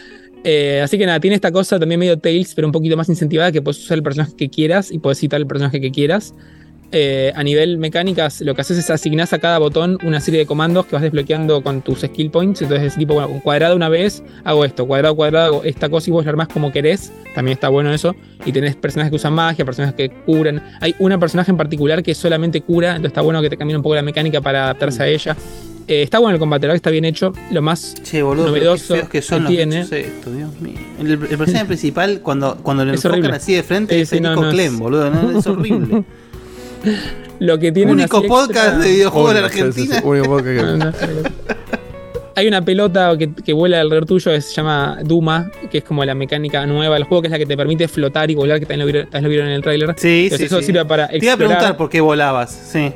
[0.43, 3.53] Eh, así que nada, tiene esta cosa también medio Tales, pero un poquito más incentivada,
[3.53, 6.35] que puedes usar el personaje que quieras y puedes citar el personaje que quieras.
[6.95, 10.45] Eh, a nivel mecánicas, lo que haces es asignás a cada botón una serie de
[10.47, 12.61] comandos que vas desbloqueando con tus skill points.
[12.61, 16.25] Entonces, tipo, bueno, cuadrado una vez hago esto, cuadrado, cuadrado hago esta cosa y vos
[16.27, 17.11] lo armás como querés.
[17.35, 18.15] También está bueno eso.
[18.45, 20.63] Y tenés personajes que usan magia, personajes que curan.
[20.83, 23.83] Hay una personaje en particular que solamente cura, entonces está bueno que te cambien un
[23.83, 25.35] poco la mecánica para adaptarse a ella.
[25.89, 27.33] Eh, está bueno el combate, la verdad está bien hecho.
[27.51, 29.85] Lo más Che, boludo, pero qué novedoso que son que los tiene.
[29.85, 30.77] Dios mío.
[31.01, 33.37] El, el personaje principal, cuando, cuando lo Es enfocan horrible.
[33.39, 35.11] así de frente, es sí, no, es- Clem, boludo.
[35.11, 35.39] ¿no?
[35.39, 36.05] Es horrible.
[37.39, 39.97] Lo que tiene Único podcast extra- de videojuegos en Obvio, sí, sí, Argentina.
[40.01, 41.53] sí, único podcast que-
[42.35, 46.03] Hay una pelota que, que vuela alrededor tuyo que se llama Duma, que es como
[46.05, 48.65] la mecánica nueva del juego, que es la que te permite flotar y volar, que
[48.65, 49.95] también lo vieron, también lo vieron en el tráiler.
[49.99, 50.67] Sí, Entonces sí, eso sí.
[50.67, 51.37] sirve para Te iba a explorar.
[51.59, 52.51] preguntar por qué volabas.
[52.51, 52.91] Sí.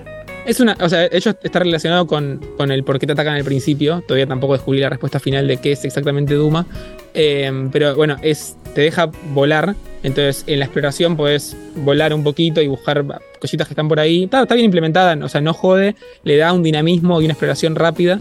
[0.47, 3.45] Es una, o sea, ello está relacionado con, con el por qué te atacan al
[3.45, 4.03] principio.
[4.07, 6.65] Todavía tampoco descubrí la respuesta final de qué es exactamente Duma.
[7.13, 9.75] Eh, pero bueno, es, te deja volar.
[10.03, 13.05] Entonces, en la exploración podés volar un poquito y buscar
[13.47, 14.25] cositas que están por ahí.
[14.25, 15.95] Está, está bien implementada, o sea, no jode.
[16.25, 18.21] Le da un dinamismo y una exploración rápida.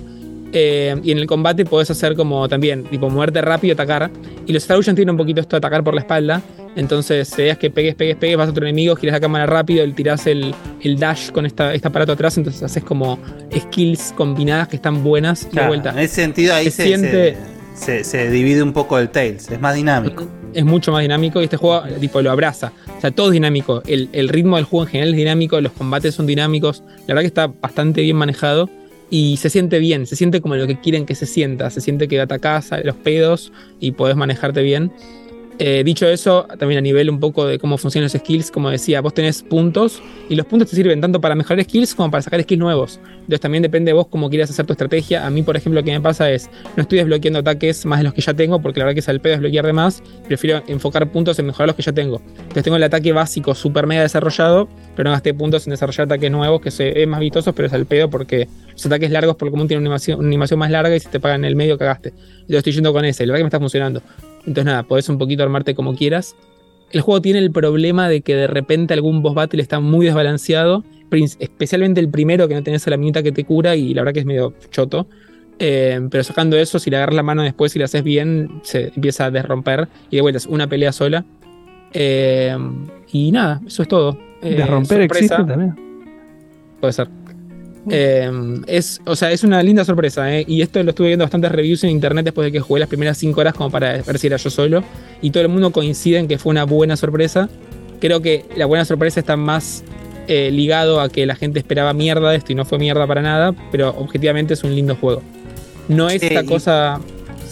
[0.58, 4.10] Eh, y en el combate podés hacer como también, tipo, moverte rápido y atacar.
[4.46, 6.42] Y los Star Ocean tienen un poquito esto de atacar por la espalda.
[6.78, 9.86] Entonces, si veas que pegues, pegues, pegues, vas a otro enemigo, giras la cámara rápido,
[9.94, 13.18] tirás el, el dash con esta, este aparato atrás, entonces haces como
[13.54, 15.92] skills combinadas que están buenas y de vuelta.
[15.92, 17.38] En ese sentido ahí se, siente-
[17.76, 19.50] se, se- se divide un poco el Tails.
[19.52, 20.28] Es más dinámico.
[20.56, 22.72] Es mucho más dinámico y este juego tipo lo abraza.
[22.98, 23.84] O sea, todo es dinámico.
[23.86, 26.84] El, el ritmo del juego en general es dinámico, los combates son dinámicos.
[27.02, 28.70] La verdad que está bastante bien manejado
[29.10, 31.70] y se siente bien, se siente como lo que quieren que se sienta.
[31.70, 34.92] Se siente que atacás a los pedos y podés manejarte bien.
[35.58, 39.00] Eh, dicho eso, también a nivel un poco de cómo funcionan los skills, como decía,
[39.00, 42.44] vos tenés puntos y los puntos te sirven tanto para mejorar skills como para sacar
[42.44, 43.00] skills nuevos.
[43.20, 45.26] Entonces también depende de vos cómo quieras hacer tu estrategia.
[45.26, 48.04] A mí, por ejemplo, lo que me pasa es, no estoy desbloqueando ataques más de
[48.04, 50.04] los que ya tengo, porque la verdad que es al pedo desbloquear de más.
[50.28, 52.22] Prefiero enfocar puntos en mejorar los que ya tengo.
[52.38, 56.32] Entonces tengo el ataque básico super mega desarrollado, pero no gasté puntos en desarrollar ataques
[56.32, 59.48] nuevos que se, es más vistosos, pero es al pedo porque los ataques largos por
[59.48, 61.56] lo común tienen una animación, una animación más larga y si te pagan en el
[61.56, 62.14] medio cagaste.
[62.50, 64.02] Yo estoy yendo con ese, la verdad que me está funcionando.
[64.46, 66.36] Entonces nada, podés un poquito armarte como quieras.
[66.92, 70.84] El juego tiene el problema de que de repente algún boss battle está muy desbalanceado,
[71.40, 74.14] especialmente el primero que no tenés a la minita que te cura y la verdad
[74.14, 75.08] que es medio choto.
[75.58, 78.92] Eh, pero sacando eso, si le agarras la mano después y lo haces bien, se
[78.96, 81.26] empieza a desromper y de vuelta es una pelea sola.
[81.94, 82.56] Eh,
[83.12, 84.18] y nada, eso es todo.
[84.42, 85.36] Eh, De romper sorpresa.
[85.36, 85.76] existe también.
[86.80, 87.08] Puede ser.
[87.90, 88.32] Eh,
[88.68, 90.44] es, o sea, es una linda sorpresa, ¿eh?
[90.48, 93.18] Y esto lo estuve viendo bastantes reviews en internet después de que jugué las primeras
[93.18, 94.84] 5 horas como para ver si era yo solo.
[95.22, 97.50] Y todo el mundo coincide en que fue una buena sorpresa.
[98.00, 99.84] Creo que la buena sorpresa está más
[100.28, 103.22] eh, ligado a que la gente esperaba mierda de esto y no fue mierda para
[103.22, 105.22] nada, pero objetivamente es un lindo juego.
[105.88, 107.00] No es Sí, esta y- cosa.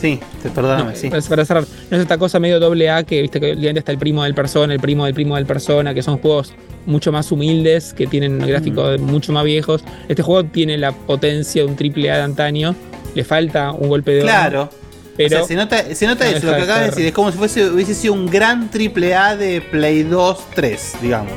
[0.04, 1.10] Sí, te- perdóname, No, sí.
[1.10, 3.98] para, cerrar, no es esta cosa medio doble A que viste que obviamente está el
[3.98, 6.54] primo del persona, el primo del primo del persona, que son juegos
[6.86, 9.82] mucho más humildes, que tienen gráficos mucho más viejos.
[10.10, 12.76] Este juego tiene la potencia de un triple A de antaño,
[13.16, 14.70] le falta un golpe de Claro.
[15.16, 17.06] pero o sea, se nota, se nota no eso, lo que acabas de decir.
[17.06, 21.32] Es como si fuese, hubiese sido un gran triple A de Play 2, 3, digamos.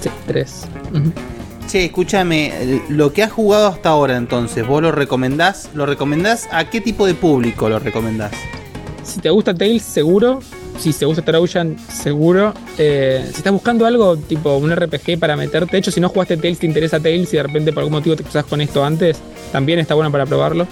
[0.00, 0.62] Sí, 3.
[1.72, 5.70] Che, escúchame, lo que has jugado hasta ahora entonces, ¿vos lo recomendás?
[5.72, 6.46] ¿Lo recomendás?
[6.52, 8.32] ¿A qué tipo de público lo recomendás?
[9.02, 10.40] Si te gusta Tales, seguro.
[10.78, 12.52] Si te gusta Trojan, seguro.
[12.76, 16.36] Eh, si estás buscando algo tipo un RPG para meterte, de hecho, si no jugaste
[16.36, 19.18] Tales, te interesa Tales y de repente por algún motivo te cruzas con esto antes,
[19.50, 20.66] también está bueno para probarlo.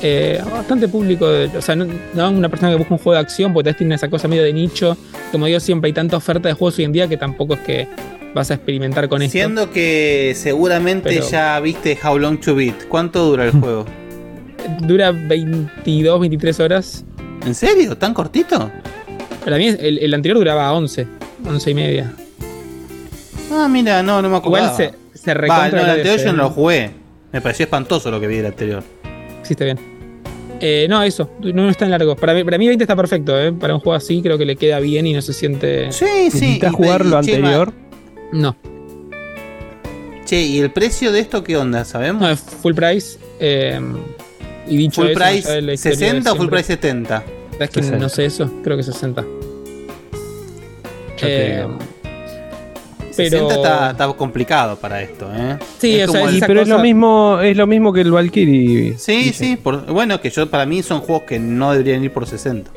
[0.00, 3.52] Eh, bastante público, o sea, no, no una persona que busca un juego de acción,
[3.52, 4.96] porque tiene esa cosa medio de nicho.
[5.32, 7.88] Como digo, siempre hay tanta oferta de juegos hoy en día que tampoco es que
[8.36, 9.32] vas a experimentar con esto.
[9.32, 12.86] Siendo que seguramente Pero- ya viste How Long to Beat.
[12.88, 13.84] ¿Cuánto dura el juego?
[14.82, 17.04] Dura 22, 23 horas.
[17.44, 17.96] ¿En serio?
[17.96, 18.70] ¿Tan cortito?
[19.44, 21.06] Para mí el, el anterior duraba 11,
[21.46, 22.12] 11 y media.
[23.52, 24.66] Ah, mira, no, no me acuerdo.
[24.66, 26.90] Igual se, se recontra no, el anterior yo no lo jugué.
[27.32, 28.82] Me pareció espantoso lo que vi del anterior.
[29.42, 29.78] Sí, está bien.
[30.58, 32.16] Eh, no, eso, no, no es tan largo.
[32.16, 33.52] Para mí, para mí 20 está perfecto, ¿eh?
[33.52, 35.92] Para un juego así creo que le queda bien y no se siente...
[35.92, 36.24] Sí, sí.
[36.24, 37.72] ¿Necesitas jugar lo anterior?
[38.32, 38.56] No,
[40.24, 41.84] Che, ¿y el precio de esto qué onda?
[41.84, 42.20] ¿Sabemos?
[42.22, 43.18] no, es full price.
[43.38, 43.80] eh,
[44.66, 47.22] y dicho ¿Full eso, price de la historia de 60 o full price 70?
[47.60, 47.98] Es que 60.
[47.98, 49.22] no sé eso, creo que 60.
[49.22, 51.78] Ya te Eh, digo.
[53.16, 55.56] pero- 60 está, está complicado para esto, ¿eh?
[55.78, 58.10] Sí, o sea, es el- Sí, pero es lo mismo, es lo mismo que el
[58.10, 58.98] Valkyrie.
[58.98, 62.26] Sí, sí, por- bueno, que yo para mí son juegos que no deberían ir por
[62.26, 62.70] 60.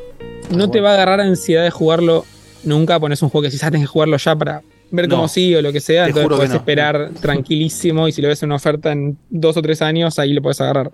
[0.51, 2.25] no te va a agarrar ansiedad de jugarlo
[2.63, 4.61] nunca, pones un juego que si sabes tenés que jugarlo ya para
[4.92, 5.16] ver No.
[5.18, 6.56] cómo sigue o lo que sea, entonces puedes no.
[6.58, 10.34] esperar tranquilísimo y si lo ves en una oferta en dos o tres años, ahí
[10.34, 10.92] lo puedes agarrar.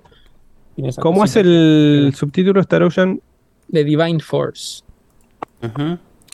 [0.99, 3.21] ¿Cómo es el subtítulo Star Ocean?
[3.71, 4.83] The Divine Force.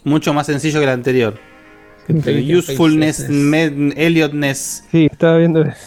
[0.03, 1.37] Mucho más sencillo que el anterior.
[2.09, 4.85] Usefulness, med- Elliotness.
[4.91, 5.77] Sí, estaba viendo eso.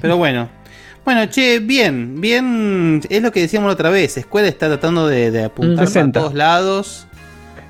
[0.00, 0.48] Pero bueno.
[1.04, 3.02] Bueno, che, bien, bien.
[3.10, 4.18] Es lo que decíamos la otra vez.
[4.20, 6.18] Square está tratando de, de apuntar a 60.
[6.18, 7.06] todos lados.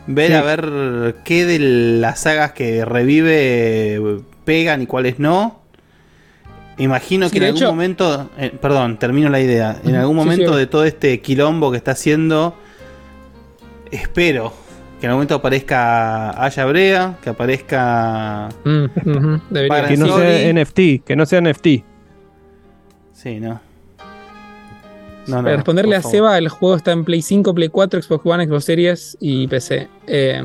[0.07, 0.33] Ver Sí.
[0.35, 5.61] a ver qué de las sagas que revive pegan y cuáles no.
[6.77, 8.31] Imagino Sí, que en algún hecho- momento.
[8.39, 9.81] eh, perdón, termino la idea.
[9.85, 10.59] En algún momento sí.
[10.59, 12.55] de todo este quilombo que está haciendo.
[13.91, 14.53] Espero
[15.01, 18.49] que en algún momento aparezca Aya Brea, que aparezca.
[18.65, 18.85] Mm,
[19.53, 21.85] Que no sea NFT, que no sea NFT.
[23.13, 23.61] Sí, no.
[25.27, 26.03] No, no, Para responderle a.
[26.03, 29.89] Seba, el juego está en Play 5, Play 4, Xbox One, Xbox Series y PC.
[30.07, 30.43] Eh,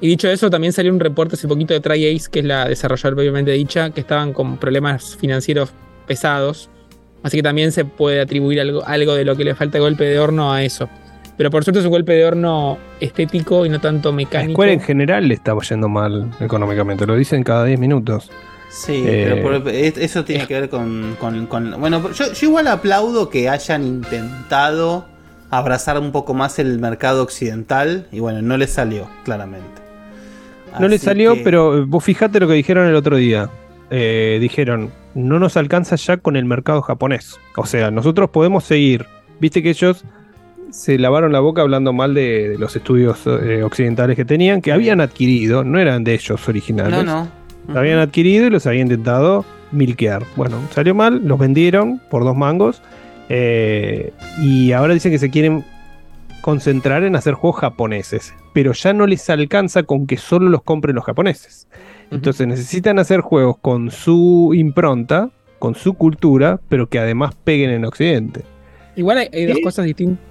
[0.00, 3.20] y dicho eso, también salió un reporte hace poquito de TriAce, que es la desarrolladora
[3.20, 5.72] obviamente dicha, que estaban con problemas financieros
[6.06, 6.70] pesados.
[7.24, 10.20] Así que también se puede atribuir algo, algo de lo que le falta golpe de
[10.20, 10.88] horno a eso.
[11.36, 14.52] Pero por suerte es un golpe de horno estético y no tanto mecánico.
[14.52, 18.30] Square en general le estaba yendo mal económicamente, lo dicen cada 10 minutos.
[18.70, 21.16] Sí, Eh, pero por- es- eso tiene que ver con.
[21.18, 25.06] con- con- bueno, yo, yo igual aplaudo que hayan intentado
[25.50, 29.80] abrazar un poco más el mercado occidental y bueno, no les salió, claramente.
[30.78, 33.48] No le Así salió, que- pero vos fijate lo que dijeron el otro día.
[33.90, 37.38] Eh, dijeron, no nos alcanza ya con el mercado japonés.
[37.56, 39.06] O sea, nosotros podemos seguir.
[39.40, 40.04] Viste que ellos
[40.70, 44.72] se lavaron la boca hablando mal de, de los estudios eh, occidentales que tenían, que
[44.72, 46.92] habían adquirido, no eran de ellos originales.
[46.92, 47.37] No, no.
[47.68, 50.24] Los habían adquirido y los habían intentado milquear.
[50.36, 52.82] Bueno, salió mal, los vendieron por dos mangos.
[53.28, 55.64] eh, y ahora dicen que se quieren
[56.40, 58.34] concentrar en hacer juegos japoneses.
[58.54, 61.68] Pero ya no les alcanza con que solo los compren los japoneses.
[62.10, 67.84] Entonces necesitan hacer juegos con su impronta, con su cultura, pero que además peguen en
[67.84, 68.42] Occidente.
[68.96, 70.27] Igual hay, hay dos cosas distintas.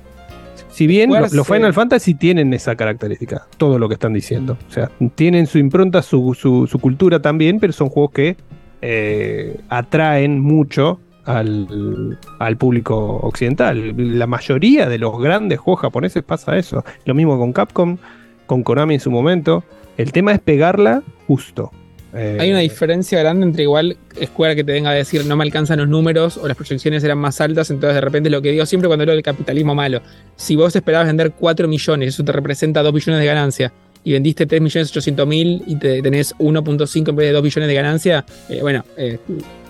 [0.70, 4.58] Si bien lo- los Final Fantasy tienen esa característica, todo lo que están diciendo.
[4.68, 8.38] O sea, tienen su impronta, su, su- su cultura también, pero son juegos que
[8.82, 13.94] eh, atraen mucho al, al público occidental.
[13.98, 16.84] La mayoría de los grandes juegos japoneses pasa eso.
[17.06, 17.98] Lo mismo con Capcom,
[18.46, 19.64] con Konami en su momento.
[19.98, 21.72] El tema es pegarla justo.
[22.18, 25.44] Eh, Hay una diferencia grande entre igual Square que te venga a decir no me
[25.44, 28.66] alcanzan los números o las proyecciones eran más altas, entonces de repente lo que digo
[28.66, 30.02] siempre cuando hablo del capitalismo malo,
[30.36, 33.72] si vos esperabas vender 4 millones, eso te representa 2 billones de ganancia,
[34.04, 37.68] y vendiste 3 millones 800 mil y te tenés 1.5 en vez de 2 billones
[37.68, 39.20] de ganancia, eh, bueno, eh,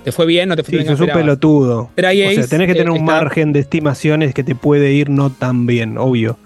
[0.04, 0.88] te fue bien, no te fue Sí, bien.
[0.96, 1.80] sos un pelotudo.
[1.82, 5.32] O sea, tenés que tener un está- margen de estimaciones que te puede ir no
[5.32, 6.38] tan bien, obvio.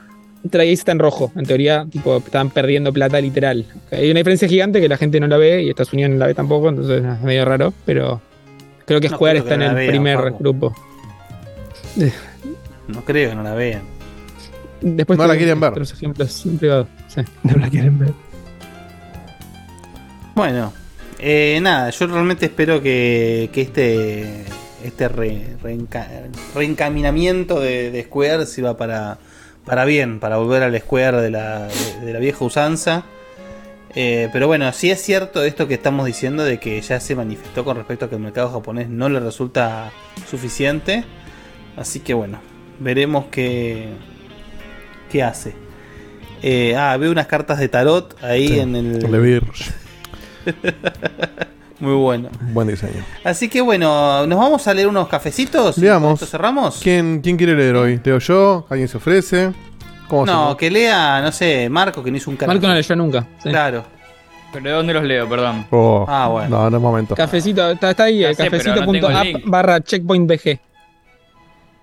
[0.50, 3.66] Trace está en rojo, en teoría, tipo, están perdiendo plata literal.
[3.92, 6.28] Hay una diferencia gigante que la gente no la ve y Estados Unidos no la
[6.28, 8.20] ve tampoco, entonces es medio raro, pero
[8.86, 10.38] creo que No Square creo que está no en el vean, primer Paco.
[10.40, 10.76] grupo.
[12.88, 13.82] No creo que no la vean.
[14.82, 15.72] Después No la quieren ver.
[15.72, 16.88] otros ejemplos en privado.
[17.08, 17.22] sí.
[17.44, 18.14] No la quieren ver.
[20.34, 20.74] Bueno,
[21.20, 24.44] eh, nada, yo realmente espero que, que este
[24.84, 26.08] este re- reenca-
[26.56, 29.20] reencaminamiento de, de Square sirva para,
[29.72, 33.06] para bien, para volver al Square de la, de, de la vieja usanza.
[33.96, 37.64] Eh, pero bueno, sí es cierto esto que estamos diciendo de que ya se manifestó
[37.64, 39.94] con respecto a que el mercado japonés no le resulta
[40.30, 41.06] suficiente.
[41.78, 42.42] Así que bueno,
[42.80, 43.88] veremos qué,
[45.10, 45.56] qué hace.
[46.44, 49.00] Eh, ah, veo unas cartas de tarot ahí Sí, en el...
[51.82, 52.30] Muy bueno.
[52.54, 53.04] Buen diseño.
[53.24, 55.78] Así que bueno, ¿nos vamos a leer unos cafecitos?
[55.78, 56.14] ¿Y con Leamos.
[56.14, 56.80] esto cerramos?
[56.82, 58.00] ¿Quién, ¿Quién quiere leer hoy?
[58.04, 58.66] ¿Leo yo?
[58.70, 59.52] ¿Alguien se ofrece?
[60.08, 60.56] ¿Cómo No, hacemos?
[60.58, 62.54] que lea, no sé, Marco, que no hizo un carajo.
[62.56, 63.28] Marco no leyó nunca.
[63.44, 63.50] sí.
[63.50, 63.84] Claro.
[64.54, 65.30] ¿Pero de dónde los leo?
[65.30, 65.66] Perdón.
[65.72, 66.50] Oh, Ah, bueno.
[66.50, 67.16] No, no es momento.
[67.16, 69.50] Cafecito, está, está ahí, Ya eh, sé, pero no tengo el cafecito.app link.
[69.50, 70.60] barra checkpoint BG.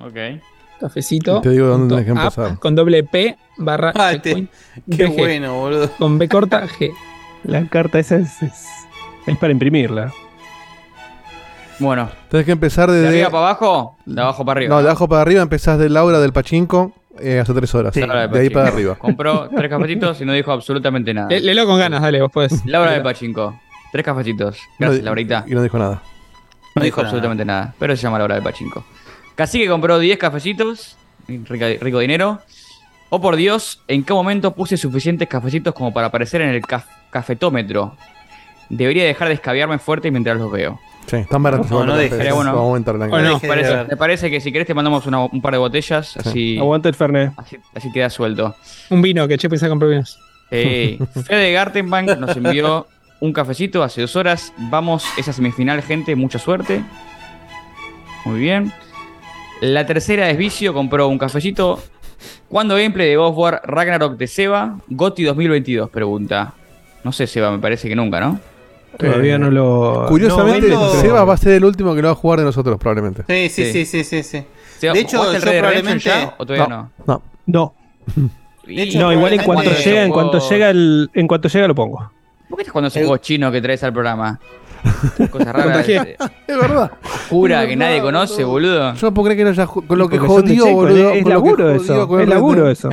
[0.01, 0.41] Ok.
[0.81, 1.41] Cafecito.
[1.41, 2.59] Te digo dónde tenés que empezar.
[2.59, 4.51] Con doble P barra Ah, te- checkpoint
[4.97, 5.17] Qué BG.
[5.17, 5.91] bueno, boludo.
[5.99, 6.93] Con B corta G.
[7.45, 8.65] La carta esa es, es,
[9.29, 10.13] es para imprimirla.
[11.79, 13.09] Bueno, Tenés que empezar ¿de desde.
[13.09, 13.97] arriba para abajo?
[14.05, 14.75] De abajo para arriba.
[14.75, 17.95] No, de abajo para arriba empezás de Laura del Pachinko eh, hace tres horas.
[17.97, 18.55] Laura de ahí Pachinko.
[18.55, 18.95] para arriba.
[18.97, 21.29] Compró tres cafecitos y no dijo absolutamente nada.
[21.29, 22.65] Le- Léelo con ganas, dale, vos podés.
[22.67, 23.61] Laura de Pachinko.
[23.93, 24.59] Tres cafecitos.
[24.79, 25.45] Gracias, No- Laurita.
[25.47, 26.03] Y no dijo nada.
[26.75, 27.75] No dijo absolutamente nada.
[27.79, 28.85] Pero se llama Laura de Pachinko.
[29.37, 30.97] Cacique compró 10 cafecitos.
[31.29, 32.41] rico dinero.
[33.11, 36.85] Oh por Dios, ¿en qué momento puse suficientes cafecitos como para aparecer en el caf-
[37.11, 37.97] cafetómetro?
[38.69, 40.79] Debería dejar de escabiarme fuerte mientras los veo.
[41.07, 41.71] Sí, están baratos.
[41.71, 42.19] No, no dejes.
[42.19, 42.51] Sería bueno.
[42.51, 43.11] Vamos a aumentar el año.
[43.11, 46.17] Bueno, de parece, me parece que si querés te mandamos una- un par de botellas,
[46.19, 47.33] así, Aguanta el Fernet.
[47.39, 48.55] así, así queda suelto.
[48.91, 50.19] Un vino que Chepo se compró vinos.
[50.51, 52.87] Eh, Fede Gartenbank nos envió
[53.21, 54.53] un cafecito hace dos horas.
[54.57, 56.83] Vamos, esa semifinal, gente, mucha suerte.
[58.25, 58.73] Muy bien.
[59.61, 61.83] La tercera es Vicio, compró un cafecito.
[62.49, 64.79] ¿Cuándo gameplay de God of War Ragnarok de Seba?
[64.89, 66.55] Goti 2022, pregunta.
[67.05, 68.41] No sé, Seba, me parece que nunca, ¿no?
[68.99, 70.07] Todavía Eh, no lo.
[70.09, 70.91] Curiosamente, no.
[70.91, 73.23] Seba va a ser el último que lo va a jugar de nosotros, probablemente.
[73.29, 73.87] Sí, sí, Sí.
[73.87, 74.45] sí, sí, sí,
[74.81, 76.05] De hecho, ¿jugaste el yo probablemente...
[76.05, 76.91] ya o todavía no?
[77.07, 77.23] No.
[77.47, 77.75] No.
[78.71, 82.11] Hecho, No, igual en cuanto llega, en cuanto llega el, en cuanto llega lo pongo.
[82.51, 84.39] ¿Por qué estás jugando esos juegos chinos que traes al programa?
[85.31, 85.65] Cosas raras.
[85.65, 86.17] Contagié.
[86.47, 86.93] Es verdad.
[87.31, 88.95] Jura Es que nadie conoce, boludo.
[88.95, 91.11] Yo no puedo creer que no haya con lo que son jodió, boludo.
[91.11, 92.17] Es que laburo eso.
[92.19, 92.91] Es el laburo eso.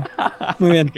[0.59, 0.91] Muy bien.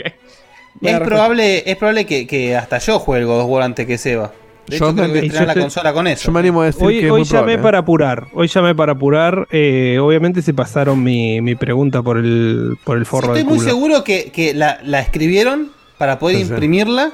[0.80, 3.98] Es probable, es probable que, que hasta yo juegue el God of War antes que
[3.98, 4.32] Seba.
[4.68, 6.26] De hecho, creo que estrenar la estoy- consola con eso.
[6.26, 7.58] Yo me animo a decir Hoy, que es hoy muy llamé probable, ¿eh?
[7.62, 8.26] para apurar.
[8.34, 9.48] Hoy llamé para apurar.
[9.50, 13.56] eh, obviamente se pasaron mi, mi pregunta por el, por el forro Estoy del muy
[13.58, 13.68] culo.
[13.68, 16.50] seguro que, que la, la escribieron para poder Sí, sí.
[16.50, 17.12] imprimirla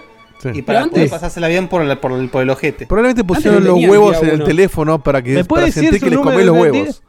[0.52, 2.86] y para poder pasársela bien por el, por el, por el ojete.
[2.86, 6.18] Probablemente pusieron los huevos en el teléfono para que ¿Me puede para sentir que les
[6.18, 7.02] comés los huevos.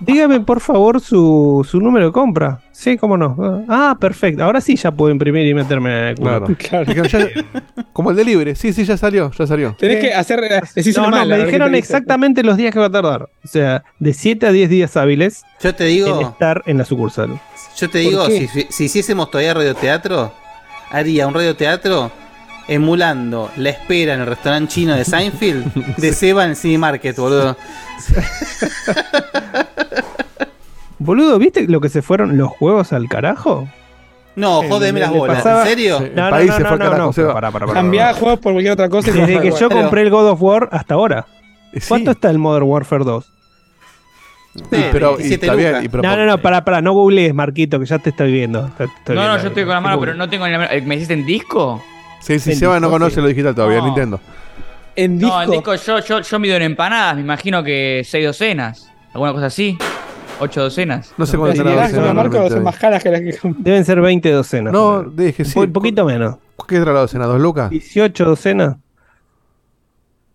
[0.00, 2.60] Dígame por favor su, su número de compra.
[2.72, 3.64] Sí, cómo no.
[3.68, 4.44] Ah, perfecto.
[4.44, 6.46] Ahora sí ya puedo imprimir y meterme en el culo.
[6.58, 6.92] Claro.
[7.08, 7.28] Ya-
[7.92, 8.54] como el de libre.
[8.54, 9.74] Sí, sí, ya salió, ya salió.
[9.78, 10.40] Tenés que hacer.
[10.74, 13.22] Decís No, no, mal, a me dijeron exactamente los días que va a tardar.
[13.44, 16.84] O sea, de 7 a 10 días hábiles Yo te digo, en estar en la
[16.84, 17.40] sucursal.
[17.76, 20.32] yo te digo, si, si hiciésemos todavía radioteatro,
[20.90, 22.10] haría un radioteatro
[22.68, 27.16] emulando la espera en el restaurante chino de Seinfeld de Seba en el City Market,
[27.16, 27.56] boludo.
[31.00, 33.68] Boludo, ¿viste lo que se fueron los juegos al carajo?
[34.34, 35.98] No, Eh, jódeme le- las bolas, pasaba- ¿en serio?
[35.98, 37.80] Sí, No, no, no, no, no, no, pero pará, pará, pará.
[37.80, 39.10] Cambiá juegos por cualquier otra cosa.
[39.10, 41.26] y Desde que yo compré el God of War hasta ahora.
[41.88, 43.32] ¿Cuánto está el Modern Warfare 2?
[44.54, 47.86] Sí, pero y está bien, y no, no, no, pará, pará, no googlees, Marquito, que
[47.86, 48.68] ya te estoy viendo.
[48.76, 50.58] Te estoy No, viendo no, yo estoy con la mano, pero no tengo ni la
[50.68, 51.80] menor- ¿Me hiciste en disco?
[52.28, 53.20] Sí, sí, Seba no disco, conoce sí.
[53.20, 53.86] lo digital todavía, No.
[53.86, 54.20] Nintendo.
[54.96, 58.90] En No, en disco yo, yo, yo mido en empanadas, me imagino que seis docenas.
[59.14, 59.78] ¿Alguna cosa así?
[60.40, 61.12] ¿Ocho docenas?
[61.16, 64.72] No sé con la marca son más caras que las que Deben ser 20 docenas.
[64.72, 65.58] No, dije sí.
[65.58, 66.36] Un poquito menos.
[66.68, 67.26] ¿Qué era la docena?
[67.26, 67.70] ¿Dos lucas?
[67.70, 68.76] 18 docenas.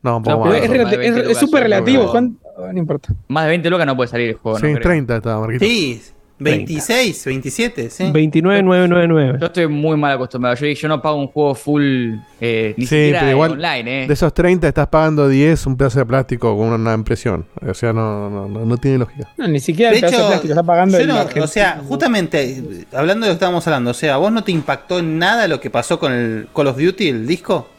[0.01, 0.55] No, un poco más.
[0.57, 2.11] es súper relativo.
[2.11, 2.39] ¿cuánto?
[2.71, 3.13] No importa.
[3.27, 4.83] Más de 20 lucas no puede salir el juego, Sí, no creo.
[4.83, 5.65] 30 estaba, Marquito.
[5.65, 6.01] Sí,
[6.43, 8.03] 26, 27, sí.
[8.11, 9.37] 29999.
[9.39, 10.55] Yo estoy muy mal acostumbrado.
[10.55, 14.07] Yo, yo no pago un juego full, eh, ni Sí, siquiera pero igual online, ¿eh?
[14.07, 17.45] de esos 30 estás pagando 10 un pedazo de plástico con una impresión.
[17.67, 19.29] O sea, no, no, no, no tiene lógica.
[19.37, 22.63] No, ni siquiera De el pedazo de hecho, plástico está pagando no- o sea, justamente
[22.93, 25.59] hablando de lo que estábamos hablando, o sea, ¿vos no te impactó en nada lo
[25.59, 27.69] que pasó con el Call of Duty, el disco?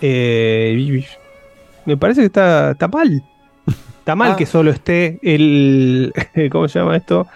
[0.00, 1.04] Eh,
[1.84, 3.22] me parece que está, está mal.
[3.98, 4.36] Está mal Ah.
[4.36, 6.12] que solo esté el.
[6.52, 7.26] ¿Cómo se llama esto?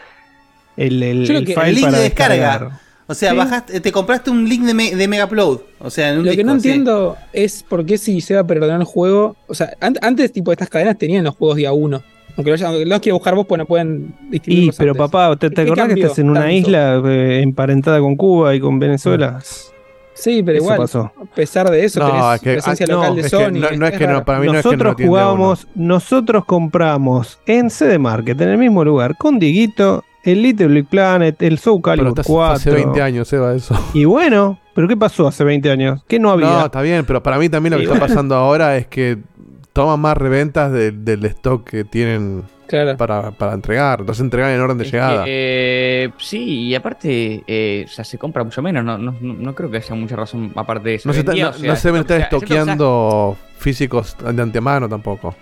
[0.80, 2.34] El, el, Yo el que- file el link para de descarga.
[2.34, 2.80] descargar.
[3.06, 3.36] O sea, Sí.
[3.36, 5.58] bajaste, te compraste un link de, me- de Megaupload.
[5.80, 6.68] O sea, en un Lo que no así.
[6.68, 9.36] entiendo es por qué si se va a perdonar el juego.
[9.48, 12.02] O sea, an- antes, tipo, estas cadenas tenían los juegos día uno.
[12.36, 14.62] Aunque, lo haya- aunque los quiero buscar vos, pues no pueden distinguir.
[14.62, 15.00] Y, los pero antes.
[15.10, 16.54] papá, ¿te, te ¿Qué acordás que estás en una tanto?
[16.54, 19.40] isla eh, emparentada con Cuba y con Venezuela?
[20.14, 21.12] Sí, pero Eso igual, pasó.
[21.20, 23.30] a pesar de eso, No, tenés es que- presencia ah, no, local de es que
[23.36, 23.50] Sony.
[23.52, 24.24] no- no es que no, raro.
[24.24, 28.48] para mí no es que no nosotros a jugábamos, nosotros compramos en CD Market, en
[28.50, 32.54] el mismo lugar, con Diguito, el Little Big Planet, el Soul Pero Calibur estás 4.
[32.54, 33.74] hace 20 años, Seba, eso.
[33.94, 36.02] Y bueno, ¿pero qué pasó hace 20 años?
[36.08, 36.46] ¿Qué no había?
[36.48, 38.06] No, está bien, pero para mí también lo que está bueno.
[38.14, 39.18] pasando ahora es que
[39.72, 42.42] toman más reventas de- del stock que tienen
[42.98, 44.00] para, para entregar.
[44.00, 45.24] Entonces entregan en orden de llegada.
[45.26, 48.84] Eh, sí, y aparte, eh, o sea, se compra mucho menos.
[48.84, 51.08] No, no, no creo que haya mucha razón aparte de eso.
[51.08, 55.34] No se, en está- no- o sea, no se estar estoqueando físicos de antemano tampoco.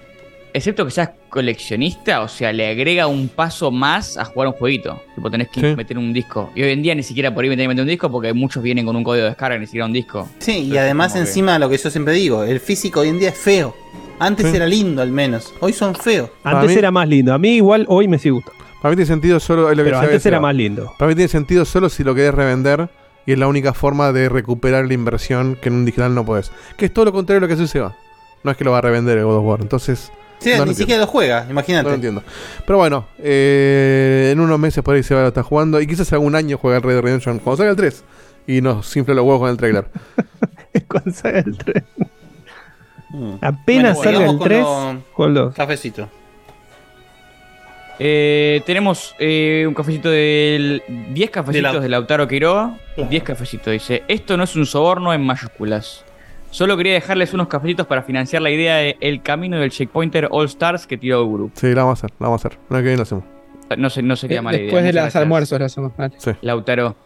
[0.58, 5.00] Excepto que seas coleccionista, o sea, le agrega un paso más a jugar un jueguito.
[5.14, 5.76] Tipo, tenés que Sí.
[5.76, 6.50] meter un disco.
[6.56, 8.32] Y hoy en día ni siquiera por ahí me tenés que meter un disco porque
[8.32, 10.28] muchos vienen con un código de descarga, ni siquiera un disco.
[10.40, 13.28] Sí, y además que- encima lo que yo siempre digo, el físico hoy en día
[13.28, 13.74] es feo.
[14.18, 14.56] Antes Sí.
[14.56, 16.28] era lindo al menos, hoy son feos.
[16.42, 17.32] Antes mí- era más lindo.
[17.32, 18.58] A mí igual hoy me sigue gustando.
[18.82, 19.62] Para mí tiene sentido solo.
[19.62, 20.92] lo que Pero decía antes era más lindo.
[20.98, 22.88] Para mí tiene sentido solo si lo querés revender
[23.26, 26.50] y es la única forma de recuperar la inversión que en un digital no podés.
[26.76, 27.96] Que es todo lo contrario de lo que hace Seba.
[28.44, 29.60] No es que lo va a revender el God of War.
[29.60, 30.10] Entonces.
[30.38, 31.84] Sí, no ni siquiera lo juega, imagínate.
[31.84, 32.22] No lo entiendo.
[32.66, 35.80] Pero bueno, eh, en unos meses por ahí Seba lo está jugando.
[35.80, 38.04] Y quizás algún año juega el Red Dead Redemption cuando salga el 3.
[38.46, 39.86] Y nos infla los huevos con el trailer.
[40.88, 41.82] Cuando salga el 3.
[43.10, 43.32] Mm.
[43.40, 45.54] Apenas Bueno, salga el con 3, lo- juego el 2.
[45.54, 46.08] Cafecito.
[47.98, 52.76] Eh, tenemos eh, un cafecito del 10 cafecitos De de, la- Lautaro Quiroga.
[52.96, 54.04] 10 cafecitos, dice.
[54.08, 56.04] Esto no es un soborno en mayúsculas.
[56.50, 60.46] Solo quería dejarles unos cafecitos para financiar la idea de El Camino del Checkpointer All
[60.46, 61.50] Stars que tiró Guru.
[61.54, 62.58] Sí, la vamos a hacer, la vamos a hacer.
[62.70, 63.24] No, que bien lo hacemos.
[63.76, 64.64] No sé, no sé qué Eh, llama la idea.
[64.66, 65.92] Después de las almuerzos lo hacemos.
[65.96, 66.14] vale.
[66.18, 66.30] Sí.
[66.40, 66.96] Lautaro.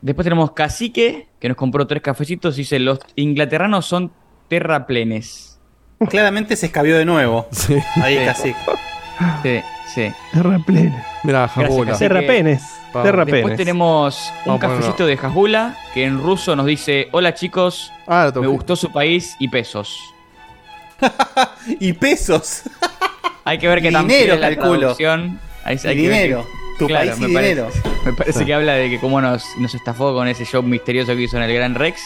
[0.00, 2.56] Después tenemos Cacique, que nos compró tres cafecitos.
[2.56, 4.10] Dice: Los inglaterranos son
[4.48, 5.60] terraplenes.
[6.08, 7.46] Claramente se escabió de nuevo.
[7.52, 7.76] Sí.
[8.02, 8.24] Ahí Sí.
[8.24, 8.54] casi.
[9.42, 9.60] Sí,
[9.94, 10.12] sí.
[10.32, 11.04] Terraplenes.
[11.22, 11.50] Mira.
[11.54, 11.92] Cacique.
[11.98, 12.62] Terrapenes.
[13.26, 18.30] Después tenemos un Vamos cafecito de Hasbula, que en ruso nos dice: Hola chicos, Ah,
[18.34, 19.98] me que- gustó su país y pesos.
[21.80, 22.62] y pesos.
[23.44, 24.78] Hay que ver tan dinero, fiel es la calculo.
[24.80, 25.40] traducción.
[25.64, 26.44] Hay, que dinero.
[26.44, 27.70] que- Tu Claro, país y me parece- dinero.
[28.04, 28.44] Me parece Sí.
[28.46, 31.42] que habla de que cómo nos, nos estafó con ese show misterioso que hizo en
[31.42, 32.00] el Gran Rex.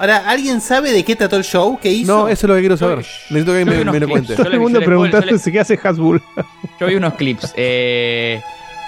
[0.00, 1.78] Ahora, ¿alguien sabe de qué trató el show?
[1.80, 2.10] ¿Qué hizo?
[2.10, 2.98] No, eso es lo que quiero saber.
[3.28, 4.34] Necesito que me, me lo cuente.
[4.34, 6.22] Yo Todo el mundo preguntándose qué hace Hasbull.
[6.80, 7.52] Yo vi unos clips.
[7.54, 8.40] Eh,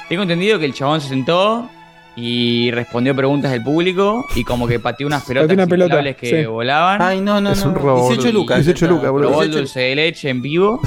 [0.09, 1.69] tengo entendido que el chabón se sentó,
[2.17, 6.47] y respondió preguntas del público y como que pateó unas pelotas una pelota, que sí.
[6.47, 7.01] volaban.
[7.01, 7.71] Ay, no, no, Es no.
[7.71, 8.09] un robo.
[8.09, 8.65] 18 lucas.
[8.65, 9.31] 18 lucas, boludo.
[9.41, 9.59] 18.
[9.59, 10.81] dulce de leche en vivo.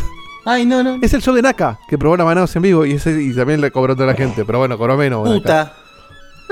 [0.45, 0.99] Ay, no, no.
[1.01, 3.61] Es el show de Naka, que probó la Manaus en vivo y, ese, y también
[3.61, 4.45] le cobró toda la gente.
[4.45, 5.27] Pero bueno, cobró menos.
[5.27, 5.73] Naka.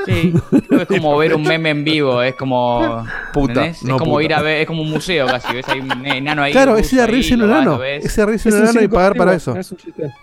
[0.06, 0.34] Sí,
[0.68, 3.06] creo que es como ver un meme en vivo, es como.
[3.32, 4.24] Puta, es como puta.
[4.24, 6.52] ir a ver, es como un museo casi, ves ahí un enano ahí.
[6.52, 7.78] Claro, de ahí, reírse en un enano.
[7.78, 9.56] de reírse en Es un enano y pagar para eso.
[9.56, 9.74] es.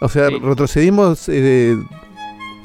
[0.00, 0.38] O sea, Sí.
[0.42, 1.76] retrocedimos eh,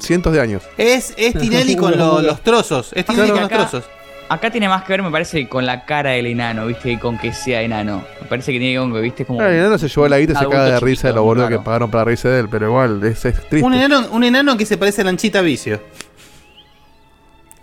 [0.00, 0.62] cientos de años.
[0.76, 2.92] Es, es Tinelli con lo- los trozos.
[2.94, 3.48] Es Tinelli Claro.
[3.48, 3.90] con los trozos.
[4.28, 6.90] Acá tiene más que ver, me parece, con la cara del enano, ¿viste?
[6.90, 8.02] Y con que sea enano.
[8.20, 9.24] Me parece que tiene que ver con que, ¿viste?
[9.24, 11.14] Como Ah, el enano se llevó la guita y se caga de risa de chiquito,
[11.14, 11.58] lo boludo raro.
[11.60, 12.48] que pagaron para reírse de él.
[12.50, 13.62] Pero igual, es, es triste.
[13.64, 15.80] Un enano, un enano que se parece a Lanchita Vicio.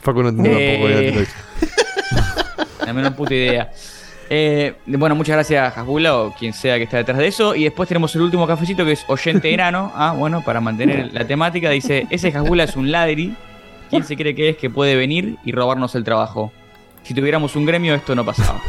[0.04, 0.90] Facu no entiende Eh, tampoco.
[0.90, 1.34] ya te lo dice.
[2.86, 3.72] La menor puta idea.
[4.30, 7.56] Eh, bueno, muchas gracias, Hasbula, o quien sea que está detrás de eso.
[7.56, 9.92] Y después tenemos el último cafecito que es Oyente Enano.
[9.96, 13.36] Ah, bueno, para mantener la temática, dice: Ese Hasbula es un ladri.
[13.90, 16.52] ¿Quién se cree que es que puede venir y robarnos el trabajo?
[17.04, 18.60] Si tuviéramos un gremio, esto no pasaba.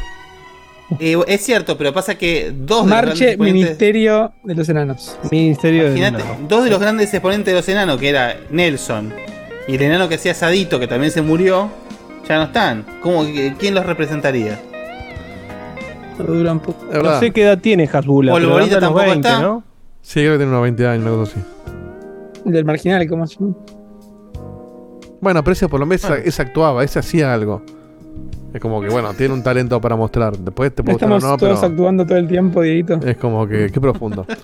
[1.01, 4.69] Eh, es cierto, pero pasa que dos de los grandes Marche exponentes- Ministerio de los
[4.69, 5.19] Enanos.
[5.31, 9.15] Ministerio de Imagínate, dos de los grandes exponentes de los enanos, que era Nelson
[9.67, 11.69] y el enano que hacía Sadito, que también se murió,
[12.29, 12.85] ya no están.
[13.03, 13.25] ¿Cómo,
[13.59, 14.61] ¿Quién los representaría?
[16.17, 16.87] Poco.
[17.03, 18.35] No sé qué edad tiene Hasbula.
[18.35, 19.43] pero Polvorita anda a los tampoco 20, está.
[19.43, 19.65] ¿no?
[20.01, 21.45] Sí, creo que tiene unos 20 años, una cosa así.
[22.45, 23.55] Del marginal, ¿cómo se llama?
[25.21, 27.63] Bueno, pero ese por lo menos ese actuaba, ese hacía algo.
[28.53, 30.37] Es como que, bueno, tiene un talento para mostrar.
[30.39, 33.01] Después te No puedo o estamos no, todos pero actuando todo el tiempo, Dieguito.
[33.05, 34.27] es como que, qué profundo.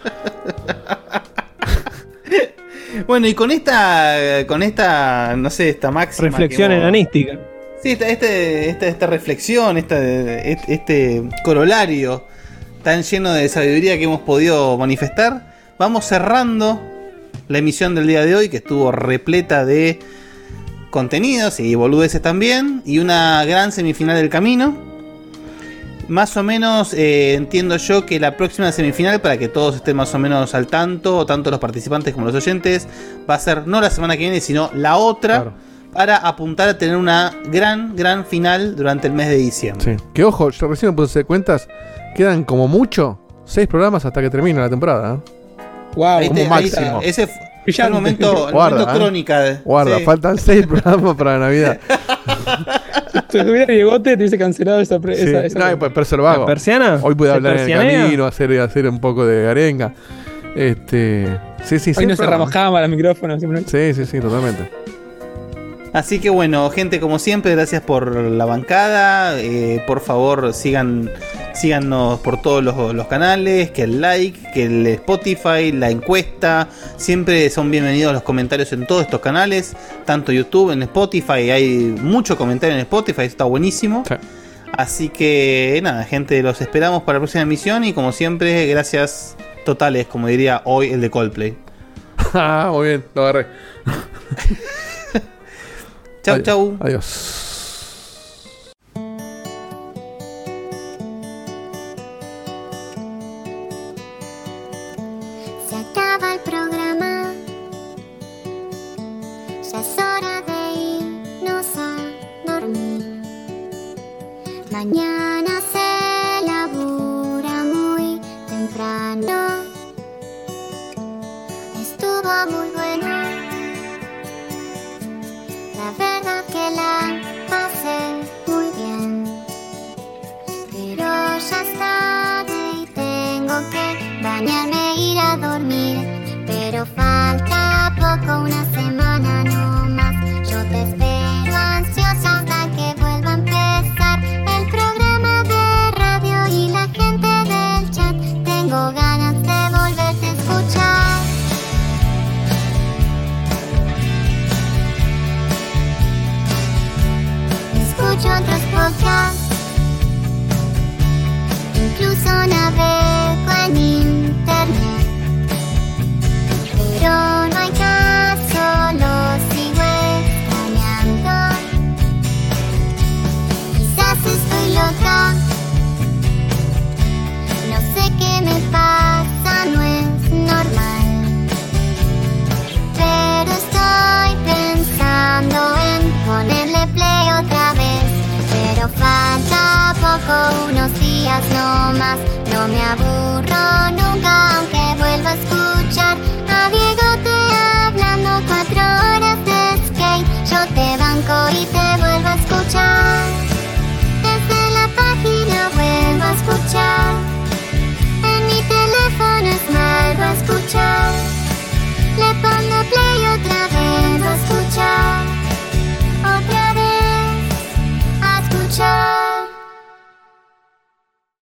[3.06, 6.28] Bueno, y con esta, con esta, no sé, esta máxima.
[6.28, 7.38] Reflexión enanística.
[7.82, 12.24] Sí, esta, este, esta, esta reflexión, esta, este, este corolario
[12.82, 16.80] tan lleno de sabiduría que hemos podido manifestar, vamos cerrando
[17.48, 19.98] la emisión del día de hoy, que estuvo repleta de
[20.90, 24.89] contenidos y boludeces también, y una gran semifinal del camino.
[26.10, 30.12] Más o menos eh, entiendo yo que la próxima semifinal, para que todos estén más
[30.12, 32.88] o menos al tanto, tanto los participantes como los oyentes,
[33.30, 35.52] va a ser no la semana que viene, sino la otra,
[35.92, 39.96] para apuntar a tener una gran, gran final durante el mes de diciembre.
[39.98, 40.04] Sí.
[40.12, 41.68] Que ojo, yo recién me puse cuentas,
[42.16, 45.14] quedan como mucho seis programas hasta que termine la temporada.
[45.14, 45.30] ¿eh?
[45.94, 47.00] Wow, Ahí como te- ahí máximo.
[47.02, 47.08] está.
[47.08, 48.98] ese fue el momento, el Guarda, momento ¿eh?
[48.98, 49.40] crónica.
[49.42, 50.04] de- Guarda, sí.
[50.04, 51.78] faltan seis programas para Navidad.
[53.30, 54.98] Si tuviera Diegote, te hubiese cancelado esa.
[55.00, 55.28] pre- Sí.
[55.28, 56.40] esa, esa No, pues, pero se lo hago.
[56.42, 56.98] ¿La persiana?
[57.02, 59.92] Hoy pude ¿Se hablar en el camino, hacer, hacer un poco de arenga.
[60.56, 61.26] Este.
[61.64, 62.00] Sí, sí, sí.
[62.00, 63.38] Hoy no cerramos cámara, micrófono.
[63.38, 63.70] simplemente.
[63.94, 64.70] Sí, sí, sí, totalmente.
[65.92, 69.40] Así que bueno, gente, como siempre, gracias por la bancada.
[69.40, 71.10] eh, por favor, sigan,
[71.60, 73.70] síganos por todos los, los canales.
[73.70, 76.68] Que el like, que el Spotify, la encuesta.
[76.96, 79.76] Siempre son bienvenidos los comentarios en todos estos canales.
[80.06, 81.50] Tanto YouTube, en Spotify.
[81.50, 84.04] Hay mucho comentario en Spotify, está buenísimo.
[84.72, 87.84] Así que nada, gente, los esperamos para la próxima emisión.
[87.84, 91.56] Y como siempre, gracias totales, como diría hoy el de Coldplay.
[92.32, 93.46] Ah, muy bien, lo agarré.
[96.22, 96.44] Chau, Adiós.
[96.44, 96.76] chau.
[96.80, 97.49] Adiós.